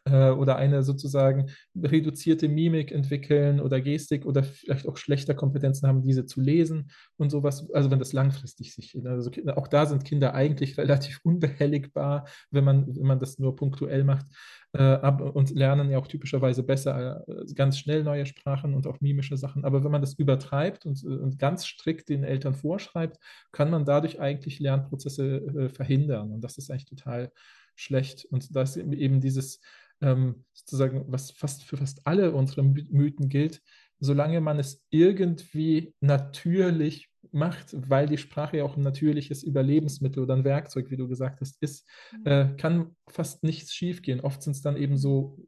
äh, 0.07 0.31
oder 0.31 0.57
eine 0.57 0.83
sozusagen 0.83 1.51
reduzierte 1.75 2.49
Mimik 2.49 2.93
entwickeln 2.93 3.61
oder 3.61 3.81
Gestik 3.81 4.27
oder 4.27 4.43
vielleicht 4.45 4.87
auch 4.87 4.97
schlechter 4.97 5.35
Kompetenzen 5.35 5.89
haben, 5.89 6.03
diese 6.03 6.27
zu 6.27 6.41
lesen 6.41 6.91
und 7.17 7.31
sowas. 7.31 7.71
Also 7.73 7.91
wenn 7.91 7.99
das 7.99 8.13
langfristig 8.13 8.75
sich, 8.75 8.97
also 9.05 9.31
auch 9.57 9.69
da 9.69 9.87
sind 9.87 10.05
Kinder 10.05 10.35
eigentlich 10.35 10.77
relativ 10.79 11.21
unbehelligbar, 11.23 12.27
wenn 12.51 12.65
man, 12.65 12.95
wenn 12.95 13.07
man 13.07 13.19
das 13.19 13.39
nur 13.39 13.57
punktuell 13.57 14.05
macht 14.05 14.27
und 14.75 15.51
lernen 15.51 15.91
ja 15.91 15.99
auch 15.99 16.09
typischerweise 16.09 16.65
besser 16.65 17.25
äh, 17.29 17.45
ganz 17.55 17.79
schnell 17.79 18.03
neue 18.03 18.27
Sprachen 18.27 18.75
und 18.75 18.87
auch 18.89 19.01
mimische 19.01 19.37
Sachen. 19.37 19.65
Aber 19.65 19.85
wenn 19.85 19.93
man 19.93 20.01
das 20.01 20.15
übertreibt 20.15 20.85
und, 20.85 21.05
und 21.05 21.39
ganz 21.39 21.65
strikt 21.65 22.09
den 22.09 22.25
Eltern 22.25 22.55
vorschreibt, 22.55 23.19
kann 23.53 23.71
man 23.71 23.85
dadurch 23.85 24.21
eigentlich 24.21 24.59
Lernprozesse 24.59 25.37
äh, 25.37 25.69
verhindern. 25.69 26.33
Und 26.33 26.41
das 26.41 26.59
ist 26.59 26.71
eigentlich 26.71 26.87
total 26.87 27.31
schlecht. 27.77 28.25
Und 28.25 28.55
da 28.57 28.63
ist 28.63 28.77
eben 28.77 29.21
dieses, 29.21 29.61
ähm, 30.01 30.45
sozusagen, 30.53 31.05
was 31.07 31.31
fast 31.31 31.63
für 31.65 31.77
fast 31.77 32.05
alle 32.07 32.33
unsere 32.33 32.65
Mythen 32.65 33.29
gilt, 33.29 33.63
solange 34.01 34.41
man 34.41 34.59
es 34.59 34.85
irgendwie 34.91 35.95
natürlich 36.01 37.09
macht, 37.33 37.75
weil 37.89 38.07
die 38.07 38.19
Sprache 38.19 38.59
ja 38.59 38.65
auch 38.65 38.77
ein 38.77 38.83
natürliches 38.83 39.43
Überlebensmittel 39.43 40.23
oder 40.23 40.35
ein 40.35 40.45
Werkzeug, 40.45 40.91
wie 40.91 40.97
du 40.97 41.09
gesagt 41.09 41.41
hast, 41.41 41.63
ist, 41.63 41.87
mhm. 42.13 42.27
äh, 42.27 42.57
kann 42.57 42.97
fast 43.09 43.43
nichts 43.43 43.75
schiefgehen. 43.75 44.21
Oft 44.21 44.43
sind 44.43 44.53
es 44.53 44.63
dann 44.63 44.77
eben 44.77 44.97
so, 44.97 45.39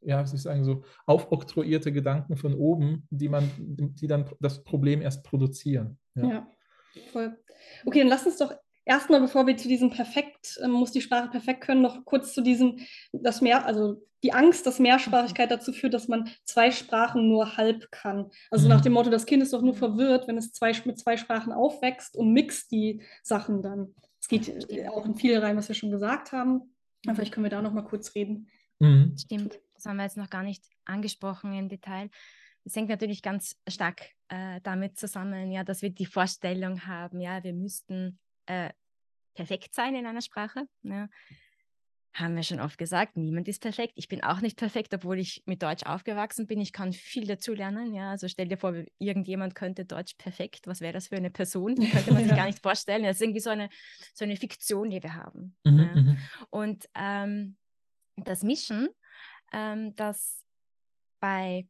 ja, 0.00 0.22
wie 0.22 0.26
soll 0.26 0.36
ich 0.36 0.42
sagen, 0.42 0.64
so 0.64 0.84
aufoktroyierte 1.06 1.92
Gedanken 1.92 2.36
von 2.36 2.54
oben, 2.54 3.06
die 3.10 3.28
man, 3.28 3.50
die 3.56 4.06
dann 4.06 4.30
das 4.40 4.62
Problem 4.64 5.02
erst 5.02 5.24
produzieren. 5.24 5.98
Ja, 6.14 6.28
ja 6.28 6.48
voll. 7.12 7.36
Okay, 7.84 8.00
dann 8.00 8.08
lass 8.08 8.26
uns 8.26 8.38
doch 8.38 8.52
erstmal, 8.84 9.20
bevor 9.20 9.46
wir 9.46 9.56
zu 9.56 9.68
diesem 9.68 9.90
perfekt, 9.90 10.25
äh, 10.56 10.68
muss 10.68 10.92
die 10.92 11.00
Sprache 11.00 11.28
perfekt 11.28 11.62
können, 11.62 11.82
noch 11.82 12.04
kurz 12.04 12.34
zu 12.34 12.42
diesem, 12.42 12.78
das 13.12 13.40
mehr, 13.40 13.66
also 13.66 14.02
die 14.22 14.32
Angst, 14.32 14.66
dass 14.66 14.78
Mehrsprachigkeit 14.78 15.50
dazu 15.50 15.72
führt, 15.72 15.94
dass 15.94 16.08
man 16.08 16.28
zwei 16.44 16.70
Sprachen 16.70 17.28
nur 17.28 17.56
halb 17.56 17.90
kann. 17.90 18.30
Also 18.50 18.64
mhm. 18.64 18.70
nach 18.70 18.80
dem 18.80 18.92
Motto, 18.92 19.10
das 19.10 19.26
Kind 19.26 19.42
ist 19.42 19.52
doch 19.52 19.62
nur 19.62 19.74
verwirrt, 19.74 20.26
wenn 20.26 20.38
es 20.38 20.52
zwei, 20.52 20.72
mit 20.84 20.98
zwei 20.98 21.16
Sprachen 21.16 21.52
aufwächst 21.52 22.16
und 22.16 22.32
mixt 22.32 22.70
die 22.72 23.02
Sachen 23.22 23.62
dann. 23.62 23.94
Es 24.20 24.28
geht 24.28 24.44
Stimmt. 24.44 24.88
auch 24.88 25.04
in 25.04 25.14
viele 25.14 25.42
rein, 25.42 25.56
was 25.56 25.68
wir 25.68 25.74
schon 25.74 25.90
gesagt 25.90 26.32
haben. 26.32 26.74
Aber 27.06 27.14
vielleicht 27.14 27.32
können 27.32 27.44
wir 27.44 27.50
da 27.50 27.62
noch 27.62 27.72
mal 27.72 27.84
kurz 27.84 28.14
reden. 28.14 28.48
Mhm. 28.80 29.14
Stimmt, 29.16 29.60
das 29.74 29.86
haben 29.86 29.96
wir 29.96 30.04
jetzt 30.04 30.16
noch 30.16 30.30
gar 30.30 30.42
nicht 30.42 30.64
angesprochen 30.84 31.52
im 31.54 31.68
Detail. 31.68 32.10
Das 32.64 32.74
hängt 32.74 32.88
natürlich 32.88 33.22
ganz 33.22 33.56
stark 33.68 34.02
äh, 34.28 34.60
damit 34.64 34.98
zusammen, 34.98 35.52
ja, 35.52 35.62
dass 35.62 35.82
wir 35.82 35.90
die 35.90 36.06
Vorstellung 36.06 36.84
haben, 36.84 37.20
ja, 37.20 37.44
wir 37.44 37.52
müssten 37.52 38.18
äh, 38.46 38.70
perfekt 39.36 39.74
sein 39.74 39.94
in 39.94 40.06
einer 40.06 40.22
Sprache. 40.22 40.66
Ja. 40.82 41.08
Haben 42.14 42.34
wir 42.34 42.42
schon 42.42 42.60
oft 42.60 42.78
gesagt, 42.78 43.18
niemand 43.18 43.46
ist 43.46 43.60
perfekt. 43.60 43.92
Ich 43.96 44.08
bin 44.08 44.24
auch 44.24 44.40
nicht 44.40 44.56
perfekt, 44.56 44.94
obwohl 44.94 45.18
ich 45.18 45.42
mit 45.44 45.62
Deutsch 45.62 45.84
aufgewachsen 45.84 46.46
bin. 46.46 46.58
Ich 46.60 46.72
kann 46.72 46.94
viel 46.94 47.26
dazu 47.26 47.52
lernen. 47.52 47.92
Ja. 47.94 48.10
Also 48.10 48.26
stell 48.26 48.48
dir 48.48 48.56
vor, 48.56 48.74
irgendjemand 48.98 49.54
könnte 49.54 49.84
Deutsch 49.84 50.14
perfekt. 50.14 50.66
Was 50.66 50.80
wäre 50.80 50.94
das 50.94 51.08
für 51.08 51.16
eine 51.16 51.30
Person? 51.30 51.74
Die 51.74 51.90
könnte 51.90 52.12
man 52.14 52.24
sich 52.24 52.34
gar 52.34 52.46
nicht 52.46 52.62
vorstellen. 52.62 53.02
Das 53.02 53.16
ist 53.16 53.22
irgendwie 53.22 53.40
so 53.40 53.50
eine, 53.50 53.68
so 54.14 54.24
eine 54.24 54.36
Fiktion, 54.36 54.88
die 54.88 55.02
wir 55.02 55.12
haben. 55.12 55.56
Mhm, 55.64 55.78
ja. 55.78 55.94
Mhm. 55.94 56.18
Und 56.48 56.88
ähm, 56.94 57.56
das 58.16 58.42
Mischen, 58.42 58.88
ähm, 59.52 59.94
das 59.94 60.42
bei 61.20 61.68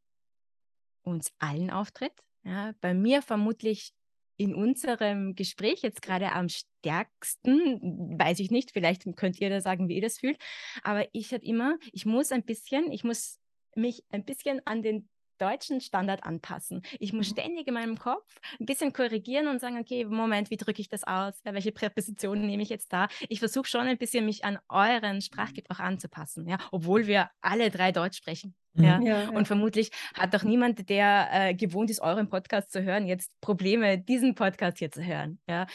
uns 1.02 1.32
allen 1.40 1.72
auftritt, 1.72 2.22
ja, 2.44 2.72
bei 2.80 2.94
mir 2.94 3.20
vermutlich 3.20 3.95
in 4.36 4.54
unserem 4.54 5.34
Gespräch 5.34 5.82
jetzt 5.82 6.02
gerade 6.02 6.32
am 6.32 6.48
stärksten, 6.48 8.18
weiß 8.18 8.40
ich 8.40 8.50
nicht, 8.50 8.72
vielleicht 8.72 9.04
könnt 9.16 9.40
ihr 9.40 9.50
da 9.50 9.60
sagen, 9.60 9.88
wie 9.88 9.96
ihr 9.96 10.02
das 10.02 10.18
fühlt, 10.18 10.38
aber 10.82 11.06
ich 11.12 11.32
habe 11.32 11.44
immer, 11.44 11.78
ich 11.92 12.06
muss 12.06 12.32
ein 12.32 12.42
bisschen, 12.42 12.92
ich 12.92 13.04
muss 13.04 13.38
mich 13.74 14.04
ein 14.10 14.24
bisschen 14.24 14.60
an 14.66 14.82
den 14.82 15.08
deutschen 15.38 15.80
Standard 15.80 16.24
anpassen. 16.24 16.82
Ich 16.98 17.12
muss 17.12 17.28
mhm. 17.28 17.32
ständig 17.32 17.66
in 17.66 17.74
meinem 17.74 17.98
Kopf 17.98 18.40
ein 18.58 18.66
bisschen 18.66 18.92
korrigieren 18.92 19.48
und 19.48 19.60
sagen, 19.60 19.78
okay, 19.78 20.04
Moment, 20.04 20.50
wie 20.50 20.56
drücke 20.56 20.80
ich 20.80 20.88
das 20.88 21.04
aus? 21.04 21.34
Ja, 21.44 21.54
welche 21.54 21.72
Präpositionen 21.72 22.46
nehme 22.46 22.62
ich 22.62 22.68
jetzt 22.68 22.92
da? 22.92 23.08
Ich 23.28 23.40
versuche 23.40 23.66
schon 23.66 23.86
ein 23.86 23.98
bisschen 23.98 24.24
mich 24.24 24.44
an 24.44 24.58
euren 24.68 25.20
Sprachgebrauch 25.20 25.80
anzupassen, 25.80 26.48
ja, 26.48 26.58
obwohl 26.72 27.06
wir 27.06 27.30
alle 27.40 27.70
drei 27.70 27.92
Deutsch 27.92 28.18
sprechen. 28.18 28.54
Ja? 28.76 28.98
Mhm. 28.98 29.06
ja, 29.06 29.22
ja. 29.22 29.28
Und 29.30 29.46
vermutlich 29.46 29.90
hat 30.14 30.34
doch 30.34 30.42
niemand, 30.42 30.88
der 30.88 31.28
äh, 31.32 31.54
gewohnt 31.54 31.90
ist, 31.90 32.00
euren 32.00 32.28
Podcast 32.28 32.70
zu 32.72 32.82
hören, 32.82 33.06
jetzt 33.06 33.30
Probleme, 33.40 33.98
diesen 33.98 34.34
Podcast 34.34 34.78
hier 34.78 34.90
zu 34.90 35.04
hören. 35.04 35.38
Ja? 35.48 35.66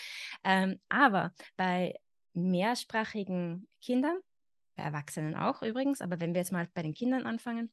Ähm, 0.44 0.80
aber 0.90 1.34
bei 1.58 1.96
mehrsprachigen 2.34 3.68
Kindern, 3.82 4.18
bei 4.76 4.84
Erwachsenen 4.84 5.36
auch 5.36 5.62
übrigens, 5.62 6.02
aber 6.02 6.20
wenn 6.20 6.34
wir 6.34 6.42
jetzt 6.42 6.52
mal 6.52 6.68
bei 6.74 6.82
den 6.82 6.94
Kindern 6.94 7.26
anfangen, 7.26 7.72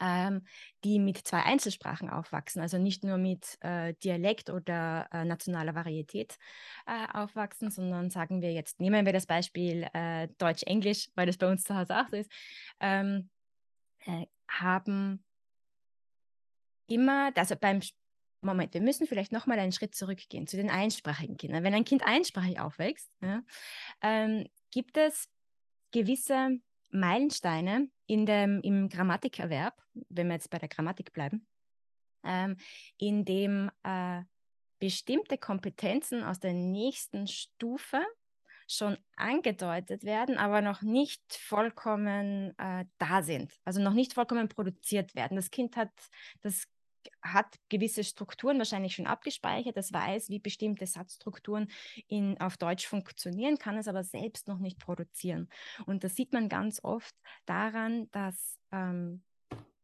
ähm, 0.00 0.42
die 0.84 0.98
mit 0.98 1.18
zwei 1.18 1.42
Einzelsprachen 1.42 2.08
aufwachsen, 2.08 2.62
also 2.62 2.78
nicht 2.78 3.04
nur 3.04 3.18
mit 3.18 3.58
äh, 3.60 3.94
Dialekt 4.02 4.50
oder 4.50 5.08
äh, 5.12 5.24
nationaler 5.24 5.74
Varietät 5.74 6.38
äh, 6.86 7.16
aufwachsen, 7.16 7.70
sondern 7.70 8.10
sagen 8.10 8.40
wir 8.40 8.52
jetzt, 8.52 8.80
nehmen 8.80 9.04
wir 9.04 9.12
das 9.12 9.26
Beispiel 9.26 9.86
äh, 9.92 10.28
Deutsch-Englisch, 10.38 11.10
weil 11.14 11.26
das 11.26 11.36
bei 11.36 11.50
uns 11.50 11.64
zu 11.64 11.76
Hause 11.76 11.98
auch 11.98 12.08
so 12.08 12.16
ist. 12.16 12.30
Ähm, 12.80 13.28
äh, 14.06 14.26
haben 14.48 15.24
immer, 16.86 17.32
also 17.36 17.56
beim 17.56 17.80
Moment, 18.42 18.72
wir 18.72 18.80
müssen 18.80 19.06
vielleicht 19.06 19.32
nochmal 19.32 19.58
einen 19.58 19.72
Schritt 19.72 19.94
zurückgehen 19.94 20.46
zu 20.46 20.56
den 20.56 20.70
einsprachigen 20.70 21.36
Kindern. 21.36 21.62
Wenn 21.62 21.74
ein 21.74 21.84
Kind 21.84 22.02
einsprachig 22.04 22.58
aufwächst, 22.58 23.10
ja, 23.20 23.42
ähm, 24.00 24.46
gibt 24.70 24.96
es 24.96 25.28
gewisse 25.92 26.58
Meilensteine 26.90 27.90
in 28.06 28.24
dem, 28.24 28.60
im 28.62 28.88
Grammatikerwerb, 28.88 29.80
wenn 30.08 30.28
wir 30.28 30.34
jetzt 30.34 30.50
bei 30.50 30.58
der 30.58 30.68
Grammatik 30.68 31.12
bleiben, 31.12 31.46
ähm, 32.24 32.56
in 32.96 33.24
dem 33.24 33.70
äh, 33.82 34.22
bestimmte 34.78 35.36
Kompetenzen 35.36 36.24
aus 36.24 36.40
der 36.40 36.54
nächsten 36.54 37.26
Stufe 37.26 38.02
schon 38.70 38.96
angedeutet 39.16 40.04
werden, 40.04 40.38
aber 40.38 40.60
noch 40.62 40.82
nicht 40.82 41.22
vollkommen 41.34 42.56
äh, 42.58 42.84
da 42.98 43.22
sind, 43.22 43.52
also 43.64 43.80
noch 43.80 43.94
nicht 43.94 44.14
vollkommen 44.14 44.48
produziert 44.48 45.14
werden. 45.14 45.36
Das 45.36 45.50
Kind 45.50 45.76
hat 45.76 45.90
das 46.42 46.66
hat 47.22 47.58
gewisse 47.68 48.04
Strukturen 48.04 48.58
wahrscheinlich 48.58 48.94
schon 48.94 49.06
abgespeichert, 49.06 49.76
das 49.76 49.92
weiß, 49.92 50.28
wie 50.28 50.38
bestimmte 50.38 50.86
Satzstrukturen 50.86 51.70
in, 52.08 52.38
auf 52.40 52.56
Deutsch 52.56 52.86
funktionieren, 52.86 53.58
kann 53.58 53.76
es 53.76 53.88
aber 53.88 54.04
selbst 54.04 54.48
noch 54.48 54.58
nicht 54.58 54.78
produzieren. 54.78 55.48
Und 55.86 56.04
das 56.04 56.14
sieht 56.14 56.32
man 56.32 56.48
ganz 56.48 56.80
oft 56.82 57.14
daran, 57.46 58.10
dass 58.12 58.58
ähm, 58.72 59.22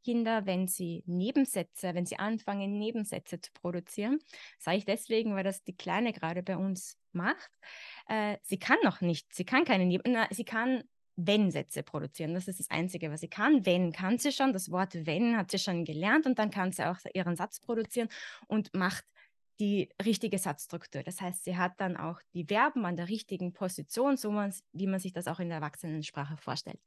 Kinder, 0.06 0.46
wenn 0.46 0.68
sie 0.68 1.02
Nebensätze, 1.06 1.92
wenn 1.94 2.06
sie 2.06 2.18
anfangen, 2.18 2.78
Nebensätze 2.78 3.40
zu 3.40 3.50
produzieren, 3.52 4.20
sage 4.58 4.78
ich 4.78 4.84
deswegen, 4.84 5.34
weil 5.34 5.42
das 5.42 5.64
die 5.64 5.76
Kleine 5.76 6.12
gerade 6.12 6.44
bei 6.44 6.56
uns 6.56 6.96
macht, 7.12 7.50
äh, 8.08 8.38
sie 8.42 8.58
kann 8.58 8.78
noch 8.84 9.00
nicht, 9.00 9.32
sie 9.34 9.44
kann 9.44 9.64
keine 9.64 9.86
Neben, 9.86 10.16
sie 10.30 10.44
kann 10.44 10.84
wenn-Sätze 11.16 11.82
produzieren. 11.82 12.34
Das 12.34 12.46
ist 12.46 12.60
das 12.60 12.70
Einzige, 12.70 13.10
was 13.10 13.20
sie 13.20 13.28
kann. 13.28 13.64
Wenn 13.64 13.92
kann 13.92 14.18
sie 14.18 14.32
schon. 14.32 14.52
Das 14.52 14.70
Wort 14.70 15.06
wenn 15.06 15.36
hat 15.36 15.50
sie 15.50 15.58
schon 15.58 15.84
gelernt 15.84 16.26
und 16.26 16.38
dann 16.38 16.50
kann 16.50 16.72
sie 16.72 16.86
auch 16.86 16.98
ihren 17.14 17.36
Satz 17.36 17.60
produzieren 17.60 18.08
und 18.46 18.74
macht 18.74 19.04
die 19.58 19.88
richtige 20.04 20.38
Satzstruktur. 20.38 21.02
Das 21.02 21.20
heißt, 21.22 21.44
sie 21.44 21.56
hat 21.56 21.80
dann 21.80 21.96
auch 21.96 22.20
die 22.34 22.44
Verben 22.44 22.84
an 22.84 22.96
der 22.96 23.08
richtigen 23.08 23.54
Position, 23.54 24.18
so 24.18 24.30
wie 24.72 24.86
man 24.86 25.00
sich 25.00 25.14
das 25.14 25.26
auch 25.26 25.40
in 25.40 25.48
der 25.48 25.58
Erwachsenensprache 25.58 26.36
vorstellt. 26.36 26.78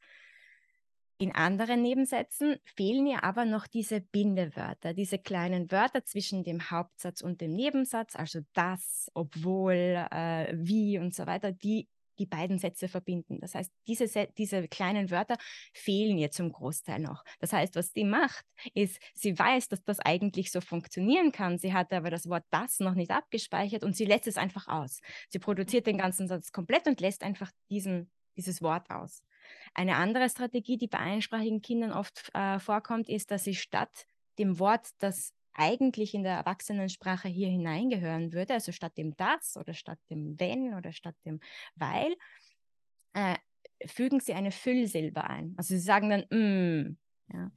In 1.21 1.35
anderen 1.35 1.81
Nebensätzen 1.81 2.59
fehlen 2.63 3.05
ihr 3.05 3.25
aber 3.25 3.43
noch 3.43 3.67
diese 3.67 3.99
Bindewörter, 3.99 4.93
diese 4.93 5.19
kleinen 5.19 5.69
Wörter 5.69 6.05
zwischen 6.05 6.45
dem 6.45 6.71
Hauptsatz 6.71 7.19
und 7.19 7.41
dem 7.41 7.51
Nebensatz, 7.51 8.15
also 8.15 8.39
das, 8.53 9.11
obwohl, 9.13 10.07
äh, 10.11 10.53
wie 10.53 10.97
und 10.97 11.13
so 11.13 11.27
weiter, 11.27 11.51
die 11.51 11.89
die 12.19 12.25
beiden 12.25 12.57
Sätze 12.57 12.87
verbinden. 12.87 13.39
Das 13.41 13.55
heißt, 13.55 13.71
diese, 13.87 14.27
diese 14.37 14.67
kleinen 14.67 15.09
Wörter 15.09 15.37
fehlen 15.73 16.17
ihr 16.17 16.31
zum 16.31 16.51
Großteil 16.51 16.99
noch. 16.99 17.23
Das 17.39 17.53
heißt, 17.53 17.75
was 17.75 17.91
sie 17.93 18.03
macht, 18.03 18.45
ist, 18.73 18.99
sie 19.13 19.37
weiß, 19.37 19.69
dass 19.69 19.83
das 19.83 19.99
eigentlich 19.99 20.51
so 20.51 20.61
funktionieren 20.61 21.31
kann. 21.31 21.57
Sie 21.57 21.73
hat 21.73 21.91
aber 21.93 22.09
das 22.09 22.29
Wort 22.29 22.45
das 22.49 22.79
noch 22.79 22.93
nicht 22.93 23.11
abgespeichert 23.11 23.83
und 23.83 23.95
sie 23.95 24.05
lässt 24.05 24.27
es 24.27 24.37
einfach 24.37 24.67
aus. 24.67 25.01
Sie 25.29 25.39
produziert 25.39 25.87
den 25.87 25.97
ganzen 25.97 26.27
Satz 26.27 26.51
komplett 26.51 26.87
und 26.87 27.01
lässt 27.01 27.23
einfach 27.23 27.51
diesen, 27.69 28.11
dieses 28.35 28.61
Wort 28.61 28.89
aus. 28.89 29.23
Eine 29.73 29.95
andere 29.95 30.29
Strategie, 30.29 30.77
die 30.77 30.87
bei 30.87 30.99
einsprachigen 30.99 31.61
Kindern 31.61 31.91
oft 31.91 32.29
äh, 32.33 32.59
vorkommt, 32.59 33.09
ist, 33.09 33.31
dass 33.31 33.43
sie 33.43 33.55
statt 33.55 34.05
dem 34.37 34.59
Wort, 34.59 34.87
das 34.99 35.33
eigentlich 35.53 36.13
in 36.13 36.23
der 36.23 36.33
Erwachsenensprache 36.33 37.27
hier 37.27 37.49
hineingehören 37.49 38.31
würde, 38.31 38.53
also 38.53 38.71
statt 38.71 38.97
dem 38.97 39.15
das 39.17 39.57
oder 39.57 39.73
statt 39.73 39.99
dem 40.09 40.39
wenn 40.39 40.73
oder 40.73 40.93
statt 40.93 41.15
dem 41.25 41.39
weil, 41.75 42.15
äh, 43.13 43.35
fügen 43.85 44.19
sie 44.19 44.33
eine 44.33 44.51
Füllsilbe 44.51 45.23
ein. 45.23 45.53
Also 45.57 45.75
sie 45.75 45.79
sagen 45.79 46.09
dann, 46.09 46.25
mm, 46.29 46.97
ja, 47.33 47.51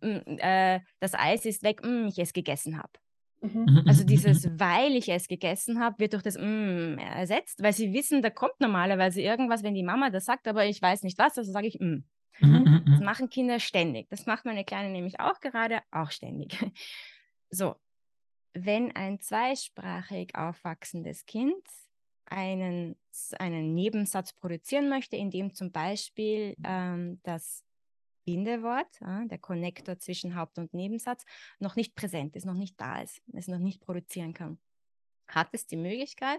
mm, 0.00 0.38
äh, 0.38 0.80
das 1.00 1.14
Eis 1.14 1.44
ist 1.44 1.62
weg, 1.62 1.84
mm, 1.84 2.08
ich 2.08 2.18
es 2.18 2.32
gegessen 2.32 2.78
habe. 2.78 2.92
Mhm. 3.40 3.84
Also 3.86 4.04
dieses, 4.04 4.48
weil 4.58 4.96
ich 4.96 5.08
es 5.08 5.28
gegessen 5.28 5.80
habe, 5.80 5.98
wird 5.98 6.12
durch 6.12 6.22
das 6.22 6.36
mm 6.36 6.98
ersetzt, 6.98 7.62
weil 7.62 7.72
sie 7.72 7.92
wissen, 7.92 8.22
da 8.22 8.30
kommt 8.30 8.60
normalerweise 8.60 9.20
irgendwas, 9.20 9.62
wenn 9.62 9.74
die 9.74 9.82
Mama 9.82 10.10
das 10.10 10.24
sagt, 10.24 10.48
aber 10.48 10.66
ich 10.66 10.80
weiß 10.80 11.02
nicht 11.02 11.18
was, 11.18 11.38
also 11.38 11.50
sage 11.52 11.68
ich 11.68 11.78
mm. 11.80 12.04
Mhm. 12.40 12.84
Das 12.86 13.00
machen 13.00 13.28
Kinder 13.28 13.58
ständig. 13.58 14.08
Das 14.10 14.26
macht 14.26 14.44
meine 14.44 14.64
Kleine 14.64 14.90
nämlich 14.90 15.20
auch 15.20 15.40
gerade, 15.40 15.80
auch 15.90 16.10
ständig. 16.10 16.56
So, 17.50 17.76
wenn 18.52 18.94
ein 18.94 19.20
zweisprachig 19.20 20.34
aufwachsendes 20.34 21.24
Kind 21.24 21.64
einen, 22.26 22.94
einen 23.38 23.74
Nebensatz 23.74 24.34
produzieren 24.34 24.90
möchte, 24.90 25.16
in 25.16 25.30
dem 25.30 25.54
zum 25.54 25.72
Beispiel 25.72 26.54
ähm, 26.62 27.20
das 27.22 27.64
Bindewort, 28.28 29.00
der 29.00 29.38
Konnektor 29.38 29.98
zwischen 29.98 30.34
Haupt- 30.34 30.58
und 30.58 30.74
Nebensatz, 30.74 31.24
noch 31.60 31.76
nicht 31.76 31.94
präsent 31.94 32.36
ist, 32.36 32.44
noch 32.44 32.52
nicht 32.52 32.78
da 32.78 33.00
ist, 33.00 33.22
es 33.32 33.48
noch 33.48 33.58
nicht 33.58 33.80
produzieren 33.80 34.34
kann, 34.34 34.58
hat 35.28 35.48
es 35.52 35.66
die 35.66 35.78
Möglichkeit, 35.78 36.38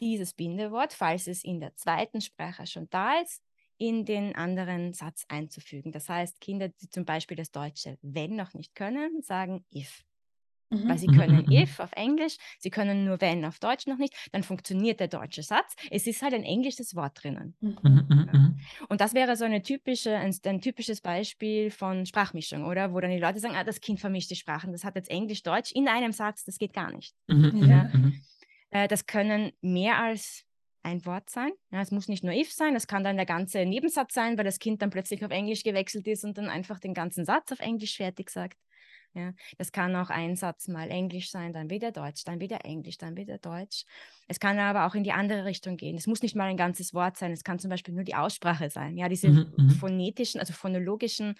dieses 0.00 0.34
Bindewort, 0.34 0.92
falls 0.92 1.28
es 1.28 1.44
in 1.44 1.60
der 1.60 1.74
zweiten 1.76 2.20
Sprache 2.20 2.66
schon 2.66 2.90
da 2.90 3.18
ist, 3.20 3.42
in 3.78 4.04
den 4.04 4.34
anderen 4.36 4.92
Satz 4.92 5.24
einzufügen. 5.28 5.92
Das 5.92 6.10
heißt, 6.10 6.42
Kinder, 6.42 6.68
die 6.68 6.90
zum 6.90 7.06
Beispiel 7.06 7.38
das 7.38 7.50
deutsche 7.50 7.96
wenn 8.02 8.36
noch 8.36 8.52
nicht 8.52 8.74
können, 8.74 9.22
sagen 9.22 9.64
if. 9.74 10.04
Mhm. 10.72 10.88
Weil 10.88 10.98
sie 10.98 11.06
können 11.06 11.44
mhm. 11.46 11.52
if 11.52 11.80
auf 11.80 11.92
Englisch, 11.92 12.36
sie 12.58 12.70
können 12.70 13.04
nur 13.04 13.20
wenn 13.20 13.44
auf 13.44 13.58
Deutsch 13.58 13.86
noch 13.86 13.98
nicht, 13.98 14.14
dann 14.32 14.42
funktioniert 14.42 15.00
der 15.00 15.08
deutsche 15.08 15.42
Satz. 15.42 15.76
Es 15.90 16.06
ist 16.06 16.22
halt 16.22 16.34
ein 16.34 16.44
englisches 16.44 16.96
Wort 16.96 17.22
drinnen. 17.22 17.54
Mhm. 17.60 17.76
mhm 17.82 18.30
ja. 18.32 18.54
Und 18.88 19.00
das 19.00 19.14
wäre 19.14 19.36
so 19.36 19.44
eine 19.44 19.62
typische, 19.62 20.16
ein, 20.16 20.34
ein, 20.44 20.60
typisches 20.60 21.00
Beispiel 21.00 21.70
von 21.70 22.06
Sprachmischung, 22.06 22.64
oder? 22.64 22.94
Wo 22.94 23.00
dann 23.00 23.10
die 23.10 23.18
Leute 23.18 23.38
sagen, 23.38 23.54
ah, 23.56 23.64
das 23.64 23.80
Kind 23.80 24.00
vermischt 24.00 24.30
die 24.30 24.36
Sprachen, 24.36 24.72
das 24.72 24.84
hat 24.84 24.96
jetzt 24.96 25.10
Englisch, 25.10 25.42
Deutsch 25.42 25.72
in 25.72 25.88
einem 25.88 26.12
Satz, 26.12 26.44
das 26.44 26.58
geht 26.58 26.72
gar 26.72 26.90
nicht. 26.90 27.14
Mhm. 27.26 27.64
Ja? 27.64 27.90
Äh, 28.70 28.88
das 28.88 29.06
können 29.06 29.52
mehr 29.60 29.98
als 29.98 30.44
ein 30.82 31.04
Wort 31.06 31.30
sein. 31.30 31.52
Ja, 31.70 31.80
es 31.80 31.90
muss 31.90 32.08
nicht 32.08 32.24
nur 32.24 32.34
if 32.34 32.52
sein, 32.52 32.74
es 32.74 32.86
kann 32.86 33.04
dann 33.04 33.16
der 33.16 33.26
ganze 33.26 33.64
Nebensatz 33.64 34.14
sein, 34.14 34.36
weil 34.36 34.44
das 34.44 34.58
Kind 34.58 34.82
dann 34.82 34.90
plötzlich 34.90 35.24
auf 35.24 35.30
Englisch 35.30 35.62
gewechselt 35.62 36.06
ist 36.08 36.24
und 36.24 36.38
dann 36.38 36.48
einfach 36.48 36.80
den 36.80 36.94
ganzen 36.94 37.24
Satz 37.24 37.52
auf 37.52 37.60
Englisch 37.60 37.96
fertig 37.96 38.30
sagt. 38.30 38.58
Ja, 39.14 39.34
das 39.58 39.72
kann 39.72 39.94
auch 39.94 40.08
ein 40.08 40.36
Satz 40.36 40.68
mal 40.68 40.90
Englisch 40.90 41.30
sein, 41.30 41.52
dann 41.52 41.68
wieder 41.68 41.92
Deutsch, 41.92 42.24
dann 42.24 42.40
wieder 42.40 42.64
Englisch, 42.64 42.96
dann 42.96 43.14
wieder 43.16 43.36
Deutsch. 43.36 43.84
Es 44.26 44.40
kann 44.40 44.58
aber 44.58 44.86
auch 44.86 44.94
in 44.94 45.04
die 45.04 45.12
andere 45.12 45.44
Richtung 45.44 45.76
gehen. 45.76 45.96
Es 45.96 46.06
muss 46.06 46.22
nicht 46.22 46.34
mal 46.34 46.48
ein 46.48 46.56
ganzes 46.56 46.94
Wort 46.94 47.18
sein, 47.18 47.30
es 47.30 47.44
kann 47.44 47.58
zum 47.58 47.68
Beispiel 47.68 47.92
nur 47.92 48.04
die 48.04 48.14
Aussprache 48.14 48.70
sein. 48.70 48.96
Ja, 48.96 49.10
diese 49.10 49.28
mhm, 49.28 49.52
mhm. 49.54 49.70
phonetischen, 49.70 50.40
also 50.40 50.54
phonologischen, 50.54 51.34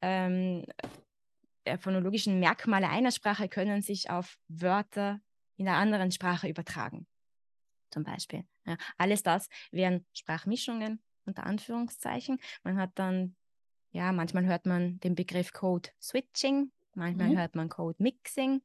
ähm, 0.00 0.64
äh, 1.64 1.76
phonologischen 1.76 2.38
Merkmale 2.38 2.88
einer 2.88 3.10
Sprache 3.10 3.48
können 3.48 3.82
sich 3.82 4.10
auf 4.10 4.38
Wörter 4.46 5.20
in 5.56 5.66
einer 5.66 5.78
anderen 5.78 6.12
Sprache 6.12 6.48
übertragen 6.48 7.08
zum 7.90 8.04
Beispiel. 8.04 8.44
Ja, 8.64 8.76
alles 8.96 9.22
das 9.22 9.48
wären 9.70 10.06
Sprachmischungen 10.12 11.02
unter 11.24 11.44
Anführungszeichen. 11.44 12.38
Man 12.62 12.78
hat 12.78 12.90
dann, 12.94 13.36
ja, 13.90 14.12
manchmal 14.12 14.46
hört 14.46 14.66
man 14.66 15.00
den 15.00 15.14
Begriff 15.14 15.52
Code 15.52 15.90
Switching, 16.00 16.70
manchmal 16.98 17.30
mhm. 17.30 17.38
hört 17.38 17.54
man 17.54 17.68
Code 17.68 18.02
Mixing. 18.02 18.62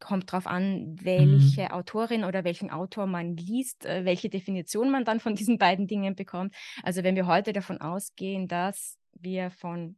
Kommt 0.00 0.32
darauf 0.32 0.46
an, 0.46 0.96
welche 1.02 1.62
mhm. 1.62 1.70
Autorin 1.70 2.24
oder 2.24 2.44
welchen 2.44 2.70
Autor 2.70 3.06
man 3.06 3.36
liest, 3.36 3.86
äh, 3.86 4.04
welche 4.04 4.28
Definition 4.28 4.90
man 4.90 5.04
dann 5.04 5.20
von 5.20 5.34
diesen 5.36 5.58
beiden 5.58 5.86
Dingen 5.86 6.14
bekommt. 6.14 6.54
Also 6.82 7.04
wenn 7.04 7.16
wir 7.16 7.26
heute 7.26 7.52
davon 7.52 7.80
ausgehen, 7.80 8.48
dass 8.48 8.98
wir 9.12 9.50
von 9.50 9.96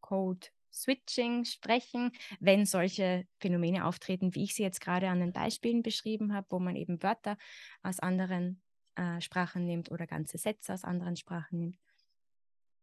Code 0.00 0.48
Switching 0.72 1.44
sprechen, 1.44 2.12
wenn 2.40 2.64
solche 2.64 3.26
Phänomene 3.38 3.84
auftreten, 3.84 4.34
wie 4.34 4.44
ich 4.44 4.54
sie 4.54 4.62
jetzt 4.62 4.80
gerade 4.80 5.08
an 5.08 5.20
den 5.20 5.32
Beispielen 5.32 5.82
beschrieben 5.82 6.32
habe, 6.32 6.46
wo 6.50 6.58
man 6.58 6.76
eben 6.76 7.02
Wörter 7.02 7.36
aus 7.82 8.00
anderen 8.00 8.62
äh, 8.96 9.20
Sprachen 9.20 9.64
nimmt 9.64 9.90
oder 9.90 10.06
ganze 10.06 10.38
Sätze 10.38 10.72
aus 10.72 10.84
anderen 10.84 11.16
Sprachen 11.16 11.58
nimmt, 11.58 11.78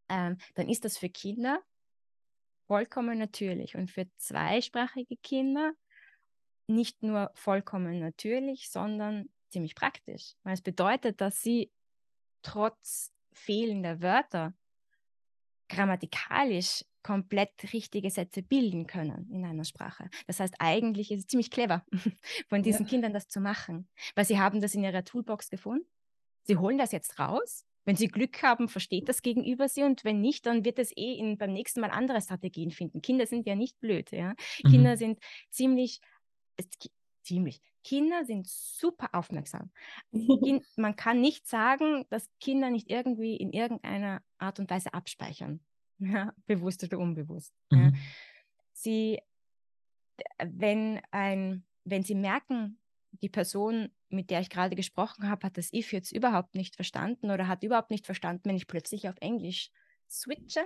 ähm, 0.10 0.38
dann 0.56 0.70
ist 0.70 0.86
das 0.86 0.97
für 0.97 1.10
Kinder 1.10 1.62
vollkommen 2.68 3.18
natürlich 3.18 3.76
und 3.76 3.91
für 3.91 4.07
zweisprachige 4.18 5.18
Kinder 5.18 5.74
nicht 6.68 7.03
nur 7.03 7.32
vollkommen 7.36 7.99
natürlich, 7.99 8.70
sondern 8.70 9.30
ziemlich 9.49 9.76
praktisch, 9.76 10.34
weil 10.43 10.53
es 10.53 10.61
bedeutet, 10.61 11.22
dass 11.22 11.41
sie 11.41 11.72
trotz 12.41 13.11
fehlender 13.32 14.01
Wörter 14.01 14.53
grammatikalisch 15.70 16.84
komplett 17.03 17.51
richtige 17.72 18.09
Sätze 18.09 18.41
bilden 18.41 18.88
können 18.88 19.30
in 19.32 19.45
einer 19.45 19.63
Sprache. 19.63 20.09
Das 20.26 20.39
heißt, 20.39 20.55
eigentlich 20.59 21.11
ist 21.11 21.20
es 21.20 21.28
ziemlich 21.28 21.51
clever 21.51 21.86
von 22.49 22.63
diesen 22.63 22.86
ja. 22.86 22.89
Kindern 22.89 23.13
das 23.13 23.28
zu 23.28 23.39
machen, 23.39 23.88
weil 24.16 24.26
sie 24.26 24.39
haben 24.39 24.59
das 24.59 24.74
in 24.74 24.84
ihrer 24.84 25.03
Toolbox 25.03 25.49
gefunden. 25.49 25.86
Sie 26.43 26.57
holen 26.57 26.78
das 26.78 26.91
jetzt 26.91 27.20
raus. 27.20 27.66
Wenn 27.86 27.95
sie 27.95 28.07
Glück 28.07 28.41
haben, 28.41 28.67
versteht 28.67 29.07
das 29.07 29.21
gegenüber 29.21 29.70
sie 29.70 29.83
und 29.83 30.03
wenn 30.03 30.20
nicht, 30.20 30.45
dann 30.45 30.66
wird 30.66 30.79
es 30.79 30.91
eh 30.97 31.13
in, 31.13 31.37
beim 31.37 31.53
nächsten 31.53 31.82
Mal 31.82 31.91
andere 31.91 32.20
Strategien 32.21 32.71
finden. 32.71 33.01
Kinder 33.01 33.28
sind 33.28 33.45
ja 33.45 33.55
nicht 33.55 33.79
blöd. 33.79 34.12
Ja? 34.12 34.33
Mhm. 34.63 34.70
Kinder 34.70 34.97
sind 34.97 35.20
ziemlich, 35.51 36.01
ziemlich, 37.24 37.62
Kinder 37.83 38.25
sind 38.25 38.47
super 38.47 39.09
aufmerksam. 39.13 39.71
man 40.75 40.95
kann 40.95 41.21
nicht 41.21 41.47
sagen, 41.47 42.05
dass 42.09 42.29
Kinder 42.39 42.71
nicht 42.71 42.89
irgendwie 42.89 43.36
in 43.36 43.53
irgendeiner 43.53 44.24
Art 44.39 44.59
und 44.59 44.70
Weise 44.71 44.93
abspeichern 44.93 45.59
ja, 45.99 46.33
bewusst 46.47 46.83
oder 46.83 46.97
unbewusst. 46.97 47.53
Mhm. 47.70 47.79
Ja. 47.79 47.91
Sie, 48.74 49.20
wenn, 50.43 50.99
ein, 51.12 51.63
wenn 51.83 52.03
Sie 52.03 52.16
merken, 52.16 52.79
die 53.21 53.29
Person, 53.29 53.91
mit 54.16 54.29
der 54.29 54.42
ich 54.42 54.50
gerade 54.50 54.75
gesprochen 54.75 55.29
habe, 55.29 55.46
hat 55.46 55.58
das 55.58 55.71
If 55.74 55.92
jetzt 55.92 56.12
überhaupt 56.12 56.55
nicht 56.55 56.75
verstanden 56.75 57.32
oder 57.32 57.47
hat 57.47 57.63
überhaupt 57.63 57.92
nicht 57.92 58.05
verstanden, 58.05 58.43
wenn 58.46 58.55
ich 58.55 58.67
plötzlich 58.67 59.08
auf 59.09 59.16
Englisch 59.20 59.70
switche, 60.09 60.66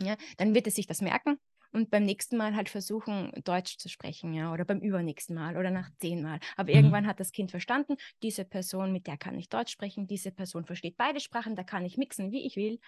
ja, 0.00 0.16
dann 0.38 0.54
wird 0.54 0.66
es 0.66 0.74
sich 0.74 0.86
das 0.86 1.00
merken 1.00 1.38
und 1.74 1.90
beim 1.90 2.04
nächsten 2.04 2.36
Mal 2.36 2.54
halt 2.54 2.68
versuchen, 2.68 3.32
Deutsch 3.42 3.78
zu 3.78 3.88
sprechen, 3.88 4.32
ja, 4.32 4.52
oder 4.52 4.64
beim 4.64 4.78
übernächsten 4.78 5.34
Mal 5.34 5.56
oder 5.56 5.70
nach 5.70 5.90
zehn 5.98 6.22
Mal. 6.22 6.38
Aber 6.56 6.70
mhm. 6.70 6.76
irgendwann 6.76 7.06
hat 7.06 7.20
das 7.20 7.32
Kind 7.32 7.50
verstanden, 7.50 7.96
diese 8.22 8.44
Person, 8.44 8.92
mit 8.92 9.06
der 9.06 9.16
kann 9.16 9.36
ich 9.38 9.48
Deutsch 9.48 9.72
sprechen, 9.72 10.06
diese 10.06 10.30
Person 10.30 10.64
versteht 10.64 10.96
beide 10.96 11.20
Sprachen, 11.20 11.56
da 11.56 11.64
kann 11.64 11.84
ich 11.84 11.98
mixen, 11.98 12.30
wie 12.30 12.46
ich 12.46 12.56
will. 12.56 12.78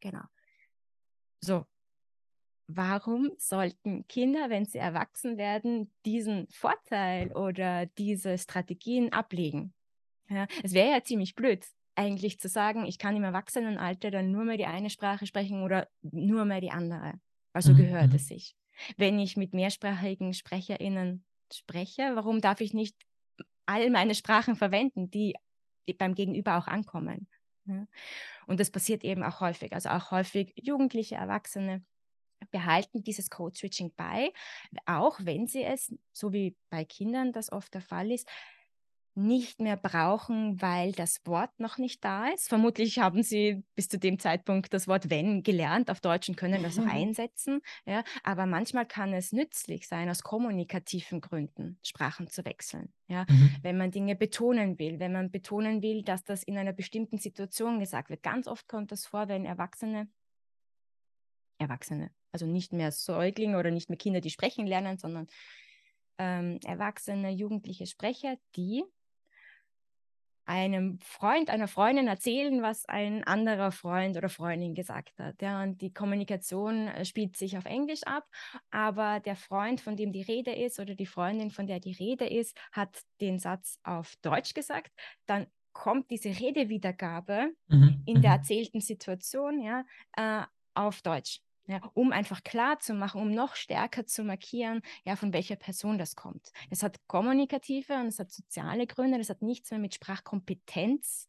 Genau. 0.00 0.22
So. 1.40 1.66
Warum 2.66 3.30
sollten 3.36 4.06
Kinder, 4.08 4.48
wenn 4.48 4.64
sie 4.64 4.78
erwachsen 4.78 5.36
werden, 5.36 5.90
diesen 6.06 6.46
Vorteil 6.48 7.30
oder 7.32 7.86
diese 7.86 8.38
Strategien 8.38 9.12
ablegen? 9.12 9.74
Ja, 10.30 10.46
es 10.62 10.72
wäre 10.72 10.90
ja 10.90 11.02
ziemlich 11.02 11.34
blöd, 11.34 11.66
eigentlich 11.94 12.40
zu 12.40 12.48
sagen, 12.48 12.86
ich 12.86 12.98
kann 12.98 13.16
im 13.16 13.24
Erwachsenenalter 13.24 14.10
dann 14.10 14.30
nur 14.30 14.44
mehr 14.44 14.56
die 14.56 14.66
eine 14.66 14.90
Sprache 14.90 15.26
sprechen 15.26 15.62
oder 15.62 15.88
nur 16.02 16.44
mehr 16.44 16.60
die 16.60 16.70
andere. 16.70 17.14
Also 17.52 17.72
mhm. 17.72 17.76
gehört 17.76 18.08
mhm. 18.08 18.16
es 18.16 18.28
sich. 18.28 18.56
Wenn 18.96 19.18
ich 19.18 19.36
mit 19.36 19.52
mehrsprachigen 19.52 20.34
SprecherInnen 20.34 21.24
spreche, 21.52 22.12
warum 22.14 22.40
darf 22.40 22.60
ich 22.60 22.74
nicht 22.74 22.96
all 23.66 23.90
meine 23.90 24.14
Sprachen 24.14 24.56
verwenden, 24.56 25.10
die, 25.10 25.34
die 25.86 25.92
beim 25.92 26.14
Gegenüber 26.14 26.56
auch 26.56 26.66
ankommen? 26.66 27.28
Ja? 27.66 27.86
Und 28.46 28.58
das 28.58 28.70
passiert 28.70 29.04
eben 29.04 29.22
auch 29.22 29.40
häufig. 29.40 29.72
Also 29.72 29.90
auch 29.90 30.10
häufig 30.10 30.52
Jugendliche, 30.56 31.14
Erwachsene 31.14 31.84
behalten 32.50 33.02
dieses 33.02 33.30
Code-Switching 33.30 33.92
bei, 33.96 34.32
auch 34.86 35.18
wenn 35.22 35.46
sie 35.46 35.64
es, 35.64 35.92
so 36.12 36.32
wie 36.32 36.56
bei 36.70 36.84
Kindern 36.84 37.32
das 37.32 37.50
oft 37.50 37.74
der 37.74 37.80
Fall 37.80 38.10
ist, 38.10 38.28
nicht 39.16 39.60
mehr 39.60 39.76
brauchen, 39.76 40.60
weil 40.60 40.92
das 40.92 41.20
Wort 41.24 41.58
noch 41.58 41.78
nicht 41.78 42.04
da 42.04 42.28
ist. 42.28 42.48
Vermutlich 42.48 42.98
haben 42.98 43.22
sie 43.22 43.62
bis 43.76 43.88
zu 43.88 43.98
dem 43.98 44.18
Zeitpunkt 44.18 44.74
das 44.74 44.88
Wort 44.88 45.08
wenn 45.08 45.42
gelernt 45.42 45.90
auf 45.90 46.00
Deutsch 46.00 46.28
und 46.28 46.36
können 46.36 46.62
das 46.62 46.78
auch 46.78 46.86
einsetzen. 46.90 47.60
Ja? 47.86 48.02
Aber 48.24 48.46
manchmal 48.46 48.86
kann 48.86 49.12
es 49.12 49.32
nützlich 49.32 49.86
sein, 49.86 50.10
aus 50.10 50.22
kommunikativen 50.22 51.20
Gründen 51.20 51.78
Sprachen 51.82 52.26
zu 52.26 52.44
wechseln. 52.44 52.92
Ja? 53.06 53.24
Mhm. 53.28 53.56
Wenn 53.62 53.76
man 53.78 53.90
Dinge 53.92 54.16
betonen 54.16 54.78
will, 54.78 54.98
wenn 54.98 55.12
man 55.12 55.30
betonen 55.30 55.82
will, 55.82 56.02
dass 56.02 56.24
das 56.24 56.42
in 56.42 56.58
einer 56.58 56.72
bestimmten 56.72 57.18
Situation 57.18 57.78
gesagt 57.78 58.10
wird. 58.10 58.22
Ganz 58.22 58.48
oft 58.48 58.68
kommt 58.68 58.90
das 58.90 59.06
vor, 59.06 59.28
wenn 59.28 59.44
Erwachsene, 59.44 60.08
Erwachsene, 61.58 62.10
also 62.32 62.46
nicht 62.46 62.72
mehr 62.72 62.92
Säuglinge 62.92 63.58
oder 63.58 63.70
nicht 63.70 63.88
mehr 63.88 63.98
Kinder, 63.98 64.20
die 64.20 64.30
sprechen 64.30 64.66
lernen, 64.66 64.98
sondern 64.98 65.26
ähm, 66.18 66.58
erwachsene, 66.64 67.30
jugendliche 67.30 67.86
Sprecher, 67.86 68.36
die 68.56 68.84
einem 70.46 70.98
Freund, 71.00 71.48
einer 71.48 71.68
Freundin 71.68 72.06
erzählen, 72.06 72.60
was 72.62 72.84
ein 72.86 73.24
anderer 73.24 73.72
Freund 73.72 74.16
oder 74.16 74.28
Freundin 74.28 74.74
gesagt 74.74 75.18
hat. 75.18 75.40
Ja, 75.40 75.62
und 75.62 75.80
die 75.80 75.92
Kommunikation 75.92 76.88
äh, 76.88 77.04
spielt 77.04 77.36
sich 77.36 77.56
auf 77.56 77.64
Englisch 77.64 78.02
ab, 78.04 78.26
aber 78.70 79.20
der 79.20 79.36
Freund, 79.36 79.80
von 79.80 79.96
dem 79.96 80.12
die 80.12 80.22
Rede 80.22 80.52
ist 80.52 80.78
oder 80.78 80.94
die 80.94 81.06
Freundin, 81.06 81.50
von 81.50 81.66
der 81.66 81.80
die 81.80 81.92
Rede 81.92 82.26
ist, 82.26 82.56
hat 82.72 83.00
den 83.20 83.38
Satz 83.38 83.78
auf 83.84 84.14
Deutsch 84.22 84.54
gesagt. 84.54 84.92
Dann 85.26 85.46
kommt 85.72 86.10
diese 86.10 86.28
Redewiedergabe 86.28 87.54
mhm. 87.68 88.02
in 88.06 88.20
der 88.20 88.32
mhm. 88.32 88.36
erzählten 88.36 88.80
Situation 88.80 89.60
ja, 89.60 89.84
äh, 90.16 90.44
auf 90.74 91.02
Deutsch. 91.02 91.40
Ja, 91.66 91.80
um 91.94 92.12
einfach 92.12 92.42
klar 92.44 92.78
zu 92.78 92.92
machen, 92.92 93.22
um 93.22 93.32
noch 93.32 93.54
stärker 93.56 94.04
zu 94.04 94.22
markieren, 94.22 94.82
ja, 95.06 95.16
von 95.16 95.32
welcher 95.32 95.56
Person 95.56 95.96
das 95.96 96.14
kommt. 96.14 96.52
Es 96.68 96.82
hat 96.82 96.98
kommunikative 97.06 97.94
und 97.94 98.06
es 98.08 98.18
hat 98.18 98.30
soziale 98.30 98.86
Gründe, 98.86 99.16
das 99.16 99.30
hat 99.30 99.40
nichts 99.40 99.70
mehr 99.70 99.80
mit 99.80 99.94
Sprachkompetenz 99.94 101.26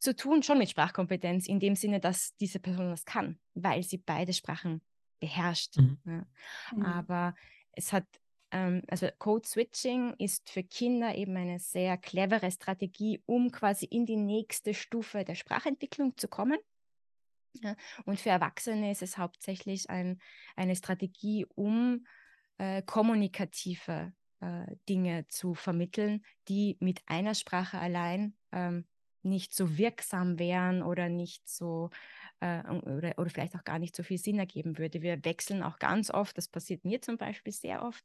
zu 0.00 0.16
tun, 0.16 0.42
schon 0.42 0.58
mit 0.58 0.70
Sprachkompetenz, 0.70 1.46
in 1.46 1.60
dem 1.60 1.76
Sinne, 1.76 2.00
dass 2.00 2.34
diese 2.36 2.58
Person 2.58 2.90
das 2.90 3.04
kann, 3.04 3.38
weil 3.54 3.82
sie 3.82 3.98
beide 3.98 4.32
Sprachen 4.32 4.80
beherrscht. 5.20 5.76
Mhm. 5.76 5.98
Ja. 6.04 6.26
Mhm. 6.74 6.82
Aber 6.82 7.34
es 7.72 7.92
hat, 7.92 8.06
ähm, 8.50 8.82
also 8.88 9.08
Code 9.18 9.46
Switching 9.46 10.14
ist 10.14 10.50
für 10.50 10.64
Kinder 10.64 11.14
eben 11.14 11.36
eine 11.36 11.60
sehr 11.60 11.96
clevere 11.96 12.50
Strategie, 12.50 13.22
um 13.26 13.52
quasi 13.52 13.86
in 13.86 14.06
die 14.06 14.16
nächste 14.16 14.74
Stufe 14.74 15.24
der 15.24 15.34
Sprachentwicklung 15.36 16.16
zu 16.16 16.26
kommen. 16.26 16.58
Ja, 17.52 17.74
und 18.04 18.20
für 18.20 18.30
Erwachsene 18.30 18.90
ist 18.92 19.02
es 19.02 19.18
hauptsächlich 19.18 19.90
ein, 19.90 20.20
eine 20.56 20.76
Strategie, 20.76 21.46
um 21.54 22.06
äh, 22.58 22.82
kommunikative 22.82 24.12
äh, 24.40 24.66
Dinge 24.88 25.26
zu 25.28 25.54
vermitteln, 25.54 26.24
die 26.48 26.76
mit 26.80 27.02
einer 27.06 27.34
Sprache 27.34 27.78
allein 27.78 28.36
ähm, 28.52 28.86
nicht 29.22 29.52
so 29.54 29.76
wirksam 29.76 30.38
wären 30.38 30.82
oder 30.82 31.08
nicht 31.08 31.48
so 31.48 31.90
äh, 32.40 32.62
oder, 32.68 33.18
oder 33.18 33.30
vielleicht 33.30 33.56
auch 33.56 33.64
gar 33.64 33.78
nicht 33.78 33.96
so 33.96 34.02
viel 34.02 34.18
Sinn 34.18 34.38
ergeben 34.38 34.78
würde. 34.78 35.02
Wir 35.02 35.24
wechseln 35.24 35.62
auch 35.62 35.78
ganz 35.78 36.10
oft, 36.10 36.38
das 36.38 36.48
passiert 36.48 36.84
mir 36.84 37.02
zum 37.02 37.18
Beispiel 37.18 37.52
sehr 37.52 37.82
oft. 37.82 38.04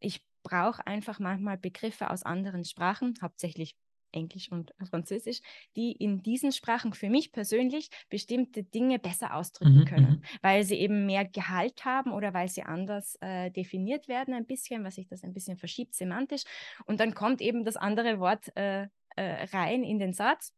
Ich 0.00 0.24
brauche 0.42 0.86
einfach 0.86 1.18
manchmal 1.18 1.58
Begriffe 1.58 2.10
aus 2.10 2.22
anderen 2.24 2.64
Sprachen, 2.64 3.14
hauptsächlich 3.22 3.76
Englisch 4.12 4.50
und 4.50 4.74
Französisch, 4.88 5.40
die 5.76 5.92
in 5.92 6.22
diesen 6.22 6.52
Sprachen 6.52 6.92
für 6.92 7.10
mich 7.10 7.32
persönlich 7.32 7.90
bestimmte 8.08 8.62
Dinge 8.62 8.98
besser 8.98 9.34
ausdrücken 9.34 9.80
mhm, 9.80 9.84
können, 9.84 10.10
mhm. 10.10 10.22
weil 10.42 10.64
sie 10.64 10.76
eben 10.76 11.06
mehr 11.06 11.24
Gehalt 11.24 11.84
haben 11.84 12.12
oder 12.12 12.34
weil 12.34 12.48
sie 12.48 12.62
anders 12.62 13.16
äh, 13.20 13.50
definiert 13.50 14.08
werden 14.08 14.34
ein 14.34 14.46
bisschen, 14.46 14.84
was 14.84 14.96
sich 14.96 15.08
das 15.08 15.24
ein 15.24 15.32
bisschen 15.32 15.56
verschiebt 15.56 15.94
semantisch. 15.94 16.44
Und 16.84 17.00
dann 17.00 17.14
kommt 17.14 17.40
eben 17.40 17.64
das 17.64 17.76
andere 17.76 18.20
Wort 18.20 18.54
äh, 18.56 18.88
äh, 19.16 19.44
rein 19.52 19.84
in 19.84 19.98
den 19.98 20.12
Satz, 20.12 20.54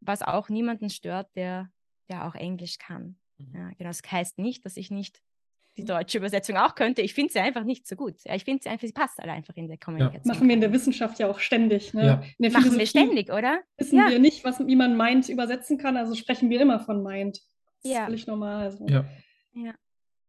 was 0.00 0.22
auch 0.22 0.48
niemanden 0.48 0.90
stört, 0.90 1.28
der, 1.36 1.70
der 2.08 2.26
auch 2.26 2.34
Englisch 2.34 2.78
kann. 2.78 3.16
Mhm. 3.38 3.54
Ja, 3.54 3.68
genau, 3.70 3.90
das 3.90 4.02
heißt 4.10 4.38
nicht, 4.38 4.64
dass 4.64 4.76
ich 4.76 4.90
nicht 4.90 5.22
die 5.76 5.84
deutsche 5.84 6.18
Übersetzung 6.18 6.56
auch 6.56 6.74
könnte. 6.74 7.02
Ich 7.02 7.14
finde 7.14 7.32
sie 7.32 7.38
einfach 7.38 7.64
nicht 7.64 7.86
so 7.86 7.96
gut. 7.96 8.16
Ja, 8.24 8.34
ich 8.34 8.44
finde 8.44 8.62
sie 8.62 8.68
einfach, 8.68 8.86
sie 8.86 8.92
passt 8.92 9.18
halt 9.18 9.30
einfach 9.30 9.56
in 9.56 9.68
der 9.68 9.78
Kommunikation. 9.78 10.22
Ja. 10.24 10.34
Machen 10.34 10.48
wir 10.48 10.54
in 10.54 10.60
der 10.60 10.72
Wissenschaft 10.72 11.18
ja 11.18 11.28
auch 11.28 11.38
ständig. 11.38 11.94
Ne? 11.94 12.06
Ja. 12.06 12.22
In 12.38 12.50
der 12.50 12.52
Machen 12.52 12.78
wir 12.78 12.86
ständig, 12.86 13.30
oder? 13.32 13.60
Wissen 13.78 13.98
wir 13.98 14.18
nicht, 14.18 14.44
was, 14.44 14.66
wie 14.66 14.76
man 14.76 14.96
meint 14.96 15.28
übersetzen 15.28 15.78
kann, 15.78 15.96
also 15.96 16.14
sprechen 16.14 16.50
wir 16.50 16.60
immer 16.60 16.80
von 16.80 17.02
meint. 17.02 17.40
Das 17.82 17.92
ist 17.92 17.98
völlig 17.98 18.26
normal. 18.26 18.64
Also. 18.64 18.86
Ja. 18.86 19.04
ja. 19.54 19.72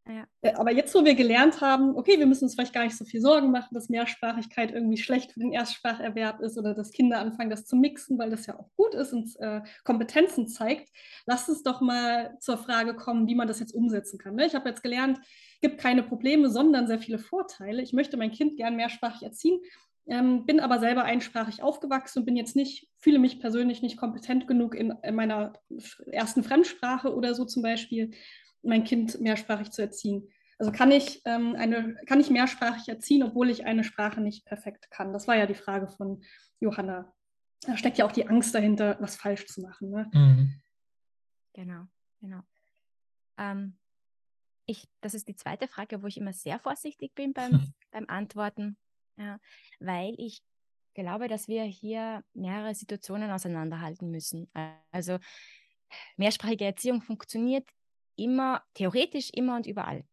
Ja. 0.05 0.27
Äh, 0.41 0.53
aber 0.55 0.71
jetzt, 0.71 0.93
wo 0.93 1.05
wir 1.05 1.15
gelernt 1.15 1.61
haben, 1.61 1.95
okay, 1.95 2.19
wir 2.19 2.25
müssen 2.25 2.43
uns 2.43 2.55
vielleicht 2.55 2.73
gar 2.73 2.83
nicht 2.83 2.97
so 2.97 3.05
viel 3.05 3.21
Sorgen 3.21 3.51
machen, 3.51 3.73
dass 3.73 3.87
Mehrsprachigkeit 3.87 4.71
irgendwie 4.71 4.97
schlecht 4.97 5.31
für 5.31 5.39
den 5.39 5.53
Erstspracherwerb 5.53 6.41
ist 6.41 6.57
oder 6.57 6.73
dass 6.73 6.91
Kinder 6.91 7.19
anfangen, 7.19 7.49
das 7.49 7.65
zu 7.65 7.77
mixen, 7.77 8.17
weil 8.17 8.29
das 8.29 8.45
ja 8.45 8.59
auch 8.59 8.69
gut 8.75 8.95
ist 8.95 9.13
und 9.13 9.29
äh, 9.39 9.61
Kompetenzen 9.85 10.47
zeigt. 10.47 10.89
Lasst 11.25 11.47
uns 11.47 11.63
doch 11.63 11.79
mal 11.79 12.37
zur 12.39 12.57
Frage 12.57 12.95
kommen, 12.95 13.27
wie 13.27 13.35
man 13.35 13.47
das 13.47 13.61
jetzt 13.61 13.73
umsetzen 13.73 14.19
kann. 14.19 14.35
Ne? 14.35 14.45
Ich 14.45 14.55
habe 14.55 14.67
jetzt 14.67 14.83
gelernt, 14.83 15.19
es 15.19 15.61
gibt 15.61 15.79
keine 15.79 16.03
Probleme, 16.03 16.49
sondern 16.49 16.87
sehr 16.87 16.99
viele 16.99 17.19
Vorteile. 17.19 17.81
Ich 17.81 17.93
möchte 17.93 18.17
mein 18.17 18.31
Kind 18.31 18.57
gern 18.57 18.75
mehrsprachig 18.75 19.23
erziehen, 19.23 19.61
ähm, 20.05 20.45
bin 20.45 20.59
aber 20.59 20.79
selber 20.79 21.05
einsprachig 21.05 21.63
aufgewachsen 21.63 22.19
und 22.19 22.25
bin 22.25 22.35
jetzt 22.35 22.57
nicht, 22.57 22.89
fühle 22.99 23.19
mich 23.19 23.39
persönlich 23.39 23.81
nicht 23.81 23.95
kompetent 23.95 24.47
genug 24.47 24.75
in, 24.75 24.93
in 25.01 25.15
meiner 25.15 25.53
ersten 26.11 26.43
Fremdsprache 26.43 27.15
oder 27.15 27.33
so 27.33 27.45
zum 27.45 27.63
Beispiel 27.63 28.11
mein 28.63 28.83
Kind 28.83 29.19
mehrsprachig 29.19 29.71
zu 29.71 29.81
erziehen. 29.81 30.29
Also 30.59 30.71
kann 30.71 30.91
ich, 30.91 31.21
ähm, 31.25 31.55
eine, 31.57 31.95
kann 32.05 32.19
ich 32.19 32.29
mehrsprachig 32.29 32.87
erziehen, 32.87 33.23
obwohl 33.23 33.49
ich 33.49 33.65
eine 33.65 33.83
Sprache 33.83 34.21
nicht 34.21 34.45
perfekt 34.45 34.89
kann? 34.91 35.13
Das 35.13 35.27
war 35.27 35.35
ja 35.35 35.45
die 35.45 35.55
Frage 35.55 35.87
von 35.89 36.23
Johanna. 36.59 37.13
Da 37.61 37.77
steckt 37.77 37.97
ja 37.97 38.05
auch 38.05 38.11
die 38.11 38.27
Angst 38.27 38.53
dahinter, 38.53 38.97
was 38.99 39.15
falsch 39.15 39.45
zu 39.47 39.61
machen. 39.61 39.89
Ne? 39.89 40.09
Mhm. 40.13 40.61
Genau, 41.53 41.87
genau. 42.21 42.41
Ähm, 43.37 43.77
ich, 44.65 44.87
das 45.01 45.13
ist 45.13 45.27
die 45.27 45.35
zweite 45.35 45.67
Frage, 45.67 46.01
wo 46.01 46.07
ich 46.07 46.17
immer 46.17 46.33
sehr 46.33 46.59
vorsichtig 46.59 47.13
bin 47.15 47.33
beim, 47.33 47.51
beim 47.91 48.05
Antworten, 48.07 48.77
ja, 49.17 49.39
weil 49.79 50.15
ich 50.17 50.41
glaube, 50.93 51.27
dass 51.27 51.47
wir 51.47 51.63
hier 51.63 52.23
mehrere 52.33 52.75
Situationen 52.75 53.31
auseinanderhalten 53.31 54.09
müssen. 54.11 54.49
Also 54.91 55.19
mehrsprachige 56.17 56.65
Erziehung 56.65 57.01
funktioniert 57.01 57.67
immer, 58.15 58.63
theoretisch 58.73 59.29
immer 59.33 59.55
und 59.55 59.67
überall. 59.67 60.03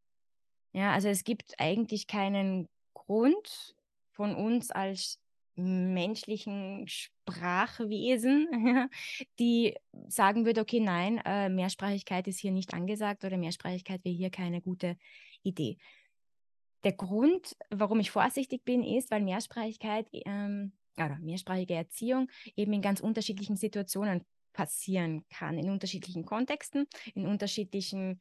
Ja, 0.72 0.92
also 0.92 1.08
es 1.08 1.24
gibt 1.24 1.54
eigentlich 1.58 2.06
keinen 2.06 2.68
Grund 2.94 3.74
von 4.12 4.34
uns 4.34 4.70
als 4.70 5.18
menschlichen 5.56 6.86
Sprachwesen, 6.88 8.48
die 9.38 9.74
sagen 10.08 10.46
würde, 10.46 10.60
okay, 10.60 10.80
nein, 10.80 11.20
äh, 11.24 11.48
Mehrsprachigkeit 11.48 12.26
ist 12.28 12.38
hier 12.38 12.52
nicht 12.52 12.72
angesagt 12.72 13.24
oder 13.24 13.36
Mehrsprachigkeit 13.36 14.04
wäre 14.04 14.14
hier 14.14 14.30
keine 14.30 14.60
gute 14.60 14.96
Idee. 15.42 15.76
Der 16.84 16.92
Grund, 16.92 17.56
warum 17.68 18.00
ich 18.00 18.10
vorsichtig 18.10 18.64
bin, 18.64 18.82
ist, 18.82 19.10
weil 19.10 19.22
Mehrsprachigkeit 19.22 20.06
ähm, 20.12 20.72
oder 20.96 21.18
mehrsprachige 21.18 21.74
Erziehung 21.74 22.30
eben 22.56 22.72
in 22.72 22.82
ganz 22.82 23.00
unterschiedlichen 23.00 23.56
Situationen 23.56 24.24
passieren 24.52 25.24
kann, 25.28 25.58
in 25.58 25.70
unterschiedlichen 25.70 26.24
Kontexten, 26.24 26.86
in 27.14 27.26
unterschiedlichen 27.26 28.20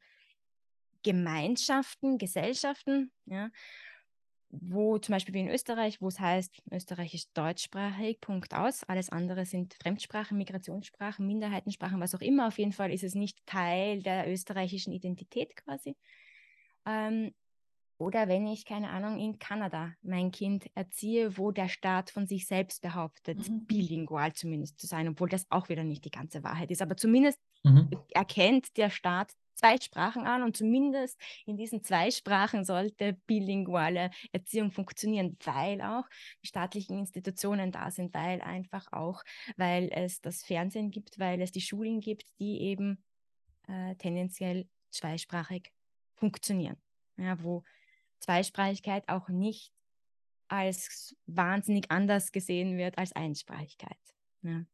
Gemeinschaften, 1.02 2.18
Gesellschaften, 2.18 3.10
ja, 3.26 3.50
wo 4.50 4.98
zum 4.98 5.12
Beispiel 5.14 5.34
wie 5.34 5.40
in 5.40 5.48
Österreich, 5.48 6.00
wo 6.00 6.08
es 6.08 6.18
heißt, 6.18 6.62
Österreich 6.72 7.14
ist 7.14 7.30
deutschsprachig, 7.34 8.20
Punkt 8.20 8.52
aus, 8.52 8.82
alles 8.84 9.08
andere 9.10 9.46
sind 9.46 9.74
Fremdsprachen, 9.74 10.36
Migrationssprachen, 10.36 11.26
Minderheitensprachen, 11.26 12.00
was 12.00 12.14
auch 12.14 12.20
immer, 12.20 12.48
auf 12.48 12.58
jeden 12.58 12.72
Fall 12.72 12.92
ist 12.92 13.04
es 13.04 13.14
nicht 13.14 13.38
Teil 13.46 14.02
der 14.02 14.30
österreichischen 14.30 14.92
Identität 14.92 15.54
quasi. 15.56 15.96
Ähm, 16.84 17.32
Oder 18.00 18.28
wenn 18.28 18.46
ich, 18.46 18.64
keine 18.64 18.88
Ahnung, 18.88 19.18
in 19.18 19.38
Kanada 19.38 19.92
mein 20.00 20.30
Kind 20.30 20.70
erziehe, 20.74 21.36
wo 21.36 21.50
der 21.50 21.68
Staat 21.68 22.10
von 22.10 22.26
sich 22.26 22.46
selbst 22.46 22.80
behauptet, 22.80 23.46
mhm. 23.46 23.66
bilingual 23.66 24.32
zumindest 24.32 24.80
zu 24.80 24.86
sein, 24.86 25.06
obwohl 25.06 25.28
das 25.28 25.44
auch 25.50 25.68
wieder 25.68 25.84
nicht 25.84 26.06
die 26.06 26.10
ganze 26.10 26.42
Wahrheit 26.42 26.70
ist. 26.70 26.80
Aber 26.80 26.96
zumindest 26.96 27.38
mhm. 27.62 27.90
erkennt 28.12 28.78
der 28.78 28.88
Staat 28.88 29.34
zwei 29.54 29.76
Sprachen 29.78 30.26
an 30.26 30.42
und 30.42 30.56
zumindest 30.56 31.20
in 31.44 31.58
diesen 31.58 31.84
zwei 31.84 32.10
Sprachen 32.10 32.64
sollte 32.64 33.18
bilinguale 33.26 34.10
Erziehung 34.32 34.70
funktionieren, 34.70 35.36
weil 35.44 35.82
auch 35.82 36.08
die 36.42 36.46
staatlichen 36.46 36.98
Institutionen 36.98 37.70
da 37.70 37.90
sind, 37.90 38.14
weil 38.14 38.40
einfach 38.40 38.90
auch, 38.92 39.22
weil 39.58 39.90
es 39.92 40.22
das 40.22 40.42
Fernsehen 40.42 40.90
gibt, 40.90 41.18
weil 41.18 41.42
es 41.42 41.52
die 41.52 41.60
Schulen 41.60 42.00
gibt, 42.00 42.24
die 42.38 42.62
eben 42.62 43.04
äh, 43.68 43.94
tendenziell 43.96 44.66
zweisprachig 44.88 45.70
funktionieren. 46.14 46.78
Ja, 47.18 47.42
wo 47.42 47.62
Zweisprachigkeit 48.20 49.08
auch 49.08 49.28
nicht 49.28 49.72
als 50.48 51.16
wahnsinnig 51.26 51.90
anders 51.90 52.32
gesehen 52.32 52.76
wird 52.76 52.98
als 52.98 53.12
Einsprachigkeit. 53.12 53.98
Ja. 54.42 54.64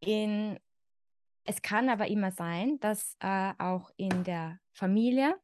In, 0.00 0.58
es 1.44 1.62
kann 1.62 1.88
aber 1.88 2.08
immer 2.08 2.30
sein, 2.30 2.78
dass 2.80 3.16
äh, 3.20 3.52
auch 3.58 3.90
in 3.96 4.24
der 4.24 4.60
Familie 4.72 5.36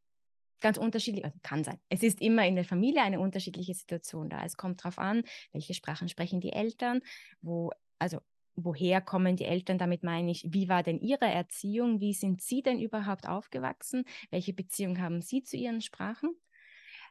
ganz 0.61 0.79
unterschiedlich, 0.79 1.25
also 1.25 1.37
kann 1.43 1.65
sein. 1.65 1.81
Es 1.89 2.03
ist 2.03 2.21
immer 2.21 2.47
in 2.47 2.55
der 2.55 2.65
Familie 2.65 3.03
eine 3.03 3.21
unterschiedliche 3.21 3.75
Situation 3.75 4.31
da. 4.31 4.45
Es 4.45 4.57
kommt 4.57 4.81
darauf 4.81 4.99
an, 4.99 5.25
welche 5.53 5.75
Sprachen 5.75 6.09
sprechen 6.09 6.41
die 6.41 6.53
Eltern, 6.53 7.01
wo, 7.41 7.73
also 7.99 8.21
woher 8.57 9.01
kommen 9.01 9.37
die 9.37 9.45
Eltern, 9.45 9.79
damit 9.79 10.03
meine 10.03 10.31
ich, 10.31 10.47
wie 10.49 10.69
war 10.69 10.83
denn 10.83 11.01
ihre 11.01 11.27
Erziehung, 11.27 12.01
wie 12.01 12.15
sind 12.15 12.43
sie 12.43 12.63
denn 12.63 12.81
überhaupt 12.81 13.27
aufgewachsen, 13.27 14.05
welche 14.31 14.53
Beziehung 14.53 15.01
haben 15.01 15.23
sie 15.23 15.43
zu 15.43 15.57
ihren 15.57 15.81
Sprachen. 15.81 16.35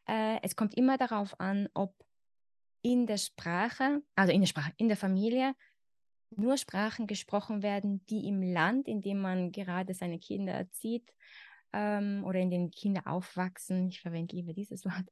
Äh, 0.07 0.39
es 0.43 0.55
kommt 0.55 0.75
immer 0.75 0.97
darauf 0.97 1.39
an, 1.39 1.67
ob 1.73 1.95
in 2.81 3.05
der 3.05 3.17
Sprache, 3.17 4.01
also 4.15 4.33
in 4.33 4.41
der 4.41 4.47
Sprache, 4.47 4.73
in 4.77 4.87
der 4.87 4.97
Familie 4.97 5.55
nur 6.35 6.57
Sprachen 6.57 7.07
gesprochen 7.07 7.61
werden, 7.61 8.05
die 8.07 8.27
im 8.27 8.41
Land, 8.41 8.87
in 8.87 9.01
dem 9.01 9.19
man 9.19 9.51
gerade 9.51 9.93
seine 9.93 10.19
Kinder 10.19 10.53
erzieht 10.53 11.13
ähm, 11.73 12.23
oder 12.25 12.39
in 12.39 12.49
dem 12.49 12.71
Kinder 12.71 13.05
aufwachsen, 13.05 13.89
ich 13.89 14.01
verwende 14.01 14.35
lieber 14.35 14.53
dieses 14.53 14.85
Wort, 14.85 15.09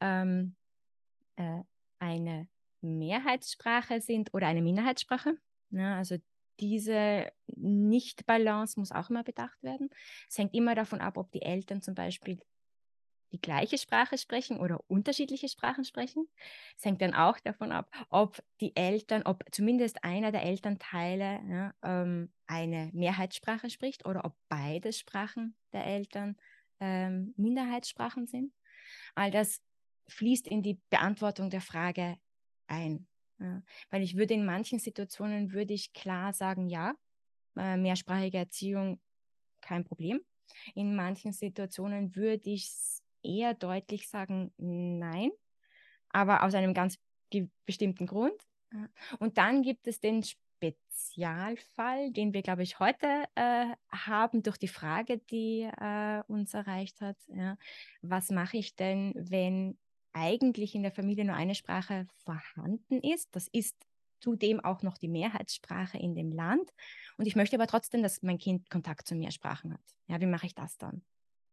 ähm, 0.00 0.56
äh, 1.36 1.60
eine 1.98 2.48
Mehrheitssprache 2.80 4.00
sind 4.00 4.34
oder 4.34 4.46
eine 4.46 4.62
Minderheitssprache. 4.62 5.36
Ne? 5.72 5.96
Also 5.96 6.16
diese 6.60 7.32
Nicht-Balance 7.46 8.78
muss 8.78 8.92
auch 8.92 9.10
immer 9.10 9.24
bedacht 9.24 9.62
werden. 9.62 9.90
Es 10.28 10.38
hängt 10.38 10.54
immer 10.54 10.74
davon 10.74 11.00
ab, 11.00 11.16
ob 11.16 11.32
die 11.32 11.42
Eltern 11.42 11.82
zum 11.82 11.94
Beispiel 11.94 12.38
die 13.32 13.40
gleiche 13.40 13.78
Sprache 13.78 14.18
sprechen 14.18 14.60
oder 14.60 14.84
unterschiedliche 14.88 15.48
Sprachen 15.48 15.84
sprechen. 15.84 16.28
Es 16.76 16.84
hängt 16.84 17.00
dann 17.00 17.14
auch 17.14 17.40
davon 17.40 17.72
ab, 17.72 17.90
ob 18.10 18.42
die 18.60 18.76
Eltern, 18.76 19.22
ob 19.22 19.44
zumindest 19.50 20.04
einer 20.04 20.32
der 20.32 20.42
Elternteile 20.42 21.40
ja, 21.48 21.74
ähm, 21.82 22.30
eine 22.46 22.90
Mehrheitssprache 22.92 23.70
spricht 23.70 24.04
oder 24.04 24.24
ob 24.24 24.36
beide 24.48 24.92
Sprachen 24.92 25.56
der 25.72 25.86
Eltern 25.86 26.36
ähm, 26.78 27.32
Minderheitssprachen 27.36 28.26
sind. 28.26 28.52
All 29.14 29.30
das 29.30 29.62
fließt 30.08 30.46
in 30.46 30.62
die 30.62 30.78
Beantwortung 30.90 31.48
der 31.48 31.62
Frage 31.62 32.18
ein. 32.66 33.06
Ja, 33.42 33.62
weil 33.90 34.02
ich 34.02 34.16
würde 34.16 34.34
in 34.34 34.44
manchen 34.44 34.78
Situationen 34.78 35.52
würde 35.52 35.74
ich 35.74 35.92
klar 35.92 36.32
sagen, 36.32 36.68
ja, 36.68 36.94
äh, 37.56 37.76
mehrsprachige 37.76 38.38
Erziehung 38.38 39.00
kein 39.60 39.84
Problem. 39.84 40.20
In 40.74 40.94
manchen 40.94 41.32
Situationen 41.32 42.14
würde 42.14 42.50
ich 42.50 42.70
eher 43.22 43.54
deutlich 43.54 44.08
sagen, 44.08 44.52
nein, 44.56 45.30
aber 46.10 46.42
aus 46.42 46.54
einem 46.54 46.74
ganz 46.74 46.98
bestimmten 47.66 48.06
Grund. 48.06 48.34
Und 49.18 49.38
dann 49.38 49.62
gibt 49.62 49.86
es 49.86 50.00
den 50.00 50.22
Spezialfall, 50.22 52.12
den 52.12 52.32
wir, 52.32 52.42
glaube 52.42 52.62
ich, 52.62 52.78
heute 52.78 53.24
äh, 53.34 53.66
haben 53.90 54.42
durch 54.42 54.58
die 54.58 54.68
Frage, 54.68 55.18
die 55.18 55.62
äh, 55.62 56.22
uns 56.26 56.54
erreicht 56.54 57.00
hat. 57.00 57.16
Ja. 57.28 57.56
Was 58.02 58.30
mache 58.30 58.56
ich 58.56 58.76
denn, 58.76 59.12
wenn 59.16 59.78
eigentlich 60.12 60.74
in 60.74 60.82
der 60.82 60.92
Familie 60.92 61.24
nur 61.24 61.34
eine 61.34 61.54
Sprache 61.54 62.06
vorhanden 62.24 63.00
ist. 63.00 63.34
Das 63.34 63.48
ist 63.48 63.76
zudem 64.20 64.60
auch 64.60 64.82
noch 64.82 64.98
die 64.98 65.08
Mehrheitssprache 65.08 65.98
in 65.98 66.14
dem 66.14 66.32
Land. 66.32 66.72
Und 67.16 67.26
ich 67.26 67.36
möchte 67.36 67.56
aber 67.56 67.66
trotzdem, 67.66 68.02
dass 68.02 68.22
mein 68.22 68.38
Kind 68.38 68.70
Kontakt 68.70 69.08
zu 69.08 69.14
Mehrsprachen 69.14 69.74
hat. 69.74 69.84
Ja, 70.06 70.20
wie 70.20 70.26
mache 70.26 70.46
ich 70.46 70.54
das 70.54 70.78
dann? 70.78 71.02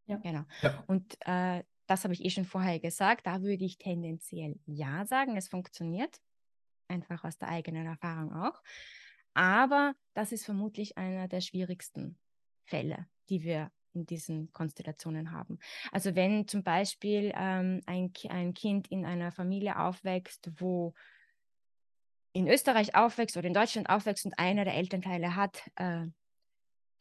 Ja. 0.05 0.17
Genau. 0.17 0.43
Ja. 0.61 0.83
Und 0.87 1.17
äh, 1.25 1.63
das 1.87 2.03
habe 2.03 2.13
ich 2.13 2.23
eh 2.23 2.29
schon 2.29 2.45
vorher 2.45 2.79
gesagt. 2.79 3.25
Da 3.25 3.41
würde 3.41 3.65
ich 3.65 3.77
tendenziell 3.77 4.59
ja 4.65 5.05
sagen. 5.05 5.35
Es 5.37 5.47
funktioniert. 5.47 6.21
Einfach 6.87 7.23
aus 7.23 7.37
der 7.37 7.49
eigenen 7.49 7.85
Erfahrung 7.85 8.33
auch. 8.33 8.61
Aber 9.33 9.95
das 10.13 10.31
ist 10.31 10.45
vermutlich 10.45 10.97
einer 10.97 11.27
der 11.27 11.41
schwierigsten 11.41 12.17
Fälle, 12.65 13.07
die 13.29 13.43
wir 13.43 13.71
in 13.93 14.05
diesen 14.05 14.51
Konstellationen 14.53 15.31
haben. 15.31 15.59
Also 15.91 16.15
wenn 16.15 16.47
zum 16.47 16.63
Beispiel 16.63 17.31
ähm, 17.35 17.81
ein, 17.85 18.11
ein 18.29 18.53
Kind 18.53 18.87
in 18.89 19.05
einer 19.05 19.31
Familie 19.31 19.79
aufwächst, 19.79 20.51
wo 20.57 20.93
in 22.33 22.47
Österreich 22.47 22.95
aufwächst 22.95 23.37
oder 23.37 23.47
in 23.47 23.53
Deutschland 23.53 23.89
aufwächst 23.89 24.25
und 24.25 24.37
einer 24.37 24.63
der 24.63 24.75
Elternteile 24.75 25.35
hat 25.35 25.61
äh, 25.75 26.05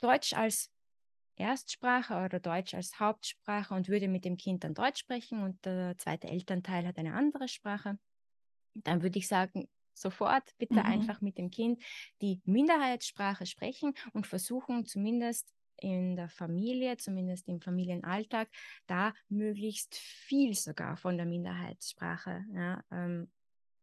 Deutsch 0.00 0.32
als 0.32 0.70
Erstsprache 1.36 2.24
oder 2.24 2.40
Deutsch 2.40 2.74
als 2.74 2.98
Hauptsprache 2.98 3.74
und 3.74 3.88
würde 3.88 4.08
mit 4.08 4.24
dem 4.24 4.36
Kind 4.36 4.64
dann 4.64 4.74
Deutsch 4.74 5.00
sprechen 5.00 5.42
und 5.42 5.64
der 5.64 5.96
zweite 5.98 6.28
Elternteil 6.28 6.86
hat 6.86 6.98
eine 6.98 7.14
andere 7.14 7.48
Sprache, 7.48 7.98
dann 8.74 9.02
würde 9.02 9.18
ich 9.18 9.28
sagen, 9.28 9.68
sofort 9.94 10.56
bitte 10.58 10.74
mhm. 10.74 10.86
einfach 10.86 11.20
mit 11.20 11.38
dem 11.38 11.50
Kind 11.50 11.82
die 12.22 12.40
Minderheitssprache 12.44 13.46
sprechen 13.46 13.94
und 14.12 14.26
versuchen 14.26 14.84
zumindest 14.84 15.52
in 15.80 16.16
der 16.16 16.28
Familie, 16.28 16.96
zumindest 16.96 17.48
im 17.48 17.60
Familienalltag, 17.60 18.48
da 18.86 19.12
möglichst 19.28 19.96
viel 19.96 20.54
sogar 20.54 20.96
von 20.96 21.16
der 21.16 21.26
Minderheitssprache 21.26 22.44
ja, 22.54 22.82
ähm, 22.90 23.28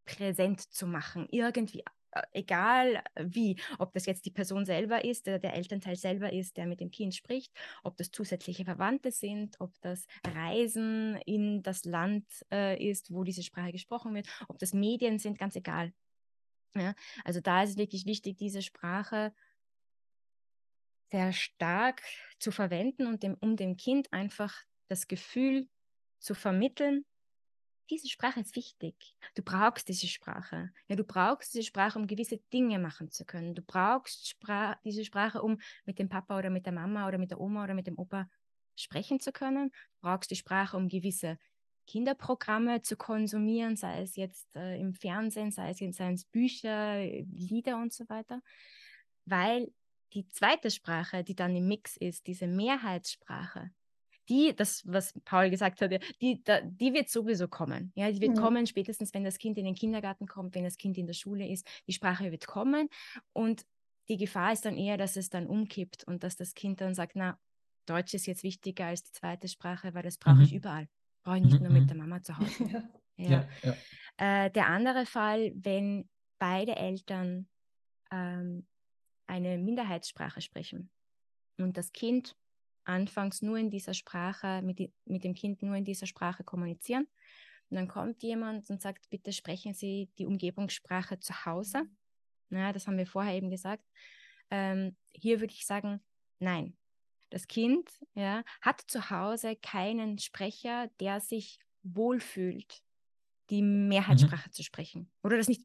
präsent 0.05 0.61
zu 0.61 0.87
machen. 0.87 1.27
Irgendwie, 1.31 1.83
äh, 2.11 2.21
egal 2.33 3.03
wie, 3.19 3.57
ob 3.77 3.93
das 3.93 4.05
jetzt 4.05 4.25
die 4.25 4.31
Person 4.31 4.65
selber 4.65 5.03
ist, 5.03 5.27
der, 5.27 5.39
der 5.39 5.53
Elternteil 5.53 5.95
selber 5.95 6.31
ist, 6.31 6.57
der 6.57 6.65
mit 6.65 6.79
dem 6.79 6.91
Kind 6.91 7.13
spricht, 7.13 7.51
ob 7.83 7.97
das 7.97 8.11
zusätzliche 8.11 8.65
Verwandte 8.65 9.11
sind, 9.11 9.59
ob 9.59 9.73
das 9.81 10.07
Reisen 10.25 11.17
in 11.25 11.61
das 11.61 11.85
Land 11.85 12.25
äh, 12.51 12.81
ist, 12.81 13.11
wo 13.11 13.23
diese 13.23 13.43
Sprache 13.43 13.71
gesprochen 13.71 14.15
wird, 14.15 14.27
ob 14.47 14.59
das 14.59 14.73
Medien 14.73 15.19
sind, 15.19 15.37
ganz 15.37 15.55
egal. 15.55 15.93
Ja, 16.75 16.93
also 17.23 17.39
da 17.39 17.63
ist 17.63 17.71
es 17.71 17.77
wirklich 17.77 18.05
wichtig, 18.05 18.37
diese 18.37 18.61
Sprache 18.61 19.33
sehr 21.15 21.31
stark 21.31 22.01
zu 22.39 22.51
verwenden 22.51 23.07
und 23.07 23.23
dem, 23.23 23.35
um 23.39 23.55
dem 23.55 23.77
Kind 23.77 24.11
einfach 24.11 24.53
das 24.89 25.07
Gefühl 25.07 25.69
zu 26.19 26.35
vermitteln, 26.35 27.05
diese 27.89 28.09
Sprache 28.09 28.41
ist 28.41 28.57
wichtig. 28.57 28.95
Du 29.33 29.41
brauchst 29.41 29.87
diese 29.87 30.07
Sprache. 30.07 30.73
Ja, 30.89 30.97
du 30.97 31.05
brauchst 31.05 31.53
diese 31.53 31.63
Sprache, 31.63 31.97
um 31.97 32.05
gewisse 32.05 32.39
Dinge 32.51 32.79
machen 32.79 33.11
zu 33.11 33.23
können. 33.23 33.55
Du 33.55 33.61
brauchst 33.61 34.27
Spra 34.27 34.77
diese 34.83 35.05
Sprache, 35.05 35.41
um 35.41 35.61
mit 35.85 35.99
dem 35.99 36.09
Papa 36.09 36.37
oder 36.37 36.49
mit 36.49 36.65
der 36.65 36.73
Mama 36.73 37.07
oder 37.07 37.17
mit 37.17 37.31
der 37.31 37.39
Oma 37.39 37.63
oder 37.63 37.75
mit 37.75 37.87
dem 37.87 37.97
Opa 37.97 38.27
sprechen 38.75 39.21
zu 39.21 39.31
können. 39.31 39.69
Du 39.69 40.01
brauchst 40.01 40.31
die 40.31 40.35
Sprache, 40.35 40.75
um 40.75 40.89
gewisse 40.89 41.37
Kinderprogramme 41.87 42.81
zu 42.81 42.97
konsumieren, 42.97 43.77
sei 43.77 44.01
es 44.01 44.17
jetzt 44.17 44.53
äh, 44.53 44.77
im 44.81 44.93
Fernsehen, 44.93 45.51
sei 45.51 45.69
es, 45.69 45.95
sei 45.95 46.11
es 46.11 46.25
Bücher, 46.25 46.99
Lieder 47.05 47.77
und 47.77 47.93
so 47.93 48.09
weiter. 48.09 48.41
Weil 49.23 49.71
die 50.13 50.27
zweite 50.29 50.71
Sprache, 50.71 51.23
die 51.23 51.35
dann 51.35 51.55
im 51.55 51.67
Mix 51.67 51.97
ist, 51.97 52.27
diese 52.27 52.47
Mehrheitssprache, 52.47 53.71
die, 54.29 54.55
das, 54.55 54.83
was 54.85 55.13
Paul 55.23 55.49
gesagt 55.49 55.81
hat, 55.81 55.91
die, 56.21 56.43
die 56.43 56.93
wird 56.93 57.09
sowieso 57.09 57.47
kommen. 57.47 57.91
Ja, 57.95 58.11
die 58.11 58.21
wird 58.21 58.35
mhm. 58.35 58.41
kommen, 58.41 58.67
spätestens 58.67 59.13
wenn 59.13 59.23
das 59.23 59.37
Kind 59.37 59.57
in 59.57 59.65
den 59.65 59.75
Kindergarten 59.75 60.27
kommt, 60.27 60.55
wenn 60.55 60.63
das 60.63 60.77
Kind 60.77 60.97
in 60.97 61.05
der 61.05 61.13
Schule 61.13 61.47
ist. 61.47 61.67
Die 61.87 61.93
Sprache 61.93 62.31
wird 62.31 62.47
kommen 62.47 62.89
und 63.33 63.65
die 64.07 64.17
Gefahr 64.17 64.53
ist 64.53 64.65
dann 64.65 64.77
eher, 64.77 64.97
dass 64.97 65.15
es 65.15 65.29
dann 65.29 65.47
umkippt 65.47 66.03
und 66.05 66.23
dass 66.23 66.35
das 66.35 66.53
Kind 66.53 66.81
dann 66.81 66.93
sagt, 66.93 67.15
na, 67.15 67.39
Deutsch 67.85 68.13
ist 68.13 68.25
jetzt 68.25 68.43
wichtiger 68.43 68.87
als 68.87 69.03
die 69.03 69.11
zweite 69.11 69.47
Sprache, 69.47 69.93
weil 69.93 70.03
das 70.03 70.17
brauche 70.17 70.37
mhm. 70.37 70.43
ich 70.43 70.53
überall. 70.53 70.87
Brauche 71.23 71.37
ich 71.37 71.43
nicht 71.43 71.59
mhm. 71.59 71.63
nur 71.63 71.73
mit 71.73 71.83
mhm. 71.83 71.87
der 71.87 71.97
Mama 71.97 72.23
zu 72.23 72.37
Hause. 72.37 72.49
ja. 73.17 73.47
Ja. 73.63 73.75
Ja, 74.19 74.45
äh, 74.45 74.51
der 74.51 74.67
andere 74.67 75.05
Fall, 75.05 75.51
wenn 75.55 76.09
beide 76.39 76.75
Eltern 76.75 77.47
ähm, 78.11 78.65
eine 79.27 79.57
Minderheitssprache 79.57 80.41
sprechen 80.41 80.89
und 81.57 81.77
das 81.77 81.91
Kind 81.91 82.35
anfangs 82.83 83.41
nur 83.41 83.57
in 83.57 83.69
dieser 83.69 83.93
Sprache, 83.93 84.61
mit, 84.61 84.91
mit 85.05 85.23
dem 85.23 85.33
Kind 85.33 85.61
nur 85.63 85.75
in 85.75 85.85
dieser 85.85 86.05
Sprache 86.05 86.43
kommunizieren. 86.43 87.07
Und 87.69 87.77
dann 87.77 87.87
kommt 87.87 88.21
jemand 88.21 88.69
und 88.69 88.81
sagt, 88.81 89.09
bitte 89.09 89.33
sprechen 89.33 89.73
Sie 89.73 90.09
die 90.19 90.25
Umgebungssprache 90.25 91.19
zu 91.19 91.45
Hause. 91.45 91.83
Na, 92.49 92.71
das 92.71 92.85
haben 92.85 92.97
wir 92.97 93.07
vorher 93.07 93.33
eben 93.33 93.49
gesagt. 93.49 93.83
Ähm, 94.51 94.95
hier 95.13 95.41
würde 95.41 95.53
ich 95.53 95.65
sagen, 95.65 96.01
nein. 96.39 96.77
Das 97.31 97.47
Kind 97.47 97.89
ja, 98.13 98.43
hat 98.61 98.81
zu 98.81 99.09
Hause 99.09 99.55
keinen 99.55 100.19
Sprecher, 100.19 100.89
der 100.99 101.19
sich 101.19 101.57
wohlfühlt, 101.81 102.83
die 103.49 103.63
Mehrheitssprache 103.63 104.49
mhm. 104.49 104.53
zu 104.53 104.63
sprechen. 104.63 105.11
Oder 105.23 105.37
das 105.37 105.47
nicht 105.47 105.63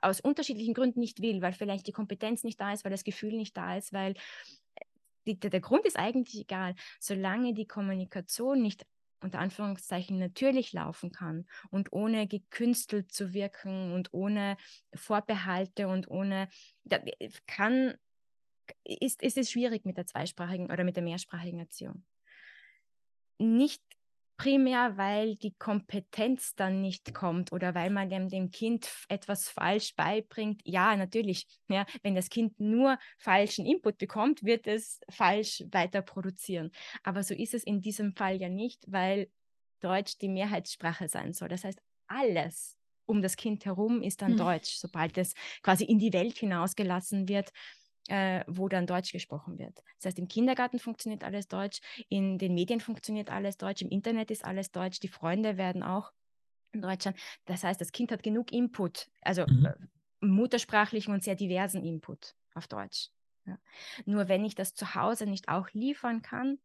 aus 0.00 0.20
unterschiedlichen 0.20 0.74
Gründen 0.74 1.00
nicht 1.00 1.22
will, 1.22 1.42
weil 1.42 1.52
vielleicht 1.52 1.86
die 1.86 1.92
Kompetenz 1.92 2.44
nicht 2.44 2.60
da 2.60 2.72
ist, 2.72 2.84
weil 2.84 2.92
das 2.92 3.04
Gefühl 3.04 3.32
nicht 3.32 3.56
da 3.56 3.76
ist, 3.76 3.92
weil 3.92 4.12
äh, 4.74 4.84
die, 5.26 5.38
der 5.38 5.60
Grund 5.60 5.84
ist 5.86 5.98
eigentlich 5.98 6.40
egal, 6.40 6.74
solange 6.98 7.54
die 7.54 7.66
Kommunikation 7.66 8.62
nicht 8.62 8.86
unter 9.22 9.38
Anführungszeichen 9.38 10.18
natürlich 10.18 10.72
laufen 10.72 11.12
kann 11.12 11.46
und 11.70 11.92
ohne 11.92 12.26
gekünstelt 12.26 13.12
zu 13.12 13.34
wirken 13.34 13.92
und 13.92 14.12
ohne 14.12 14.56
Vorbehalte 14.94 15.88
und 15.88 16.08
ohne 16.08 16.48
kann 17.46 17.94
ist, 18.84 19.22
ist 19.22 19.36
es 19.36 19.50
schwierig 19.50 19.84
mit 19.84 19.96
der 19.96 20.06
zweisprachigen 20.06 20.70
oder 20.70 20.84
mit 20.84 20.96
der 20.96 21.02
mehrsprachigen 21.02 21.58
Erziehung. 21.58 22.04
Nicht 23.38 23.82
primär, 24.40 24.96
weil 24.96 25.36
die 25.36 25.52
Kompetenz 25.52 26.54
dann 26.54 26.80
nicht 26.80 27.12
kommt 27.12 27.52
oder 27.52 27.74
weil 27.74 27.90
man 27.90 28.08
dem, 28.08 28.30
dem 28.30 28.50
Kind 28.50 28.90
etwas 29.08 29.50
falsch 29.50 29.94
beibringt. 29.96 30.62
Ja, 30.64 30.96
natürlich. 30.96 31.46
Ja, 31.68 31.84
wenn 32.02 32.14
das 32.14 32.30
Kind 32.30 32.58
nur 32.58 32.98
falschen 33.18 33.66
Input 33.66 33.98
bekommt, 33.98 34.42
wird 34.42 34.66
es 34.66 35.00
falsch 35.10 35.62
weiter 35.70 36.00
produzieren. 36.00 36.70
Aber 37.02 37.22
so 37.22 37.34
ist 37.34 37.52
es 37.52 37.64
in 37.64 37.82
diesem 37.82 38.14
Fall 38.14 38.40
ja 38.40 38.48
nicht, 38.48 38.82
weil 38.86 39.28
Deutsch 39.80 40.16
die 40.16 40.30
Mehrheitssprache 40.30 41.08
sein 41.08 41.34
soll. 41.34 41.48
Das 41.48 41.64
heißt, 41.64 41.80
alles 42.06 42.78
um 43.04 43.20
das 43.20 43.36
Kind 43.36 43.66
herum 43.66 44.00
ist 44.02 44.22
dann 44.22 44.32
hm. 44.32 44.38
Deutsch, 44.38 44.76
sobald 44.76 45.18
es 45.18 45.34
quasi 45.62 45.84
in 45.84 45.98
die 45.98 46.14
Welt 46.14 46.38
hinausgelassen 46.38 47.28
wird 47.28 47.50
äh, 48.08 48.44
wo 48.46 48.68
dann 48.68 48.86
Deutsch 48.86 49.12
gesprochen 49.12 49.58
wird. 49.58 49.82
Das 49.96 50.06
heißt, 50.06 50.18
im 50.18 50.28
Kindergarten 50.28 50.78
funktioniert 50.78 51.24
alles 51.24 51.48
Deutsch, 51.48 51.80
in 52.08 52.38
den 52.38 52.54
Medien 52.54 52.80
funktioniert 52.80 53.30
alles 53.30 53.56
Deutsch, 53.56 53.82
im 53.82 53.90
Internet 53.90 54.30
ist 54.30 54.44
alles 54.44 54.70
Deutsch, 54.70 55.00
die 55.00 55.08
Freunde 55.08 55.56
werden 55.56 55.82
auch 55.82 56.12
in 56.72 56.82
Deutschland. 56.82 57.18
Das 57.46 57.64
heißt, 57.64 57.80
das 57.80 57.92
Kind 57.92 58.12
hat 58.12 58.22
genug 58.22 58.52
Input, 58.52 59.10
also 59.22 59.46
mhm. 59.46 59.66
äh, 59.66 60.26
muttersprachlichen 60.26 61.12
und 61.12 61.22
sehr 61.22 61.34
diversen 61.34 61.84
Input 61.84 62.34
auf 62.54 62.68
Deutsch. 62.68 63.10
Ja. 63.46 63.58
Nur 64.04 64.28
wenn 64.28 64.44
ich 64.44 64.54
das 64.54 64.74
zu 64.74 64.94
Hause 64.94 65.26
nicht 65.26 65.48
auch 65.48 65.70
liefern 65.72 66.22
kann, 66.22 66.58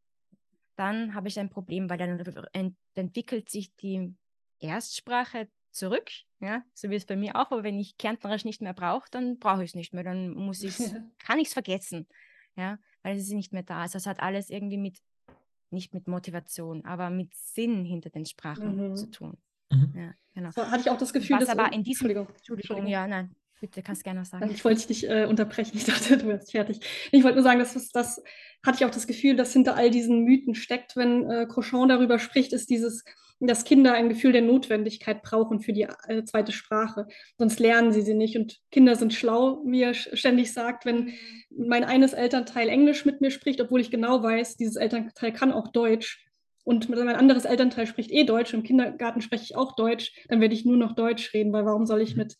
dann 0.75 1.13
habe 1.13 1.27
ich 1.27 1.39
ein 1.39 1.49
Problem, 1.49 1.89
weil 1.89 1.97
dann 1.97 2.19
ent 2.53 2.75
entwickelt 2.95 3.49
sich 3.49 3.73
die 3.75 4.13
Erstsprache 4.59 5.49
zurück, 5.75 6.09
ja, 6.39 6.63
so 6.73 6.89
wie 6.89 6.95
es 6.95 7.05
bei 7.05 7.15
mir 7.15 7.35
auch, 7.35 7.51
aber 7.51 7.63
wenn 7.63 7.79
ich 7.79 7.97
Kärntnerisch 7.97 8.45
nicht 8.45 8.61
mehr 8.61 8.73
brauche, 8.73 9.07
dann 9.11 9.37
brauche 9.39 9.63
ich 9.63 9.71
es 9.71 9.75
nicht 9.75 9.93
mehr, 9.93 10.03
dann 10.03 10.33
muss 10.33 10.63
ich 10.63 10.77
kann 11.19 11.39
ich 11.39 11.47
es 11.47 11.53
vergessen, 11.53 12.07
ja, 12.55 12.79
weil 13.03 13.17
es 13.17 13.23
ist 13.23 13.33
nicht 13.33 13.53
mehr 13.53 13.63
da. 13.63 13.81
Also 13.81 13.97
es 13.97 14.07
hat 14.07 14.21
alles 14.21 14.49
irgendwie 14.49 14.77
mit, 14.77 14.99
nicht 15.69 15.93
mit 15.93 16.07
Motivation, 16.07 16.85
aber 16.85 17.09
mit 17.09 17.33
Sinn 17.35 17.83
hinter 17.85 18.09
den 18.09 18.25
Sprachen 18.25 18.91
mhm. 18.91 18.95
zu 18.95 19.11
tun. 19.11 19.37
Mhm. 19.71 19.93
Ja, 19.95 20.13
genau. 20.33 20.51
So, 20.51 20.65
hatte 20.65 20.81
ich 20.81 20.89
auch 20.89 20.97
das 20.97 21.11
Gefühl, 21.13 21.37
Was 21.37 21.47
dass 21.47 21.57
aber 21.57 21.73
in 21.73 21.83
diesem, 21.83 22.09
Entschuldigung, 22.09 22.35
Entschuldigung, 22.35 22.87
ja, 22.87 23.07
nein, 23.07 23.35
Bitte, 23.59 23.81
kannst 23.81 24.03
gerne 24.03 24.19
noch 24.19 24.27
sagen. 24.27 24.49
Ich 24.51 24.63
wollte 24.65 24.79
dich 24.79 25.03
nicht 25.03 25.09
äh, 25.09 25.25
unterbrechen. 25.25 25.71
Ich 25.77 25.85
dachte, 25.85 26.17
du 26.17 26.27
wärst 26.27 26.51
fertig. 26.51 26.79
Ich 27.11 27.23
wollte 27.23 27.35
nur 27.35 27.43
sagen, 27.43 27.59
dass 27.59 27.73
das, 27.73 27.89
das 27.89 28.23
hatte 28.65 28.77
ich 28.77 28.85
auch 28.85 28.91
das 28.91 29.07
Gefühl, 29.07 29.35
dass 29.35 29.53
hinter 29.53 29.75
all 29.75 29.89
diesen 29.89 30.23
Mythen 30.23 30.55
steckt, 30.55 30.95
wenn 30.95 31.29
äh, 31.29 31.45
Crochon 31.47 31.89
darüber 31.89 32.19
spricht, 32.19 32.53
ist 32.53 32.69
dieses, 32.69 33.03
dass 33.39 33.65
Kinder 33.65 33.93
ein 33.93 34.09
Gefühl 34.09 34.31
der 34.31 34.41
Notwendigkeit 34.41 35.21
brauchen 35.21 35.59
für 35.59 35.73
die 35.73 35.87
äh, 36.07 36.23
zweite 36.23 36.51
Sprache. 36.51 37.07
Sonst 37.37 37.59
lernen 37.59 37.91
sie 37.91 38.01
sie 38.01 38.13
nicht. 38.13 38.37
Und 38.37 38.59
Kinder 38.71 38.95
sind 38.95 39.13
schlau, 39.13 39.61
wie 39.65 39.81
er 39.81 39.93
ständig 39.93 40.53
sagt, 40.53 40.85
wenn 40.85 41.13
mein 41.49 41.83
eines 41.83 42.13
Elternteil 42.13 42.69
Englisch 42.69 43.05
mit 43.05 43.21
mir 43.21 43.31
spricht, 43.31 43.59
obwohl 43.61 43.81
ich 43.81 43.91
genau 43.91 44.23
weiß, 44.23 44.57
dieses 44.57 44.77
Elternteil 44.77 45.33
kann 45.33 45.51
auch 45.51 45.69
Deutsch. 45.69 46.25
Und 46.63 46.89
mein 46.89 47.07
anderes 47.09 47.45
Elternteil 47.45 47.85
spricht 47.85 48.11
eh 48.11 48.23
Deutsch, 48.23 48.53
im 48.53 48.63
Kindergarten 48.63 49.21
spreche 49.21 49.43
ich 49.43 49.55
auch 49.55 49.75
Deutsch, 49.75 50.13
dann 50.29 50.41
werde 50.41 50.55
ich 50.55 50.65
nur 50.65 50.77
noch 50.77 50.95
Deutsch 50.95 51.31
reden, 51.33 51.53
weil 51.53 51.65
warum 51.65 51.85
soll 51.85 52.01
ich 52.01 52.15
mit 52.15 52.37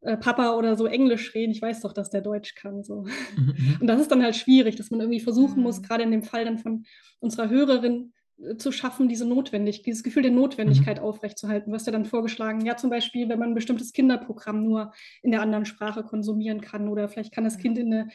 äh, 0.00 0.16
Papa 0.16 0.56
oder 0.56 0.76
so 0.76 0.86
Englisch 0.86 1.34
reden? 1.34 1.52
Ich 1.52 1.62
weiß 1.62 1.80
doch, 1.82 1.92
dass 1.92 2.10
der 2.10 2.20
Deutsch 2.20 2.56
kann. 2.56 2.82
So. 2.82 3.04
Mhm. 3.36 3.78
Und 3.80 3.86
das 3.86 4.00
ist 4.00 4.10
dann 4.10 4.24
halt 4.24 4.34
schwierig, 4.34 4.74
dass 4.74 4.90
man 4.90 5.00
irgendwie 5.00 5.20
versuchen 5.20 5.62
muss, 5.62 5.78
mhm. 5.78 5.82
gerade 5.84 6.02
in 6.02 6.10
dem 6.10 6.24
Fall 6.24 6.44
dann 6.44 6.58
von 6.58 6.84
unserer 7.20 7.48
Hörerin, 7.48 8.12
zu 8.58 8.72
schaffen, 8.72 9.08
diese 9.08 9.26
Notwendigkeit, 9.26 9.86
dieses 9.86 10.02
Gefühl 10.02 10.22
der 10.22 10.32
Notwendigkeit 10.32 10.98
mhm. 10.98 11.04
aufrechtzuerhalten. 11.04 11.72
Was 11.72 11.86
ja 11.86 11.92
dann 11.92 12.06
vorgeschlagen, 12.06 12.64
ja 12.64 12.76
zum 12.76 12.90
Beispiel, 12.90 13.28
wenn 13.28 13.38
man 13.38 13.50
ein 13.50 13.54
bestimmtes 13.54 13.92
Kinderprogramm 13.92 14.62
nur 14.62 14.92
in 15.22 15.30
der 15.30 15.42
anderen 15.42 15.66
Sprache 15.66 16.02
konsumieren 16.02 16.60
kann 16.60 16.88
oder 16.88 17.08
vielleicht 17.08 17.32
kann 17.32 17.44
das 17.44 17.58
Kind 17.58 17.78
in 17.78 17.92
eine 17.92 18.08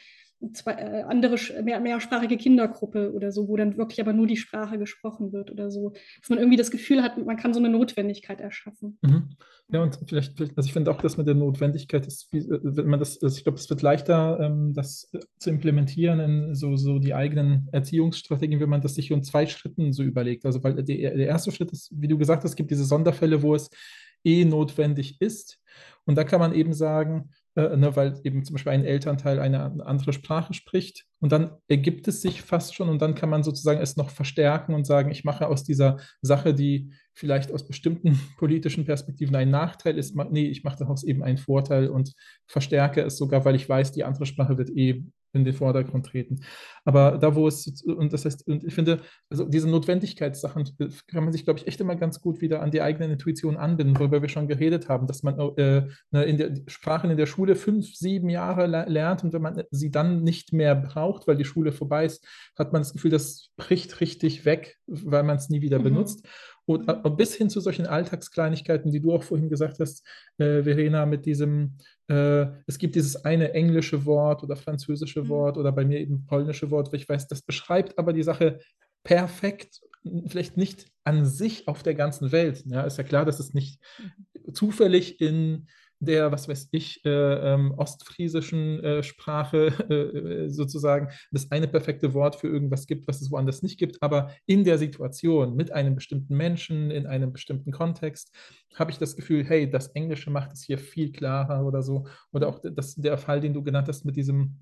zwei, 0.52 0.72
äh, 0.72 1.02
andere, 1.02 1.36
mehr, 1.62 1.80
mehrsprachige 1.80 2.36
Kindergruppe 2.36 3.12
oder 3.12 3.32
so, 3.32 3.48
wo 3.48 3.56
dann 3.56 3.76
wirklich 3.76 4.00
aber 4.00 4.12
nur 4.12 4.26
die 4.26 4.36
Sprache 4.36 4.78
gesprochen 4.78 5.32
wird 5.32 5.50
oder 5.50 5.70
so. 5.70 5.92
Dass 6.20 6.28
man 6.28 6.38
irgendwie 6.38 6.56
das 6.56 6.70
Gefühl 6.70 7.02
hat, 7.02 7.16
man 7.24 7.36
kann 7.36 7.54
so 7.54 7.60
eine 7.60 7.68
Notwendigkeit 7.68 8.40
erschaffen. 8.40 8.98
Mhm. 9.02 9.30
Ja, 9.72 9.82
und 9.82 9.98
vielleicht, 10.06 10.38
also 10.40 10.66
ich 10.66 10.72
finde 10.72 10.90
auch, 10.90 11.00
dass 11.00 11.16
mit 11.16 11.26
der 11.26 11.34
Notwendigkeit 11.34 12.06
ist, 12.06 12.32
äh, 12.34 12.44
wenn 12.48 12.88
man 12.88 13.00
das, 13.00 13.22
also 13.22 13.36
ich 13.36 13.44
glaube, 13.44 13.58
es 13.58 13.68
wird 13.68 13.82
leichter, 13.82 14.38
ähm, 14.40 14.74
das 14.74 15.10
zu 15.38 15.50
implementieren 15.50 16.20
in 16.20 16.54
so, 16.54 16.76
so 16.76 16.98
die 16.98 17.14
eigenen 17.14 17.68
Erziehungsstrategien, 17.72 18.60
wenn 18.60 18.68
man 18.68 18.82
das 18.82 18.94
sich 18.94 19.10
in 19.10 19.22
zwei 19.22 19.46
Schritten 19.46 19.92
so 19.92 20.02
überlegt. 20.02 20.44
Also, 20.44 20.62
weil 20.62 20.74
der, 20.74 20.84
der 20.84 21.26
erste 21.26 21.50
Schritt 21.50 21.72
ist, 21.72 21.90
wie 21.92 22.08
du 22.08 22.18
gesagt 22.18 22.44
hast, 22.44 22.50
es 22.50 22.56
gibt 22.56 22.70
diese 22.70 22.84
Sonderfälle, 22.84 23.42
wo 23.42 23.54
es 23.54 23.70
eh 24.24 24.44
notwendig 24.44 25.20
ist. 25.20 25.58
Und 26.04 26.16
da 26.16 26.24
kann 26.24 26.40
man 26.40 26.54
eben 26.54 26.72
sagen, 26.72 27.30
äh, 27.56 27.76
ne, 27.76 27.96
weil 27.96 28.20
eben 28.22 28.44
zum 28.44 28.54
Beispiel 28.54 28.72
ein 28.72 28.84
Elternteil 28.84 29.40
eine 29.40 29.84
andere 29.86 30.12
Sprache 30.12 30.52
spricht. 30.52 31.06
Und 31.20 31.32
dann 31.32 31.52
ergibt 31.68 32.06
es 32.06 32.20
sich 32.20 32.42
fast 32.42 32.74
schon 32.74 32.90
und 32.90 33.00
dann 33.00 33.14
kann 33.14 33.30
man 33.30 33.42
sozusagen 33.42 33.80
es 33.80 33.96
noch 33.96 34.10
verstärken 34.10 34.74
und 34.74 34.86
sagen, 34.86 35.10
ich 35.10 35.24
mache 35.24 35.48
aus 35.48 35.64
dieser 35.64 35.96
Sache, 36.20 36.52
die 36.52 36.92
vielleicht 37.14 37.50
aus 37.52 37.66
bestimmten 37.66 38.20
politischen 38.38 38.84
Perspektiven 38.84 39.34
ein 39.34 39.50
Nachteil 39.50 39.96
ist, 39.96 40.14
nee, 40.30 40.46
ich 40.46 40.64
mache 40.64 40.78
daraus 40.78 41.02
eben 41.02 41.22
einen 41.22 41.38
Vorteil 41.38 41.88
und 41.88 42.12
verstärke 42.46 43.00
es 43.00 43.16
sogar, 43.16 43.44
weil 43.46 43.54
ich 43.54 43.66
weiß, 43.66 43.92
die 43.92 44.04
andere 44.04 44.26
Sprache 44.26 44.58
wird 44.58 44.70
eh 44.70 45.04
in 45.32 45.44
den 45.44 45.54
Vordergrund 45.54 46.06
treten. 46.06 46.40
Aber 46.84 47.18
da, 47.18 47.34
wo 47.34 47.46
es, 47.48 47.82
und 47.84 48.12
das 48.12 48.24
heißt, 48.24 48.46
und 48.46 48.64
ich 48.64 48.74
finde, 48.74 49.00
also 49.30 49.44
diese 49.44 49.68
Notwendigkeitssachen 49.68 50.64
kann 51.08 51.24
man 51.24 51.32
sich, 51.32 51.44
glaube 51.44 51.60
ich, 51.60 51.66
echt 51.66 51.80
immer 51.80 51.96
ganz 51.96 52.20
gut 52.20 52.40
wieder 52.40 52.62
an 52.62 52.70
die 52.70 52.82
eigene 52.82 53.12
Intuition 53.12 53.56
anbinden, 53.56 53.98
worüber 53.98 54.22
wir 54.22 54.28
schon 54.28 54.48
geredet 54.48 54.88
haben, 54.88 55.06
dass 55.06 55.22
man 55.22 55.38
äh, 55.56 55.86
ne, 56.10 56.24
in 56.24 56.36
der 56.36 56.54
Sprachen 56.66 57.10
in 57.10 57.16
der 57.16 57.26
Schule 57.26 57.56
fünf, 57.56 57.94
sieben 57.94 58.28
Jahre 58.28 58.66
lernt 58.66 59.24
und 59.24 59.32
wenn 59.32 59.42
man 59.42 59.62
sie 59.70 59.90
dann 59.90 60.22
nicht 60.22 60.52
mehr 60.52 60.74
braucht, 60.74 61.26
weil 61.26 61.36
die 61.36 61.44
Schule 61.44 61.72
vorbei 61.72 62.04
ist, 62.04 62.26
hat 62.58 62.72
man 62.72 62.82
das 62.82 62.92
Gefühl, 62.92 63.10
das 63.10 63.50
bricht 63.56 64.00
richtig 64.00 64.44
weg, 64.44 64.76
weil 64.86 65.22
man 65.22 65.36
es 65.36 65.48
nie 65.48 65.60
wieder 65.60 65.78
mhm. 65.78 65.84
benutzt. 65.84 66.26
Und, 66.66 66.88
äh, 66.88 67.10
bis 67.10 67.34
hin 67.34 67.48
zu 67.48 67.60
solchen 67.60 67.86
Alltagskleinigkeiten, 67.86 68.90
die 68.90 69.00
du 69.00 69.14
auch 69.14 69.22
vorhin 69.22 69.48
gesagt 69.48 69.78
hast, 69.78 70.04
äh, 70.38 70.64
Verena, 70.64 71.06
mit 71.06 71.24
diesem, 71.24 71.76
äh, 72.08 72.46
es 72.66 72.78
gibt 72.78 72.96
dieses 72.96 73.24
eine 73.24 73.54
englische 73.54 74.04
Wort 74.04 74.42
oder 74.42 74.56
französische 74.56 75.22
mhm. 75.22 75.28
Wort 75.28 75.58
oder 75.58 75.72
bei 75.72 75.84
mir 75.84 76.00
eben 76.00 76.26
polnische 76.26 76.70
Wort, 76.70 76.92
wo 76.92 76.96
ich 76.96 77.08
weiß, 77.08 77.28
das 77.28 77.42
beschreibt 77.42 77.98
aber 77.98 78.12
die 78.12 78.24
Sache 78.24 78.58
perfekt, 79.04 79.80
vielleicht 80.26 80.56
nicht 80.56 80.86
an 81.04 81.24
sich 81.24 81.68
auf 81.68 81.84
der 81.84 81.94
ganzen 81.94 82.32
Welt. 82.32 82.64
Ja, 82.66 82.82
ist 82.82 82.98
ja 82.98 83.04
klar, 83.04 83.24
dass 83.24 83.38
es 83.38 83.54
nicht 83.54 83.80
mhm. 83.98 84.54
zufällig 84.54 85.20
in 85.20 85.68
der, 85.98 86.32
was 86.32 86.48
weiß 86.48 86.68
ich, 86.72 87.04
äh, 87.04 87.10
ähm, 87.10 87.72
ostfriesischen 87.76 88.82
äh, 88.82 89.02
Sprache 89.02 89.66
äh, 90.46 90.48
sozusagen 90.48 91.08
das 91.30 91.50
eine 91.50 91.68
perfekte 91.68 92.14
Wort 92.14 92.36
für 92.36 92.48
irgendwas 92.48 92.86
gibt, 92.86 93.08
was 93.08 93.22
es 93.22 93.30
woanders 93.30 93.62
nicht 93.62 93.78
gibt. 93.78 94.02
Aber 94.02 94.30
in 94.46 94.64
der 94.64 94.78
Situation 94.78 95.56
mit 95.56 95.72
einem 95.72 95.94
bestimmten 95.94 96.36
Menschen, 96.36 96.90
in 96.90 97.06
einem 97.06 97.32
bestimmten 97.32 97.72
Kontext, 97.72 98.34
habe 98.74 98.90
ich 98.90 98.98
das 98.98 99.16
Gefühl, 99.16 99.44
hey, 99.44 99.70
das 99.70 99.88
Englische 99.88 100.30
macht 100.30 100.52
es 100.52 100.62
hier 100.62 100.78
viel 100.78 101.12
klarer 101.12 101.64
oder 101.64 101.82
so. 101.82 102.06
Oder 102.32 102.48
auch 102.48 102.60
das, 102.62 102.94
der 102.94 103.16
Fall, 103.18 103.40
den 103.40 103.54
du 103.54 103.62
genannt 103.62 103.88
hast 103.88 104.04
mit 104.04 104.16
diesem 104.16 104.58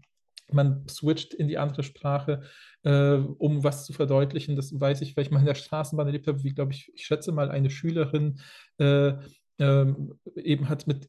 man 0.52 0.86
switcht 0.88 1.32
in 1.34 1.48
die 1.48 1.58
andere 1.58 1.82
Sprache, 1.82 2.42
äh, 2.82 3.14
um 3.14 3.64
was 3.64 3.86
zu 3.86 3.92
verdeutlichen. 3.92 4.56
Das 4.56 4.78
weiß 4.78 5.00
ich, 5.00 5.16
weil 5.16 5.24
ich 5.24 5.30
mal 5.30 5.40
in 5.40 5.46
der 5.46 5.54
Straßenbahn 5.54 6.06
erlebt 6.06 6.26
habe, 6.26 6.42
wie, 6.44 6.54
glaube 6.54 6.72
ich, 6.72 6.92
ich 6.94 7.06
schätze 7.06 7.32
mal, 7.32 7.50
eine 7.50 7.70
Schülerin 7.70 8.40
äh, 8.78 9.14
ähm, 9.58 10.14
eben 10.36 10.68
hat 10.68 10.86
mit, 10.86 11.08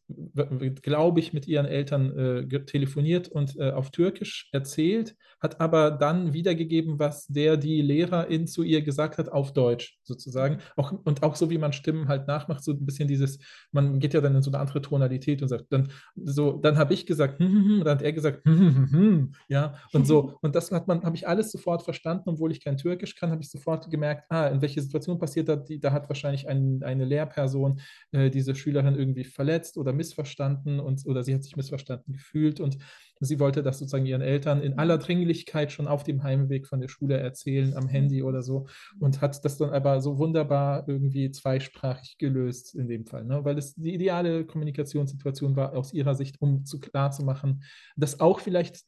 glaube 0.83 1.19
ich, 1.19 1.33
mit 1.33 1.47
ihren 1.47 1.65
Eltern 1.65 2.45
äh, 2.47 2.65
telefoniert 2.65 3.27
und 3.27 3.57
äh, 3.57 3.71
auf 3.71 3.91
Türkisch 3.91 4.49
erzählt, 4.51 5.15
hat 5.39 5.59
aber 5.59 5.91
dann 5.91 6.33
wiedergegeben, 6.33 6.99
was 6.99 7.25
der 7.27 7.57
die 7.57 7.81
Lehrerin 7.81 8.47
zu 8.47 8.63
ihr 8.63 8.81
gesagt 8.83 9.17
hat, 9.17 9.31
auf 9.31 9.53
Deutsch 9.53 9.99
sozusagen. 10.03 10.59
Auch, 10.75 10.91
und 10.91 11.23
auch 11.23 11.35
so, 11.35 11.49
wie 11.49 11.57
man 11.57 11.73
Stimmen 11.73 12.07
halt 12.07 12.27
nachmacht, 12.27 12.63
so 12.63 12.71
ein 12.71 12.85
bisschen 12.85 13.07
dieses, 13.07 13.39
man 13.71 13.99
geht 13.99 14.13
ja 14.13 14.21
dann 14.21 14.35
in 14.35 14.41
so 14.41 14.51
eine 14.51 14.59
andere 14.59 14.81
Tonalität 14.81 15.41
und 15.41 15.47
sagt 15.47 15.65
dann 15.71 15.89
so, 16.15 16.53
dann 16.53 16.77
habe 16.77 16.93
ich 16.93 17.05
gesagt, 17.05 17.39
hm, 17.39 17.47
hm, 17.47 17.65
hm, 17.65 17.83
dann 17.83 17.97
hat 17.97 18.03
er 18.03 18.13
gesagt, 18.13 18.45
hm, 18.45 18.59
hm, 18.59 18.75
hm, 18.75 18.91
hm, 18.91 19.31
ja, 19.47 19.75
und 19.93 20.05
so. 20.05 20.35
Und 20.41 20.55
das 20.55 20.71
hat 20.71 20.87
man, 20.87 21.03
habe 21.03 21.15
ich 21.15 21.27
alles 21.27 21.51
sofort 21.51 21.83
verstanden, 21.83 22.29
obwohl 22.29 22.51
ich 22.51 22.63
kein 22.63 22.77
Türkisch 22.77 23.15
kann, 23.15 23.31
habe 23.31 23.41
ich 23.41 23.49
sofort 23.49 23.89
gemerkt, 23.89 24.25
ah, 24.29 24.47
in 24.47 24.61
welche 24.61 24.81
Situation 24.81 25.17
passiert 25.17 25.49
das, 25.49 25.63
die, 25.65 25.79
da 25.79 25.91
hat 25.91 26.07
wahrscheinlich 26.07 26.47
ein, 26.47 26.83
eine 26.83 27.05
Lehrperson 27.05 27.79
äh, 28.11 28.29
diese 28.35 28.55
Schülerin 28.55 28.95
irgendwie 28.95 29.23
verletzt 29.23 29.77
oder 29.77 29.93
missverstanden 29.93 30.79
und 30.79 31.05
oder 31.05 31.23
sie 31.23 31.33
hat 31.33 31.43
sich 31.43 31.55
missverstanden 31.55 32.13
gefühlt 32.13 32.59
und 32.59 32.77
sie 33.19 33.39
wollte 33.39 33.63
das 33.63 33.79
sozusagen 33.79 34.05
ihren 34.05 34.21
Eltern 34.21 34.61
in 34.61 34.77
aller 34.77 34.97
Dringlichkeit 34.97 35.71
schon 35.71 35.87
auf 35.87 36.03
dem 36.03 36.21
Heimweg 36.23 36.67
von 36.67 36.81
der 36.81 36.89
Schule 36.89 37.17
erzählen, 37.17 37.75
am 37.75 37.87
Handy 37.87 38.21
oder 38.21 38.43
so 38.43 38.67
und 38.99 39.21
hat 39.21 39.43
das 39.43 39.57
dann 39.57 39.71
aber 39.71 40.01
so 40.01 40.17
wunderbar 40.17 40.87
irgendwie 40.87 41.31
zweisprachig 41.31 42.17
gelöst 42.17 42.75
in 42.75 42.87
dem 42.87 43.05
Fall, 43.05 43.25
ne? 43.25 43.43
weil 43.43 43.57
es 43.57 43.73
die 43.75 43.93
ideale 43.93 44.45
Kommunikationssituation 44.45 45.55
war 45.55 45.73
aus 45.73 45.93
ihrer 45.93 46.15
Sicht, 46.15 46.41
um 46.41 46.65
zu 46.65 46.79
klar 46.79 47.11
zu 47.11 47.23
machen, 47.23 47.63
dass 47.95 48.19
auch 48.19 48.39
vielleicht 48.39 48.83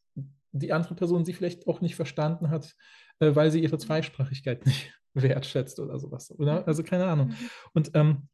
die 0.52 0.74
andere 0.74 0.96
Person 0.96 1.26
sie 1.26 1.34
vielleicht 1.34 1.68
auch 1.68 1.82
nicht 1.82 1.96
verstanden 1.96 2.50
hat, 2.50 2.76
äh, 3.20 3.36
weil 3.36 3.52
sie 3.52 3.62
ihre 3.62 3.78
Zweisprachigkeit 3.78 4.66
nicht 4.66 4.94
wertschätzt 5.14 5.80
oder 5.80 6.00
sowas. 6.00 6.32
Oder? 6.38 6.68
Also 6.68 6.84
keine 6.84 7.06
Ahnung. 7.06 7.34
Und 7.74 7.92
ähm, 7.94 8.28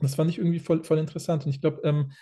das 0.00 0.16
fand 0.16 0.30
ich 0.30 0.38
irgendwie 0.38 0.58
voll, 0.58 0.82
voll 0.82 0.98
interessant. 0.98 1.44
Und 1.44 1.50
ich 1.50 1.60
glaube, 1.60 1.80
ähm, 1.84 2.12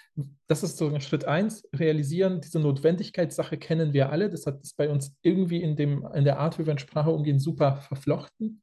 das 0.47 0.63
ist 0.63 0.77
so 0.77 0.99
Schritt 1.01 1.25
eins, 1.25 1.67
realisieren, 1.75 2.41
diese 2.41 2.61
Notwendigkeitssache 2.61 3.57
kennen 3.57 3.93
wir 3.93 4.11
alle. 4.11 4.29
Das 4.29 4.47
hat 4.47 4.63
es 4.63 4.75
bei 4.75 4.91
uns 4.91 5.17
irgendwie 5.23 5.63
in, 5.63 5.77
dem, 5.77 6.07
in 6.15 6.25
der 6.25 6.39
Art, 6.39 6.59
wie 6.59 6.67
wir 6.67 6.73
in 6.73 6.79
Sprache 6.79 7.11
umgehen, 7.11 7.39
super 7.39 7.77
verflochten. 7.77 8.63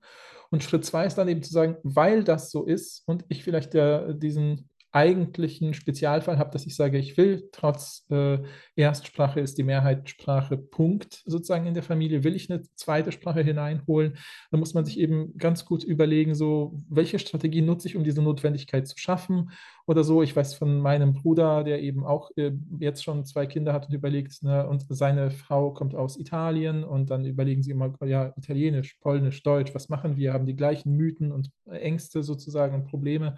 Und 0.51 0.63
Schritt 0.63 0.85
zwei 0.85 1.05
ist 1.05 1.15
dann 1.15 1.27
eben 1.27 1.43
zu 1.43 1.51
sagen, 1.51 1.77
weil 1.83 2.23
das 2.23 2.51
so 2.51 2.65
ist 2.65 3.03
und 3.07 3.25
ich 3.29 3.43
vielleicht 3.43 3.73
ja 3.73 4.13
diesen 4.13 4.69
eigentlichen 4.91 5.73
Spezialfall 5.73 6.39
habe, 6.39 6.51
dass 6.51 6.65
ich 6.65 6.75
sage, 6.75 6.97
ich 6.97 7.15
will 7.17 7.49
trotz 7.51 8.05
äh, 8.09 8.39
Erstsprache 8.75 9.39
ist 9.39 9.57
die 9.57 9.63
Mehrheitssprache 9.63 10.57
Punkt 10.57 11.21
sozusagen 11.25 11.67
in 11.67 11.73
der 11.75 11.83
Familie, 11.83 12.23
will 12.23 12.35
ich 12.35 12.49
eine 12.49 12.63
zweite 12.75 13.11
Sprache 13.11 13.41
hineinholen, 13.41 14.17
dann 14.51 14.59
muss 14.59 14.73
man 14.73 14.85
sich 14.85 14.99
eben 14.99 15.37
ganz 15.37 15.65
gut 15.65 15.83
überlegen, 15.83 16.33
so 16.33 16.75
welche 16.89 17.19
Strategie 17.19 17.61
nutze 17.61 17.87
ich, 17.87 17.95
um 17.95 18.03
diese 18.03 18.21
Notwendigkeit 18.21 18.87
zu 18.87 18.97
schaffen 18.97 19.51
oder 19.85 20.03
so. 20.03 20.23
Ich 20.23 20.35
weiß 20.35 20.55
von 20.55 20.79
meinem 20.79 21.13
Bruder, 21.13 21.63
der 21.63 21.81
eben 21.81 22.03
auch 22.03 22.31
äh, 22.35 22.51
jetzt 22.79 23.03
schon 23.03 23.25
zwei 23.25 23.45
Kinder 23.45 23.73
hat 23.73 23.87
und 23.87 23.93
überlegt, 23.93 24.41
ne, 24.41 24.67
und 24.67 24.85
seine 24.89 25.29
Frau 25.29 25.71
kommt 25.71 25.93
aus 25.93 26.17
Italien 26.17 26.83
und 26.83 27.11
dann 27.11 27.25
überlegen 27.25 27.61
sie 27.61 27.71
immer, 27.71 27.93
ja, 28.05 28.33
Italienisch, 28.37 28.97
Polnisch, 29.01 29.43
Deutsch, 29.43 29.75
was 29.75 29.89
machen 29.89 30.17
wir, 30.17 30.33
haben 30.33 30.45
die 30.45 30.55
gleichen 30.55 30.95
Mythen 30.95 31.31
und 31.31 31.51
Ängste 31.67 32.23
sozusagen 32.23 32.73
und 32.73 32.85
Probleme. 32.85 33.35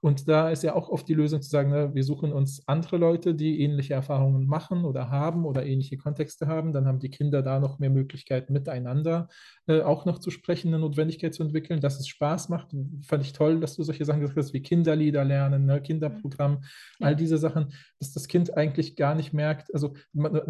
Und 0.00 0.28
da 0.28 0.50
ist 0.50 0.62
ja 0.62 0.74
auch 0.74 0.88
oft 0.88 1.06
die 1.08 1.14
Lösung 1.14 1.42
zu 1.42 1.50
sagen, 1.50 1.70
ne, 1.70 1.94
wir 1.94 2.04
suchen 2.04 2.32
uns 2.32 2.66
andere 2.66 2.96
Leute, 2.96 3.34
die 3.34 3.60
ähnliche 3.60 3.94
Erfahrungen 3.94 4.46
machen 4.46 4.84
oder 4.84 5.10
haben 5.10 5.44
oder 5.44 5.66
ähnliche 5.66 5.98
Kontexte 5.98 6.46
haben. 6.46 6.72
Dann 6.72 6.86
haben 6.86 7.00
die 7.00 7.10
Kinder 7.10 7.42
da 7.42 7.60
noch 7.60 7.78
mehr 7.78 7.90
Möglichkeiten 7.90 8.52
miteinander 8.52 9.28
äh, 9.70 9.82
auch 9.82 10.04
noch 10.04 10.18
zu 10.18 10.30
sprechen, 10.30 10.68
eine 10.68 10.78
Notwendigkeit 10.78 11.34
zu 11.34 11.42
entwickeln, 11.42 11.80
dass 11.80 12.00
es 12.00 12.08
Spaß 12.08 12.48
macht. 12.48 12.74
Fand 13.02 13.24
ich 13.24 13.32
toll, 13.32 13.60
dass 13.60 13.76
du 13.76 13.82
solche 13.82 14.04
Sachen 14.04 14.20
gesagt 14.20 14.38
hast, 14.38 14.52
wie 14.52 14.62
Kinderlieder 14.62 15.24
lernen, 15.24 15.66
ne, 15.66 15.80
Kinderprogramm, 15.80 16.64
ja. 16.98 17.06
all 17.06 17.16
diese 17.16 17.38
Sachen, 17.38 17.72
dass 17.98 18.12
das 18.12 18.26
Kind 18.26 18.56
eigentlich 18.56 18.96
gar 18.96 19.14
nicht 19.14 19.32
merkt. 19.32 19.72
Also 19.74 19.94
man, 20.12 20.40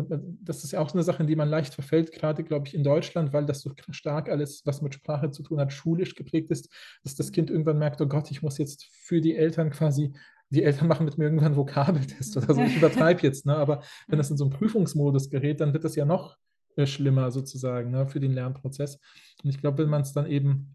das 0.40 0.64
ist 0.64 0.72
ja 0.72 0.80
auch 0.80 0.92
eine 0.92 1.02
Sache, 1.02 1.22
in 1.22 1.26
die 1.26 1.36
man 1.36 1.48
leicht 1.48 1.74
verfällt, 1.74 2.12
gerade 2.12 2.44
glaube 2.44 2.68
ich 2.68 2.74
in 2.74 2.84
Deutschland, 2.84 3.32
weil 3.32 3.46
das 3.46 3.60
so 3.60 3.72
stark 3.90 4.28
alles, 4.28 4.62
was 4.64 4.80
mit 4.80 4.94
Sprache 4.94 5.30
zu 5.30 5.42
tun 5.42 5.60
hat, 5.60 5.72
schulisch 5.72 6.14
geprägt 6.14 6.50
ist, 6.50 6.72
dass 7.04 7.14
das 7.14 7.32
Kind 7.32 7.50
irgendwann 7.50 7.78
merkt, 7.78 8.00
oh 8.00 8.06
Gott, 8.06 8.30
ich 8.30 8.42
muss 8.42 8.58
jetzt 8.58 8.88
für 8.92 9.20
die 9.20 9.36
Eltern 9.40 9.70
quasi 9.70 10.12
die 10.50 10.64
Eltern 10.64 10.88
machen 10.88 11.04
mit 11.04 11.16
mir 11.16 11.24
irgendwann 11.24 11.56
Vokabeltest 11.56 12.36
oder 12.36 12.54
so. 12.54 12.60
Ich 12.60 12.76
übertreibe 12.76 13.20
jetzt, 13.22 13.46
ne? 13.46 13.56
aber 13.56 13.82
wenn 14.08 14.18
das 14.18 14.30
in 14.30 14.36
so 14.36 14.44
einen 14.44 14.52
Prüfungsmodus 14.52 15.30
gerät, 15.30 15.60
dann 15.60 15.72
wird 15.72 15.84
das 15.84 15.96
ja 15.96 16.04
noch 16.04 16.36
äh, 16.76 16.86
schlimmer 16.86 17.30
sozusagen 17.30 17.90
ne? 17.90 18.06
für 18.06 18.20
den 18.20 18.32
Lernprozess. 18.32 18.98
Und 19.42 19.50
ich 19.50 19.60
glaube, 19.60 19.78
wenn 19.78 19.88
man 19.88 20.02
es 20.02 20.12
dann 20.12 20.26
eben 20.26 20.74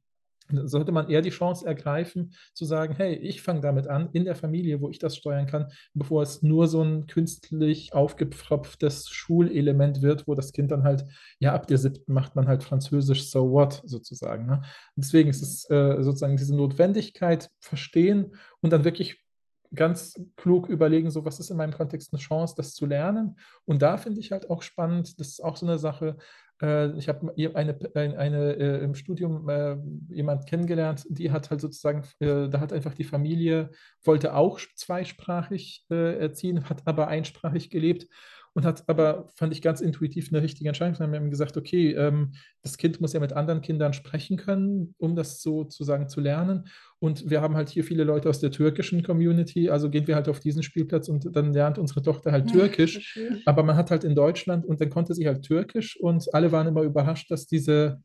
sollte 0.50 0.92
man 0.92 1.10
eher 1.10 1.22
die 1.22 1.30
Chance 1.30 1.66
ergreifen, 1.66 2.34
zu 2.54 2.66
sagen, 2.66 2.96
hey, 2.96 3.16
ich 3.16 3.42
fange 3.42 3.62
damit 3.62 3.88
an, 3.88 4.10
in 4.14 4.26
der 4.26 4.36
Familie, 4.36 4.82
wo 4.82 4.90
ich 4.90 5.00
das 5.00 5.16
steuern 5.16 5.48
kann, 5.48 5.68
bevor 5.94 6.22
es 6.22 6.42
nur 6.42 6.68
so 6.68 6.84
ein 6.84 7.08
künstlich 7.08 7.94
aufgepfropftes 7.94 9.10
Schulelement 9.10 10.02
wird, 10.02 10.28
wo 10.28 10.36
das 10.36 10.52
Kind 10.52 10.72
dann 10.72 10.84
halt, 10.84 11.06
ja, 11.40 11.54
ab 11.54 11.68
der 11.68 11.78
siebten 11.78 12.14
macht 12.14 12.36
man 12.36 12.48
halt 12.48 12.64
Französisch, 12.64 13.30
so 13.30 13.52
what, 13.52 13.82
sozusagen. 13.86 14.46
Ne? 14.46 14.62
deswegen 14.96 15.30
ist 15.30 15.42
es 15.42 15.70
äh, 15.70 16.02
sozusagen 16.02 16.38
diese 16.38 16.56
Notwendigkeit 16.56 17.50
verstehen 17.60 18.36
und 18.62 18.72
dann 18.72 18.84
wirklich 18.84 19.26
ganz 19.74 20.20
klug 20.36 20.70
überlegen, 20.70 21.12
so 21.12 21.26
was 21.26 21.40
ist 21.40 21.50
in 21.50 21.58
meinem 21.58 21.74
Kontext 21.74 22.14
eine 22.14 22.22
Chance, 22.22 22.56
das 22.56 22.74
zu 22.74 22.86
lernen. 22.86 23.38
Und 23.66 23.82
da 23.82 23.98
finde 23.98 24.20
ich 24.20 24.32
halt 24.32 24.50
auch 24.50 24.62
spannend, 24.62 25.20
das 25.20 25.30
ist 25.30 25.44
auch 25.44 25.58
so 25.58 25.66
eine 25.66 25.78
Sache, 25.78 26.18
ich 26.62 27.10
habe 27.10 27.34
eine, 27.54 27.78
eine, 27.96 28.18
eine 28.18 28.54
äh, 28.54 28.84
im 28.84 28.96
Studium 28.96 29.50
äh, 29.50 29.76
jemand 30.08 30.48
kennengelernt, 30.48 31.06
die 31.10 31.32
hat 31.32 31.50
halt 31.50 31.60
sozusagen, 31.60 32.04
äh, 32.20 32.48
da 32.48 32.62
hat 32.62 32.72
einfach 32.72 32.94
die 32.94 33.04
Familie, 33.04 33.72
wollte 34.04 34.34
auch 34.34 34.60
zweisprachig 34.76 35.86
äh, 35.90 36.18
erziehen, 36.18 36.70
hat 36.70 36.84
aber 36.86 37.10
einsprachig 37.10 37.70
gelebt 37.70 38.08
und 38.56 38.66
hat 38.66 38.88
aber, 38.88 39.28
fand 39.36 39.52
ich 39.52 39.62
ganz 39.62 39.82
intuitiv 39.82 40.30
eine 40.32 40.42
richtige 40.42 40.70
Entscheidung. 40.70 40.98
Wir 41.12 41.20
haben 41.20 41.30
gesagt, 41.30 41.58
okay, 41.58 41.92
ähm, 41.92 42.32
das 42.64 42.78
Kind 42.78 43.02
muss 43.02 43.12
ja 43.12 43.20
mit 43.20 43.34
anderen 43.34 43.62
Kindern 43.62 43.92
sprechen 43.92 44.38
können, 44.38 44.96
um 44.98 45.14
das 45.16 45.42
sozusagen 45.42 46.08
zu 46.08 46.22
lernen. 46.22 46.68
Und 47.00 47.30
wir 47.30 47.42
haben 47.42 47.56
halt 47.56 47.68
hier 47.68 47.84
viele 47.84 48.06
Leute 48.06 48.30
aus 48.30 48.40
der 48.40 48.52
türkischen 48.52 49.04
Community, 49.04 49.70
also 49.70 49.90
gehen 49.90 50.08
wir 50.08 50.16
halt 50.16 50.30
auf 50.30 50.40
diesen 50.40 50.64
Spielplatz 50.64 51.10
und 51.10 51.36
dann 51.36 51.52
lernt 51.52 51.78
unsere 51.78 52.02
Tochter 52.02 52.32
halt 52.32 52.50
Türkisch. 52.50 53.18
Ja, 53.18 53.36
aber 53.46 53.64
man 53.64 53.76
hat 53.76 53.92
halt 53.92 54.06
in 54.06 54.16
Deutschland 54.16 54.66
und 54.66 54.80
dann 54.80 54.90
konnte 54.90 55.14
sie 55.14 55.28
halt 55.28 55.44
Türkisch 55.44 56.00
und 56.00 56.34
alle 56.34 56.54
waren 56.54 56.68
immer 56.68 56.84
überrascht, 56.84 57.30
dass 57.30 57.48
diese 57.48 58.02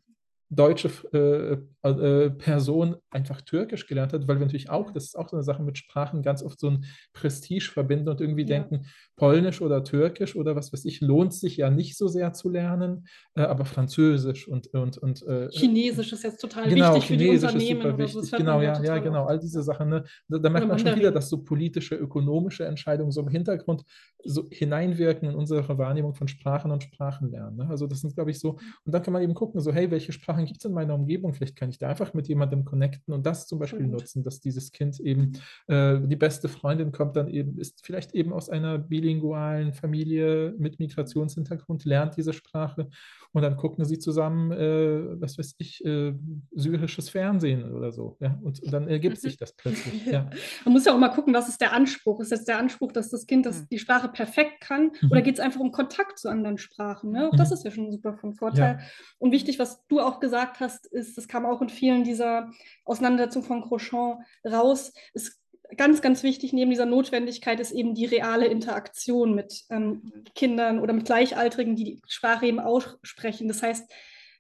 deutsche 0.51 0.91
äh, 1.13 1.89
äh, 1.89 2.31
Person 2.31 2.97
einfach 3.11 3.41
Türkisch 3.41 3.87
gelernt 3.87 4.13
hat, 4.13 4.27
weil 4.27 4.39
wir 4.39 4.47
natürlich 4.47 4.69
auch, 4.69 4.91
das 4.91 5.05
ist 5.05 5.19
auch 5.19 5.29
so 5.29 5.37
eine 5.37 5.45
Sache 5.45 5.63
mit 5.63 5.79
Sprachen, 5.79 6.23
ganz 6.23 6.43
oft 6.43 6.59
so 6.59 6.71
ein 6.71 6.85
Prestige 7.13 7.71
verbinden 7.73 8.09
und 8.09 8.21
irgendwie 8.21 8.43
ja. 8.43 8.49
denken, 8.49 8.87
Polnisch 9.15 9.61
oder 9.61 9.85
Türkisch 9.85 10.35
oder 10.35 10.57
was 10.57 10.73
weiß 10.73 10.85
ich, 10.87 11.01
lohnt 11.01 11.33
sich 11.33 11.57
ja 11.57 11.71
nicht 11.71 11.97
so 11.97 12.09
sehr 12.09 12.33
zu 12.33 12.49
lernen, 12.49 13.07
äh, 13.37 13.43
aber 13.43 13.65
Französisch 13.65 14.49
und 14.49 14.67
und 14.75 14.99
und 14.99 15.23
äh, 15.23 15.49
Chinesisch 15.53 16.13
ist 16.13 16.25
jetzt 16.25 16.41
total 16.41 16.69
genau, 16.69 16.95
wichtig 16.95 17.07
für 17.07 17.17
die 17.17 17.29
Unternehmen. 17.29 17.61
Ist 17.61 17.83
super 17.83 17.99
wichtig. 17.99 18.31
Genau, 18.33 18.61
ja, 18.61 18.83
ja, 18.83 18.99
genau, 18.99 19.27
all 19.27 19.39
diese 19.39 19.63
Sachen. 19.63 19.89
Ne? 19.89 20.05
Da, 20.29 20.39
da 20.39 20.51
merkt 20.51 20.67
man 20.67 20.79
schon 20.79 20.97
wieder, 20.97 21.13
dass 21.13 21.29
so 21.29 21.45
politische, 21.45 21.95
ökonomische 21.95 22.65
Entscheidungen 22.65 23.13
so 23.13 23.21
im 23.21 23.29
Hintergrund 23.29 23.85
so 24.25 24.49
hineinwirken 24.51 25.29
in 25.29 25.35
unsere 25.35 25.79
Wahrnehmung 25.79 26.15
von 26.15 26.29
Sprachen 26.29 26.73
und 26.73 26.83
Sprachenlernen. 26.83 27.57
Ne? 27.57 27.69
Also 27.69 27.87
das 27.87 28.01
sind, 28.01 28.15
glaube 28.15 28.31
ich, 28.31 28.41
so, 28.41 28.59
und 28.85 28.93
dann 28.93 29.03
kann 29.03 29.13
man 29.13 29.23
eben 29.23 29.35
gucken, 29.35 29.61
so, 29.61 29.73
hey, 29.73 29.91
welche 29.91 30.13
Sprachen 30.13 30.40
gibt 30.47 30.61
es 30.61 30.65
in 30.65 30.73
meiner 30.73 30.95
Umgebung? 30.95 31.33
Vielleicht 31.35 31.57
kann 31.57 31.71
ich 31.71 31.79
da 31.79 31.89
einfach 31.89 32.15
mit 32.15 32.29
jemandem 32.29 32.65
connecten 32.65 33.13
und 33.13 33.25
das 33.27 33.47
zum 33.47 33.59
Beispiel 33.59 33.87
mhm. 33.87 33.93
nutzen, 33.93 34.23
dass 34.25 34.41
dieses 34.41 34.73
Kind 34.73 35.01
eben 35.01 35.33
äh, 35.67 35.99
die 36.01 36.17
beste 36.17 36.49
Freundin 36.49 36.93
kommt, 36.93 37.17
dann 37.17 37.29
eben, 37.29 37.59
ist 37.59 37.85
vielleicht 37.85 38.15
eben 38.15 38.33
aus 38.33 38.49
einer 38.49 38.79
bilingualen 38.79 39.73
Familie 39.73 40.55
mit 40.59 40.79
Migrationshintergrund, 40.79 41.85
lernt 41.85 42.17
diese 42.17 42.33
Sprache 42.33 42.89
und 43.33 43.43
dann 43.43 43.57
gucken 43.57 43.85
sie 43.85 43.99
zusammen, 43.99 44.51
äh, 44.51 45.21
was 45.21 45.39
weiß 45.39 45.55
ich, 45.59 45.85
äh, 45.85 46.15
syrisches 46.53 47.09
Fernsehen 47.11 47.73
oder 47.73 47.93
so. 47.93 48.17
Ja? 48.21 48.39
Und, 48.43 48.61
und 48.61 48.73
dann 48.73 48.89
ergibt 48.89 49.17
mhm. 49.17 49.21
sich 49.21 49.37
das 49.37 49.53
plötzlich. 49.53 50.07
Ja. 50.11 50.29
Man 50.65 50.73
muss 50.73 50.87
ja 50.87 50.95
auch 50.95 50.99
mal 50.99 51.11
gucken, 51.11 51.33
was 51.35 51.49
ist 51.49 51.61
der 51.61 51.73
Anspruch? 51.73 52.21
Ist 52.21 52.31
jetzt 52.31 52.49
der 52.49 52.59
Anspruch, 52.59 52.91
dass 52.91 53.11
das 53.11 53.27
Kind 53.27 53.47
das, 53.47 53.69
die 53.69 53.79
Sprache 53.79 54.09
perfekt 54.09 54.61
kann 54.61 54.91
mhm. 55.01 55.11
oder 55.11 55.23
geht 55.23 55.35
es 55.35 55.41
einfach 55.41 55.61
um 55.61 55.71
Kontakt 55.71 56.19
zu 56.19 56.29
anderen 56.29 56.59
Sprachen? 56.59 57.13
Ne? 57.13 57.29
Auch 57.29 57.37
das 57.37 57.51
mhm. 57.51 57.55
ist 57.55 57.65
ja 57.65 57.71
schon 57.71 57.93
super 57.93 58.15
von 58.15 58.35
Vorteil. 58.35 58.79
Ja. 58.81 58.87
Und 59.19 59.31
wichtig, 59.31 59.59
was 59.59 59.87
du 59.87 60.01
auch 60.01 60.19
gesagt 60.19 60.59
hast, 60.59 60.87
ist, 60.87 61.17
das 61.17 61.29
kam 61.29 61.47
auch 61.47 61.63
in 61.63 61.69
vielen 61.69 62.03
dieser 62.03 62.51
Auseinandersetzungen 62.85 63.47
von 63.47 63.63
Crochon 63.63 64.19
raus, 64.45 64.93
es 65.15 65.40
ganz, 65.77 66.03
ganz 66.03 66.23
wichtig 66.23 66.53
neben 66.53 66.71
dieser 66.71 66.87
Notwendigkeit 66.87 67.61
ist 67.61 67.73
eben 67.73 67.95
die 67.95 68.07
reale 68.07 68.47
Interaktion 68.47 69.35
mit 69.35 69.65
ähm, 69.71 70.13
Kindern 70.35 70.81
oder 70.81 70.93
mit 70.93 71.07
Gleichaltrigen, 71.07 71.77
die 71.77 71.85
die 71.85 72.03
Sprache 72.07 72.47
eben 72.47 72.61
aussprechen. 72.61 73.49
Das 73.49 73.63
heißt, 73.63 73.91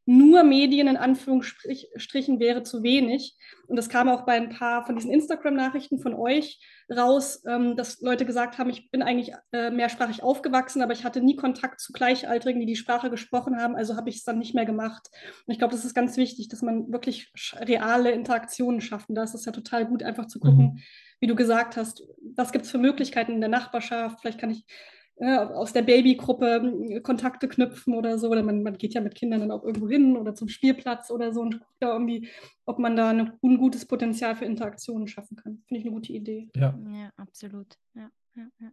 nur 0.07 0.43
Medien 0.43 0.89
in 0.89 0.97
Anführungsstrichen 0.97 2.41
wäre 2.41 2.63
zu 2.63 2.83
wenig. 2.83 3.37
Und 3.69 3.77
das 3.77 3.89
kam 3.89 4.09
auch 4.09 4.23
bei 4.23 4.33
ein 4.33 4.49
paar 4.49 4.85
von 4.85 4.97
diesen 4.97 5.13
Instagram-Nachrichten 5.13 6.01
von 6.01 6.15
euch 6.15 6.59
raus, 6.91 7.45
ähm, 7.47 7.77
dass 7.77 8.01
Leute 8.01 8.27
gesagt 8.27 8.59
haben, 8.59 8.71
ich 8.71 8.91
bin 8.91 9.03
eigentlich 9.03 9.33
äh, 9.53 9.71
mehrsprachig 9.71 10.25
aufgewachsen, 10.25 10.83
aber 10.83 10.93
ich 10.93 11.05
hatte 11.05 11.21
nie 11.21 11.37
Kontakt 11.37 11.81
zu 11.81 11.93
Gleichaltrigen, 11.93 12.61
die 12.61 12.67
die 12.67 12.77
Sprache 12.77 13.11
gesprochen 13.11 13.59
haben, 13.59 13.77
also 13.77 13.97
habe 13.97 14.11
ich 14.11 14.17
es 14.17 14.25
dann 14.25 14.39
nicht 14.39 14.55
mehr 14.55 14.67
gemacht. 14.67 15.09
Und 15.47 15.53
ich 15.53 15.59
glaube, 15.59 15.75
das 15.75 15.85
ist 15.85 15.95
ganz 15.95 16.17
wichtig, 16.17 16.49
dass 16.49 16.63
man 16.63 16.91
wirklich 16.91 17.31
reale 17.55 18.11
Interaktionen 18.11 18.81
schafft. 18.81 19.09
Und 19.11 19.15
da 19.15 19.23
ist 19.23 19.35
es 19.35 19.45
ja 19.45 19.53
total 19.53 19.87
gut, 19.87 20.03
einfach 20.03 20.27
zu 20.27 20.41
gucken, 20.41 20.75
mhm 20.75 20.83
wie 21.21 21.27
du 21.27 21.35
gesagt 21.35 21.77
hast, 21.77 22.03
was 22.35 22.53
gibt 22.53 22.65
es 22.65 22.71
für 22.71 22.79
Möglichkeiten 22.79 23.33
in 23.33 23.41
der 23.41 23.51
Nachbarschaft? 23.51 24.21
Vielleicht 24.21 24.41
kann 24.41 24.51
ich 24.51 24.65
äh, 25.21 25.37
aus 25.37 25.75
der 25.75 25.83
Babygruppe 25.83 26.87
äh, 26.89 27.01
Kontakte 27.01 27.47
knüpfen 27.47 27.95
oder 27.95 28.19
so. 28.19 28.31
Oder 28.31 28.43
man, 28.43 28.63
man, 28.63 28.79
geht 28.79 28.95
ja 28.95 29.03
mit 29.03 29.15
Kindern 29.15 29.41
dann 29.41 29.51
auch 29.51 29.63
irgendwo 29.63 29.89
hin 29.89 30.17
oder 30.17 30.35
zum 30.35 30.49
Spielplatz 30.49 31.11
oder 31.11 31.33
so 31.33 31.43
und 31.43 31.61
guckt 31.61 31.77
da 31.79 31.93
irgendwie, 31.93 32.29
ob 32.65 32.79
man 32.79 32.97
da 32.97 33.11
ein 33.11 33.33
ungutes 33.43 33.85
Potenzial 33.85 34.35
für 34.35 34.47
Interaktionen 34.47 35.09
schaffen 35.09 35.37
kann. 35.37 35.63
Finde 35.69 35.81
ich 35.81 35.85
eine 35.85 35.95
gute 35.95 36.13
Idee. 36.13 36.49
Ja, 36.57 36.79
ja 36.89 37.13
absolut. 37.17 37.77
Ja, 37.95 38.11
ja, 38.35 38.49
ja. 38.61 38.73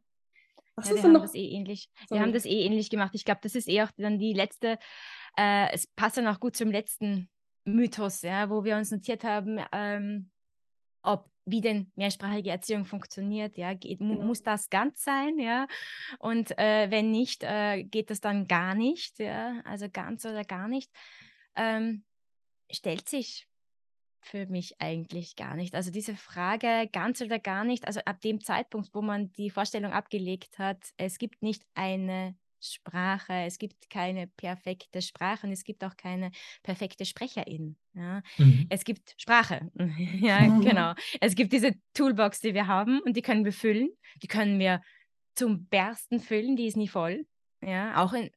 Was 0.78 0.90
ja, 0.90 0.96
wir 0.96 1.04
haben 1.04 1.14
noch? 1.14 1.22
das 1.24 1.36
eh 1.36 1.50
ähnlich. 1.50 1.90
Sorry. 2.08 2.20
Wir 2.20 2.26
haben 2.26 2.34
das 2.34 2.46
eh 2.46 2.62
ähnlich 2.62 2.90
gemacht. 2.90 3.12
Ich 3.14 3.26
glaube, 3.26 3.42
das 3.44 3.56
ist 3.56 3.68
eh 3.68 3.82
auch 3.82 3.92
dann 3.98 4.20
die 4.20 4.34
letzte, 4.34 4.78
äh, 5.36 5.74
es 5.74 5.88
passt 5.88 6.16
dann 6.18 6.28
auch 6.28 6.40
gut 6.40 6.56
zum 6.56 6.72
letzten 6.72 7.30
Mythos, 7.66 8.22
ja, 8.22 8.50
wo 8.50 8.64
wir 8.64 8.78
uns 8.78 8.92
notiert 8.92 9.26
haben, 9.26 9.60
ähm, 9.74 10.30
ob 11.02 11.30
wie 11.48 11.62
denn 11.62 11.92
mehrsprachige 11.96 12.52
Erziehung 12.52 12.86
funktioniert. 12.86 13.58
Ja, 13.58 13.74
geht, 13.74 14.00
Genau. 14.00 14.22
muss 14.24 14.44
das 14.44 14.70
ganz 14.70 15.04
sein, 15.04 15.40
ja? 15.40 15.68
Und 16.20 16.58
äh, 16.60 16.92
wenn 16.92 17.10
nicht, 17.12 17.44
äh, 17.44 17.84
geht 17.84 18.10
das 18.10 18.20
dann 18.20 18.48
gar 18.48 18.76
nicht, 18.76 19.20
ja? 19.20 19.62
Also 19.64 19.90
ganz 19.90 20.26
oder 20.26 20.44
gar 20.44 20.68
nicht. 20.68 20.92
Ähm, 21.56 22.04
stellt 22.70 23.08
sich 23.08 23.48
für 24.20 24.46
mich 24.48 24.82
eigentlich 24.82 25.38
gar 25.38 25.56
nicht. 25.56 25.74
Also 25.74 25.90
diese 25.90 26.16
Frage 26.16 26.90
ganz 26.92 27.22
oder 27.22 27.40
gar 27.40 27.64
nicht, 27.64 27.88
also 27.88 28.02
ab 28.02 28.20
dem 28.22 28.44
Zeitpunkt, 28.44 28.94
wo 28.94 29.02
man 29.02 29.32
die 29.34 29.50
Vorstellung 29.50 29.94
abgelegt 29.94 30.60
hat, 30.60 30.84
es 30.98 31.18
gibt 31.18 31.42
nicht 31.42 31.64
eine 31.76 32.36
Sprache, 32.60 33.34
es 33.46 33.58
gibt 33.58 33.90
keine 33.90 34.28
perfekte 34.28 35.02
Sprache 35.02 35.48
und 35.48 35.54
es 35.54 35.64
gibt 35.64 35.84
auch 35.84 35.96
keine 35.96 36.32
perfekte 36.64 37.06
Sprecherin. 37.06 37.78
Ja. 37.98 38.22
Mhm. 38.38 38.68
Es 38.70 38.84
gibt 38.84 39.16
Sprache, 39.18 39.72
ja, 40.20 40.46
genau. 40.60 40.94
Es 41.20 41.36
gibt 41.36 41.52
diese 41.52 41.74
Toolbox, 41.94 42.42
die 42.42 42.54
wir 42.54 42.68
haben 42.68 43.00
und 43.02 43.18
die 43.18 43.22
können 43.22 43.44
wir 43.44 43.54
füllen. 43.54 43.90
Die 44.22 44.28
können 44.28 44.60
wir 44.60 44.82
zum 45.34 45.68
Bersten 45.68 46.20
füllen, 46.20 46.56
die 46.56 46.68
ist 46.68 46.78
nie 46.78 46.88
voll. 46.88 47.26
Ja, 47.62 48.04
auch 48.04 48.14
in, 48.14 48.30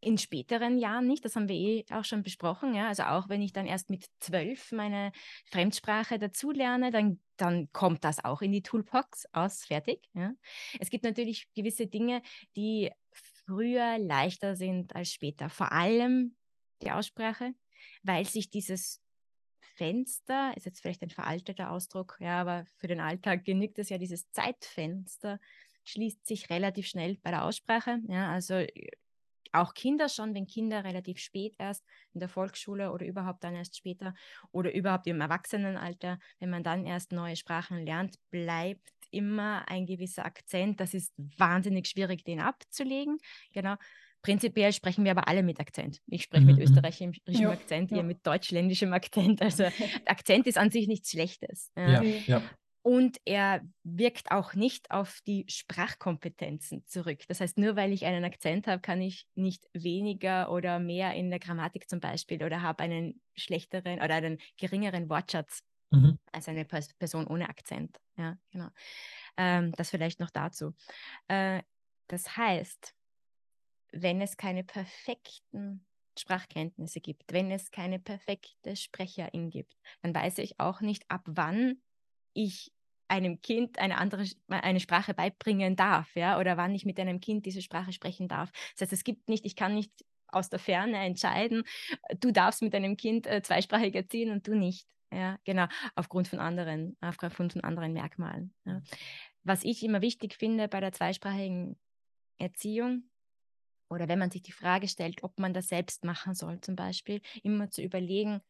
in 0.00 0.18
späteren 0.18 0.78
Jahren 0.78 1.06
nicht, 1.06 1.24
das 1.24 1.36
haben 1.36 1.48
wir 1.48 1.54
eh 1.54 1.84
auch 1.90 2.04
schon 2.04 2.22
besprochen. 2.22 2.74
Ja? 2.74 2.88
Also 2.88 3.04
auch 3.04 3.28
wenn 3.28 3.40
ich 3.40 3.52
dann 3.52 3.66
erst 3.66 3.88
mit 3.88 4.06
zwölf 4.20 4.72
meine 4.72 5.12
Fremdsprache 5.46 6.18
dazulerne, 6.18 6.90
dann, 6.90 7.20
dann 7.36 7.70
kommt 7.72 8.04
das 8.04 8.22
auch 8.24 8.42
in 8.42 8.52
die 8.52 8.62
Toolbox 8.62 9.26
aus, 9.32 9.64
fertig. 9.64 10.08
Ja? 10.12 10.32
Es 10.80 10.90
gibt 10.90 11.04
natürlich 11.04 11.48
gewisse 11.54 11.86
Dinge, 11.86 12.20
die 12.56 12.90
früher 13.46 13.98
leichter 13.98 14.56
sind 14.56 14.94
als 14.96 15.12
später. 15.12 15.48
Vor 15.48 15.72
allem 15.72 16.34
die 16.82 16.90
Aussprache, 16.90 17.54
weil 18.02 18.26
sich 18.26 18.50
dieses 18.50 19.00
Fenster, 19.60 20.52
ist 20.56 20.66
jetzt 20.66 20.80
vielleicht 20.80 21.02
ein 21.02 21.10
veralteter 21.10 21.70
Ausdruck, 21.70 22.16
ja, 22.20 22.40
aber 22.40 22.64
für 22.76 22.88
den 22.88 23.00
Alltag 23.00 23.44
genügt 23.44 23.78
es 23.78 23.88
ja, 23.88 23.98
dieses 23.98 24.30
Zeitfenster 24.30 25.40
schließt 25.84 26.26
sich 26.26 26.50
relativ 26.50 26.86
schnell 26.86 27.18
bei 27.22 27.30
der 27.30 27.44
Aussprache. 27.44 27.98
Ja, 28.08 28.30
also 28.30 28.64
auch 29.52 29.74
Kinder 29.74 30.08
schon, 30.08 30.34
wenn 30.34 30.46
Kinder 30.46 30.84
relativ 30.84 31.18
spät 31.18 31.54
erst 31.58 31.84
in 32.14 32.20
der 32.20 32.28
Volksschule 32.28 32.90
oder 32.90 33.06
überhaupt 33.06 33.44
dann 33.44 33.54
erst 33.54 33.76
später 33.76 34.14
oder 34.50 34.74
überhaupt 34.74 35.06
im 35.06 35.20
Erwachsenenalter, 35.20 36.18
wenn 36.38 36.50
man 36.50 36.62
dann 36.62 36.86
erst 36.86 37.12
neue 37.12 37.36
Sprachen 37.36 37.84
lernt, 37.84 38.16
bleibt 38.30 38.92
immer 39.10 39.68
ein 39.68 39.84
gewisser 39.84 40.24
Akzent. 40.24 40.80
Das 40.80 40.94
ist 40.94 41.12
wahnsinnig 41.36 41.86
schwierig, 41.86 42.24
den 42.24 42.40
abzulegen. 42.40 43.18
Genau. 43.52 43.76
Prinzipiell 44.22 44.72
sprechen 44.72 45.04
wir 45.04 45.10
aber 45.10 45.26
alle 45.28 45.42
mit 45.42 45.58
Akzent. 45.60 46.00
Ich 46.06 46.22
spreche 46.22 46.44
mit 46.46 46.56
Mhm. 46.56 46.62
österreichischem 46.62 47.12
Ja, 47.28 47.50
Akzent, 47.50 47.90
ja. 47.90 47.98
ihr 47.98 48.02
mit 48.04 48.26
deutschländischem 48.26 48.92
Akzent. 48.92 49.42
Also 49.42 49.64
Akzent 50.06 50.46
ist 50.46 50.58
an 50.58 50.70
sich 50.70 50.86
nichts 50.86 51.10
Schlechtes. 51.10 51.70
Ja. 51.76 51.88
Ja, 51.90 51.98
Okay. 52.00 52.22
ja. 52.26 52.42
Und 52.84 53.18
er 53.24 53.62
wirkt 53.84 54.32
auch 54.32 54.54
nicht 54.54 54.90
auf 54.90 55.20
die 55.24 55.44
Sprachkompetenzen 55.48 56.84
zurück. 56.86 57.20
Das 57.28 57.40
heißt, 57.40 57.56
nur 57.56 57.76
weil 57.76 57.92
ich 57.92 58.04
einen 58.06 58.24
Akzent 58.24 58.66
habe, 58.66 58.80
kann 58.82 59.00
ich 59.00 59.26
nicht 59.36 59.68
weniger 59.72 60.50
oder 60.50 60.80
mehr 60.80 61.14
in 61.14 61.30
der 61.30 61.38
Grammatik 61.38 61.88
zum 61.88 62.00
Beispiel 62.00 62.42
oder 62.42 62.60
habe 62.62 62.82
einen 62.82 63.20
schlechteren 63.36 64.00
oder 64.00 64.14
einen 64.16 64.38
geringeren 64.56 65.08
Wortschatz 65.08 65.62
Mhm. 65.90 66.18
als 66.32 66.48
eine 66.48 66.64
Pers 66.64 66.92
Person 66.94 67.26
ohne 67.26 67.48
Akzent. 67.50 67.98
Ja, 68.16 68.36
genau. 68.50 68.68
Ähm, 69.36 69.72
das 69.76 69.90
vielleicht 69.90 70.20
noch 70.20 70.30
dazu. 70.30 70.72
Äh, 71.28 71.62
das 72.08 72.36
heißt, 72.36 72.94
wenn 73.92 74.20
es 74.20 74.36
keine 74.36 74.64
perfekten 74.64 75.84
Sprachkenntnisse 76.18 77.00
gibt, 77.00 77.32
wenn 77.32 77.50
es 77.50 77.70
keine 77.70 77.98
perfekte 77.98 78.76
Sprecherin 78.76 79.50
gibt, 79.50 79.74
dann 80.02 80.14
weiß 80.14 80.38
ich 80.38 80.60
auch 80.60 80.80
nicht, 80.80 81.04
ab 81.10 81.22
wann 81.26 81.80
ich 82.34 82.72
einem 83.08 83.40
Kind 83.42 83.78
eine 83.78 83.98
andere 83.98 84.24
eine 84.48 84.80
Sprache 84.80 85.14
beibringen 85.14 85.76
darf, 85.76 86.14
ja, 86.16 86.38
oder 86.38 86.56
wann 86.56 86.74
ich 86.74 86.86
mit 86.86 86.98
einem 86.98 87.20
Kind 87.20 87.44
diese 87.44 87.60
Sprache 87.60 87.92
sprechen 87.92 88.26
darf. 88.28 88.50
Das 88.72 88.82
heißt, 88.82 88.92
es 88.92 89.04
gibt 89.04 89.28
nicht, 89.28 89.44
ich 89.44 89.54
kann 89.54 89.74
nicht 89.74 89.92
aus 90.28 90.48
der 90.48 90.58
Ferne 90.58 90.98
entscheiden, 90.98 91.62
du 92.20 92.30
darfst 92.30 92.62
mit 92.62 92.72
deinem 92.72 92.96
Kind 92.96 93.26
äh, 93.26 93.42
zweisprachig 93.42 93.94
erziehen 93.94 94.30
und 94.30 94.46
du 94.46 94.54
nicht. 94.54 94.86
Ja, 95.12 95.38
genau, 95.44 95.66
aufgrund 95.94 96.28
von 96.28 96.38
anderen, 96.38 96.96
aufgrund 97.02 97.52
von 97.52 97.62
anderen 97.62 97.92
Merkmalen. 97.92 98.54
Ja. 98.64 98.80
Was 99.42 99.62
ich 99.62 99.82
immer 99.82 100.00
wichtig 100.00 100.34
finde 100.34 100.68
bei 100.68 100.80
der 100.80 100.92
zweisprachigen 100.92 101.78
Erziehung, 102.38 103.10
oder 103.92 104.08
wenn 104.08 104.18
man 104.18 104.30
sich 104.30 104.42
die 104.42 104.52
Frage 104.52 104.88
stellt, 104.88 105.22
ob 105.22 105.38
man 105.38 105.54
das 105.54 105.68
selbst 105.68 106.04
machen 106.04 106.34
soll, 106.34 106.60
zum 106.60 106.76
Beispiel, 106.76 107.20
immer 107.42 107.70
zu 107.70 107.82
überlegen, 107.82 108.40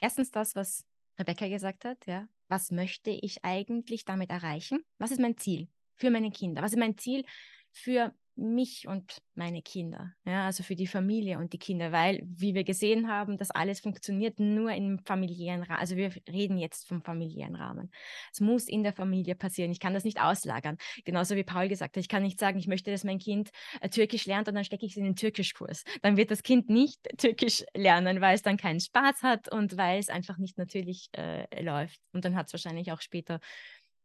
erstens 0.00 0.30
das, 0.30 0.56
was 0.56 0.84
Rebecca 1.18 1.48
gesagt 1.48 1.84
hat, 1.84 2.06
ja, 2.06 2.28
was 2.48 2.70
möchte 2.70 3.10
ich 3.10 3.44
eigentlich 3.44 4.04
damit 4.04 4.30
erreichen? 4.30 4.84
Was 4.98 5.10
ist 5.12 5.20
mein 5.20 5.36
Ziel 5.36 5.68
für 5.94 6.10
meine 6.10 6.30
Kinder? 6.30 6.62
Was 6.62 6.72
ist 6.72 6.78
mein 6.78 6.98
Ziel 6.98 7.24
für 7.70 8.14
mich 8.40 8.86
und 8.88 9.18
meine 9.34 9.62
Kinder, 9.62 10.12
ja, 10.24 10.46
also 10.46 10.62
für 10.62 10.74
die 10.74 10.86
Familie 10.86 11.38
und 11.38 11.52
die 11.52 11.58
Kinder, 11.58 11.92
weil, 11.92 12.20
wie 12.24 12.54
wir 12.54 12.64
gesehen 12.64 13.08
haben, 13.08 13.38
das 13.38 13.50
alles 13.50 13.80
funktioniert 13.80 14.38
nur 14.38 14.72
im 14.72 14.98
familiären 14.98 15.62
Rahmen. 15.62 15.80
Also 15.80 15.96
wir 15.96 16.12
reden 16.28 16.58
jetzt 16.58 16.88
vom 16.88 17.02
familiären 17.02 17.54
Rahmen. 17.54 17.90
Es 18.32 18.40
muss 18.40 18.68
in 18.68 18.82
der 18.82 18.92
Familie 18.92 19.34
passieren. 19.34 19.70
Ich 19.70 19.80
kann 19.80 19.94
das 19.94 20.04
nicht 20.04 20.20
auslagern. 20.20 20.76
Genauso 21.04 21.36
wie 21.36 21.44
Paul 21.44 21.68
gesagt 21.68 21.96
hat, 21.96 22.00
ich 22.02 22.08
kann 22.08 22.22
nicht 22.22 22.38
sagen, 22.38 22.58
ich 22.58 22.66
möchte, 22.66 22.90
dass 22.90 23.04
mein 23.04 23.18
Kind 23.18 23.50
äh, 23.80 23.88
Türkisch 23.88 24.26
lernt 24.26 24.48
und 24.48 24.54
dann 24.54 24.64
stecke 24.64 24.84
ich 24.84 24.92
es 24.92 24.96
in 24.96 25.04
den 25.04 25.16
Türkischkurs. 25.16 25.84
Dann 26.02 26.16
wird 26.16 26.30
das 26.30 26.42
Kind 26.42 26.68
nicht 26.68 27.00
Türkisch 27.16 27.64
lernen, 27.74 28.20
weil 28.20 28.34
es 28.34 28.42
dann 28.42 28.56
keinen 28.56 28.80
Spaß 28.80 29.22
hat 29.22 29.52
und 29.52 29.76
weil 29.76 29.98
es 29.98 30.08
einfach 30.08 30.38
nicht 30.38 30.58
natürlich 30.58 31.08
äh, 31.12 31.62
läuft. 31.62 32.00
Und 32.12 32.24
dann 32.24 32.36
hat 32.36 32.46
es 32.46 32.52
wahrscheinlich 32.52 32.92
auch 32.92 33.00
später 33.00 33.40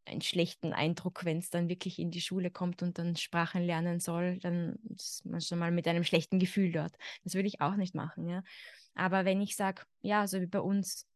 einen 0.06 0.22
schlechten 0.22 0.73
Eindruck, 0.73 1.26
wenn 1.26 1.40
es 1.40 1.49
dann 1.49 1.69
wirklich 1.69 1.99
in 1.99 2.11
die 2.11 2.22
Schule 2.22 2.52
kommt 2.52 2.82
und 2.84 2.98
dann 2.99 3.15
Sprachen 3.15 3.64
lernen 3.64 3.99
soll, 3.99 4.40
dann 4.40 4.77
ist 4.95 5.26
man 5.26 5.41
schon 5.41 5.60
mal 5.60 5.72
mit 5.72 5.88
einem 5.88 6.03
schlechten 6.03 6.40
Gefühl 6.40 6.72
dort. 6.72 6.95
Das 7.23 7.34
würde 7.34 7.48
ich 7.48 7.61
auch 7.61 7.76
nicht 7.76 7.95
machen, 7.95 8.27
ja. 8.27 8.44
Aber 8.94 9.26
wenn 9.26 9.41
ich 9.41 9.56
sage, 9.56 9.84
ja, 10.02 10.27
so 10.27 10.41
wie 10.41 10.45
bei 10.45 10.60
uns, 10.60 11.07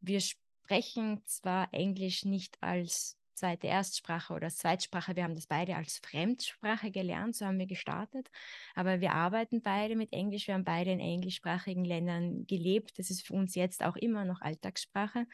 wir 0.00 0.20
sprechen 0.20 1.22
zwar 1.24 1.72
Englisch 1.72 2.24
nicht 2.24 2.62
als 2.62 3.16
zweite 3.34 3.68
Erstsprache 3.68 4.34
oder 4.34 4.48
Zweitsprache, 4.48 5.16
wir 5.16 5.24
haben 5.24 5.34
das 5.36 5.46
beide 5.46 5.76
als 5.76 5.98
Fremdsprache 5.98 6.90
gelernt, 6.90 7.36
so 7.36 7.46
haben 7.46 7.58
wir 7.58 7.66
gestartet, 7.66 8.28
aber 8.74 9.00
wir 9.00 9.12
arbeiten 9.12 9.62
beide 9.62 9.96
mit 9.96 10.12
Englisch, 10.12 10.48
wir 10.48 10.54
haben 10.54 10.64
beide 10.64 10.90
in 10.90 11.00
englischsprachigen 11.00 11.84
Ländern 11.84 12.46
gelebt, 12.46 12.98
das 12.98 13.10
ist 13.10 13.26
für 13.26 13.34
uns 13.34 13.54
jetzt 13.54 13.84
auch 13.84 13.96
immer 13.96 14.24
noch 14.24 14.40
Alltagssprache 14.40 15.26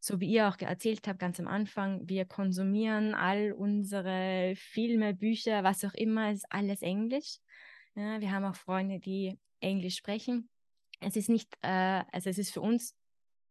so 0.00 0.20
wie 0.20 0.30
ihr 0.30 0.48
auch 0.48 0.58
erzählt 0.58 1.06
habt 1.08 1.18
ganz 1.18 1.40
am 1.40 1.48
Anfang, 1.48 2.08
wir 2.08 2.24
konsumieren 2.24 3.14
all 3.14 3.52
unsere 3.52 4.54
Filme, 4.56 5.14
Bücher, 5.14 5.64
was 5.64 5.84
auch 5.84 5.94
immer, 5.94 6.32
ist 6.32 6.46
alles 6.50 6.82
Englisch. 6.82 7.38
Ja, 7.94 8.20
wir 8.20 8.30
haben 8.30 8.44
auch 8.44 8.54
Freunde, 8.54 9.00
die 9.00 9.38
Englisch 9.60 9.96
sprechen. 9.96 10.48
Es 11.00 11.16
ist 11.16 11.28
nicht, 11.28 11.52
äh, 11.62 12.04
also 12.12 12.30
es 12.30 12.38
ist 12.38 12.52
für 12.52 12.60
uns, 12.60 12.94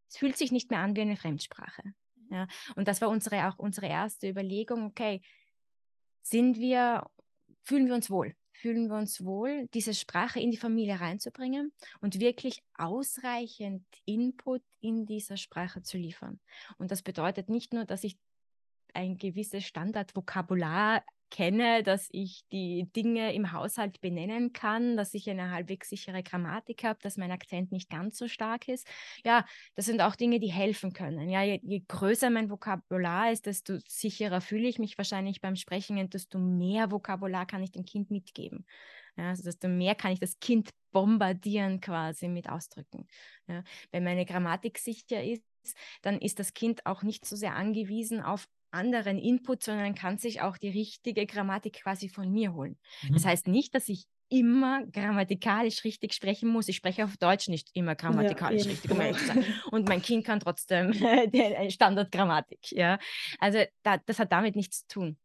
es 0.10 0.18
fühlt 0.18 0.38
sich 0.38 0.52
nicht 0.52 0.72
mehr 0.72 0.80
an 0.80 0.96
wie 0.96 1.02
eine 1.02 1.18
Fremdsprache. 1.18 1.94
Ja, 2.30 2.48
und 2.76 2.88
das 2.88 3.02
war 3.02 3.10
unsere 3.10 3.48
auch 3.48 3.58
unsere 3.58 3.88
erste 3.88 4.30
Überlegung. 4.30 4.86
Okay, 4.86 5.22
sind 6.22 6.58
wir, 6.58 7.10
fühlen 7.64 7.88
wir 7.88 7.96
uns 7.96 8.10
wohl? 8.10 8.36
Fühlen 8.54 8.88
wir 8.90 8.98
uns 8.98 9.24
wohl, 9.24 9.68
diese 9.74 9.94
Sprache 9.94 10.40
in 10.40 10.50
die 10.50 10.58
Familie 10.58 11.00
reinzubringen 11.00 11.72
und 12.02 12.20
wirklich 12.20 12.64
ausreichend 12.74 13.86
Input 14.06 14.64
in 14.88 15.06
dieser 15.06 15.38
Sprache 15.38 15.82
zu 15.84 15.98
liefern? 15.98 16.40
Und 16.78 16.92
das 16.92 17.02
bedeutet 17.04 17.50
nicht 17.50 17.74
nur, 17.74 17.86
dass 17.86 18.04
ich 18.04 18.18
ein 18.94 19.18
gewisses 19.18 19.64
Standardvokabular 19.66 21.04
kenne, 21.30 21.84
dass 21.84 22.08
ich 22.12 22.44
die 22.52 22.90
Dinge 22.96 23.34
im 23.34 23.52
Haushalt 23.52 24.00
benennen 24.02 24.54
kann, 24.54 24.98
dass 24.98 25.14
ich 25.14 25.30
eine 25.30 25.52
halbwegs 25.52 25.90
sichere 25.90 26.24
Grammatik 26.24 26.84
habe, 26.84 27.00
dass 27.02 27.18
mein 27.18 27.32
Akzent 27.32 27.72
nicht 27.72 27.90
ganz 27.90 28.18
so 28.18 28.28
stark 28.28 28.68
ist. 28.68 28.88
Ja, 29.26 29.46
das 29.76 29.86
sind 29.86 30.02
auch 30.02 30.16
Dinge, 30.16 30.40
die 30.40 30.52
helfen 30.52 30.94
können. 30.94 31.30
Ja, 31.30 31.44
je, 31.44 31.60
je 31.64 31.84
größer 31.88 32.30
mein 32.30 32.50
Vokabular 32.50 33.32
ist, 33.32 33.46
desto 33.46 33.78
sicherer 33.88 34.42
fühle 34.42 34.68
ich 34.68 34.80
mich 34.80 34.98
wahrscheinlich 34.98 35.42
beim 35.42 35.56
Sprechen 35.56 35.98
und 35.98 36.14
desto 36.14 36.40
mehr 36.40 36.92
Vokabular 36.92 37.46
kann 37.46 37.64
ich 37.64 37.72
dem 37.72 37.86
Kind 37.86 38.10
mitgeben. 38.10 38.66
Ja, 39.18 39.30
also 39.30 39.44
desto 39.44 39.68
mehr 39.68 39.96
kann 39.96 40.12
ich 40.12 40.20
das 40.20 40.40
Kind 40.40 40.70
bombardieren 40.92 41.82
quasi 41.82 42.28
mit 42.28 42.50
Ausdrücken. 42.50 43.08
Ja, 43.48 43.64
wenn 43.92 44.04
meine 44.04 44.26
Grammatik 44.26 44.78
sicher 44.78 45.24
ist, 45.24 45.44
dann 46.02 46.20
ist 46.20 46.40
das 46.40 46.54
Kind 46.54 46.86
auch 46.86 47.04
nicht 47.04 47.26
so 47.26 47.36
sehr 47.36 47.56
angewiesen 47.56 48.22
auf 48.22 48.48
anderen 48.72 49.18
Input, 49.18 49.64
sondern 49.64 49.96
kann 49.96 50.18
sich 50.18 50.42
auch 50.42 50.58
die 50.58 50.70
richtige 50.70 51.26
Grammatik 51.26 51.82
quasi 51.82 52.10
von 52.10 52.32
mir 52.32 52.54
holen. 52.54 52.78
Mhm. 53.04 53.14
Das 53.14 53.26
heißt 53.26 53.48
nicht, 53.48 53.74
dass 53.74 53.90
ich 53.90 54.06
immer 54.30 54.86
grammatikalisch 54.88 55.84
richtig 55.84 56.14
sprechen 56.14 56.50
muss. 56.50 56.68
Ich 56.68 56.76
spreche 56.76 57.06
auf 57.06 57.16
Deutsch 57.18 57.48
nicht 57.48 57.70
immer 57.74 57.96
grammatikalisch 57.96 58.64
eben, 58.64 58.72
richtig, 58.72 58.92
um 58.92 59.00
ehrlich 59.00 59.18
zu 59.20 59.26
sein. 59.28 59.46
Und 59.72 59.88
mein 59.88 60.02
Kind 60.02 60.26
kann 60.26 60.40
trotzdem 60.40 60.92
die 61.32 61.72
Standardgrammatik. 61.72 62.72
Ja? 62.72 63.00
Also 63.40 63.60
da, 63.84 63.98
das 63.98 64.20
hat 64.20 64.32
damit 64.32 64.56
nichts 64.56 64.82
zu 64.82 64.88
tun. 64.88 65.18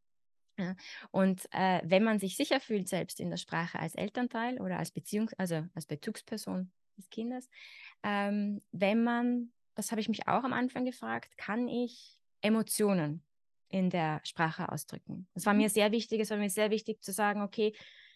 Ja? 0.62 0.76
Und 1.10 1.46
äh, 1.52 1.80
wenn 1.84 2.04
man 2.04 2.18
sich 2.18 2.36
sicher 2.36 2.60
fühlt, 2.60 2.88
selbst 2.88 3.20
in 3.20 3.30
der 3.30 3.36
Sprache 3.36 3.78
als 3.78 3.94
Elternteil 3.94 4.60
oder 4.60 4.78
als 4.78 4.94
Beziehungs-, 4.94 5.34
also 5.36 5.64
als 5.74 5.86
Bezugsperson 5.86 6.70
des 6.96 7.10
Kindes, 7.10 7.48
ähm, 8.02 8.62
wenn 8.72 9.02
man, 9.02 9.52
das 9.74 9.90
habe 9.90 10.00
ich 10.00 10.08
mich 10.08 10.28
auch 10.28 10.44
am 10.44 10.52
Anfang 10.52 10.84
gefragt, 10.84 11.36
kann 11.36 11.68
ich 11.68 12.16
Emotionen 12.40 13.22
in 13.68 13.90
der 13.90 14.20
Sprache 14.24 14.70
ausdrücken. 14.70 15.26
Es 15.34 15.46
war 15.46 15.54
mir 15.54 15.70
sehr 15.70 15.92
wichtig, 15.92 16.20
es 16.20 16.30
war 16.30 16.36
mir 16.36 16.50
sehr 16.50 16.70
wichtig 16.70 17.02
zu 17.02 17.12
sagen, 17.12 17.40
okay, 17.40 17.72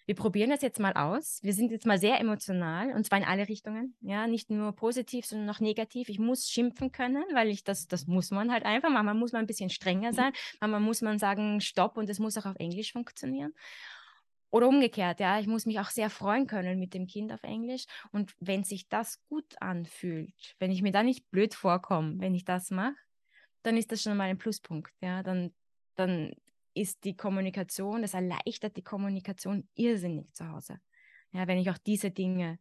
wir 0.07 0.15
probieren 0.15 0.51
das 0.51 0.63
jetzt 0.63 0.79
mal 0.79 0.93
aus. 0.93 1.41
Wir 1.43 1.53
sind 1.53 1.73
jetzt 1.73 1.85
mal 1.85 1.99
sehr 1.99 2.21
emotional 2.21 2.93
und 2.93 3.05
zwar 3.05 3.19
in 3.19 3.25
alle 3.25 3.49
Richtungen. 3.49 3.97
Ja, 4.01 4.29
nicht 4.29 4.51
nur 4.51 4.73
positiv, 4.73 5.27
sondern 5.27 5.51
auch 5.51 5.61
negativ. 5.61 6.09
Ich 6.09 6.21
muss 6.21 6.49
schimpfen 6.49 6.93
können, 6.93 7.25
weil 7.35 7.49
ich 7.49 7.65
das, 7.65 7.89
das 7.89 8.07
muss 8.07 8.31
man 8.31 8.53
halt 8.53 8.65
einfach. 8.65 8.89
Manchmal 8.89 9.15
muss 9.15 9.33
man 9.33 9.41
ein 9.41 9.47
bisschen 9.49 9.69
strenger 9.69 10.13
sein. 10.13 10.33
Manchmal 10.61 10.81
muss 10.81 11.03
man 11.03 11.19
sagen, 11.19 11.61
stopp 11.61 11.97
und 11.97 12.09
es 12.09 12.21
muss 12.21 12.39
auch 12.39 12.47
auf 12.47 12.57
Englisch 12.59 12.93
funktionieren. 12.93 13.53
Oder 14.51 14.69
umgekehrt, 14.69 15.19
ja, 15.19 15.41
ich 15.41 15.49
muss 15.49 15.67
mich 15.67 15.81
auch 15.81 15.91
sehr 15.91 16.09
freuen 16.09 16.47
können 16.47 16.79
mit 16.79 16.95
dem 16.95 17.09
Kind 17.09 17.33
auf 17.33 17.43
Englisch. 17.43 17.87
Und 18.13 18.33
wenn 18.39 18.63
sich 18.63 18.89
das 18.89 19.21
gut 19.29 19.61
anfühlt, 19.61 20.33
wenn 20.61 20.71
ich 20.71 20.83
mir 20.83 20.93
da 20.93 21.03
nicht 21.03 21.29
blöd 21.33 21.53
vorkomme, 21.53 22.21
wenn 22.21 22.35
ich 22.35 22.45
das 22.45 22.71
mache, 22.71 22.95
dann 23.65 23.77
ist 23.77 23.91
das 23.91 24.03
schon 24.03 24.17
mal 24.17 24.31
ein 24.31 24.39
Pluspunkt. 24.39 24.93
Ja, 25.01 25.25
dann, 25.25 25.53
dann 25.97 26.33
ist 26.77 27.05
die 27.05 27.17
Kommunikation, 27.17 28.03
das 28.03 28.15
erleichtert 28.15 28.77
die 28.77 28.83
Kommunikation 28.83 29.67
irrsinnig 29.75 30.35
zu 30.35 30.49
Hause. 30.49 30.79
Ja, 31.33 31.47
wenn 31.47 31.59
ich 31.59 31.71
auch 31.71 31.79
diese 31.79 32.11
Dinge 32.11 32.59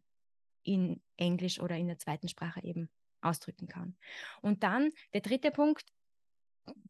in 0.62 1.00
Englisch 1.16 1.60
oder 1.60 1.76
in 1.76 1.86
der 1.86 1.98
zweiten 1.98 2.28
Sprache 2.28 2.62
eben 2.62 2.88
ausdrücken 3.20 3.68
kann. 3.68 3.96
Und 4.40 4.62
dann 4.62 4.90
der 5.12 5.20
dritte 5.20 5.50
Punkt, 5.50 5.84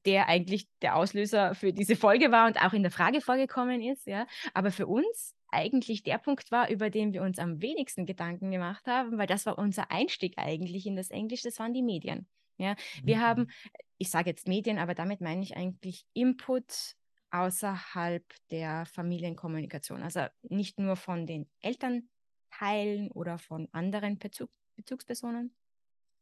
der 0.06 0.28
eigentlich 0.28 0.68
der 0.82 0.96
Auslöser 0.96 1.54
für 1.54 1.72
diese 1.72 1.96
Folge 1.96 2.30
war 2.30 2.46
und 2.46 2.62
auch 2.62 2.72
in 2.72 2.82
der 2.82 2.92
Frage 2.92 3.20
vorgekommen 3.20 3.82
ist, 3.82 4.06
ja, 4.06 4.26
aber 4.54 4.70
für 4.70 4.86
uns 4.86 5.34
eigentlich 5.48 6.02
der 6.02 6.18
Punkt 6.18 6.50
war, 6.50 6.70
über 6.70 6.90
den 6.90 7.12
wir 7.12 7.22
uns 7.22 7.38
am 7.38 7.60
wenigsten 7.60 8.06
Gedanken 8.06 8.50
gemacht 8.50 8.86
haben, 8.86 9.18
weil 9.18 9.26
das 9.26 9.46
war 9.46 9.58
unser 9.58 9.90
Einstieg 9.90 10.34
eigentlich 10.38 10.86
in 10.86 10.96
das 10.96 11.10
Englisch, 11.10 11.42
das 11.42 11.58
waren 11.58 11.74
die 11.74 11.82
Medien. 11.82 12.26
Ja, 12.58 12.74
wir 13.02 13.16
mhm. 13.16 13.20
haben, 13.20 13.50
ich 13.98 14.10
sage 14.10 14.30
jetzt 14.30 14.48
Medien, 14.48 14.78
aber 14.78 14.94
damit 14.94 15.20
meine 15.20 15.42
ich 15.42 15.56
eigentlich 15.56 16.06
Input 16.14 16.96
außerhalb 17.36 18.24
der 18.50 18.86
Familienkommunikation. 18.86 20.02
Also 20.02 20.26
nicht 20.42 20.78
nur 20.78 20.96
von 20.96 21.26
den 21.26 21.48
Elternteilen 21.60 23.10
oder 23.12 23.38
von 23.38 23.68
anderen 23.72 24.18
Bezug, 24.18 24.50
Bezugspersonen, 24.76 25.54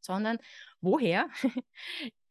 sondern 0.01 0.39
woher 0.81 1.29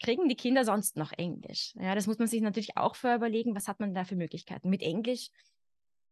kriegen 0.04 0.30
die 0.30 0.36
Kinder 0.36 0.66
sonst 0.66 0.98
noch 0.98 1.12
Englisch? 1.14 1.74
Ja, 1.76 1.96
das 1.96 2.08
muss 2.08 2.20
man 2.20 2.28
sich 2.28 2.42
natürlich 2.42 2.78
auch 2.78 2.96
vorher 2.96 3.18
überlegen, 3.18 3.56
was 3.56 3.68
hat 3.68 3.80
man 3.80 3.94
da 3.94 4.04
für 4.04 4.16
Möglichkeiten. 4.16 4.70
Mit 4.70 4.82
Englisch 4.82 5.30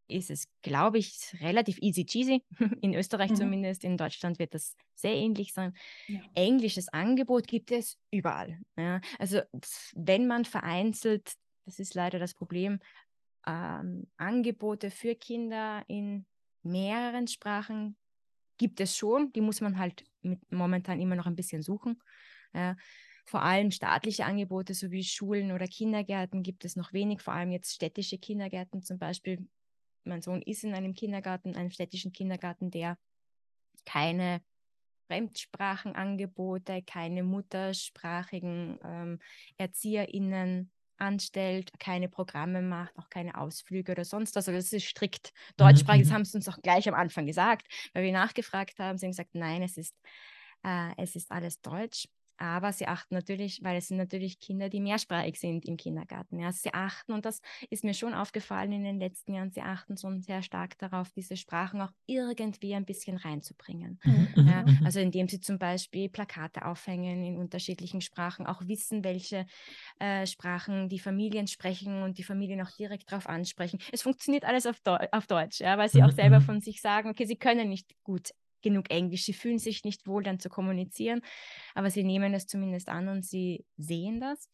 ist 0.07 0.30
es, 0.30 0.48
glaube 0.61 0.98
ich, 0.98 1.34
relativ 1.39 1.77
easy 1.81 2.06
cheesy. 2.06 2.43
In 2.81 2.93
Österreich 2.93 3.31
mhm. 3.31 3.35
zumindest, 3.35 3.84
in 3.84 3.98
Deutschland 3.98 4.39
wird 4.39 4.53
das 4.53 4.76
sehr 4.93 5.15
ähnlich 5.15 5.53
sein. 5.53 5.73
Ja. 6.07 6.19
Englisches 6.35 6.89
Angebot 6.89 7.48
gibt 7.48 7.72
es 7.72 7.98
überall. 8.11 8.60
Ja. 8.77 8.99
Also 9.19 9.41
wenn 9.95 10.27
man 10.27 10.45
vereinzelt 10.45 11.34
das 11.72 11.80
ist 11.80 11.95
leider 11.95 12.19
das 12.19 12.34
Problem, 12.34 12.80
ähm, 13.48 14.07
Angebote 14.18 14.91
für 14.91 15.15
Kinder 15.15 15.84
in 15.88 16.26
mehreren 16.64 17.27
Sprachen 17.27 17.95
gibt 18.57 18.81
es 18.81 18.95
schon. 18.95 19.31
Die 19.31 19.41
muss 19.41 19.61
man 19.61 19.80
halt 19.80 20.03
momentan 20.49 20.99
immer 20.99 21.15
noch 21.15 21.27
ein 21.27 21.35
bisschen 21.35 21.61
suchen. 21.61 22.02
Äh, 22.52 22.76
vor 23.26 23.41
allem 23.41 23.72
staatliche 23.72 24.26
Angebote 24.26 24.73
sowie 24.73 25.06
Schulen 25.06 25.53
oder 25.53 25.65
Kindergärten 25.65 26.43
gibt 26.43 26.65
es 26.65 26.76
noch 26.76 26.91
wenig, 26.91 27.22
vor 27.22 27.34
allem 27.34 27.52
jetzt 27.52 27.73
städtische 27.73 28.18
Kindergärten 28.18 28.84
zum 28.84 28.99
Beispiel. 28.99 29.48
Mein 30.03 30.22
Sohn 30.22 30.41
ist 30.41 30.65
in 30.65 30.73
einem 30.73 30.93
Kindergarten, 30.93 31.56
einem 31.56 31.72
städtischen 31.72 32.11
Kindergarten, 32.11 32.69
der 32.69 32.98
keine 33.85 34.41
Fremdsprachenangebote, 35.07 36.81
keine 36.84 37.23
muttersprachigen 37.23 38.77
ähm, 38.84 39.19
ErzieherInnen 39.57 40.72
anstellt, 41.02 41.72
keine 41.80 42.07
Programme 42.07 42.61
macht, 42.61 42.98
auch 42.98 43.10
keine 43.10 43.38
Ausflüge 43.38 43.91
oder 43.91 44.06
sonst 44.06 44.36
was. 44.36 44.48
Also 44.48 44.57
das 44.57 44.72
ist 44.72 44.86
strikt 44.86 45.34
deutschsprachig. 45.57 46.03
Das 46.03 46.10
mhm. 46.10 46.14
haben 46.14 46.26
sie 46.26 46.38
uns 46.38 46.48
auch 46.48 46.61
gleich 46.61 46.88
am 46.88 46.95
Anfang 46.95 47.26
gesagt, 47.26 47.68
weil 47.94 48.03
wir 48.03 48.14
nachgefragt 48.14 48.80
haben. 48.80 48.98
Sie 48.98 49.06
haben 49.06 49.11
gesagt, 49.11 49.34
nein, 49.34 49.64
es 49.64 49.78
ist, 49.78 49.95
äh, 50.64 50.91
es 50.98 51.15
ist 51.15 51.32
alles 51.32 51.60
Deutsch. 51.61 52.07
Aber 52.42 52.74
sie 52.74 52.88
achten 52.88 53.14
natürlich, 53.14 53.64
weil 53.64 53.78
es 53.78 53.90
sind 53.90 53.98
natürlich 53.98 54.40
Kinder, 54.40 54.68
die 54.68 54.80
mehrsprachig 54.80 55.40
sind 55.40 55.64
im 55.68 55.78
Kindergarten. 55.78 56.40
Ja, 56.40 56.52
sie 56.52 56.74
achten, 56.74 57.14
und 57.14 57.24
das 57.24 57.40
ist 57.70 57.84
mir 57.84 57.94
schon 57.94 58.16
aufgefallen 58.16 58.72
in 58.72 58.84
den 58.84 59.00
letzten 59.00 59.34
Jahren, 59.34 59.52
sie 59.52 59.62
achten 59.62 59.96
schon 59.96 60.22
sehr 60.22 60.42
stark 60.42 60.76
darauf, 60.80 61.12
diese 61.12 61.38
Sprachen 61.38 61.82
auch 61.82 61.92
irgendwie 62.08 62.74
ein 62.74 62.86
bisschen 62.86 63.18
reinzubringen. 63.18 64.00
Mhm. 64.04 64.28
Ja, 64.48 64.64
mhm. 64.64 64.80
also 64.84 65.00
indem 65.00 65.28
sie 65.28 65.40
zum 65.40 65.60
Beispiel 65.60 66.10
Plakate 66.10 66.66
aufhängen 66.66 67.24
in 67.24 67.38
unterschiedlichen 67.38 68.02
Sprachen, 68.02 68.48
auch 68.48 68.64
wissen, 68.66 69.04
welche 69.04 69.46
äh, 70.00 70.26
Sprachen 70.26 70.90
die 70.90 71.00
Familien 71.00 71.46
sprechen 71.46 72.02
und 72.02 72.18
die 72.18 72.24
Familien 72.24 72.62
auch 72.62 72.72
direkt 72.72 73.12
darauf 73.12 73.28
ansprechen. 73.28 73.80
Es 73.92 74.02
funktioniert 74.02 74.46
alles 74.46 74.66
auf, 74.66 74.80
Deu 74.80 74.98
auf 75.12 75.28
Deutsch, 75.28 75.60
ja, 75.60 75.78
weil 75.78 75.90
sie 75.90 76.02
auch 76.04 76.12
selber 76.12 76.42
von 76.42 76.60
sich 76.60 76.82
sagen, 76.82 77.10
okay, 77.10 77.26
sie 77.26 77.38
können 77.38 77.70
nicht 77.70 77.94
gut 78.04 78.32
genug 78.62 78.90
Englisch. 78.90 79.24
Sie 79.24 79.34
fühlen 79.34 79.60
sich 79.60 79.84
nicht 79.84 80.08
wohl, 80.08 80.24
dann 80.24 80.40
zu 80.40 80.50
kommunizieren, 80.50 81.22
aber 81.76 81.90
sie 81.90 82.04
nehmen 82.04 82.34
es 82.34 82.48
zumindest 82.48 82.90
an 82.90 83.08
und 83.08 83.26
sie 83.26 83.66
sehen 83.78 84.20
das. 84.20 84.50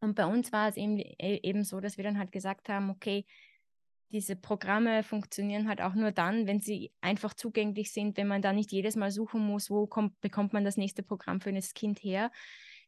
Und 0.00 0.14
bei 0.14 0.26
uns 0.26 0.52
war 0.52 0.68
es 0.68 0.76
eben, 0.76 0.98
e, 0.98 1.40
eben 1.42 1.64
so, 1.64 1.80
dass 1.80 1.96
wir 1.96 2.04
dann 2.04 2.18
halt 2.18 2.32
gesagt 2.32 2.68
haben, 2.68 2.90
okay, 2.90 3.26
diese 4.12 4.34
Programme 4.34 5.02
funktionieren 5.02 5.68
halt 5.68 5.80
auch 5.80 5.94
nur 5.94 6.10
dann, 6.10 6.46
wenn 6.46 6.60
sie 6.60 6.90
einfach 7.00 7.34
zugänglich 7.34 7.92
sind, 7.92 8.16
wenn 8.16 8.26
man 8.26 8.42
da 8.42 8.52
nicht 8.52 8.72
jedes 8.72 8.96
Mal 8.96 9.10
suchen 9.10 9.40
muss, 9.46 9.70
wo 9.70 9.86
kommt, 9.86 10.20
bekommt 10.20 10.52
man 10.52 10.64
das 10.64 10.76
nächste 10.76 11.02
Programm 11.02 11.40
für 11.40 11.52
das 11.52 11.74
Kind 11.74 12.02
her. 12.02 12.32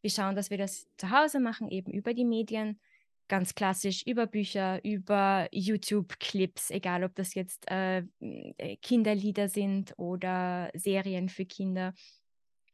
Wir 0.01 0.11
schauen, 0.11 0.35
dass 0.35 0.51
wir 0.51 0.59
das 0.59 0.89
zu 0.97 1.11
Hause 1.11 1.39
machen, 1.39 1.71
eben 1.71 1.93
über 1.93 2.13
die 2.13 2.25
Medien 2.25 2.81
ganz 3.29 3.55
klassisch 3.55 4.03
über 4.07 4.27
Bücher, 4.27 4.85
über 4.85 5.49
YouTube-Clips, 5.53 6.71
egal 6.71 7.05
ob 7.05 7.15
das 7.15 7.35
jetzt 7.35 7.71
äh, 7.71 8.05
äh, 8.21 8.77
Kinderlieder 8.83 9.49
sind 9.49 9.95
oder 9.97 10.71
Serien 10.75 11.29
für 11.29 11.45
Kinder. 11.45 11.95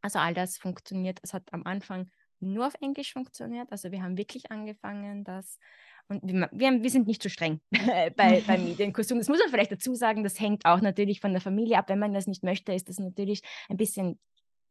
Also 0.03 0.19
all 0.19 0.35
das 0.35 0.59
funktioniert. 0.59 1.19
Es 1.23 1.33
hat 1.33 1.53
am 1.53 1.65
Anfang 1.65 2.11
nur 2.41 2.67
auf 2.67 2.75
Englisch 2.81 3.13
funktioniert. 3.13 3.71
Also 3.71 3.91
wir 3.91 4.03
haben 4.03 4.17
wirklich 4.17 4.51
angefangen, 4.51 5.25
dass 5.25 5.59
und 6.09 6.27
wir, 6.27 6.49
wir, 6.53 6.83
wir 6.83 6.91
sind 6.91 7.07
nicht 7.07 7.23
so 7.23 7.29
streng 7.29 7.61
bei, 8.17 8.43
beim 8.47 8.65
Medienkonsum. 8.69 9.19
Das 9.19 9.29
muss 9.29 9.39
man 9.39 9.51
vielleicht 9.51 9.73
dazu 9.73 9.95
sagen, 9.95 10.25
das 10.25 10.41
hängt 10.41 10.65
auch 10.65 10.81
natürlich 10.81 11.21
von 11.21 11.33
der 11.33 11.41
Familie 11.41 11.79
ab. 11.79 11.89
Wenn 11.89 11.99
man 11.99 12.15
das 12.15 12.27
nicht 12.27 12.43
möchte, 12.43 12.73
ist 12.73 12.89
das 12.89 12.99
natürlich 12.99 13.43
ein 13.69 13.77
bisschen 13.77 14.19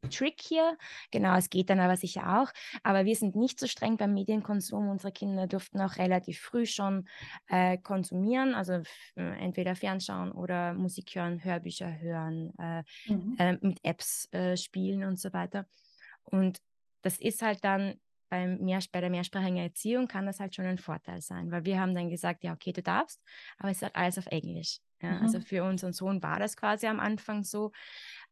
Trick 0.10 0.42
hier. 0.42 0.78
Genau, 1.12 1.36
es 1.38 1.50
geht 1.50 1.70
dann 1.70 1.80
aber 1.80 1.98
sicher 1.98 2.42
auch. 2.42 2.52
Aber 2.84 3.06
wir 3.06 3.16
sind 3.16 3.36
nicht 3.36 3.60
so 3.60 3.68
streng 3.68 3.98
beim 3.98 4.14
Medienkonsum. 4.14 4.90
Unsere 4.90 5.12
Kinder 5.12 5.48
durften 5.48 5.82
auch 5.82 5.98
relativ 5.98 6.40
früh 6.40 6.66
schon 6.66 7.08
äh, 7.48 7.78
konsumieren, 7.78 8.54
also 8.54 8.82
äh, 9.16 9.40
entweder 9.40 9.76
Fernschauen 9.76 10.32
oder 10.32 10.74
Musik 10.74 11.16
hören, 11.16 11.44
Hörbücher 11.44 12.00
hören, 12.00 12.54
äh, 12.58 12.84
mhm. 13.08 13.36
Äh, 13.38 13.58
mit 13.62 13.80
Apps 13.84 14.32
äh, 14.34 14.56
spielen 14.58 15.04
und 15.04 15.20
so 15.20 15.34
weiter. 15.34 15.66
Und 16.24 16.60
das 17.02 17.18
ist 17.18 17.42
halt 17.42 17.64
dann 17.64 18.00
beim 18.30 18.58
Mehr, 18.58 18.80
bei 18.92 19.02
der 19.02 19.10
mehrsprachigen 19.10 19.58
Erziehung 19.58 20.08
kann 20.08 20.26
das 20.26 20.40
halt 20.40 20.54
schon 20.54 20.66
ein 20.66 20.78
Vorteil 20.78 21.22
sein, 21.22 21.50
weil 21.52 21.64
wir 21.66 21.80
haben 21.80 21.96
dann 21.96 22.10
gesagt, 22.10 22.44
ja, 22.44 22.54
okay, 22.54 22.74
du 22.74 22.84
darfst, 22.84 23.22
aber 23.58 23.70
es 23.70 23.78
ist 23.78 23.84
halt 23.84 23.96
alles 23.96 24.18
auf 24.18 24.28
Englisch. 24.28 24.80
Ja, 25.02 25.12
mhm. 25.12 25.22
Also 25.24 25.40
für 25.40 25.64
unseren 25.64 25.94
Sohn 25.94 26.24
war 26.24 26.40
das 26.40 26.58
quasi 26.58 26.88
am 26.88 27.00
Anfang 27.00 27.44
so, 27.44 27.72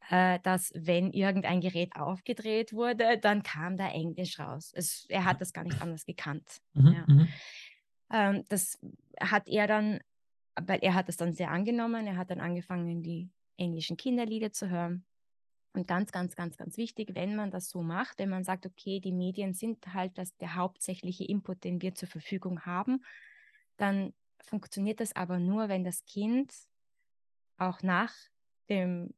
äh, 0.09 0.39
dass 0.41 0.71
wenn 0.75 1.11
irgendein 1.11 1.61
Gerät 1.61 1.95
aufgedreht 1.95 2.73
wurde, 2.73 3.17
dann 3.17 3.43
kam 3.43 3.77
da 3.77 3.89
Englisch 3.89 4.39
raus. 4.39 4.71
Es, 4.75 5.05
er 5.09 5.25
hat 5.25 5.41
das 5.41 5.53
gar 5.53 5.63
nicht 5.63 5.81
anders 5.81 6.05
gekannt. 6.05 6.61
Mhm. 6.73 6.93
Ja. 6.93 7.05
Mhm. 7.07 7.27
Ähm, 8.11 8.43
das 8.49 8.79
hat 9.19 9.47
er 9.47 9.67
dann, 9.67 9.99
weil 10.55 10.79
er 10.81 10.93
hat 10.93 11.07
das 11.07 11.17
dann 11.17 11.33
sehr 11.33 11.51
angenommen, 11.51 12.07
er 12.07 12.17
hat 12.17 12.31
dann 12.31 12.39
angefangen, 12.39 13.03
die 13.03 13.29
englischen 13.57 13.97
Kinderlieder 13.97 14.51
zu 14.51 14.69
hören. 14.69 15.05
Und 15.73 15.87
ganz, 15.87 16.13
ganz, 16.13 16.37
ganz, 16.37 16.55
ganz 16.55 16.77
wichtig, 16.77 17.15
wenn 17.15 17.35
man 17.35 17.51
das 17.51 17.69
so 17.69 17.81
macht, 17.81 18.19
wenn 18.19 18.29
man 18.29 18.45
sagt, 18.45 18.65
okay, 18.65 19.01
die 19.01 19.11
Medien 19.11 19.53
sind 19.53 19.93
halt 19.93 20.17
das, 20.17 20.35
der 20.37 20.55
hauptsächliche 20.55 21.25
Input, 21.25 21.65
den 21.65 21.81
wir 21.81 21.93
zur 21.93 22.07
Verfügung 22.07 22.61
haben, 22.61 23.03
dann 23.75 24.13
funktioniert 24.45 24.99
das 24.99 25.15
aber 25.15 25.39
nur, 25.39 25.69
wenn 25.69 25.83
das 25.83 26.05
Kind 26.05 26.53
auch 27.57 27.81
nach 27.83 28.13
dem 28.69 29.13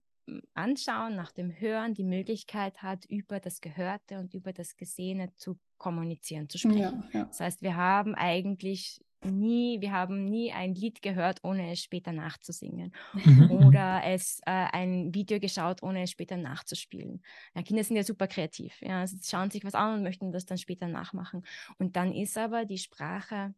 Anschauen, 0.54 1.16
nach 1.16 1.32
dem 1.32 1.58
Hören 1.58 1.94
die 1.94 2.04
Möglichkeit 2.04 2.82
hat, 2.82 3.06
über 3.06 3.40
das 3.40 3.62
Gehörte 3.62 4.20
und 4.20 4.34
über 4.34 4.52
das 4.52 4.76
Gesehene 4.76 5.34
zu 5.36 5.58
kommunizieren, 5.78 6.50
zu 6.50 6.58
sprechen. 6.58 7.04
Ja, 7.14 7.20
ja. 7.20 7.26
Das 7.26 7.40
heißt, 7.40 7.62
wir 7.62 7.76
haben 7.76 8.14
eigentlich 8.16 9.00
nie, 9.24 9.82
wir 9.82 9.92
haben 9.92 10.26
nie 10.26 10.52
ein 10.52 10.76
Lied 10.76 11.02
gehört, 11.02 11.44
ohne 11.44 11.72
es 11.72 11.82
später 11.82 12.12
nachzusingen. 12.12 12.94
Mhm. 13.14 13.52
Oder 13.52 14.02
es 14.04 14.40
äh, 14.46 14.52
ein 14.52 15.14
Video 15.14 15.40
geschaut, 15.40 15.82
ohne 15.82 16.04
es 16.04 16.12
später 16.12 16.38
nachzuspielen. 16.38 17.22
Ja, 17.56 17.64
Kinder 17.64 17.84
sind 17.84 17.96
ja 17.96 18.04
super 18.04 18.28
kreativ. 18.28 18.80
Ja, 18.82 19.08
sie 19.08 19.20
schauen 19.24 19.50
sich 19.50 19.64
was 19.64 19.76
an 19.76 19.96
und 19.96 20.04
möchten 20.04 20.32
das 20.32 20.46
dann 20.46 20.58
später 20.58 20.88
nachmachen. 20.88 21.46
Und 21.78 21.96
dann 21.96 22.14
ist 22.14 22.38
aber 22.38 22.66
die 22.66 22.78
Sprache 22.78 23.54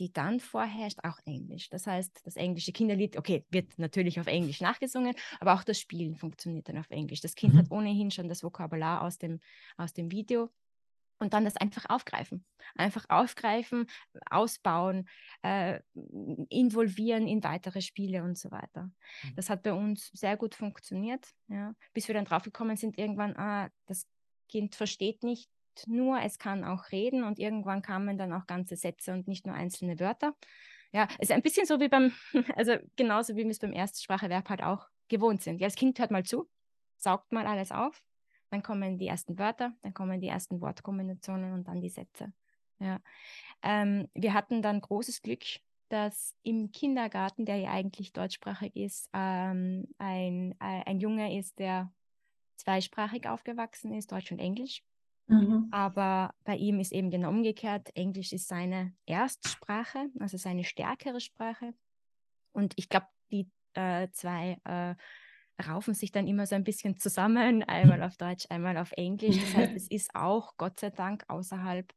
die 0.00 0.12
dann 0.12 0.40
vorherrscht, 0.40 0.98
auch 1.04 1.18
Englisch. 1.26 1.68
Das 1.68 1.86
heißt, 1.86 2.22
das 2.24 2.36
englische 2.36 2.72
Kinderlied, 2.72 3.18
okay, 3.18 3.44
wird 3.50 3.78
natürlich 3.78 4.18
auf 4.18 4.26
Englisch 4.26 4.60
nachgesungen, 4.60 5.14
aber 5.38 5.54
auch 5.54 5.62
das 5.62 5.78
Spielen 5.78 6.16
funktioniert 6.16 6.68
dann 6.68 6.78
auf 6.78 6.90
Englisch. 6.90 7.20
Das 7.20 7.34
Kind 7.34 7.54
mhm. 7.54 7.58
hat 7.58 7.70
ohnehin 7.70 8.10
schon 8.10 8.28
das 8.28 8.42
Vokabular 8.42 9.02
aus 9.02 9.18
dem, 9.18 9.40
aus 9.76 9.92
dem 9.92 10.10
Video 10.10 10.50
und 11.18 11.34
dann 11.34 11.44
das 11.44 11.58
einfach 11.58 11.84
aufgreifen. 11.90 12.46
Einfach 12.76 13.04
aufgreifen, 13.10 13.86
ausbauen, 14.30 15.06
äh, 15.42 15.80
involvieren 16.48 17.28
in 17.28 17.44
weitere 17.44 17.82
Spiele 17.82 18.24
und 18.24 18.38
so 18.38 18.50
weiter. 18.50 18.90
Mhm. 19.22 19.34
Das 19.36 19.50
hat 19.50 19.62
bei 19.62 19.74
uns 19.74 20.10
sehr 20.14 20.38
gut 20.38 20.54
funktioniert, 20.54 21.28
ja, 21.48 21.74
bis 21.92 22.08
wir 22.08 22.14
dann 22.14 22.24
draufgekommen 22.24 22.78
sind, 22.78 22.96
irgendwann, 22.98 23.36
ah, 23.36 23.68
das 23.84 24.06
Kind 24.48 24.74
versteht 24.74 25.22
nicht 25.22 25.50
nur, 25.86 26.20
es 26.22 26.38
kann 26.38 26.64
auch 26.64 26.90
reden 26.92 27.24
und 27.24 27.38
irgendwann 27.38 27.82
kamen 27.82 28.18
dann 28.18 28.32
auch 28.32 28.46
ganze 28.46 28.76
Sätze 28.76 29.12
und 29.12 29.28
nicht 29.28 29.46
nur 29.46 29.54
einzelne 29.54 29.98
Wörter. 30.00 30.34
Ja, 30.92 31.06
es 31.18 31.28
ist 31.28 31.32
ein 31.32 31.42
bisschen 31.42 31.66
so 31.66 31.80
wie 31.80 31.88
beim, 31.88 32.12
also 32.56 32.76
genauso 32.96 33.36
wie 33.36 33.44
wir 33.44 33.50
es 33.50 33.58
beim 33.58 33.72
Erstspracheverb 33.72 34.48
halt 34.48 34.62
auch 34.62 34.88
gewohnt 35.08 35.42
sind. 35.42 35.60
Ja, 35.60 35.66
das 35.66 35.76
Kind 35.76 35.98
hört 35.98 36.10
mal 36.10 36.24
zu, 36.24 36.48
saugt 36.96 37.32
mal 37.32 37.46
alles 37.46 37.72
auf 37.72 38.02
dann 38.50 38.62
kommen 38.62 38.98
die 38.98 39.06
ersten 39.06 39.38
Wörter, 39.38 39.72
dann 39.82 39.94
kommen 39.94 40.20
die 40.20 40.28
ersten 40.28 40.60
Wortkombinationen 40.60 41.52
und 41.52 41.68
dann 41.68 41.80
die 41.80 41.88
Sätze. 41.88 42.32
Ja. 42.80 43.00
Ähm, 43.62 44.08
wir 44.14 44.34
hatten 44.34 44.62
dann 44.62 44.80
großes 44.80 45.22
Glück, 45.22 45.44
dass 45.88 46.34
im 46.42 46.72
Kindergarten, 46.72 47.46
der 47.46 47.56
ja 47.56 47.70
eigentlich 47.70 48.12
deutschsprachig 48.12 48.74
ist, 48.76 49.08
ähm, 49.12 49.86
ein, 49.98 50.52
äh, 50.60 50.82
ein 50.84 51.00
Junge 51.00 51.38
ist, 51.38 51.58
der 51.58 51.92
zweisprachig 52.56 53.28
aufgewachsen 53.28 53.92
ist, 53.92 54.12
Deutsch 54.12 54.32
und 54.32 54.38
Englisch. 54.38 54.82
Mhm. 55.30 55.68
Aber 55.70 56.34
bei 56.44 56.56
ihm 56.56 56.80
ist 56.80 56.92
eben 56.92 57.10
genau 57.10 57.30
umgekehrt. 57.30 57.90
Englisch 57.94 58.32
ist 58.32 58.48
seine 58.48 58.92
Erstsprache, 59.06 60.08
also 60.18 60.36
seine 60.36 60.64
stärkere 60.64 61.20
Sprache. 61.20 61.72
Und 62.52 62.72
ich 62.76 62.88
glaube, 62.88 63.06
die 63.30 63.48
äh, 63.74 64.08
zwei 64.10 64.58
äh, 64.64 64.94
raufen 65.62 65.94
sich 65.94 66.10
dann 66.10 66.26
immer 66.26 66.46
so 66.46 66.56
ein 66.56 66.64
bisschen 66.64 66.98
zusammen, 66.98 67.62
einmal 67.62 68.02
auf 68.02 68.16
Deutsch, 68.16 68.46
einmal 68.50 68.76
auf 68.76 68.92
Englisch. 68.92 69.38
Das 69.38 69.54
heißt, 69.54 69.76
es 69.76 69.88
ist 69.90 70.14
auch 70.14 70.56
Gott 70.56 70.80
sei 70.80 70.90
Dank 70.90 71.24
außerhalb 71.28 71.92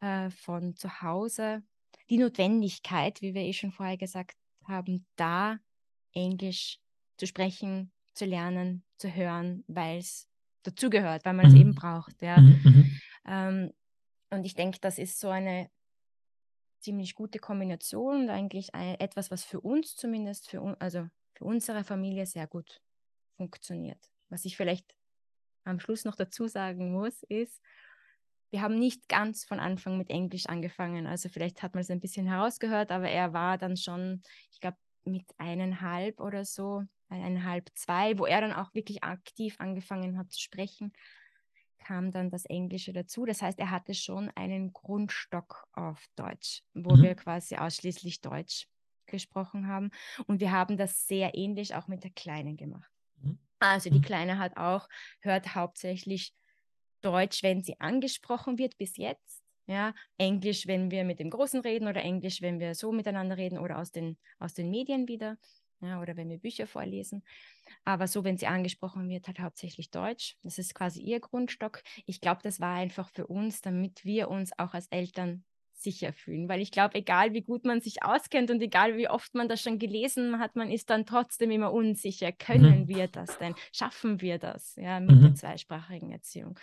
äh, 0.00 0.30
von 0.30 0.74
zu 0.76 1.02
Hause 1.02 1.62
die 2.08 2.18
Notwendigkeit, 2.18 3.20
wie 3.22 3.34
wir 3.34 3.42
eh 3.42 3.52
schon 3.52 3.72
vorher 3.72 3.96
gesagt 3.96 4.36
haben, 4.66 5.06
da 5.16 5.58
Englisch 6.12 6.78
zu 7.16 7.26
sprechen, 7.26 7.92
zu 8.14 8.24
lernen, 8.24 8.84
zu 8.96 9.14
hören, 9.14 9.64
weil 9.66 9.98
es 9.98 10.28
dazugehört, 10.62 11.24
weil 11.24 11.34
man 11.34 11.46
es 11.46 11.52
mhm. 11.52 11.60
eben 11.60 11.74
braucht. 11.74 12.20
Ja. 12.22 12.40
Mhm, 12.40 12.60
mhm. 12.64 13.00
Ähm, 13.26 13.72
und 14.30 14.44
ich 14.44 14.54
denke, 14.54 14.78
das 14.80 14.98
ist 14.98 15.20
so 15.20 15.28
eine 15.28 15.70
ziemlich 16.80 17.14
gute 17.14 17.38
Kombination 17.38 18.22
und 18.22 18.30
eigentlich 18.30 18.74
ein, 18.74 18.98
etwas, 18.98 19.30
was 19.30 19.44
für 19.44 19.60
uns 19.60 19.94
zumindest, 19.94 20.48
für, 20.50 20.76
also 20.80 21.08
für 21.34 21.44
unsere 21.44 21.84
Familie 21.84 22.26
sehr 22.26 22.46
gut 22.46 22.80
funktioniert. 23.36 24.10
Was 24.28 24.44
ich 24.44 24.56
vielleicht 24.56 24.94
am 25.64 25.78
Schluss 25.80 26.04
noch 26.04 26.16
dazu 26.16 26.48
sagen 26.48 26.92
muss, 26.92 27.22
ist, 27.24 27.60
wir 28.50 28.60
haben 28.60 28.78
nicht 28.78 29.08
ganz 29.08 29.44
von 29.44 29.60
Anfang 29.60 29.96
mit 29.96 30.10
Englisch 30.10 30.46
angefangen. 30.46 31.06
Also 31.06 31.28
vielleicht 31.28 31.62
hat 31.62 31.74
man 31.74 31.82
es 31.82 31.90
ein 31.90 32.00
bisschen 32.00 32.26
herausgehört, 32.26 32.90
aber 32.90 33.08
er 33.08 33.32
war 33.32 33.56
dann 33.56 33.76
schon, 33.76 34.22
ich 34.50 34.60
glaube, 34.60 34.76
mit 35.04 35.24
eineinhalb 35.38 36.20
oder 36.20 36.44
so, 36.44 36.84
eineinhalb, 37.12 37.70
zwei, 37.74 38.18
wo 38.18 38.26
er 38.26 38.40
dann 38.40 38.52
auch 38.52 38.74
wirklich 38.74 39.04
aktiv 39.04 39.56
angefangen 39.58 40.18
hat 40.18 40.32
zu 40.32 40.40
sprechen, 40.40 40.92
kam 41.78 42.10
dann 42.10 42.30
das 42.30 42.44
Englische 42.46 42.92
dazu. 42.92 43.26
Das 43.26 43.42
heißt, 43.42 43.58
er 43.58 43.70
hatte 43.70 43.94
schon 43.94 44.30
einen 44.30 44.72
Grundstock 44.72 45.66
auf 45.72 46.04
Deutsch, 46.16 46.62
wo 46.74 46.96
mhm. 46.96 47.02
wir 47.02 47.14
quasi 47.14 47.56
ausschließlich 47.56 48.20
Deutsch 48.20 48.68
gesprochen 49.06 49.66
haben. 49.66 49.90
Und 50.26 50.40
wir 50.40 50.52
haben 50.52 50.76
das 50.76 51.06
sehr 51.06 51.34
ähnlich 51.34 51.74
auch 51.74 51.88
mit 51.88 52.04
der 52.04 52.12
Kleinen 52.12 52.56
gemacht. 52.56 52.90
Mhm. 53.16 53.38
Also 53.58 53.90
die 53.90 53.98
mhm. 53.98 54.02
Kleine 54.02 54.38
hat 54.38 54.56
auch, 54.56 54.88
hört 55.20 55.54
hauptsächlich 55.54 56.34
Deutsch, 57.00 57.42
wenn 57.42 57.62
sie 57.62 57.78
angesprochen 57.80 58.58
wird 58.58 58.78
bis 58.78 58.96
jetzt. 58.96 59.42
Ja, 59.66 59.94
Englisch, 60.18 60.66
wenn 60.66 60.90
wir 60.90 61.04
mit 61.04 61.20
dem 61.20 61.30
Großen 61.30 61.60
reden 61.60 61.86
oder 61.86 62.02
Englisch, 62.02 62.42
wenn 62.42 62.58
wir 62.58 62.74
so 62.74 62.90
miteinander 62.90 63.36
reden 63.36 63.58
oder 63.58 63.78
aus 63.78 63.92
den, 63.92 64.18
aus 64.40 64.54
den 64.54 64.70
Medien 64.70 65.06
wieder 65.06 65.38
ja, 65.82 66.00
oder 66.00 66.16
wenn 66.16 66.30
wir 66.30 66.38
Bücher 66.38 66.66
vorlesen. 66.66 67.24
Aber 67.84 68.06
so, 68.06 68.24
wenn 68.24 68.38
sie 68.38 68.46
angesprochen 68.46 69.08
wird, 69.08 69.28
hat 69.28 69.40
hauptsächlich 69.40 69.90
Deutsch. 69.90 70.36
Das 70.42 70.58
ist 70.58 70.74
quasi 70.74 71.02
ihr 71.02 71.20
Grundstock. 71.20 71.82
Ich 72.06 72.20
glaube, 72.20 72.40
das 72.42 72.60
war 72.60 72.74
einfach 72.76 73.10
für 73.10 73.26
uns, 73.26 73.60
damit 73.60 74.04
wir 74.04 74.28
uns 74.30 74.52
auch 74.58 74.74
als 74.74 74.86
Eltern 74.88 75.44
sicher 75.82 76.12
fühlen. 76.12 76.48
Weil 76.48 76.60
ich 76.60 76.70
glaube, 76.70 76.94
egal 76.96 77.32
wie 77.32 77.42
gut 77.42 77.64
man 77.64 77.80
sich 77.80 78.02
auskennt 78.02 78.50
und 78.50 78.60
egal 78.62 78.96
wie 78.96 79.08
oft 79.08 79.34
man 79.34 79.48
das 79.48 79.60
schon 79.60 79.78
gelesen 79.78 80.38
hat, 80.38 80.56
man 80.56 80.70
ist 80.70 80.90
dann 80.90 81.06
trotzdem 81.06 81.50
immer 81.50 81.72
unsicher. 81.72 82.32
Können 82.32 82.82
mhm. 82.82 82.88
wir 82.88 83.08
das 83.08 83.38
denn? 83.38 83.54
Schaffen 83.72 84.20
wir 84.20 84.38
das 84.38 84.76
ja, 84.76 85.00
mit 85.00 85.16
mhm. 85.16 85.22
der 85.22 85.34
zweisprachigen 85.34 86.10
Erziehung? 86.10 86.58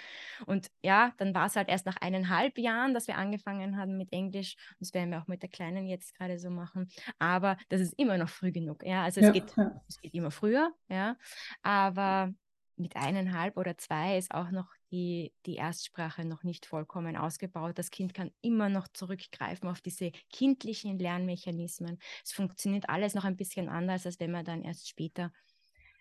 Und 0.45 0.69
ja, 0.83 1.13
dann 1.17 1.33
war 1.33 1.47
es 1.47 1.55
halt 1.55 1.69
erst 1.69 1.85
nach 1.85 1.97
eineinhalb 1.97 2.57
Jahren, 2.57 2.93
dass 2.93 3.07
wir 3.07 3.17
angefangen 3.17 3.77
haben 3.77 3.97
mit 3.97 4.11
Englisch. 4.11 4.55
Das 4.79 4.93
werden 4.93 5.11
wir 5.11 5.21
auch 5.21 5.27
mit 5.27 5.41
der 5.41 5.49
Kleinen 5.49 5.85
jetzt 5.85 6.15
gerade 6.15 6.39
so 6.39 6.49
machen. 6.49 6.89
Aber 7.17 7.57
das 7.69 7.81
ist 7.81 7.93
immer 7.97 8.17
noch 8.17 8.29
früh 8.29 8.51
genug. 8.51 8.83
Ja, 8.83 9.03
also 9.03 9.19
es, 9.19 9.27
ja, 9.27 9.31
geht, 9.33 9.55
ja. 9.55 9.81
es 9.87 9.99
geht 10.01 10.13
immer 10.13 10.31
früher. 10.31 10.71
Ja, 10.89 11.17
aber 11.61 12.33
mit 12.79 12.95
eineinhalb 12.95 13.57
oder 13.57 13.77
zwei 13.77 14.17
ist 14.17 14.33
auch 14.33 14.51
noch 14.51 14.67
die, 14.91 15.34
die 15.45 15.56
Erstsprache 15.56 16.26
noch 16.26 16.44
nicht 16.44 16.66
vollkommen 16.66 17.16
ausgebaut. 17.16 17.78
Das 17.78 17.91
Kind 17.91 18.14
kann 18.14 18.32
immer 18.41 18.70
noch 18.70 18.88
zurückgreifen 18.88 19.70
auf 19.70 19.82
diese 19.82 20.11
kindlichen 20.32 20.98
Lernmechanismen. 20.99 21.99
Es 22.24 22.32
funktioniert 22.32 22.90
alles 22.90 23.14
noch 23.14 23.26
ein 23.26 23.38
bisschen 23.38 23.70
anders, 23.70 24.06
als 24.06 24.20
wenn 24.20 24.32
man 24.32 24.45
dann 24.45 24.64
erst 24.64 24.90
später 24.90 25.32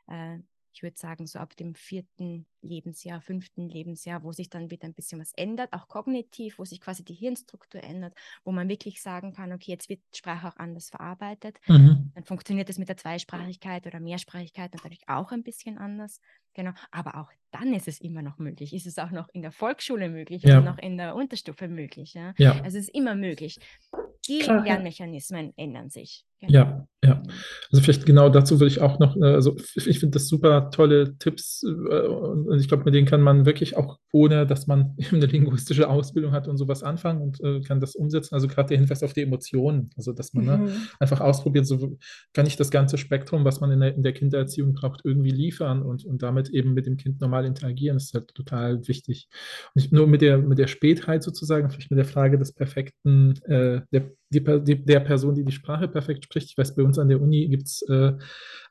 äh, 0.06 0.38
ich 0.78 0.82
würde 0.84 0.96
sagen, 0.96 1.26
so 1.26 1.40
ab 1.40 1.56
dem 1.56 1.74
vierten 1.74 2.46
Lebensjahr, 2.62 3.20
fünften 3.20 3.68
Lebensjahr, 3.68 4.22
wo 4.22 4.30
sich 4.30 4.48
dann 4.48 4.70
wieder 4.70 4.86
ein 4.86 4.94
bisschen 4.94 5.20
was 5.20 5.32
ändert, 5.34 5.72
auch 5.72 5.88
kognitiv, 5.88 6.60
wo 6.60 6.64
sich 6.64 6.80
quasi 6.80 7.04
die 7.04 7.14
Hirnstruktur 7.14 7.82
ändert, 7.82 8.14
wo 8.44 8.52
man 8.52 8.68
wirklich 8.68 9.02
sagen 9.02 9.32
kann, 9.32 9.52
okay, 9.52 9.72
jetzt 9.72 9.88
wird 9.88 10.00
Sprache 10.14 10.46
auch 10.46 10.56
anders 10.56 10.90
verarbeitet. 10.90 11.58
Mhm. 11.66 12.12
Dann 12.14 12.24
funktioniert 12.24 12.70
es 12.70 12.78
mit 12.78 12.88
der 12.88 12.96
Zweisprachigkeit 12.96 13.88
oder 13.88 13.98
Mehrsprachigkeit 13.98 14.72
natürlich 14.72 15.02
auch 15.08 15.32
ein 15.32 15.42
bisschen 15.42 15.78
anders. 15.78 16.20
Genau, 16.54 16.70
aber 16.92 17.16
auch 17.16 17.32
dann 17.50 17.74
ist 17.74 17.88
es 17.88 18.00
immer 18.00 18.22
noch 18.22 18.38
möglich. 18.38 18.72
Ist 18.72 18.86
es 18.86 18.98
auch 18.98 19.10
noch 19.10 19.28
in 19.30 19.42
der 19.42 19.50
Volksschule 19.50 20.08
möglich 20.08 20.44
ja. 20.44 20.58
oder 20.58 20.70
noch 20.70 20.78
in 20.78 20.96
der 20.96 21.16
Unterstufe 21.16 21.66
möglich? 21.66 22.14
Ja? 22.14 22.34
ja. 22.38 22.52
Also 22.62 22.78
es 22.78 22.84
ist 22.84 22.94
immer 22.94 23.16
möglich. 23.16 23.58
Die 24.28 24.40
Klar, 24.40 24.62
Lernmechanismen 24.62 25.54
ändern 25.56 25.90
sich. 25.90 26.24
Ja, 26.40 26.86
ja. 27.04 27.22
Also 27.70 27.82
vielleicht 27.82 28.06
genau 28.06 28.28
dazu 28.28 28.58
würde 28.58 28.72
ich 28.72 28.80
auch 28.80 28.98
noch, 28.98 29.16
äh, 29.16 29.24
also 29.24 29.56
ich 29.74 30.00
finde 30.00 30.18
das 30.18 30.28
super 30.28 30.70
tolle 30.70 31.16
Tipps 31.18 31.64
äh, 31.64 32.06
und 32.06 32.58
ich 32.58 32.66
glaube, 32.66 32.84
mit 32.84 32.94
denen 32.94 33.06
kann 33.06 33.22
man 33.22 33.46
wirklich 33.46 33.76
auch, 33.76 33.98
ohne 34.12 34.46
dass 34.46 34.66
man 34.66 34.96
eine 35.12 35.26
linguistische 35.26 35.88
Ausbildung 35.88 36.32
hat 36.32 36.48
und 36.48 36.56
sowas 36.56 36.82
anfangen 36.82 37.22
und 37.22 37.40
äh, 37.40 37.60
kann 37.60 37.80
das 37.80 37.94
umsetzen. 37.94 38.34
Also 38.34 38.48
gerade 38.48 38.68
der 38.68 38.78
Hinweis 38.78 39.02
auf 39.02 39.12
die 39.12 39.22
Emotionen, 39.22 39.90
also 39.96 40.12
dass 40.12 40.32
man 40.32 40.44
ne, 40.44 40.58
mhm. 40.58 40.64
ne, 40.64 40.72
einfach 40.98 41.20
ausprobiert, 41.20 41.66
so 41.66 41.96
kann 42.32 42.46
ich 42.46 42.56
das 42.56 42.70
ganze 42.70 42.98
Spektrum, 42.98 43.44
was 43.44 43.60
man 43.60 43.70
in 43.70 43.80
der, 43.80 43.94
in 43.94 44.02
der 44.02 44.12
Kindererziehung 44.12 44.74
braucht, 44.74 45.00
irgendwie 45.04 45.30
liefern 45.30 45.82
und, 45.82 46.04
und 46.04 46.22
damit 46.22 46.50
eben 46.50 46.72
mit 46.74 46.86
dem 46.86 46.96
Kind 46.96 47.20
normal 47.20 47.44
interagieren. 47.44 47.96
Das 47.96 48.06
ist 48.06 48.14
halt 48.14 48.34
total 48.34 48.86
wichtig. 48.88 49.28
Und 49.74 49.84
ich, 49.84 49.92
nur 49.92 50.08
mit 50.08 50.20
der, 50.20 50.38
mit 50.38 50.58
der 50.58 50.68
Spätheit 50.68 51.22
sozusagen, 51.22 51.70
vielleicht 51.70 51.90
mit 51.90 51.98
der 51.98 52.06
Frage 52.06 52.38
des 52.38 52.52
perfekten, 52.52 53.34
äh, 53.44 53.82
der, 53.92 54.10
die, 54.30 54.42
die, 54.42 54.84
der 54.84 55.00
Person, 55.00 55.34
die 55.34 55.44
die 55.44 55.52
Sprache 55.52 55.88
perfekt 55.88 56.24
spricht. 56.24 56.50
Ich 56.50 56.58
weiß, 56.58 56.74
bei 56.74 56.82
uns 56.82 56.98
an 56.98 57.08
der 57.08 57.20
Uni 57.20 57.48
gibt 57.48 57.66
es 57.66 57.82
äh, 57.82 58.12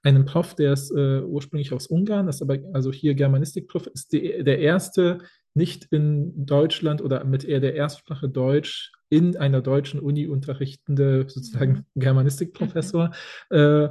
einen 0.03 0.25
Prof, 0.25 0.55
der 0.55 0.73
ist 0.73 0.91
äh, 0.91 1.21
ursprünglich 1.21 1.73
aus 1.73 1.87
Ungarn, 1.87 2.27
ist 2.27 2.41
aber 2.41 2.57
also 2.73 2.91
hier 2.91 3.15
Germanistik-Prof, 3.15 3.87
ist 3.87 4.13
die, 4.13 4.43
der 4.43 4.59
erste 4.59 5.19
nicht 5.53 5.85
in 5.91 6.45
Deutschland 6.45 7.01
oder 7.01 7.23
mit 7.23 7.43
eher 7.43 7.59
der 7.59 7.75
Erstsprache 7.75 8.29
Deutsch 8.29 8.91
in 9.09 9.37
einer 9.37 9.61
deutschen 9.61 9.99
Uni 9.99 10.27
unterrichtende 10.27 11.25
sozusagen 11.27 11.85
mhm. 11.95 12.01
Germanistikprofessor. 12.01 13.11
Mhm. 13.49 13.57
Äh, 13.57 13.89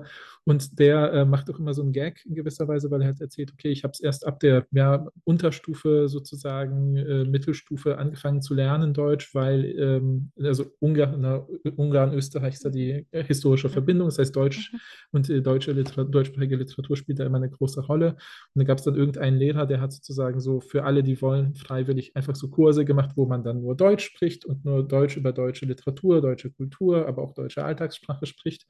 und 0.48 0.78
der 0.78 1.12
äh, 1.12 1.24
macht 1.24 1.50
auch 1.50 1.58
immer 1.58 1.74
so 1.74 1.82
einen 1.82 1.92
Gag 1.92 2.24
in 2.24 2.36
gewisser 2.36 2.68
Weise, 2.68 2.88
weil 2.92 3.00
er 3.02 3.08
halt 3.08 3.20
erzählt, 3.20 3.52
okay, 3.52 3.68
ich 3.70 3.82
habe 3.82 3.90
es 3.90 3.98
erst 3.98 4.24
ab 4.24 4.38
der 4.38 4.64
ja, 4.70 5.04
Unterstufe 5.24 6.08
sozusagen, 6.08 6.94
äh, 6.94 7.24
Mittelstufe 7.24 7.98
angefangen 7.98 8.40
zu 8.40 8.54
lernen 8.54 8.94
Deutsch, 8.94 9.34
weil 9.34 9.64
ähm, 9.76 10.30
also 10.40 10.66
Ungarn, 10.78 11.20
na, 11.20 11.44
Ungarn, 11.74 12.14
Österreich 12.14 12.54
ist 12.54 12.64
da 12.64 12.70
die 12.70 13.04
äh, 13.10 13.24
historische 13.24 13.68
Verbindung, 13.68 14.06
das 14.06 14.20
heißt 14.20 14.36
Deutsch 14.36 14.72
mhm. 14.72 14.78
und 15.10 15.30
äh, 15.30 15.42
deutsche 15.42 15.72
Literatur, 15.72 16.12
deutschsprachige 16.12 16.54
Literatur 16.54 16.96
spielt 16.96 17.18
da 17.18 17.26
immer 17.26 17.38
eine 17.38 17.50
große 17.50 17.80
Rolle. 17.80 18.10
Und 18.54 18.60
da 18.60 18.62
gab 18.62 18.78
es 18.78 18.84
dann 18.84 18.94
irgendeinen 18.94 19.38
Lehrer, 19.38 19.66
der 19.66 19.80
hat 19.80 19.92
sozusagen 19.92 20.38
so 20.38 20.60
für 20.60 20.84
alle, 20.84 21.02
die 21.02 21.20
wollen, 21.20 21.56
freiwillig 21.56 22.14
einfach 22.14 22.36
so 22.36 22.48
Kurse 22.50 22.84
gemacht, 22.84 23.16
wo 23.16 23.26
man 23.26 23.42
dann 23.42 23.62
nur 23.62 23.74
Deutsch 23.74 24.04
spricht 24.04 24.44
und 24.44 24.64
nur 24.64 24.86
Deutsch 24.86 25.16
über 25.16 25.32
deutsche 25.32 25.66
Literatur, 25.66 26.20
deutsche 26.20 26.52
Kultur, 26.52 27.08
aber 27.08 27.22
auch 27.22 27.34
deutsche 27.34 27.64
Alltagssprache 27.64 28.26
spricht. 28.26 28.64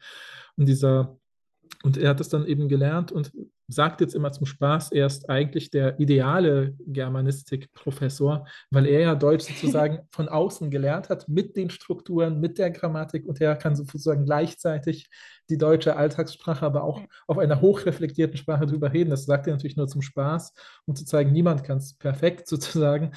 Und 0.57 0.67
dieser 0.71 1.19
und 1.83 1.97
er 1.97 2.11
hat 2.11 2.21
es 2.21 2.29
dann 2.29 2.47
eben 2.47 2.69
gelernt 2.69 3.13
und 3.13 3.33
sagt 3.69 4.01
jetzt 4.01 4.15
immer 4.15 4.33
zum 4.33 4.47
Spaß, 4.47 4.93
er 4.93 5.07
ist 5.07 5.29
eigentlich 5.29 5.71
der 5.71 5.99
ideale 5.99 6.75
Germanistik-Professor, 6.87 8.47
weil 8.71 8.87
er 8.87 9.01
ja 9.01 9.15
Deutsch 9.15 9.45
sozusagen 9.45 10.01
von 10.11 10.29
außen 10.29 10.71
gelernt 10.71 11.09
hat, 11.09 11.29
mit 11.29 11.57
den 11.57 11.71
Strukturen, 11.71 12.41
mit 12.41 12.59
der 12.59 12.71
Grammatik 12.71 13.27
und 13.27 13.41
er 13.41 13.57
kann 13.57 13.75
sozusagen 13.75 14.25
gleichzeitig 14.25 15.09
die 15.51 15.59
deutsche 15.59 15.97
Alltagssprache, 15.97 16.65
aber 16.65 16.85
auch 16.85 17.03
auf 17.27 17.39
einer 17.39 17.61
hochreflektierten 17.61 18.37
Sprache 18.37 18.67
drüber 18.67 18.93
reden. 18.93 19.11
Das 19.11 19.27
sagt 19.27 19.47
er 19.47 19.53
natürlich 19.53 19.77
nur 19.77 19.89
zum 19.89 20.03
Spaß, 20.03 20.53
um 20.87 20.95
zu 20.95 21.05
zeigen, 21.05 21.33
niemand 21.33 21.65
kann 21.65 21.79
es 21.79 21.95
perfekt 21.95 22.49
sozusagen. 22.49 23.13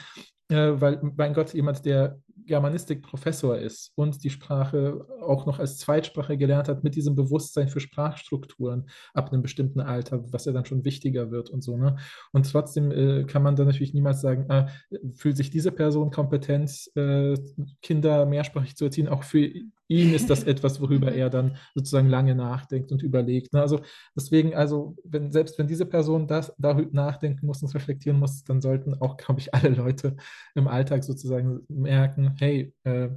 äh, 0.49 0.81
weil, 0.81 0.99
mein 1.15 1.34
Gott, 1.34 1.53
jemand, 1.53 1.85
der 1.85 2.19
Germanistik-Professor 2.49 3.57
ist 3.57 3.93
und 3.95 4.23
die 4.23 4.30
Sprache 4.30 5.05
auch 5.21 5.45
noch 5.45 5.59
als 5.59 5.77
Zweitsprache 5.77 6.38
gelernt 6.38 6.67
hat, 6.67 6.84
mit 6.84 6.95
diesem 6.95 7.15
Bewusstsein 7.15 7.69
für 7.69 7.80
Sprachstrukturen 7.80 8.89
ab 9.13 9.31
einem 9.31 9.41
bestimmten 9.41 9.80
Alter, 9.80 10.21
was 10.34 10.45
ja 10.45 10.51
dann 10.51 10.65
schon 10.65 10.84
wichtiger 10.84 11.31
wird 11.31 11.49
und 11.49 11.63
so. 11.63 11.77
Ne? 11.77 11.95
Und 12.34 12.51
trotzdem 12.51 12.91
äh, 12.91 13.23
kann 13.23 13.43
man 13.43 13.55
dann 13.55 13.67
natürlich 13.67 13.93
niemals 13.93 14.19
sagen, 14.19 14.49
äh, 14.49 14.67
fühlt 15.15 15.38
sich 15.38 15.49
diese 15.49 15.71
Person 15.71 16.11
kompetent, 16.11 16.89
äh, 16.95 17.38
Kinder 17.81 18.26
mehrsprachig 18.26 18.76
zu 18.76 18.85
erziehen. 18.85 19.07
Auch 19.07 19.23
für 19.23 19.49
ihn 19.90 20.14
ist 20.14 20.30
das 20.30 20.44
etwas, 20.45 20.80
worüber 20.80 21.11
er 21.11 21.30
dann 21.30 21.57
sozusagen 21.76 22.07
lange 22.07 22.36
nachdenkt 22.36 22.91
und 22.94 23.03
überlegt. 23.03 23.52
Ne? 23.52 23.61
Also 23.61 23.82
deswegen, 24.16 24.56
also 24.56 24.95
wenn, 25.03 25.32
selbst 25.32 25.60
wenn 25.60 25.68
diese 25.68 25.86
Person 25.86 26.28
das 26.28 26.53
darüber 26.57 26.90
nachdenken 26.94 27.45
muss 27.45 27.61
und 27.61 27.74
reflektieren 27.76 28.20
muss, 28.20 28.44
dann 28.45 28.61
sollten 28.61 28.94
auch, 29.02 29.18
glaube 29.18 29.41
ich, 29.41 29.53
alle 29.53 29.70
Leute 29.70 30.16
im 30.56 30.68
Alltag 30.68 31.03
sozusagen 31.03 31.61
merken, 31.68 32.36
hey, 32.40 32.74
äh, 32.84 33.10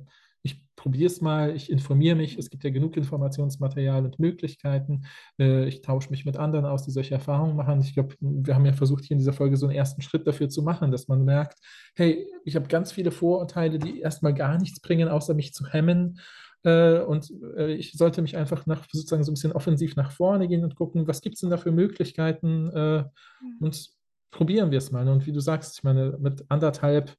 ich 0.45 0.61
probiere 0.75 1.07
es 1.07 1.21
mal, 1.21 1.55
ich 1.55 1.71
informiere 1.71 2.17
mich, 2.17 2.37
es 2.37 2.51
gibt 2.51 2.65
ja 2.65 2.71
genug 2.71 2.97
Informationsmaterial 2.97 4.05
und 4.05 4.19
Möglichkeiten. 4.19 5.03
Äh, 5.39 5.67
ich 5.69 5.83
tausche 5.83 6.11
mich 6.11 6.25
mit 6.25 6.37
anderen 6.37 6.67
aus, 6.67 6.83
die 6.85 6.91
solche 6.91 7.15
Erfahrungen 7.15 7.55
machen. 7.55 7.81
Ich 7.81 7.95
glaube, 7.95 8.17
wir 8.21 8.55
haben 8.55 8.67
ja 8.67 8.73
versucht, 8.73 9.05
hier 9.05 9.15
in 9.15 9.19
dieser 9.19 9.33
Folge 9.33 9.57
so 9.57 9.67
einen 9.67 9.77
ersten 9.77 10.03
Schritt 10.03 10.27
dafür 10.27 10.49
zu 10.49 10.63
machen, 10.63 10.91
dass 10.91 11.07
man 11.07 11.25
merkt, 11.25 11.59
hey, 11.95 12.27
ich 12.45 12.57
habe 12.57 12.67
ganz 12.67 12.91
viele 12.91 13.13
Vorurteile, 13.13 13.79
die 13.79 14.01
erstmal 14.01 14.35
gar 14.35 14.59
nichts 14.59 14.81
bringen, 14.81 15.09
außer 15.09 15.35
mich 15.35 15.55
zu 15.55 15.67
hemmen. 15.67 16.19
Äh, 16.65 17.01
und 17.01 17.33
äh, 17.57 17.73
ich 17.75 17.93
sollte 17.93 18.23
mich 18.23 18.37
einfach 18.37 18.67
nach, 18.67 18.87
sozusagen 18.91 19.25
so 19.25 19.31
ein 19.31 19.35
bisschen 19.35 19.53
offensiv 19.53 19.97
nach 19.97 20.13
vorne 20.13 20.49
gehen 20.49 20.65
und 20.65 20.77
gucken, 20.77 21.07
was 21.09 21.21
gibt 21.21 21.35
es 21.35 21.41
denn 21.41 21.51
da 21.51 21.57
für 21.57 21.73
Möglichkeiten 21.73 22.71
äh, 22.71 22.99
mhm. 22.99 23.57
und 23.61 23.91
probieren 24.31 24.71
wir 24.71 24.79
es 24.79 24.91
mal. 24.93 25.09
Und 25.09 25.27
wie 25.27 25.33
du 25.33 25.41
sagst, 25.41 25.79
ich 25.79 25.85
meine, 25.85 26.17
mit 26.19 26.45
anderthalb 26.49 27.17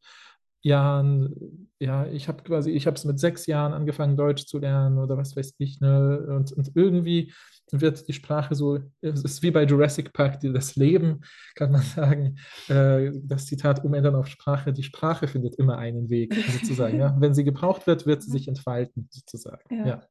Jahren, 0.64 1.70
ja, 1.80 2.08
ich 2.08 2.28
habe 2.28 2.44
quasi, 2.44 2.72
ich 2.72 2.88
habe 2.88 2.96
es 2.96 3.06
mit 3.06 3.20
sechs 3.20 3.46
Jahren 3.46 3.74
angefangen, 3.74 4.18
Deutsch 4.18 4.46
zu 4.46 4.58
lernen 4.58 4.98
oder 4.98 5.18
was 5.18 5.36
weiß 5.36 5.56
ich, 5.60 5.80
ne? 5.82 6.26
Und, 6.30 6.52
und 6.54 6.72
irgendwie 6.76 7.34
wird 7.72 8.08
die 8.08 8.14
Sprache 8.14 8.56
so, 8.56 8.80
es 9.02 9.24
ist 9.24 9.44
wie 9.44 9.52
bei 9.52 9.64
Jurassic 9.64 10.14
Park, 10.14 10.40
das 10.42 10.76
Leben, 10.76 11.22
kann 11.56 11.72
man 11.72 11.82
sagen, 11.96 12.38
äh, 12.70 13.12
das 13.24 13.46
Zitat 13.46 13.84
umändern 13.84 14.16
auf 14.16 14.28
Sprache, 14.28 14.74
die 14.74 14.84
Sprache 14.84 15.28
findet 15.28 15.56
immer 15.56 15.78
einen 15.78 16.10
Weg, 16.10 16.34
sozusagen. 16.34 17.00
ja? 17.00 17.16
Wenn 17.20 17.34
sie 17.34 17.44
gebraucht 17.44 17.88
wird, 17.88 18.06
wird 18.06 18.24
sie 18.24 18.32
sich 18.32 18.48
entfalten, 18.48 19.08
sozusagen. 19.12 19.64
Ja. 19.70 19.86
ja. 19.88 20.04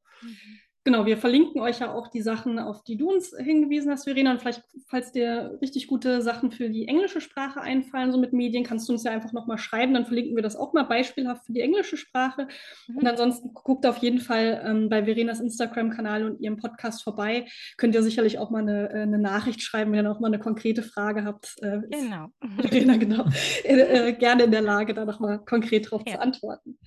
Genau, 0.85 1.05
wir 1.05 1.17
verlinken 1.17 1.61
euch 1.61 1.79
ja 1.79 1.93
auch 1.93 2.09
die 2.09 2.21
Sachen, 2.21 2.59
auf 2.59 2.83
die 2.83 2.97
du 2.97 3.09
uns 3.09 3.33
hingewiesen 3.37 3.89
hast, 3.89 4.03
Verena. 4.03 4.31
Und 4.31 4.41
vielleicht, 4.41 4.63
falls 4.87 5.13
dir 5.13 5.57
richtig 5.61 5.87
gute 5.87 6.21
Sachen 6.21 6.51
für 6.51 6.69
die 6.69 6.89
englische 6.89 7.21
Sprache 7.21 7.61
einfallen, 7.61 8.11
so 8.11 8.17
mit 8.17 8.33
Medien, 8.33 8.65
kannst 8.65 8.89
du 8.89 8.93
uns 8.93 9.05
ja 9.05 9.11
einfach 9.11 9.31
nochmal 9.31 9.57
schreiben. 9.57 9.93
Dann 9.93 10.05
verlinken 10.05 10.35
wir 10.35 10.43
das 10.43 10.57
auch 10.57 10.73
mal 10.73 10.83
beispielhaft 10.83 11.45
für 11.45 11.53
die 11.53 11.61
englische 11.61 11.95
Sprache. 11.95 12.49
Mhm. 12.89 12.97
Und 12.97 13.07
ansonsten 13.07 13.53
guckt 13.53 13.85
auf 13.85 13.99
jeden 13.99 14.19
Fall 14.19 14.61
ähm, 14.65 14.89
bei 14.89 15.05
Verenas 15.05 15.39
Instagram-Kanal 15.39 16.25
und 16.25 16.41
ihrem 16.41 16.57
Podcast 16.57 17.01
vorbei. 17.01 17.45
Könnt 17.77 17.95
ihr 17.95 18.03
sicherlich 18.03 18.37
auch 18.37 18.49
mal 18.49 18.63
eine, 18.63 18.89
äh, 18.89 19.01
eine 19.03 19.19
Nachricht 19.19 19.61
schreiben, 19.61 19.93
wenn 19.93 19.99
ihr 19.99 20.03
noch 20.03 20.19
mal 20.19 20.27
eine 20.27 20.39
konkrete 20.39 20.83
Frage 20.83 21.23
habt. 21.23 21.55
Äh, 21.61 21.79
genau. 21.89 22.27
Verena, 22.59 22.97
genau. 22.97 23.25
äh, 23.63 24.11
gerne 24.11 24.43
in 24.43 24.51
der 24.51 24.61
Lage, 24.61 24.93
da 24.93 25.05
nochmal 25.05 25.39
konkret 25.45 25.89
drauf 25.91 26.01
ja. 26.05 26.15
zu 26.15 26.21
antworten 26.21 26.77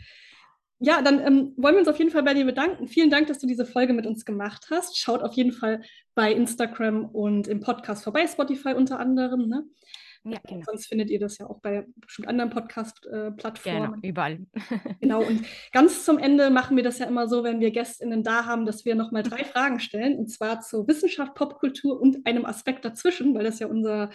ja, 0.79 1.01
dann 1.01 1.21
ähm, 1.21 1.55
wollen 1.57 1.75
wir 1.75 1.81
uns 1.81 1.89
auf 1.89 1.99
jeden 1.99 2.11
Fall 2.11 2.23
bei 2.23 2.35
dir 2.35 2.45
bedanken. 2.45 2.87
Vielen 2.87 3.11
Dank, 3.11 3.29
dass 3.29 3.39
du 3.39 3.47
diese 3.47 3.65
Folge 3.65 3.95
mit 3.95 4.07
uns 4.07 4.25
gemacht 4.25 4.67
hast. 4.71 4.99
Schaut 4.99 5.23
auf 5.23 5.33
jeden 5.35 5.53
Fall 5.53 5.83
bei 6.15 6.33
Instagram 6.33 7.07
und 7.07 7.49
im 7.49 7.61
Podcast 7.61 8.05
vorbei, 8.05 8.27
Spotify 8.27 8.75
unter 8.75 8.99
anderem. 8.99 9.49
Ne? 9.49 9.65
Ja, 10.29 10.41
genau. 10.47 10.65
Sonst 10.67 10.87
findet 10.89 11.09
ihr 11.11 11.21
das 11.21 11.39
ja 11.39 11.47
auch 11.47 11.61
bei 11.61 11.87
bestimmt 11.97 12.27
anderen 12.27 12.51
Podcast-Plattformen. 12.51 14.01
Genau, 14.01 14.09
überall. 14.09 14.39
genau, 15.01 15.23
und 15.23 15.45
ganz 15.73 16.05
zum 16.05 16.19
Ende 16.19 16.51
machen 16.51 16.77
wir 16.77 16.83
das 16.83 16.99
ja 16.99 17.07
immer 17.07 17.29
so, 17.29 17.45
wenn 17.45 17.61
wir 17.61 17.71
GästInnen 17.71 18.25
da 18.25 18.45
haben, 18.45 18.67
dass 18.67 18.85
wir 18.85 18.97
nochmal 18.97 19.23
drei 19.23 19.45
Fragen 19.45 19.79
stellen, 19.79 20.19
und 20.19 20.29
zwar 20.29 20.61
zur 20.61 20.89
Wissenschaft, 20.89 21.35
Popkultur 21.35 22.01
und 22.01 22.27
einem 22.27 22.45
Aspekt 22.45 22.85
dazwischen, 22.85 23.35
weil 23.35 23.45
das 23.45 23.61
ja 23.61 23.69
unser 23.69 24.11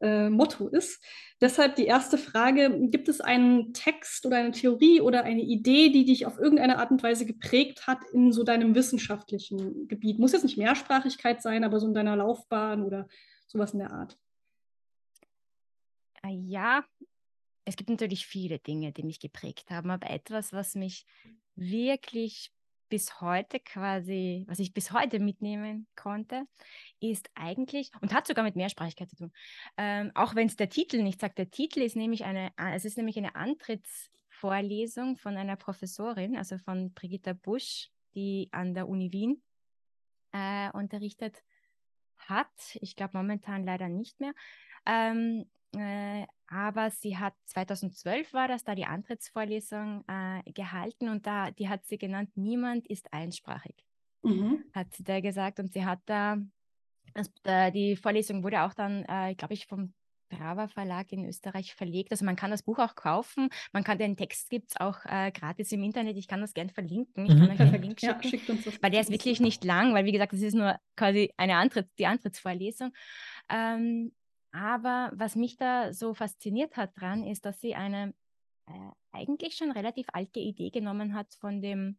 äh, 0.00 0.30
Motto 0.30 0.68
ist. 0.68 1.02
Deshalb 1.40 1.74
die 1.74 1.86
erste 1.86 2.16
Frage, 2.16 2.88
gibt 2.88 3.08
es 3.08 3.20
einen 3.20 3.72
Text 3.72 4.24
oder 4.24 4.36
eine 4.36 4.52
Theorie 4.52 5.00
oder 5.00 5.24
eine 5.24 5.42
Idee, 5.42 5.90
die 5.90 6.04
dich 6.04 6.26
auf 6.26 6.38
irgendeine 6.38 6.78
Art 6.78 6.92
und 6.92 7.02
Weise 7.02 7.26
geprägt 7.26 7.88
hat 7.88 7.98
in 8.12 8.32
so 8.32 8.44
deinem 8.44 8.74
wissenschaftlichen 8.76 9.88
Gebiet? 9.88 10.18
Muss 10.18 10.32
jetzt 10.32 10.44
nicht 10.44 10.58
Mehrsprachigkeit 10.58 11.42
sein, 11.42 11.64
aber 11.64 11.80
so 11.80 11.88
in 11.88 11.94
deiner 11.94 12.16
Laufbahn 12.16 12.84
oder 12.84 13.08
sowas 13.48 13.72
in 13.72 13.80
der 13.80 13.90
Art. 13.90 14.16
Äh, 16.26 16.34
ja, 16.46 16.84
es 17.64 17.76
gibt 17.76 17.90
natürlich 17.90 18.26
viele 18.26 18.58
Dinge, 18.58 18.92
die 18.92 19.02
mich 19.02 19.20
geprägt 19.20 19.70
haben, 19.70 19.90
aber 19.90 20.10
etwas, 20.10 20.52
was 20.52 20.74
mich 20.74 21.04
wirklich 21.56 22.52
bis 22.88 23.20
heute 23.20 23.58
quasi, 23.58 24.44
was 24.46 24.60
ich 24.60 24.72
bis 24.72 24.92
heute 24.92 25.18
mitnehmen 25.18 25.88
konnte, 25.96 26.46
ist 27.00 27.28
eigentlich, 27.34 27.90
und 28.00 28.14
hat 28.14 28.28
sogar 28.28 28.44
mit 28.44 28.54
Mehrsprachigkeit 28.54 29.10
zu 29.10 29.16
tun, 29.16 29.32
ähm, 29.76 30.12
auch 30.14 30.36
wenn 30.36 30.46
es 30.46 30.54
der 30.54 30.68
Titel 30.68 31.02
nicht 31.02 31.20
sagt, 31.20 31.38
der 31.38 31.50
Titel 31.50 31.80
ist 31.80 31.96
nämlich 31.96 32.24
eine, 32.24 32.52
es 32.74 32.84
ist 32.84 32.96
nämlich 32.96 33.18
eine 33.18 33.34
Antrittsvorlesung 33.34 35.16
von 35.16 35.36
einer 35.36 35.56
Professorin, 35.56 36.36
also 36.36 36.58
von 36.58 36.92
Brigitta 36.92 37.32
Busch, 37.32 37.90
die 38.14 38.48
an 38.52 38.74
der 38.74 38.88
Uni 38.88 39.12
Wien 39.12 39.42
äh, 40.30 40.70
unterrichtet 40.70 41.42
hat. 42.18 42.46
Ich 42.74 42.94
glaube 42.94 43.18
momentan 43.18 43.64
leider 43.64 43.88
nicht 43.88 44.20
mehr. 44.20 44.32
Ähm, 44.86 45.46
äh, 45.78 46.26
aber 46.48 46.90
sie 46.90 47.16
hat 47.18 47.34
2012 47.46 48.32
war 48.32 48.48
das 48.48 48.64
da 48.64 48.74
die 48.74 48.86
Antrittsvorlesung 48.86 50.04
äh, 50.08 50.52
gehalten 50.52 51.08
und 51.08 51.26
da 51.26 51.50
die 51.50 51.68
hat 51.68 51.84
sie 51.86 51.98
genannt 51.98 52.30
niemand 52.34 52.86
ist 52.86 53.12
einsprachig 53.12 53.84
mhm. 54.22 54.64
hat 54.72 54.94
sie 54.94 55.04
da 55.04 55.20
gesagt 55.20 55.58
und 55.60 55.72
sie 55.72 55.84
hat 55.84 56.00
da 56.06 56.38
das, 57.14 57.30
äh, 57.44 57.72
die 57.72 57.96
Vorlesung 57.96 58.42
wurde 58.42 58.62
auch 58.62 58.74
dann 58.74 59.04
äh, 59.08 59.34
glaube 59.34 59.54
ich 59.54 59.66
vom 59.66 59.92
Brava 60.28 60.68
Verlag 60.68 61.12
in 61.12 61.24
Österreich 61.24 61.74
verlegt. 61.74 62.10
Also 62.10 62.24
man 62.24 62.36
kann 62.36 62.50
das 62.50 62.62
Buch 62.62 62.78
auch 62.78 62.94
kaufen. 62.94 63.48
Man 63.72 63.84
kann 63.84 63.98
den 63.98 64.16
Text 64.16 64.50
gibt 64.50 64.70
es 64.70 64.80
auch 64.80 65.04
äh, 65.04 65.30
gratis 65.30 65.72
im 65.72 65.82
Internet. 65.82 66.16
Ich 66.16 66.28
kann 66.28 66.40
das 66.40 66.54
gerne 66.54 66.70
verlinken. 66.70 67.26
Ich 67.26 67.30
kann 67.30 67.44
mhm. 67.44 67.50
euch 67.50 67.60
einen 67.60 67.82
Link 67.82 68.00
schicken, 68.00 68.20
ja, 68.22 68.28
schickt 68.28 68.50
uns 68.50 68.64
das 68.64 68.82
weil 68.82 68.90
der 68.90 69.00
ist 69.00 69.10
wirklich 69.10 69.40
nicht 69.40 69.64
lang, 69.64 69.94
weil 69.94 70.04
wie 70.04 70.12
gesagt, 70.12 70.32
das 70.32 70.40
ist 70.40 70.54
nur 70.54 70.78
quasi 70.96 71.32
eine 71.36 71.56
Antritts, 71.56 71.94
die 71.96 72.06
Antrittsvorlesung. 72.06 72.92
Ähm, 73.48 74.12
aber 74.56 75.12
was 75.14 75.36
mich 75.36 75.56
da 75.56 75.92
so 75.92 76.14
fasziniert 76.14 76.76
hat 76.76 76.98
dran, 76.98 77.24
ist, 77.24 77.44
dass 77.44 77.60
sie 77.60 77.74
eine 77.74 78.14
äh, 78.66 78.72
eigentlich 79.12 79.54
schon 79.54 79.70
relativ 79.70 80.06
alte 80.12 80.40
Idee 80.40 80.70
genommen 80.70 81.14
hat 81.14 81.34
von 81.34 81.60
dem 81.60 81.98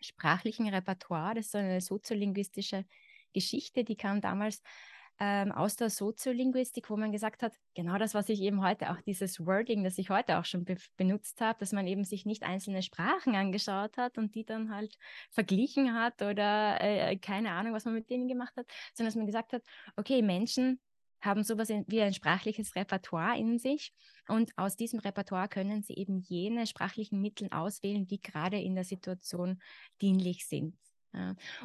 sprachlichen 0.00 0.68
Repertoire. 0.68 1.34
Das 1.34 1.46
ist 1.46 1.52
so 1.52 1.58
eine 1.58 1.80
soziolinguistische 1.80 2.84
Geschichte, 3.32 3.84
die 3.84 3.96
kam 3.96 4.20
damals 4.20 4.62
ähm, 5.20 5.52
aus 5.52 5.76
der 5.76 5.90
Soziolinguistik, 5.90 6.90
wo 6.90 6.96
man 6.96 7.12
gesagt 7.12 7.44
hat, 7.44 7.52
genau 7.74 7.98
das, 7.98 8.14
was 8.14 8.28
ich 8.28 8.40
eben 8.40 8.64
heute, 8.64 8.90
auch 8.90 9.00
dieses 9.02 9.46
Wording, 9.46 9.84
das 9.84 9.96
ich 9.98 10.10
heute 10.10 10.38
auch 10.38 10.44
schon 10.44 10.64
be 10.64 10.76
benutzt 10.96 11.40
habe, 11.40 11.60
dass 11.60 11.70
man 11.70 11.86
eben 11.86 12.04
sich 12.04 12.26
nicht 12.26 12.42
einzelne 12.42 12.82
Sprachen 12.82 13.36
angeschaut 13.36 13.96
hat 13.96 14.18
und 14.18 14.34
die 14.34 14.44
dann 14.44 14.74
halt 14.74 14.96
verglichen 15.30 15.94
hat 15.94 16.20
oder 16.22 16.80
äh, 16.80 17.16
keine 17.18 17.52
Ahnung, 17.52 17.74
was 17.74 17.84
man 17.84 17.94
mit 17.94 18.10
denen 18.10 18.26
gemacht 18.26 18.56
hat, 18.56 18.66
sondern 18.94 19.08
dass 19.08 19.16
man 19.16 19.26
gesagt 19.26 19.52
hat, 19.52 19.62
okay, 19.96 20.20
Menschen 20.22 20.80
haben 21.22 21.44
sowas 21.44 21.68
wie 21.70 22.02
ein 22.02 22.14
sprachliches 22.14 22.74
Repertoire 22.76 23.38
in 23.38 23.58
sich 23.58 23.92
und 24.28 24.52
aus 24.58 24.76
diesem 24.76 24.98
Repertoire 25.00 25.48
können 25.48 25.82
sie 25.82 25.94
eben 25.94 26.18
jene 26.20 26.66
sprachlichen 26.66 27.20
Mittel 27.20 27.48
auswählen, 27.50 28.06
die 28.06 28.20
gerade 28.20 28.60
in 28.60 28.74
der 28.74 28.84
Situation 28.84 29.62
dienlich 30.00 30.46
sind. 30.46 30.76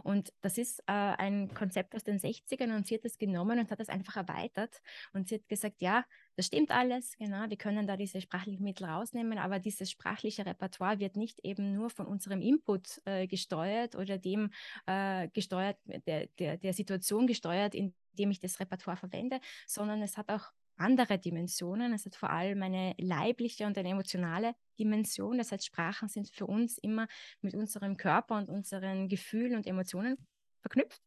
Und 0.03 0.33
das 0.41 0.57
ist 0.57 0.79
äh, 0.81 0.91
ein 0.91 1.53
Konzept 1.53 1.95
aus 1.95 2.03
den 2.03 2.19
60ern 2.19 2.75
und 2.75 2.87
sie 2.87 2.95
hat 2.95 3.05
es 3.05 3.17
genommen 3.17 3.59
und 3.59 3.71
hat 3.71 3.79
es 3.79 3.89
einfach 3.89 4.17
erweitert. 4.17 4.81
Und 5.13 5.27
sie 5.27 5.35
hat 5.35 5.47
gesagt, 5.47 5.81
ja, 5.81 6.05
das 6.35 6.47
stimmt 6.47 6.71
alles, 6.71 7.17
genau, 7.17 7.49
wir 7.49 7.57
können 7.57 7.87
da 7.87 7.97
diese 7.97 8.21
sprachlichen 8.21 8.63
Mittel 8.63 8.85
rausnehmen, 8.85 9.39
aber 9.39 9.59
dieses 9.59 9.89
sprachliche 9.89 10.45
Repertoire 10.45 10.99
wird 10.99 11.15
nicht 11.15 11.39
eben 11.43 11.73
nur 11.73 11.89
von 11.89 12.05
unserem 12.05 12.41
Input 12.41 13.01
äh, 13.05 13.25
gesteuert 13.25 13.95
oder 13.95 14.17
dem 14.17 14.51
äh, 14.85 15.29
gesteuert, 15.29 15.77
der, 16.05 16.27
der, 16.39 16.57
der 16.57 16.73
Situation 16.73 17.25
gesteuert, 17.25 17.73
in 17.73 17.93
dem 18.13 18.31
ich 18.31 18.39
das 18.39 18.59
Repertoire 18.59 18.97
verwende, 18.97 19.39
sondern 19.65 20.01
es 20.01 20.17
hat 20.17 20.29
auch 20.29 20.51
andere 20.77 21.19
Dimensionen. 21.19 21.93
Es 21.93 22.05
hat 22.05 22.15
vor 22.15 22.29
allem 22.29 22.61
eine 22.63 22.93
leibliche 22.97 23.65
und 23.65 23.77
eine 23.77 23.89
emotionale 23.89 24.55
Dimension. 24.79 25.37
Das 25.37 25.51
heißt, 25.51 25.65
Sprachen 25.65 26.09
sind 26.09 26.29
für 26.29 26.45
uns 26.45 26.77
immer 26.77 27.07
mit 27.41 27.55
unserem 27.55 27.97
Körper 27.97 28.37
und 28.37 28.49
unseren 28.49 29.07
Gefühlen 29.07 29.55
und 29.55 29.67
Emotionen 29.67 30.17
verknüpft. 30.61 31.01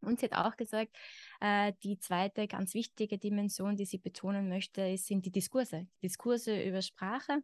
Und 0.00 0.20
sie 0.20 0.26
hat 0.26 0.34
auch 0.34 0.56
gesagt, 0.56 0.94
äh, 1.40 1.72
die 1.82 1.98
zweite 1.98 2.46
ganz 2.46 2.74
wichtige 2.74 3.18
Dimension, 3.18 3.76
die 3.76 3.86
sie 3.86 3.98
betonen 3.98 4.48
möchte, 4.48 4.96
sind 4.98 5.24
die 5.24 5.30
Diskurse. 5.30 5.86
Diskurse 6.02 6.62
über 6.62 6.82
Sprache 6.82 7.42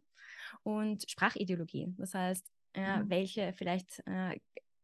und 0.63 1.09
Sprachideologien. 1.09 1.95
Das 1.97 2.13
heißt, 2.13 2.51
äh, 2.73 2.97
mhm. 2.97 3.09
welche 3.09 3.53
vielleicht 3.53 4.03
äh, 4.05 4.39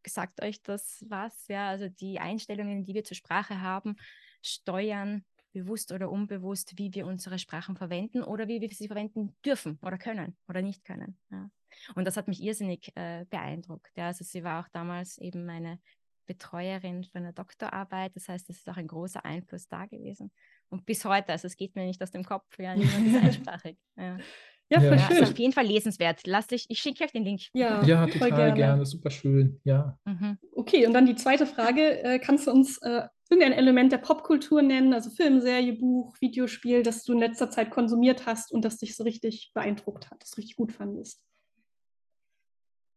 sagt 0.06 0.42
euch 0.42 0.62
das 0.64 1.06
was? 1.08 1.48
Ja, 1.48 1.70
also 1.70 1.88
die 1.88 2.20
Einstellungen, 2.20 2.84
die 2.84 2.94
wir 2.94 3.04
zur 3.04 3.18
Sprache 3.18 3.62
haben, 3.62 3.96
steuern 4.42 5.26
bewusst 5.54 5.92
oder 5.92 6.10
unbewusst, 6.12 6.78
wie 6.78 6.94
wir 6.94 7.06
unsere 7.08 7.40
Sprachen 7.40 7.76
verwenden 7.76 8.24
oder 8.24 8.48
wie 8.48 8.62
wir 8.62 8.70
sie 8.70 8.88
verwenden 8.88 9.36
dürfen 9.46 9.80
oder 9.82 9.98
können 9.98 10.38
oder 10.48 10.62
nicht 10.62 10.84
können. 10.86 11.18
Ja. 11.32 11.50
Und 11.96 12.06
das 12.06 12.18
hat 12.18 12.28
mich 12.28 12.42
irrsinnig 12.42 12.92
äh, 12.96 13.26
beeindruckt. 13.30 13.92
Ja. 13.96 14.08
Also 14.08 14.24
sie 14.24 14.44
war 14.44 14.64
auch 14.64 14.70
damals 14.70 15.18
eben 15.18 15.46
meine 15.46 15.80
Betreuerin 16.26 17.04
für 17.06 17.18
eine 17.20 17.34
Doktorarbeit. 17.34 18.16
Das 18.16 18.28
heißt, 18.28 18.50
es 18.50 18.58
ist 18.58 18.70
auch 18.70 18.78
ein 18.78 18.88
großer 18.88 19.24
Einfluss 19.26 19.68
da 19.68 19.86
gewesen. 19.86 20.32
Und 20.70 20.86
bis 20.86 21.06
heute, 21.06 21.30
also 21.32 21.48
es 21.48 21.56
geht 21.56 21.76
mir 21.76 21.86
nicht 21.86 22.02
aus 22.04 22.12
dem 22.12 22.24
Kopf, 22.26 22.46
ja, 22.60 22.76
niemand 22.76 23.08
ist 23.08 23.16
einsprachig. 23.24 23.78
Ja. 23.96 24.18
Ja, 24.70 24.82
voll 24.82 24.98
Ja, 24.98 25.08
schön. 25.08 25.18
ist 25.24 25.32
auf 25.32 25.40
jeden 25.40 25.54
Fall 25.54 25.66
lesenswert. 25.66 26.28
Lass 26.28 26.48
dich, 26.48 26.66
ich 26.68 26.80
schicke 26.80 27.06
euch 27.06 27.14
den 27.14 27.24
Link. 27.24 27.44
Ja, 27.54 27.82
Ja, 27.84 28.02
voll 28.08 28.30
total 28.30 28.38
gerne. 28.38 28.54
gerne. 28.56 28.86
super 28.86 29.10
schön. 29.10 29.62
Ja. 29.64 29.98
Mhm. 30.04 30.38
Okay, 30.52 30.86
und 30.86 30.92
dann 30.94 31.06
die 31.06 31.16
zweite 31.16 31.46
Frage. 31.46 32.04
Äh, 32.04 32.20
kannst 32.20 32.48
du 32.48 32.52
uns 32.52 32.78
äh, 32.82 33.08
irgendein 33.30 33.54
Element 33.58 33.92
der 33.92 33.98
Popkultur 33.98 34.62
nennen, 34.62 34.94
also 34.94 35.10
Film, 35.10 35.40
Serie, 35.42 35.74
Buch, 35.74 36.16
Videospiel, 36.22 36.84
das 36.84 37.04
du 37.04 37.14
in 37.14 37.20
letzter 37.20 37.50
Zeit 37.50 37.70
konsumiert 37.72 38.26
hast 38.26 38.52
und 38.52 38.64
das 38.64 38.78
dich 38.78 38.96
so 38.96 39.04
richtig 39.04 39.52
beeindruckt 39.54 40.10
hat, 40.10 40.22
das 40.22 40.38
richtig 40.38 40.56
gut 40.56 40.72
fandest? 40.72 41.22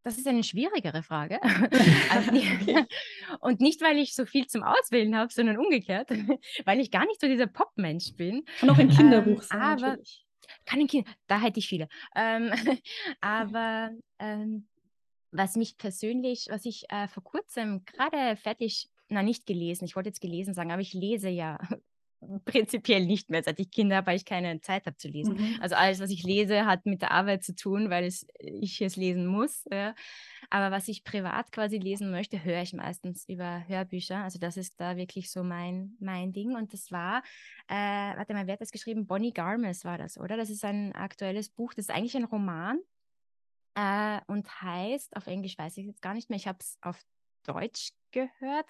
Das 0.03 0.17
ist 0.17 0.25
eine 0.27 0.43
schwierigere 0.43 1.03
Frage. 1.03 1.39
Also 2.11 2.31
Und 3.39 3.61
nicht, 3.61 3.81
weil 3.81 3.97
ich 3.99 4.15
so 4.15 4.25
viel 4.25 4.47
zum 4.47 4.63
Auswählen 4.63 5.15
habe, 5.15 5.31
sondern 5.31 5.57
umgekehrt, 5.57 6.09
weil 6.65 6.79
ich 6.79 6.91
gar 6.91 7.05
nicht 7.05 7.21
so 7.21 7.27
dieser 7.27 7.47
Pop-Mensch 7.47 8.15
bin. 8.15 8.43
Kann 8.59 8.69
auch 8.69 8.77
ein 8.79 8.89
Kinderbuch 8.89 9.41
Ähm, 9.41 9.47
sein, 9.47 9.61
aber- 9.61 9.87
natürlich. 9.89 10.25
Kann 10.65 10.79
ein 10.79 10.87
Kind, 10.87 11.07
da 11.27 11.39
hätte 11.39 11.59
ich 11.59 11.67
viele. 11.67 11.87
Ähm, 12.15 12.51
aber 13.21 13.91
ähm, 14.19 14.67
was 15.31 15.55
mich 15.55 15.77
persönlich, 15.77 16.47
was 16.49 16.65
ich 16.65 16.83
äh, 16.89 17.07
vor 17.07 17.23
kurzem 17.23 17.85
gerade 17.85 18.35
fertig, 18.35 18.89
na 19.11 19.23
nicht 19.23 19.45
gelesen, 19.45 19.85
ich 19.85 19.95
wollte 19.95 20.09
jetzt 20.09 20.21
gelesen 20.21 20.53
sagen, 20.53 20.71
aber 20.71 20.81
ich 20.81 20.93
lese 20.93 21.29
ja 21.29 21.57
prinzipiell 22.45 23.05
nicht 23.05 23.29
mehr, 23.29 23.43
seit 23.43 23.59
ich 23.59 23.71
Kinder 23.71 23.97
habe, 23.97 24.07
weil 24.07 24.15
ich 24.15 24.25
keine 24.25 24.61
Zeit 24.61 24.85
habe 24.85 24.95
zu 24.97 25.07
lesen. 25.07 25.35
Mhm. 25.35 25.57
Also 25.59 25.75
alles, 25.75 25.99
was 25.99 26.11
ich 26.11 26.23
lese, 26.23 26.65
hat 26.65 26.85
mit 26.85 27.01
der 27.01 27.11
Arbeit 27.11 27.43
zu 27.43 27.55
tun, 27.55 27.89
weil 27.89 28.05
es, 28.05 28.25
ich 28.39 28.79
es 28.81 28.95
lesen 28.95 29.25
muss. 29.25 29.65
Ja. 29.71 29.95
Aber 30.49 30.69
was 30.69 30.87
ich 30.87 31.03
privat 31.03 31.51
quasi 31.51 31.77
lesen 31.77 32.11
möchte, 32.11 32.43
höre 32.43 32.61
ich 32.61 32.73
meistens 32.73 33.27
über 33.27 33.67
Hörbücher. 33.67 34.23
Also 34.23 34.37
das 34.37 34.55
ist 34.55 34.79
da 34.79 34.97
wirklich 34.97 35.31
so 35.31 35.43
mein, 35.43 35.95
mein 35.99 36.31
Ding. 36.31 36.55
Und 36.55 36.73
das 36.73 36.91
war, 36.91 37.23
äh, 37.67 37.73
warte 37.73 38.33
mal, 38.33 38.45
wer 38.45 38.53
hat 38.53 38.61
das 38.61 38.71
geschrieben? 38.71 39.07
Bonnie 39.07 39.33
Garmes 39.33 39.83
war 39.83 39.97
das, 39.97 40.17
oder? 40.17 40.37
Das 40.37 40.49
ist 40.49 40.63
ein 40.63 40.93
aktuelles 40.93 41.49
Buch, 41.49 41.73
das 41.73 41.85
ist 41.85 41.91
eigentlich 41.91 42.15
ein 42.15 42.25
Roman 42.25 42.79
äh, 43.75 44.19
und 44.27 44.61
heißt, 44.61 45.15
auf 45.15 45.27
Englisch 45.27 45.57
weiß 45.57 45.77
ich 45.77 45.85
jetzt 45.85 46.01
gar 46.01 46.13
nicht 46.13 46.29
mehr, 46.29 46.37
ich 46.37 46.47
habe 46.47 46.59
es 46.61 46.77
auf 46.81 47.01
Deutsch 47.43 47.91
gehört. 48.11 48.67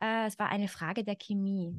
Äh, 0.00 0.26
es 0.26 0.38
war 0.38 0.48
eine 0.48 0.68
Frage 0.68 1.04
der 1.04 1.16
Chemie. 1.16 1.74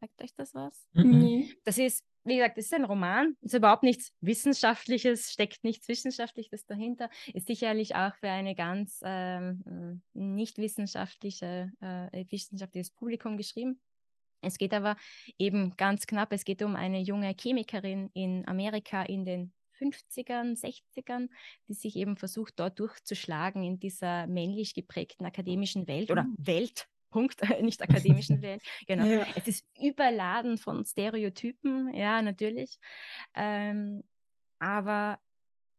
Sagt 0.00 0.22
euch 0.22 0.34
das 0.34 0.54
was? 0.54 0.86
Mhm. 0.92 1.18
Nee. 1.18 1.54
Das 1.64 1.78
ist, 1.78 2.04
wie 2.24 2.36
gesagt, 2.36 2.58
das 2.58 2.66
ist 2.66 2.74
ein 2.74 2.84
Roman, 2.84 3.36
ist 3.40 3.54
überhaupt 3.54 3.82
nichts 3.82 4.12
Wissenschaftliches, 4.20 5.32
steckt 5.32 5.64
nichts 5.64 5.88
Wissenschaftliches 5.88 6.66
dahinter, 6.66 7.08
ist 7.32 7.46
sicherlich 7.46 7.94
auch 7.94 8.14
für 8.16 8.28
eine 8.28 8.54
ganz 8.54 9.00
ähm, 9.04 10.02
nicht 10.12 10.58
wissenschaftliche, 10.58 11.72
äh, 11.80 12.24
wissenschaftliches 12.30 12.90
Publikum 12.90 13.36
geschrieben. 13.36 13.80
Es 14.42 14.58
geht 14.58 14.74
aber 14.74 14.96
eben 15.38 15.76
ganz 15.76 16.06
knapp, 16.06 16.32
es 16.32 16.44
geht 16.44 16.62
um 16.62 16.76
eine 16.76 17.00
junge 17.00 17.34
Chemikerin 17.38 18.10
in 18.12 18.46
Amerika 18.46 19.02
in 19.02 19.24
den 19.24 19.52
50ern, 19.78 20.58
60ern, 20.58 21.28
die 21.68 21.74
sich 21.74 21.96
eben 21.96 22.16
versucht, 22.16 22.54
dort 22.58 22.78
durchzuschlagen 22.78 23.62
in 23.62 23.78
dieser 23.78 24.26
männlich 24.26 24.74
geprägten 24.74 25.24
akademischen 25.26 25.86
Welt 25.86 26.10
oder 26.10 26.26
Welt. 26.38 26.88
Punkt, 27.10 27.40
nicht 27.62 27.82
akademischen 27.82 28.42
Welt. 28.42 28.62
Genau. 28.86 29.06
Ja. 29.06 29.26
Es 29.36 29.46
ist 29.48 29.66
überladen 29.80 30.58
von 30.58 30.84
Stereotypen, 30.84 31.94
ja, 31.94 32.20
natürlich. 32.22 32.78
Ähm, 33.34 34.02
aber, 34.58 35.18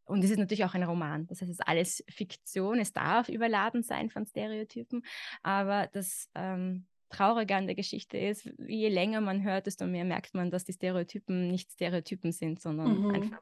und 0.06 0.24
es 0.24 0.30
ist 0.32 0.38
natürlich 0.38 0.64
auch 0.66 0.74
ein 0.74 0.84
Roman. 0.84 1.28
Das 1.28 1.42
heißt, 1.42 1.52
es 1.52 1.60
ist 1.60 1.68
alles 1.68 2.04
Fiktion. 2.10 2.80
Es 2.80 2.94
darf 2.94 3.30
überladen 3.30 3.84
sein 3.84 4.10
von 4.10 4.26
Stereotypen. 4.26 5.04
Aber 5.44 5.88
das 5.92 6.30
ähm, 6.36 6.86
Traurige 7.10 7.56
an 7.56 7.68
der 7.68 7.76
Geschichte 7.76 8.18
ist, 8.18 8.50
je 8.68 8.90
länger 8.90 9.22
man 9.22 9.44
hört, 9.44 9.66
desto 9.66 9.86
mehr 9.86 10.06
merkt 10.06 10.34
man, 10.34 10.52
dass 10.52 10.66
die 10.66 10.74
Stereotypen 10.74 11.50
nicht 11.50 11.72
Stereotypen 11.72 12.32
sind, 12.32 12.62
sondern 12.62 13.02
Mhm. 13.02 13.12
einfach 13.12 13.42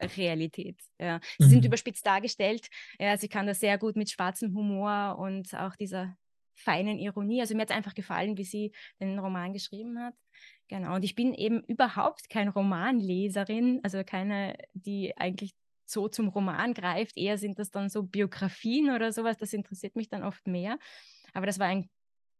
Realität. 0.00 0.80
Ja. 0.98 1.20
Sie 1.38 1.48
sind 1.48 1.60
Mhm. 1.60 1.66
überspitzt 1.66 2.06
dargestellt. 2.06 2.68
Ja, 2.98 3.16
sie 3.16 3.28
kann 3.28 3.46
das 3.46 3.60
sehr 3.60 3.78
gut 3.78 3.96
mit 3.96 4.10
schwarzem 4.10 4.54
Humor 4.54 5.16
und 5.18 5.54
auch 5.54 5.76
dieser 5.76 6.16
feinen 6.54 6.98
Ironie. 6.98 7.40
Also 7.40 7.54
mir 7.54 7.62
hat 7.62 7.70
es 7.70 7.76
einfach 7.76 7.94
gefallen, 7.94 8.36
wie 8.38 8.44
sie 8.44 8.72
den 9.00 9.18
Roman 9.18 9.52
geschrieben 9.52 9.98
hat. 9.98 10.14
Genau. 10.68 10.94
Und 10.94 11.04
ich 11.04 11.14
bin 11.14 11.34
eben 11.34 11.62
überhaupt 11.64 12.28
keine 12.28 12.50
Romanleserin, 12.50 13.80
also 13.82 14.02
keine, 14.04 14.56
die 14.72 15.16
eigentlich 15.16 15.52
so 15.84 16.08
zum 16.08 16.28
Roman 16.28 16.74
greift. 16.74 17.16
Eher 17.16 17.38
sind 17.38 17.58
das 17.58 17.70
dann 17.70 17.88
so 17.88 18.02
Biografien 18.02 18.90
oder 18.90 19.12
sowas. 19.12 19.36
Das 19.36 19.52
interessiert 19.52 19.94
mich 19.96 20.08
dann 20.08 20.24
oft 20.24 20.46
mehr. 20.46 20.78
Aber 21.32 21.46
das 21.46 21.58
war 21.58 21.66
ein, 21.68 21.88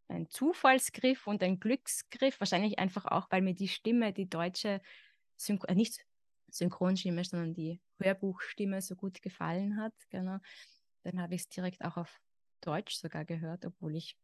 ein 0.09 0.29
Zufallsgriff 0.29 1.27
und 1.27 1.43
ein 1.43 1.61
Glücksgriff. 1.61 2.41
Wahrscheinlich 2.41 2.79
einfach 2.79 3.05
auch, 3.07 3.29
weil 3.31 3.43
mir 3.43 3.55
die 3.55 3.69
Stimme, 3.69 4.13
die 4.13 4.29
deutsche, 4.29 4.81
Synchro 5.37 5.67
äh, 5.69 5.75
nicht 5.75 6.05
Synchronstimme, 6.59 7.25
sondern 7.25 7.55
die 7.55 7.81
Hörbuchstimme 7.99 8.83
so 8.83 8.97
gut 8.97 9.23
gefallen 9.23 9.77
hat. 9.77 9.95
Genau. 10.11 10.39
Dann 11.03 11.21
habe 11.21 11.35
ich 11.35 11.43
es 11.43 11.49
direkt 11.49 11.85
auch 11.85 11.97
auf 11.97 12.21
Deutsch 12.61 12.97
sogar 12.97 13.25
gehört, 13.25 13.65
obwohl 13.65 13.95
ich 13.95 14.17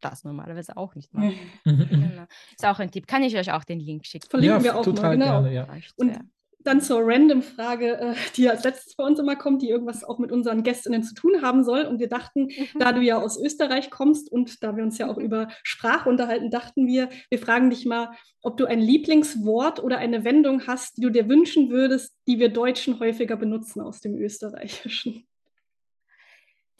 das 0.00 0.24
normalerweise 0.24 0.76
auch 0.76 0.94
nicht 0.94 1.12
mag. 1.12 1.32
Mhm. 1.64 1.88
Genau. 1.90 2.26
Ist 2.52 2.64
auch 2.64 2.78
ein 2.78 2.90
Tipp. 2.90 3.06
Kann 3.06 3.22
ich 3.22 3.36
euch 3.36 3.52
auch 3.52 3.64
den 3.64 3.80
Link 3.80 4.06
schicken? 4.06 4.28
Verlinken 4.30 4.58
Ja, 4.58 4.64
wir 4.64 4.76
auch 4.76 4.84
total 4.84 5.16
mal, 5.18 5.42
genau. 5.42 5.42
gerne, 5.42 5.54
ja. 5.54 5.68
Und. 5.96 6.18
Dann 6.60 6.80
zur 6.80 7.00
Random-Frage, 7.02 7.98
äh, 7.98 8.14
die 8.36 8.48
als 8.48 8.64
letztes 8.64 8.94
bei 8.96 9.04
uns 9.04 9.18
immer 9.18 9.36
kommt, 9.36 9.62
die 9.62 9.68
irgendwas 9.68 10.04
auch 10.04 10.18
mit 10.18 10.32
unseren 10.32 10.62
Gästinnen 10.62 11.02
zu 11.02 11.14
tun 11.14 11.42
haben 11.42 11.64
soll. 11.64 11.82
Und 11.82 12.00
wir 12.00 12.08
dachten, 12.08 12.48
da 12.78 12.92
du 12.92 13.00
ja 13.00 13.20
aus 13.20 13.38
Österreich 13.38 13.90
kommst 13.90 14.30
und 14.30 14.62
da 14.62 14.76
wir 14.76 14.82
uns 14.82 14.98
ja 14.98 15.08
auch 15.08 15.18
über 15.18 15.48
Sprache 15.62 16.08
unterhalten, 16.08 16.50
dachten 16.50 16.86
wir, 16.86 17.08
wir 17.30 17.38
fragen 17.38 17.70
dich 17.70 17.86
mal, 17.86 18.10
ob 18.42 18.56
du 18.56 18.66
ein 18.66 18.80
Lieblingswort 18.80 19.82
oder 19.82 19.98
eine 19.98 20.24
Wendung 20.24 20.66
hast, 20.66 20.96
die 20.96 21.02
du 21.02 21.10
dir 21.10 21.28
wünschen 21.28 21.70
würdest, 21.70 22.14
die 22.26 22.38
wir 22.38 22.48
Deutschen 22.48 22.98
häufiger 23.00 23.36
benutzen 23.36 23.80
aus 23.80 24.00
dem 24.00 24.16
Österreichischen. 24.16 25.26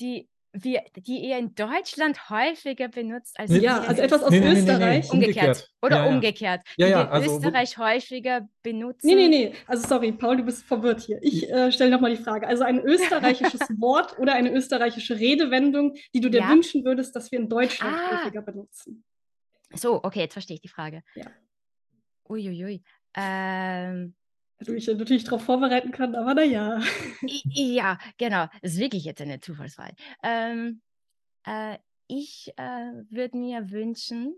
die, 0.00 0.28
wir, 0.52 0.82
die 0.96 1.18
ihr 1.28 1.38
in 1.38 1.54
Deutschland 1.54 2.30
häufiger 2.30 2.88
benutzt 2.88 3.38
als 3.38 3.50
Nee, 3.50 3.58
Ja, 3.58 3.80
also 3.80 4.00
etwas 4.02 4.22
aus 4.22 4.30
Nee, 4.30 4.40
nee, 4.40 4.46
nee, 4.46 4.54
nee, 4.54 4.60
nee. 4.62 4.70
Österreich. 4.72 5.10
Umgekehrt. 5.12 5.36
Umgekehrt. 5.46 5.70
Oder 5.82 5.96
Ja, 5.96 6.04
ja. 6.06 6.10
umgekehrt. 6.10 6.60
Ja, 6.78 6.86
die 6.86 6.92
ja, 6.92 7.02
in 7.02 7.08
also 7.08 7.36
Österreich 7.36 7.78
häufiger 7.78 8.48
benutzen. 8.62 9.06
Nee, 9.06 9.14
nee, 9.14 9.28
nee. 9.28 9.52
Also 9.66 9.86
sorry, 9.86 10.12
Paul, 10.12 10.38
du 10.38 10.42
bist 10.44 10.64
verwirrt 10.64 11.02
hier. 11.02 11.18
Ich 11.22 11.48
äh, 11.50 11.70
stelle 11.70 11.90
nochmal 11.90 12.16
die 12.16 12.22
Frage. 12.22 12.46
Also 12.48 12.64
ein 12.64 12.80
österreichisches 12.80 13.60
Wort 13.78 14.18
oder 14.18 14.34
eine 14.34 14.50
österreichische 14.52 15.18
Redewendung, 15.18 15.94
die 16.14 16.20
du 16.20 16.30
dir 16.30 16.40
Ja. 16.40 16.50
wünschen 16.50 16.84
würdest, 16.84 17.14
dass 17.14 17.30
wir 17.30 17.38
in 17.38 17.48
Deutschland 17.48 17.94
Ah. 17.96 18.18
häufiger 18.24 18.42
benutzen. 18.42 19.04
So, 19.74 20.02
okay, 20.02 20.20
jetzt 20.20 20.32
verstehe 20.32 20.54
ich 20.54 20.62
die 20.62 20.68
Frage. 20.68 21.02
Ja. 21.14 21.26
Uiuiui. 22.28 22.82
Ähm, 23.14 24.14
Du 24.60 24.72
dich 24.74 24.88
natürlich 24.88 25.24
darauf 25.24 25.44
vorbereiten 25.44 25.92
kann, 25.92 26.14
aber 26.16 26.34
naja. 26.34 26.80
ja, 27.52 27.98
genau. 28.16 28.46
Das 28.60 28.72
ist 28.72 28.78
wirklich 28.80 29.04
jetzt 29.04 29.20
eine 29.20 29.38
Zufallsfrage. 29.40 29.94
Ähm, 30.22 30.82
äh, 31.46 31.78
ich 32.08 32.52
äh, 32.56 32.92
würde 33.10 33.36
mir 33.36 33.70
wünschen, 33.70 34.34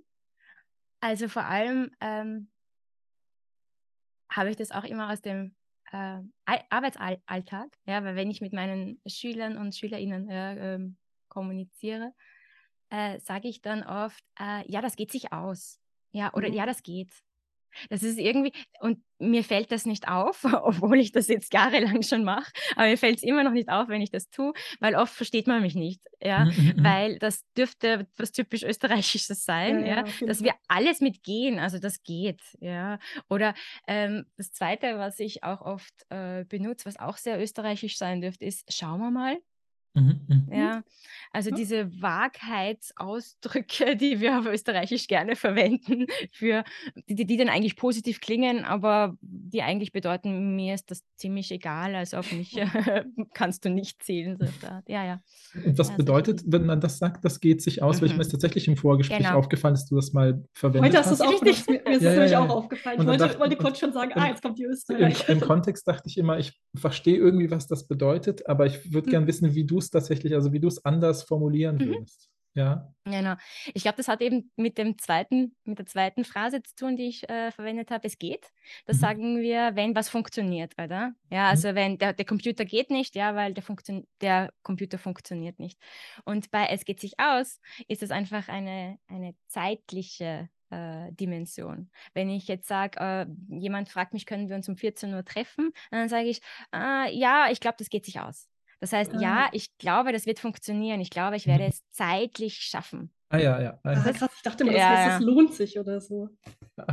also 1.01 1.29
vor 1.29 1.45
allem 1.45 1.91
ähm, 2.01 2.51
habe 4.31 4.51
ich 4.51 4.57
das 4.57 4.71
auch 4.73 4.85
immer 4.85 5.11
aus 5.11 5.23
dem 5.23 5.55
äh, 5.91 6.19
Al- 6.45 6.65
Arbeitsalltag, 6.69 7.69
ja, 7.87 8.05
weil 8.05 8.15
wenn 8.15 8.31
ich 8.31 8.41
mit 8.41 8.53
meinen 8.53 9.01
Schülern 9.07 9.57
und 9.57 9.75
Schülerinnen 9.75 10.29
äh, 10.29 10.75
ähm, 10.75 10.99
kommuniziere, 11.29 12.13
äh, 12.91 13.19
sage 13.21 13.49
ich 13.49 13.63
dann 13.63 13.83
oft, 13.85 14.23
äh, 14.39 14.71
ja, 14.71 14.83
das 14.83 14.97
geht 14.97 15.13
sich 15.13 15.33
aus. 15.33 15.81
Ja, 16.13 16.35
oder 16.35 16.49
Mhm. 16.49 16.55
ja, 16.55 16.67
das 16.67 16.83
geht. 16.83 17.11
Das 17.89 18.03
ist 18.03 18.19
irgendwie, 18.19 18.53
und 18.81 19.03
mir 19.19 19.45
fällt 19.45 19.71
das 19.73 19.85
nicht 19.87 20.09
auf, 20.09 20.45
obwohl 20.63 20.99
ich 20.99 21.13
das 21.13 21.29
jetzt 21.29 21.53
jahrelang 21.53 22.03
schon 22.03 22.25
mache, 22.25 22.51
aber 22.77 22.87
mir 22.89 22.97
fällt 22.99 23.19
es 23.19 23.23
immer 23.23 23.45
noch 23.45 23.53
nicht 23.53 23.69
auf, 23.69 23.89
wenn 23.89 24.01
ich 24.03 24.11
das 24.11 24.31
tue, 24.31 24.53
weil 24.81 24.95
oft 24.97 25.15
versteht 25.15 25.47
man 25.47 25.63
mich 25.63 25.75
nicht, 25.75 26.01
ja, 26.23 26.47
Mhm, 26.47 26.53
mhm, 26.57 26.73
mhm. 26.77 26.85
weil 26.85 27.19
das 27.19 27.45
dürfte 27.57 28.07
was 28.17 28.33
typisch 28.33 28.63
Österreichisches 28.63 29.45
sein, 29.45 29.85
Ja, 29.85 29.87
ja, 29.87 30.03
ja, 30.07 30.13
dass 30.25 30.39
Fall. 30.39 30.47
wir 30.47 30.55
alles 30.69 31.01
mit 31.01 31.23
gehen, 31.23 31.59
also 31.59 31.79
das 31.79 32.03
geht, 32.03 32.41
ja. 32.61 32.99
Oder 33.29 33.55
ähm, 33.87 34.27
das 34.37 34.53
Zweite, 34.53 34.99
was 34.99 35.19
ich 35.21 35.43
auch 35.45 35.61
oft 35.61 35.95
äh, 36.11 36.45
benutze, 36.45 36.87
was 36.87 36.99
auch 36.99 37.17
sehr 37.17 37.41
österreichisch 37.41 37.99
sein 37.99 38.21
dürfte, 38.21 38.45
ist, 38.45 38.73
schauen 38.73 39.01
wir 39.01 39.11
mal, 39.11 39.39
Mhm, 39.95 40.21
mhm. 40.29 40.49
ja, 40.53 40.83
also 41.33 41.51
Ja. 41.51 41.57
diese 41.57 42.01
Wahrheitsausdrücke, 42.01 43.97
die 43.97 44.21
wir 44.21 44.39
auf 44.39 44.47
Österreichisch 44.47 45.07
gerne 45.09 45.35
verwenden, 45.37 46.07
für, 46.33 46.65
die, 47.09 47.25
die 47.25 47.37
dann 47.37 47.49
eigentlich 47.49 47.77
positiv 47.77 48.21
klingen, 48.21 48.65
aber 48.65 49.17
die 49.21 49.63
eigentlich 49.63 49.93
bedeuten, 49.93 50.55
mir 50.55 50.75
ist 50.75 50.91
das 50.91 51.03
ziemlich 51.17 51.51
egal, 51.51 51.95
also 51.95 52.19
auf 52.19 52.31
mich 52.33 52.57
kannst 53.35 53.65
du 53.65 53.71
nicht 53.71 54.03
zählen. 54.03 54.37
So 54.39 54.47
ja, 54.87 55.05
ja. 55.05 55.21
Und 55.65 55.79
was 55.79 55.89
ja, 55.89 55.97
bedeutet, 55.97 56.43
wenn 56.47 56.67
man 56.67 56.81
das 56.81 56.99
sagt, 56.99 57.25
das 57.25 57.41
geht 57.41 57.63
sich 57.63 57.83
aus? 57.83 57.97
Mhm. 57.97 58.01
Weil 58.01 58.09
ich 58.11 58.17
mir 58.17 58.23
ist 58.23 58.31
tatsächlich 58.31 58.69
im 58.69 58.77
Vorgespräch 58.77 59.19
genau. 59.19 59.39
aufgefallen, 59.39 59.75
dass 59.75 59.87
du 59.87 59.97
das 59.97 60.13
mal 60.13 60.45
verwendet 60.53 60.95
hast. 60.95 61.11
Heute 61.11 61.11
hast 61.11 61.21
du 61.21 61.25
es 61.25 61.31
auch 61.35 61.47
richtig. 61.47 61.67
Mir 61.67 61.97
ist 61.97 62.03
es 62.03 62.15
nämlich 62.15 62.37
auch 62.37 62.49
aufgefallen. 62.49 63.01
Ich 63.01 63.07
wollte, 63.07 63.25
dachte, 63.25 63.41
wollte 63.41 63.57
kurz 63.57 63.79
schon 63.79 63.93
sagen, 63.93 64.13
ah, 64.15 64.29
jetzt 64.29 64.43
kommt 64.43 64.59
die 64.59 64.65
Österreich. 64.65 65.29
Im, 65.29 65.39
Im, 65.39 65.41
Kontext 65.41 65.87
dachte 65.89 66.09
ich 66.09 66.17
immer, 66.17 66.39
ich 66.39 66.59
verstehe 66.75 67.17
irgendwie, 67.17 67.51
was 67.51 67.67
das 67.67 67.87
bedeutet, 67.87 68.47
aber 68.47 68.67
ich 68.67 68.93
würde 68.93 69.09
mhm. 69.09 69.11
gerne 69.11 69.27
wissen, 69.27 69.55
wie 69.55 69.65
du 69.65 69.80
es 69.81 69.91
tatsächlich, 69.91 70.35
also 70.35 70.53
wie 70.53 70.61
du 70.61 70.69
es 70.69 70.85
anders 70.85 71.23
formulieren 71.23 71.77
mhm. 71.77 71.87
würdest. 71.87 72.31
Ja. 72.55 72.93
Genau. 73.05 73.35
Ich 73.75 73.83
glaube, 73.83 73.97
das 73.97 74.09
hat 74.09 74.21
eben 74.21 74.51
mit 74.57 74.77
dem 74.77 74.99
zweiten, 74.99 75.55
mit 75.65 75.79
der 75.79 75.87
zweiten 75.87 76.25
Phrase 76.25 76.63
zu 76.63 76.75
tun, 76.75 76.97
die 76.97 77.09
ich 77.09 77.29
äh, 77.29 77.53
verwendet 77.53 77.91
habe. 77.91 78.07
Es 78.07 78.19
geht. 78.19 78.49
Das 78.87 78.97
mhm. 78.97 79.01
sagen 79.01 79.41
wir, 79.41 79.77
wenn 79.77 79.95
was 79.95 80.09
funktioniert, 80.09 80.75
oder? 80.75 81.15
Ja, 81.31 81.45
mhm. 81.45 81.51
also 81.51 81.75
wenn 81.75 81.99
der, 81.99 82.13
der 82.13 82.25
Computer 82.25 82.65
geht 82.65 82.91
nicht, 82.91 83.15
ja, 83.15 83.37
weil 83.37 83.55
der, 83.55 83.63
Funktion 83.63 84.07
der 84.21 84.53
Computer 84.63 84.99
funktioniert 84.99 85.59
nicht. 85.61 85.79
Und 86.25 86.51
bei 86.51 86.67
es 86.67 86.85
geht 86.85 87.01
sich 87.01 87.15
aus, 87.19 87.61
ist 87.87 88.03
es 88.03 88.11
einfach 88.11 88.49
eine, 88.49 88.99
eine 89.07 89.35
zeitliche 89.47 90.49
äh, 90.71 91.13
Dimension. 91.13 91.91
Wenn 92.15 92.29
ich 92.31 92.49
jetzt 92.49 92.67
sage, 92.67 92.99
äh, 92.99 93.27
jemand 93.49 93.89
fragt 93.89 94.13
mich, 94.13 94.27
können 94.27 94.49
wir 94.49 94.57
uns 94.57 94.69
um 94.69 94.77
14 94.77 95.15
Uhr 95.15 95.25
treffen, 95.25 95.71
dann 95.91 96.09
sage 96.09 96.29
ich, 96.29 96.41
äh, 96.75 97.17
ja, 97.17 97.49
ich 97.51 97.61
glaube, 97.61 97.77
das 97.79 97.91
geht 97.91 98.05
sich 98.05 98.19
aus. 98.21 98.50
Das 98.81 98.93
heißt, 98.93 99.13
ah. 99.15 99.21
ja, 99.21 99.49
ich 99.53 99.77
glaube, 99.79 100.13
das 100.13 100.27
wird 100.27 100.41
funktionieren. 100.41 101.01
Ich 101.01 101.11
glaube, 101.11 101.37
ich 101.37 101.47
werde 101.47 101.65
mhm. 101.65 101.71
es 101.71 101.83
zeitlich 101.93 102.57
schaffen. 102.57 103.13
Ah 103.29 103.39
ja, 103.39 103.61
ja. 103.61 103.79
Ah, 103.85 103.93
ja. 103.93 104.13
krass, 104.13 104.31
ich 104.35 104.43
dachte 104.43 104.65
immer, 104.65 104.73
das 104.73 104.81
ja, 104.81 104.89
heißt, 104.89 105.21
es 105.21 105.27
lohnt 105.27 105.55
sich 105.55 105.79
oder 105.79 106.01
so. 106.01 106.31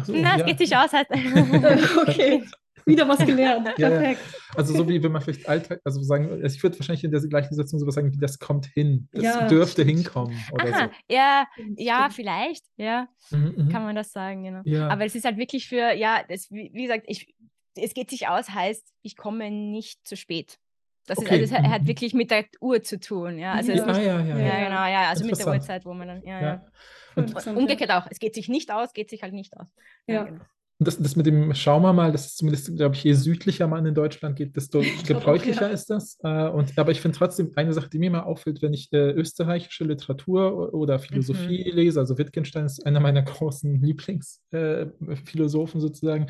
so 0.03 0.13
Na, 0.13 0.33
es 0.33 0.39
ja. 0.39 0.45
geht 0.45 0.59
sich 0.59 0.75
aus. 0.75 0.93
Halt. 0.93 1.07
okay. 2.07 2.43
Wieder 2.85 3.07
was 3.07 3.17
gelernt. 3.25 3.75
Perfekt. 3.75 4.21
Also 4.55 4.73
so 4.73 4.87
wie 4.87 5.01
wenn 5.03 5.11
man 5.11 5.21
vielleicht 5.21 5.49
Alltag, 5.49 5.81
also 5.83 6.01
sagen, 6.01 6.29
also 6.29 6.55
ich 6.55 6.63
würde 6.63 6.79
wahrscheinlich 6.79 7.03
in 7.03 7.11
der 7.11 7.19
gleichen 7.21 7.53
Situation 7.53 7.79
sowas 7.79 7.95
sagen 7.95 8.13
wie 8.13 8.17
das 8.17 8.39
kommt 8.39 8.67
hin. 8.67 9.09
Das 9.11 9.49
dürfte 9.49 9.81
stimmt. 9.81 9.97
hinkommen. 9.97 10.41
Oder 10.51 10.65
Aha, 10.73 10.85
so. 10.85 11.13
Ja, 11.13 11.47
ja, 11.75 12.09
vielleicht, 12.09 12.63
ja. 12.77 13.09
Mhm, 13.31 13.55
mhm, 13.57 13.69
kann 13.69 13.83
man 13.83 13.95
das 13.95 14.11
sagen, 14.13 14.43
genau. 14.43 14.87
Aber 14.87 15.05
es 15.05 15.15
ist 15.15 15.25
halt 15.25 15.37
wirklich 15.37 15.67
für, 15.67 15.93
ja, 15.93 16.23
das, 16.29 16.49
wie, 16.49 16.71
wie 16.73 16.83
gesagt, 16.83 17.03
ich, 17.07 17.35
es 17.75 17.93
geht 17.93 18.09
sich 18.09 18.27
aus, 18.29 18.51
heißt, 18.51 18.87
ich 19.01 19.17
komme 19.17 19.51
nicht 19.51 20.07
zu 20.07 20.15
spät. 20.15 20.57
Das 21.07 21.17
okay. 21.17 21.41
ist, 21.41 21.53
also, 21.53 21.65
es 21.65 21.71
hat 21.71 21.83
mhm. 21.83 21.87
wirklich 21.87 22.13
mit 22.13 22.29
der 22.31 22.45
Uhr 22.61 22.83
zu 22.83 22.99
tun. 22.99 23.39
Ja, 23.39 23.53
also 23.53 23.71
ja, 23.71 23.85
nicht, 23.85 23.97
ja, 23.97 24.21
ja, 24.21 24.37
ja, 24.37 24.65
genau, 24.65 24.85
ja, 24.85 25.09
also 25.09 25.25
mit 25.25 25.39
der 25.39 25.47
Uhrzeit, 25.47 25.85
wo 25.85 25.93
man 25.93 26.07
dann, 26.07 26.23
ja, 26.23 26.41
ja. 26.41 26.65
Und 27.15 27.33
umgekehrt 27.47 27.91
auch, 27.91 28.05
es 28.11 28.19
geht 28.19 28.35
sich 28.35 28.47
nicht 28.47 28.71
aus, 28.71 28.93
geht 28.93 29.09
sich 29.09 29.23
halt 29.23 29.33
nicht 29.33 29.57
aus. 29.57 29.73
Ja. 30.05 30.25
Genau. 30.25 30.41
Und 30.79 30.87
das, 30.87 30.99
das 30.99 31.15
mit 31.15 31.25
dem, 31.25 31.55
schauen 31.55 31.81
wir 31.81 31.91
mal, 31.91 32.11
das 32.11 32.27
ist 32.27 32.37
zumindest, 32.37 32.75
glaube 32.75 32.93
ich, 32.93 33.03
je 33.03 33.13
südlicher 33.13 33.67
man 33.67 33.83
in 33.87 33.95
Deutschland 33.95 34.35
geht, 34.35 34.55
desto 34.55 34.83
gebräuchlicher 35.07 35.71
ist 35.71 35.89
das. 35.89 36.19
Äh, 36.21 36.49
und, 36.49 36.77
aber 36.77 36.91
ich 36.91 37.01
finde 37.01 37.17
trotzdem 37.17 37.51
eine 37.55 37.73
Sache, 37.73 37.89
die 37.89 37.97
mir 37.97 38.11
mal 38.11 38.21
auffällt, 38.21 38.61
wenn 38.61 38.73
ich 38.73 38.93
äh, 38.93 39.09
österreichische 39.11 39.85
Literatur 39.85 40.75
oder 40.75 40.99
Philosophie 40.99 41.65
mhm. 41.71 41.75
lese, 41.75 41.99
also 41.99 42.19
Wittgenstein 42.19 42.65
ist 42.65 42.85
einer 42.85 42.99
meiner 42.99 43.23
großen 43.23 43.81
Lieblingsphilosophen 43.81 45.79
äh, 45.79 45.81
sozusagen. 45.81 46.27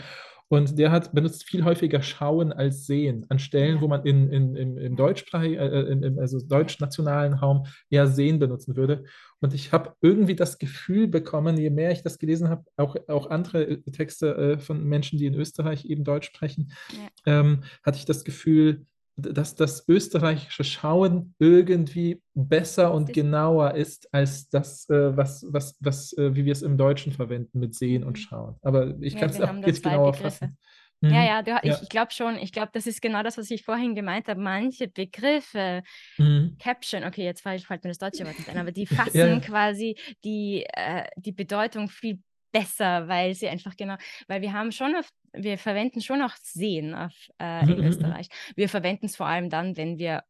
Und 0.49 0.79
der 0.79 0.91
hat 0.91 1.13
benutzt 1.13 1.43
viel 1.43 1.65
häufiger 1.65 2.01
Schauen 2.01 2.53
als 2.53 2.85
Sehen 2.85 3.25
an 3.29 3.37
Stellen, 3.39 3.81
wo 3.81 3.87
man 3.87 4.03
in, 4.05 4.29
in, 4.29 4.55
im, 4.55 4.77
im 4.77 4.95
deutschsprachigen, 4.95 5.57
äh, 5.57 5.81
äh 5.81 5.91
im, 5.91 6.19
also 6.19 6.39
deutschnationalen 6.39 7.33
Raum 7.33 7.65
eher 7.89 8.07
Sehen 8.07 8.39
benutzen 8.39 8.75
würde. 8.75 9.03
Und 9.39 9.53
ich 9.53 9.71
habe 9.71 9.93
irgendwie 10.01 10.35
das 10.35 10.57
Gefühl 10.57 11.07
bekommen, 11.07 11.57
je 11.57 11.69
mehr 11.69 11.91
ich 11.91 12.01
das 12.01 12.17
gelesen 12.17 12.49
habe, 12.49 12.63
auch, 12.77 12.95
auch 13.07 13.29
andere 13.29 13.63
äh, 13.63 13.91
Texte 13.91 14.35
äh, 14.35 14.59
von 14.59 14.83
Menschen, 14.83 15.19
die 15.19 15.25
in 15.25 15.35
Österreich 15.35 15.85
eben 15.85 16.03
Deutsch 16.03 16.27
sprechen, 16.27 16.71
ja. 16.91 17.39
ähm, 17.39 17.63
hatte 17.83 17.97
ich 17.97 18.05
das 18.05 18.23
Gefühl, 18.23 18.85
dass 19.17 19.55
das 19.55 19.83
österreichische 19.87 20.63
Schauen 20.63 21.33
irgendwie 21.39 22.21
besser 22.35 22.93
und 22.93 23.13
genauer 23.13 23.73
ist 23.73 24.13
als 24.13 24.47
das, 24.49 24.87
äh, 24.89 25.17
was, 25.17 25.45
was, 25.49 25.75
was, 25.79 26.13
äh, 26.17 26.35
wie 26.35 26.45
wir 26.45 26.51
es 26.51 26.61
im 26.61 26.77
Deutschen 26.77 27.11
verwenden 27.11 27.59
mit 27.59 27.73
Sehen 27.73 28.03
und 28.03 28.17
mhm. 28.17 28.21
Schauen. 28.21 28.55
Aber 28.61 28.95
ich 29.01 29.13
ja, 29.13 29.21
kann 29.21 29.29
es 29.31 29.41
auch 29.41 29.53
jetzt 29.65 29.83
genauer 29.83 30.13
fassen. 30.13 30.57
Mhm. 31.01 31.09
Ja, 31.11 31.23
ja, 31.25 31.41
du, 31.41 31.51
ja. 31.51 31.59
ich, 31.63 31.81
ich 31.83 31.89
glaube 31.89 32.11
schon. 32.11 32.37
Ich 32.37 32.51
glaube, 32.51 32.69
das 32.73 32.87
ist 32.87 33.01
genau 33.01 33.21
das, 33.23 33.37
was 33.37 33.51
ich 33.51 33.63
vorhin 33.63 33.95
gemeint 33.95 34.27
habe. 34.27 34.41
Manche 34.41 34.87
Begriffe, 34.87 35.83
mhm. 36.17 36.55
Caption, 36.59 37.03
okay, 37.03 37.23
jetzt 37.23 37.41
fällt 37.41 37.67
mir 37.67 37.89
das 37.89 37.97
deutsche 37.97 38.25
Wort 38.25 38.37
nicht 38.37 38.49
ein, 38.49 38.57
aber 38.57 38.71
die 38.71 38.85
fassen 38.87 39.17
ja. 39.17 39.39
quasi 39.39 39.95
die, 40.23 40.65
äh, 40.73 41.05
die 41.15 41.31
Bedeutung 41.31 41.89
viel 41.89 42.19
besser, 42.51 43.07
weil 43.07 43.35
sie 43.35 43.49
einfach 43.49 43.75
genau, 43.75 43.95
weil 44.27 44.41
wir 44.41 44.53
haben 44.53 44.71
schon 44.71 44.95
oft, 44.95 45.13
wir 45.33 45.57
verwenden 45.57 46.01
schon 46.01 46.21
auch 46.21 46.35
Sehen 46.41 46.93
auf, 46.95 47.13
äh, 47.39 47.65
in. 47.65 47.83
Österreich. 47.83 48.29
Wir 48.55 48.69
verwenden 48.69 49.07
es 49.07 49.15
vor 49.15 49.27
allem 49.27 49.49
dann, 49.49 49.77
wenn 49.77 49.97
wir 49.97 50.23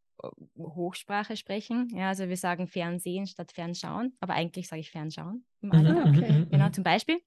Hochsprache 0.57 1.37
sprechen. 1.37 1.89
Ja, 1.93 2.09
also 2.09 2.27
wir 2.27 2.37
sagen 2.37 2.67
Fernsehen 2.67 3.27
statt 3.27 3.51
Fernschauen, 3.51 4.13
aber 4.19 4.33
eigentlich 4.33 4.67
sage 4.67 4.81
ich 4.81 4.91
Fernschauen 4.91 5.45
im 5.61 5.71
Alltag. 5.71 5.97
Ah, 5.97 6.09
okay. 6.09 6.45
Genau, 6.49 6.69
zum 6.69 6.83
Beispiel. 6.83 7.19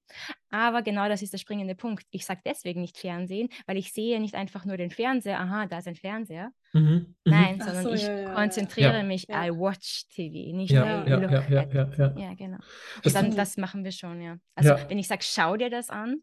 Aber 0.49 0.81
genau 0.81 1.07
das 1.07 1.21
ist 1.21 1.33
der 1.33 1.37
springende 1.37 1.75
Punkt. 1.75 2.05
Ich 2.11 2.25
sage 2.25 2.41
deswegen 2.45 2.81
nicht 2.81 2.97
Fernsehen, 2.97 3.49
weil 3.65 3.77
ich 3.77 3.93
sehe 3.93 4.19
nicht 4.19 4.35
einfach 4.35 4.65
nur 4.65 4.77
den 4.77 4.91
Fernseher, 4.91 5.39
aha, 5.39 5.65
da 5.67 5.79
ist 5.79 5.87
ein 5.87 5.95
Fernseher. 5.95 6.51
Mhm. 6.73 7.15
Nein, 7.25 7.57
Ach 7.59 7.65
sondern 7.65 7.83
so, 7.83 7.93
ich 7.93 8.03
ja, 8.03 8.33
konzentriere 8.33 8.97
ja. 8.97 9.03
mich, 9.03 9.29
I 9.29 9.51
watch 9.51 10.07
TV, 10.09 10.55
nicht 10.55 10.71
ja, 10.71 11.05
ja, 11.05 11.15
look 11.17 11.31
ja, 11.31 11.43
ja, 11.49 11.63
ja, 11.71 11.91
ja. 11.97 12.13
ja, 12.17 12.33
genau. 12.33 12.57
Und 13.03 13.15
dann, 13.15 13.35
das 13.35 13.57
machen 13.57 13.83
wir 13.83 13.91
schon, 13.91 14.21
ja. 14.21 14.37
Also 14.55 14.75
wenn 14.87 14.99
ich 14.99 15.07
sage, 15.07 15.23
schau 15.23 15.57
dir 15.57 15.69
das 15.69 15.89
an, 15.89 16.21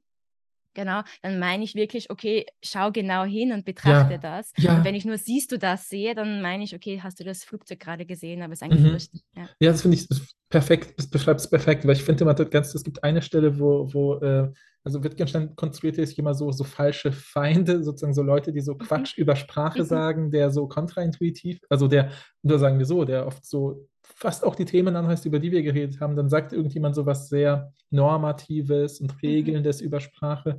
Genau, 0.75 1.03
dann 1.23 1.39
meine 1.39 1.65
ich 1.65 1.75
wirklich, 1.75 2.11
okay, 2.11 2.47
schau 2.63 2.93
genau 2.93 3.25
hin 3.25 3.53
und 3.53 3.65
betrachte 3.65 4.15
ja. 4.15 4.19
das. 4.19 4.53
Ja. 4.59 4.77
Und 4.77 4.85
wenn 4.85 4.95
ich 4.95 5.05
nur 5.05 5.19
siehst 5.19 5.51
du 5.53 5.59
das 5.59 5.89
sehe, 5.89 6.15
dann 6.15 6.43
meine 6.43 6.65
ich, 6.65 6.75
okay, 6.75 7.01
hast 7.03 7.19
du 7.21 7.25
das 7.25 7.45
Flugzeug 7.45 7.81
gerade 7.81 8.07
gesehen, 8.07 8.43
aber 8.43 8.53
es 8.53 8.63
ist 8.63 8.71
eigentlich 8.71 9.11
mhm. 9.13 9.21
Ja. 9.37 9.49
ja, 9.61 9.73
das 9.73 9.83
finde 9.83 9.97
ich 9.97 10.09
perfekt, 10.49 10.95
das 10.99 11.09
beschreibt 11.09 11.41
es 11.41 11.51
perfekt, 11.51 11.87
weil 11.87 11.97
ich 11.97 12.05
finde 12.05 12.25
immer 12.25 12.35
ganz, 12.35 12.75
es 12.75 12.85
gibt 12.85 13.03
eine 13.05 13.23
Stelle, 13.23 13.59
wo, 13.59 13.93
wo 13.93 14.15
äh, 14.17 14.53
also 14.85 15.05
Wittgenstein 15.05 15.55
konstruiert 15.57 15.97
sich 15.97 16.19
immer 16.19 16.35
so, 16.35 16.51
so 16.51 16.65
falsche 16.65 17.13
Feinde, 17.13 17.83
sozusagen 17.85 18.15
so 18.15 18.23
Leute, 18.23 18.53
die 18.53 18.61
so 18.61 18.75
mhm. 18.75 18.79
Quatsch 18.79 19.19
über 19.19 19.37
Sprache 19.37 19.81
mhm. 19.81 19.87
sagen, 19.87 20.31
der 20.31 20.51
so 20.51 20.67
kontraintuitiv, 20.67 21.61
also 21.69 21.89
der, 21.89 22.11
nur 22.43 22.59
sagen 22.59 22.79
wir 22.79 22.87
so, 22.87 23.05
der 23.05 23.27
oft 23.27 23.45
so 23.45 23.87
fast 24.15 24.45
auch 24.45 24.55
die 24.55 24.65
Themen 24.65 24.97
anheißt, 24.97 25.27
über 25.27 25.39
die 25.39 25.53
wir 25.53 25.63
geredet 25.63 26.01
haben, 26.01 26.17
dann 26.17 26.29
sagt 26.29 26.53
irgendjemand 26.53 26.95
so 26.95 27.07
was 27.07 27.29
sehr 27.29 27.73
Normatives 27.91 29.01
und 29.01 29.15
mhm. 29.15 29.21
Regelndes 29.23 29.81
mhm. 29.81 29.87
über 29.87 30.01
Sprache. 30.01 30.59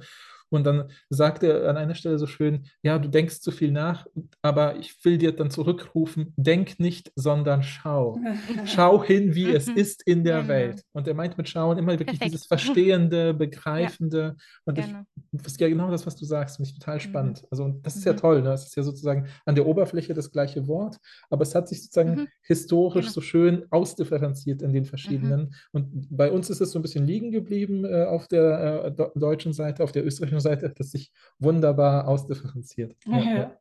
Und 0.49 0.65
dann 0.65 0.89
sagt 1.09 1.43
er 1.43 1.69
an 1.69 1.77
einer 1.77 1.95
Stelle 1.95 2.17
so 2.17 2.27
schön, 2.27 2.65
ja, 2.81 2.97
du 2.99 3.09
denkst 3.09 3.41
zu 3.41 3.51
viel 3.51 3.71
nach, 3.71 4.07
aber 4.41 4.77
ich 4.77 5.03
will 5.03 5.17
dir 5.17 5.35
dann 5.35 5.51
zurückrufen, 5.51 6.33
denk 6.37 6.79
nicht, 6.79 7.11
sondern 7.15 7.63
schau. 7.63 8.19
schau 8.65 9.03
hin, 9.03 9.35
wie 9.35 9.49
es 9.49 9.67
mhm. 9.67 9.77
ist 9.77 10.03
in 10.05 10.23
der 10.23 10.47
Welt. 10.47 10.83
Und 10.93 11.07
er 11.07 11.13
meint 11.13 11.37
mit 11.37 11.49
Schauen 11.49 11.77
immer 11.77 11.93
wirklich 11.93 12.19
Perfekt. 12.19 12.33
dieses 12.33 12.45
Verstehende, 12.45 13.33
Begreifende. 13.39 14.35
Ja. 14.37 14.43
Und 14.65 14.75
genau. 14.75 14.87
ich, 15.15 15.41
das 15.43 15.53
ist 15.53 15.61
ja 15.61 15.69
genau 15.69 15.91
das, 15.91 16.05
was 16.05 16.15
du 16.15 16.25
sagst, 16.25 16.57
finde 16.57 16.69
ich 16.69 16.79
total 16.79 16.95
mhm. 16.95 17.01
spannend. 17.01 17.47
Also 17.51 17.79
das 17.81 17.95
ist 17.95 18.05
ja 18.05 18.13
toll, 18.13 18.41
ne? 18.41 18.53
Es 18.53 18.65
ist 18.65 18.75
ja 18.75 18.83
sozusagen 18.83 19.27
an 19.45 19.55
der 19.55 19.65
Oberfläche 19.65 20.13
das 20.13 20.31
gleiche 20.31 20.67
Wort, 20.67 20.97
aber 21.29 21.43
es 21.43 21.55
hat 21.55 21.67
sich 21.67 21.83
sozusagen 21.83 22.21
mhm. 22.21 22.27
historisch 22.41 23.05
genau. 23.05 23.13
so 23.13 23.21
schön 23.21 23.65
ausdifferenziert 23.69 24.61
in 24.61 24.73
den 24.73 24.85
verschiedenen. 24.85 25.41
Mhm. 25.41 25.49
Und 25.71 26.07
bei 26.09 26.31
uns 26.31 26.49
ist 26.49 26.61
es 26.61 26.71
so 26.71 26.79
ein 26.79 26.81
bisschen 26.81 27.05
liegen 27.05 27.31
geblieben 27.31 27.85
äh, 27.85 28.05
auf 28.05 28.27
der 28.27 28.95
äh, 28.97 29.19
deutschen 29.19 29.53
Seite, 29.53 29.83
auf 29.83 29.91
der 29.91 30.05
österreichischen 30.05 30.38
Seite, 30.39 30.73
das 30.75 30.91
sich 30.91 31.11
wunderbar 31.39 32.07
ausdifferenziert. 32.07 32.95
Ja, 33.05 33.19
ja. 33.19 33.59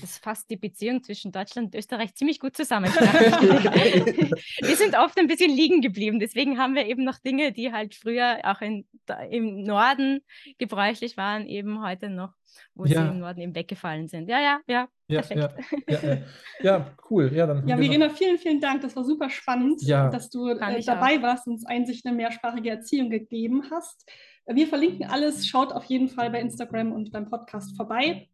Das 0.00 0.16
fasst 0.18 0.48
die 0.48 0.56
Beziehung 0.56 1.02
zwischen 1.02 1.32
Deutschland 1.32 1.66
und 1.66 1.78
Österreich 1.78 2.14
ziemlich 2.14 2.40
gut 2.40 2.56
zusammen. 2.56 2.86
wir 2.86 4.76
sind 4.76 4.96
oft 4.96 5.18
ein 5.18 5.26
bisschen 5.26 5.54
liegen 5.54 5.82
geblieben. 5.82 6.18
Deswegen 6.18 6.58
haben 6.58 6.74
wir 6.74 6.86
eben 6.86 7.04
noch 7.04 7.18
Dinge, 7.18 7.52
die 7.52 7.72
halt 7.72 7.94
früher 7.94 8.38
auch 8.44 8.62
in, 8.62 8.86
im 9.30 9.62
Norden 9.64 10.20
gebräuchlich 10.58 11.18
waren, 11.18 11.46
eben 11.46 11.82
heute 11.82 12.08
noch, 12.08 12.32
wo 12.74 12.86
ja. 12.86 13.02
sie 13.02 13.08
im 13.08 13.18
Norden 13.18 13.40
eben 13.40 13.54
weggefallen 13.54 14.08
sind. 14.08 14.30
Ja, 14.30 14.40
ja, 14.40 14.60
ja. 14.66 14.88
Ja, 15.08 15.22
ja, 15.30 15.54
ja, 15.86 16.18
ja, 16.62 16.96
cool. 17.10 17.30
Ja, 17.32 17.46
dann 17.46 17.68
ja 17.68 17.76
Verena, 17.76 18.10
vielen, 18.10 18.38
vielen 18.38 18.60
Dank. 18.60 18.80
Das 18.80 18.96
war 18.96 19.04
super 19.04 19.30
spannend, 19.30 19.88
dass 19.88 20.30
du 20.30 20.48
äh, 20.48 20.82
dabei 20.82 21.18
auch. 21.18 21.22
warst 21.22 21.46
und 21.46 21.52
uns 21.52 21.66
Einsicht 21.66 22.04
in 22.04 22.08
eine 22.08 22.16
mehrsprachige 22.16 22.70
Erziehung 22.70 23.10
gegeben 23.10 23.70
hast. 23.70 24.10
Wir 24.46 24.66
verlinken 24.66 25.08
alles. 25.08 25.46
Schaut 25.46 25.72
auf 25.72 25.84
jeden 25.84 26.08
Fall 26.08 26.30
bei 26.30 26.40
Instagram 26.40 26.90
und 26.92 27.12
beim 27.12 27.28
Podcast 27.28 27.76
vorbei 27.76 28.28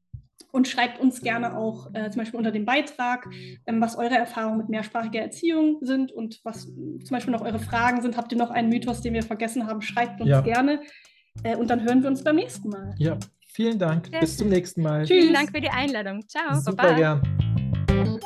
und 0.52 0.68
schreibt 0.68 1.00
uns 1.00 1.20
gerne 1.22 1.56
auch 1.56 1.92
äh, 1.94 2.10
zum 2.10 2.20
Beispiel 2.20 2.38
unter 2.38 2.52
dem 2.52 2.64
Beitrag, 2.64 3.26
ähm, 3.66 3.80
was 3.80 3.96
eure 3.96 4.14
Erfahrungen 4.14 4.58
mit 4.58 4.68
mehrsprachiger 4.68 5.20
Erziehung 5.20 5.78
sind 5.80 6.12
und 6.12 6.40
was 6.44 6.66
zum 6.66 7.10
Beispiel 7.10 7.32
noch 7.32 7.42
eure 7.42 7.58
Fragen 7.58 8.02
sind. 8.02 8.16
Habt 8.16 8.30
ihr 8.30 8.38
noch 8.38 8.50
einen 8.50 8.68
Mythos, 8.68 9.00
den 9.00 9.14
wir 9.14 9.22
vergessen 9.22 9.66
haben? 9.66 9.82
Schreibt 9.82 10.20
uns 10.20 10.30
ja. 10.30 10.40
gerne. 10.42 10.80
Äh, 11.42 11.56
und 11.56 11.68
dann 11.68 11.82
hören 11.82 12.02
wir 12.02 12.08
uns 12.08 12.22
beim 12.22 12.36
nächsten 12.36 12.68
Mal. 12.68 12.94
Ja, 12.98 13.18
vielen 13.48 13.78
Dank. 13.78 14.10
Bis 14.20 14.36
zum 14.36 14.48
nächsten 14.48 14.82
Mal. 14.82 15.04
Tschüss. 15.04 15.22
Vielen 15.22 15.34
Dank 15.34 15.50
für 15.50 15.60
die 15.60 15.70
Einladung. 15.70 16.26
Ciao. 16.28 16.54
Super 16.60 16.76
Baba. 16.76 16.94
gern. 16.94 18.22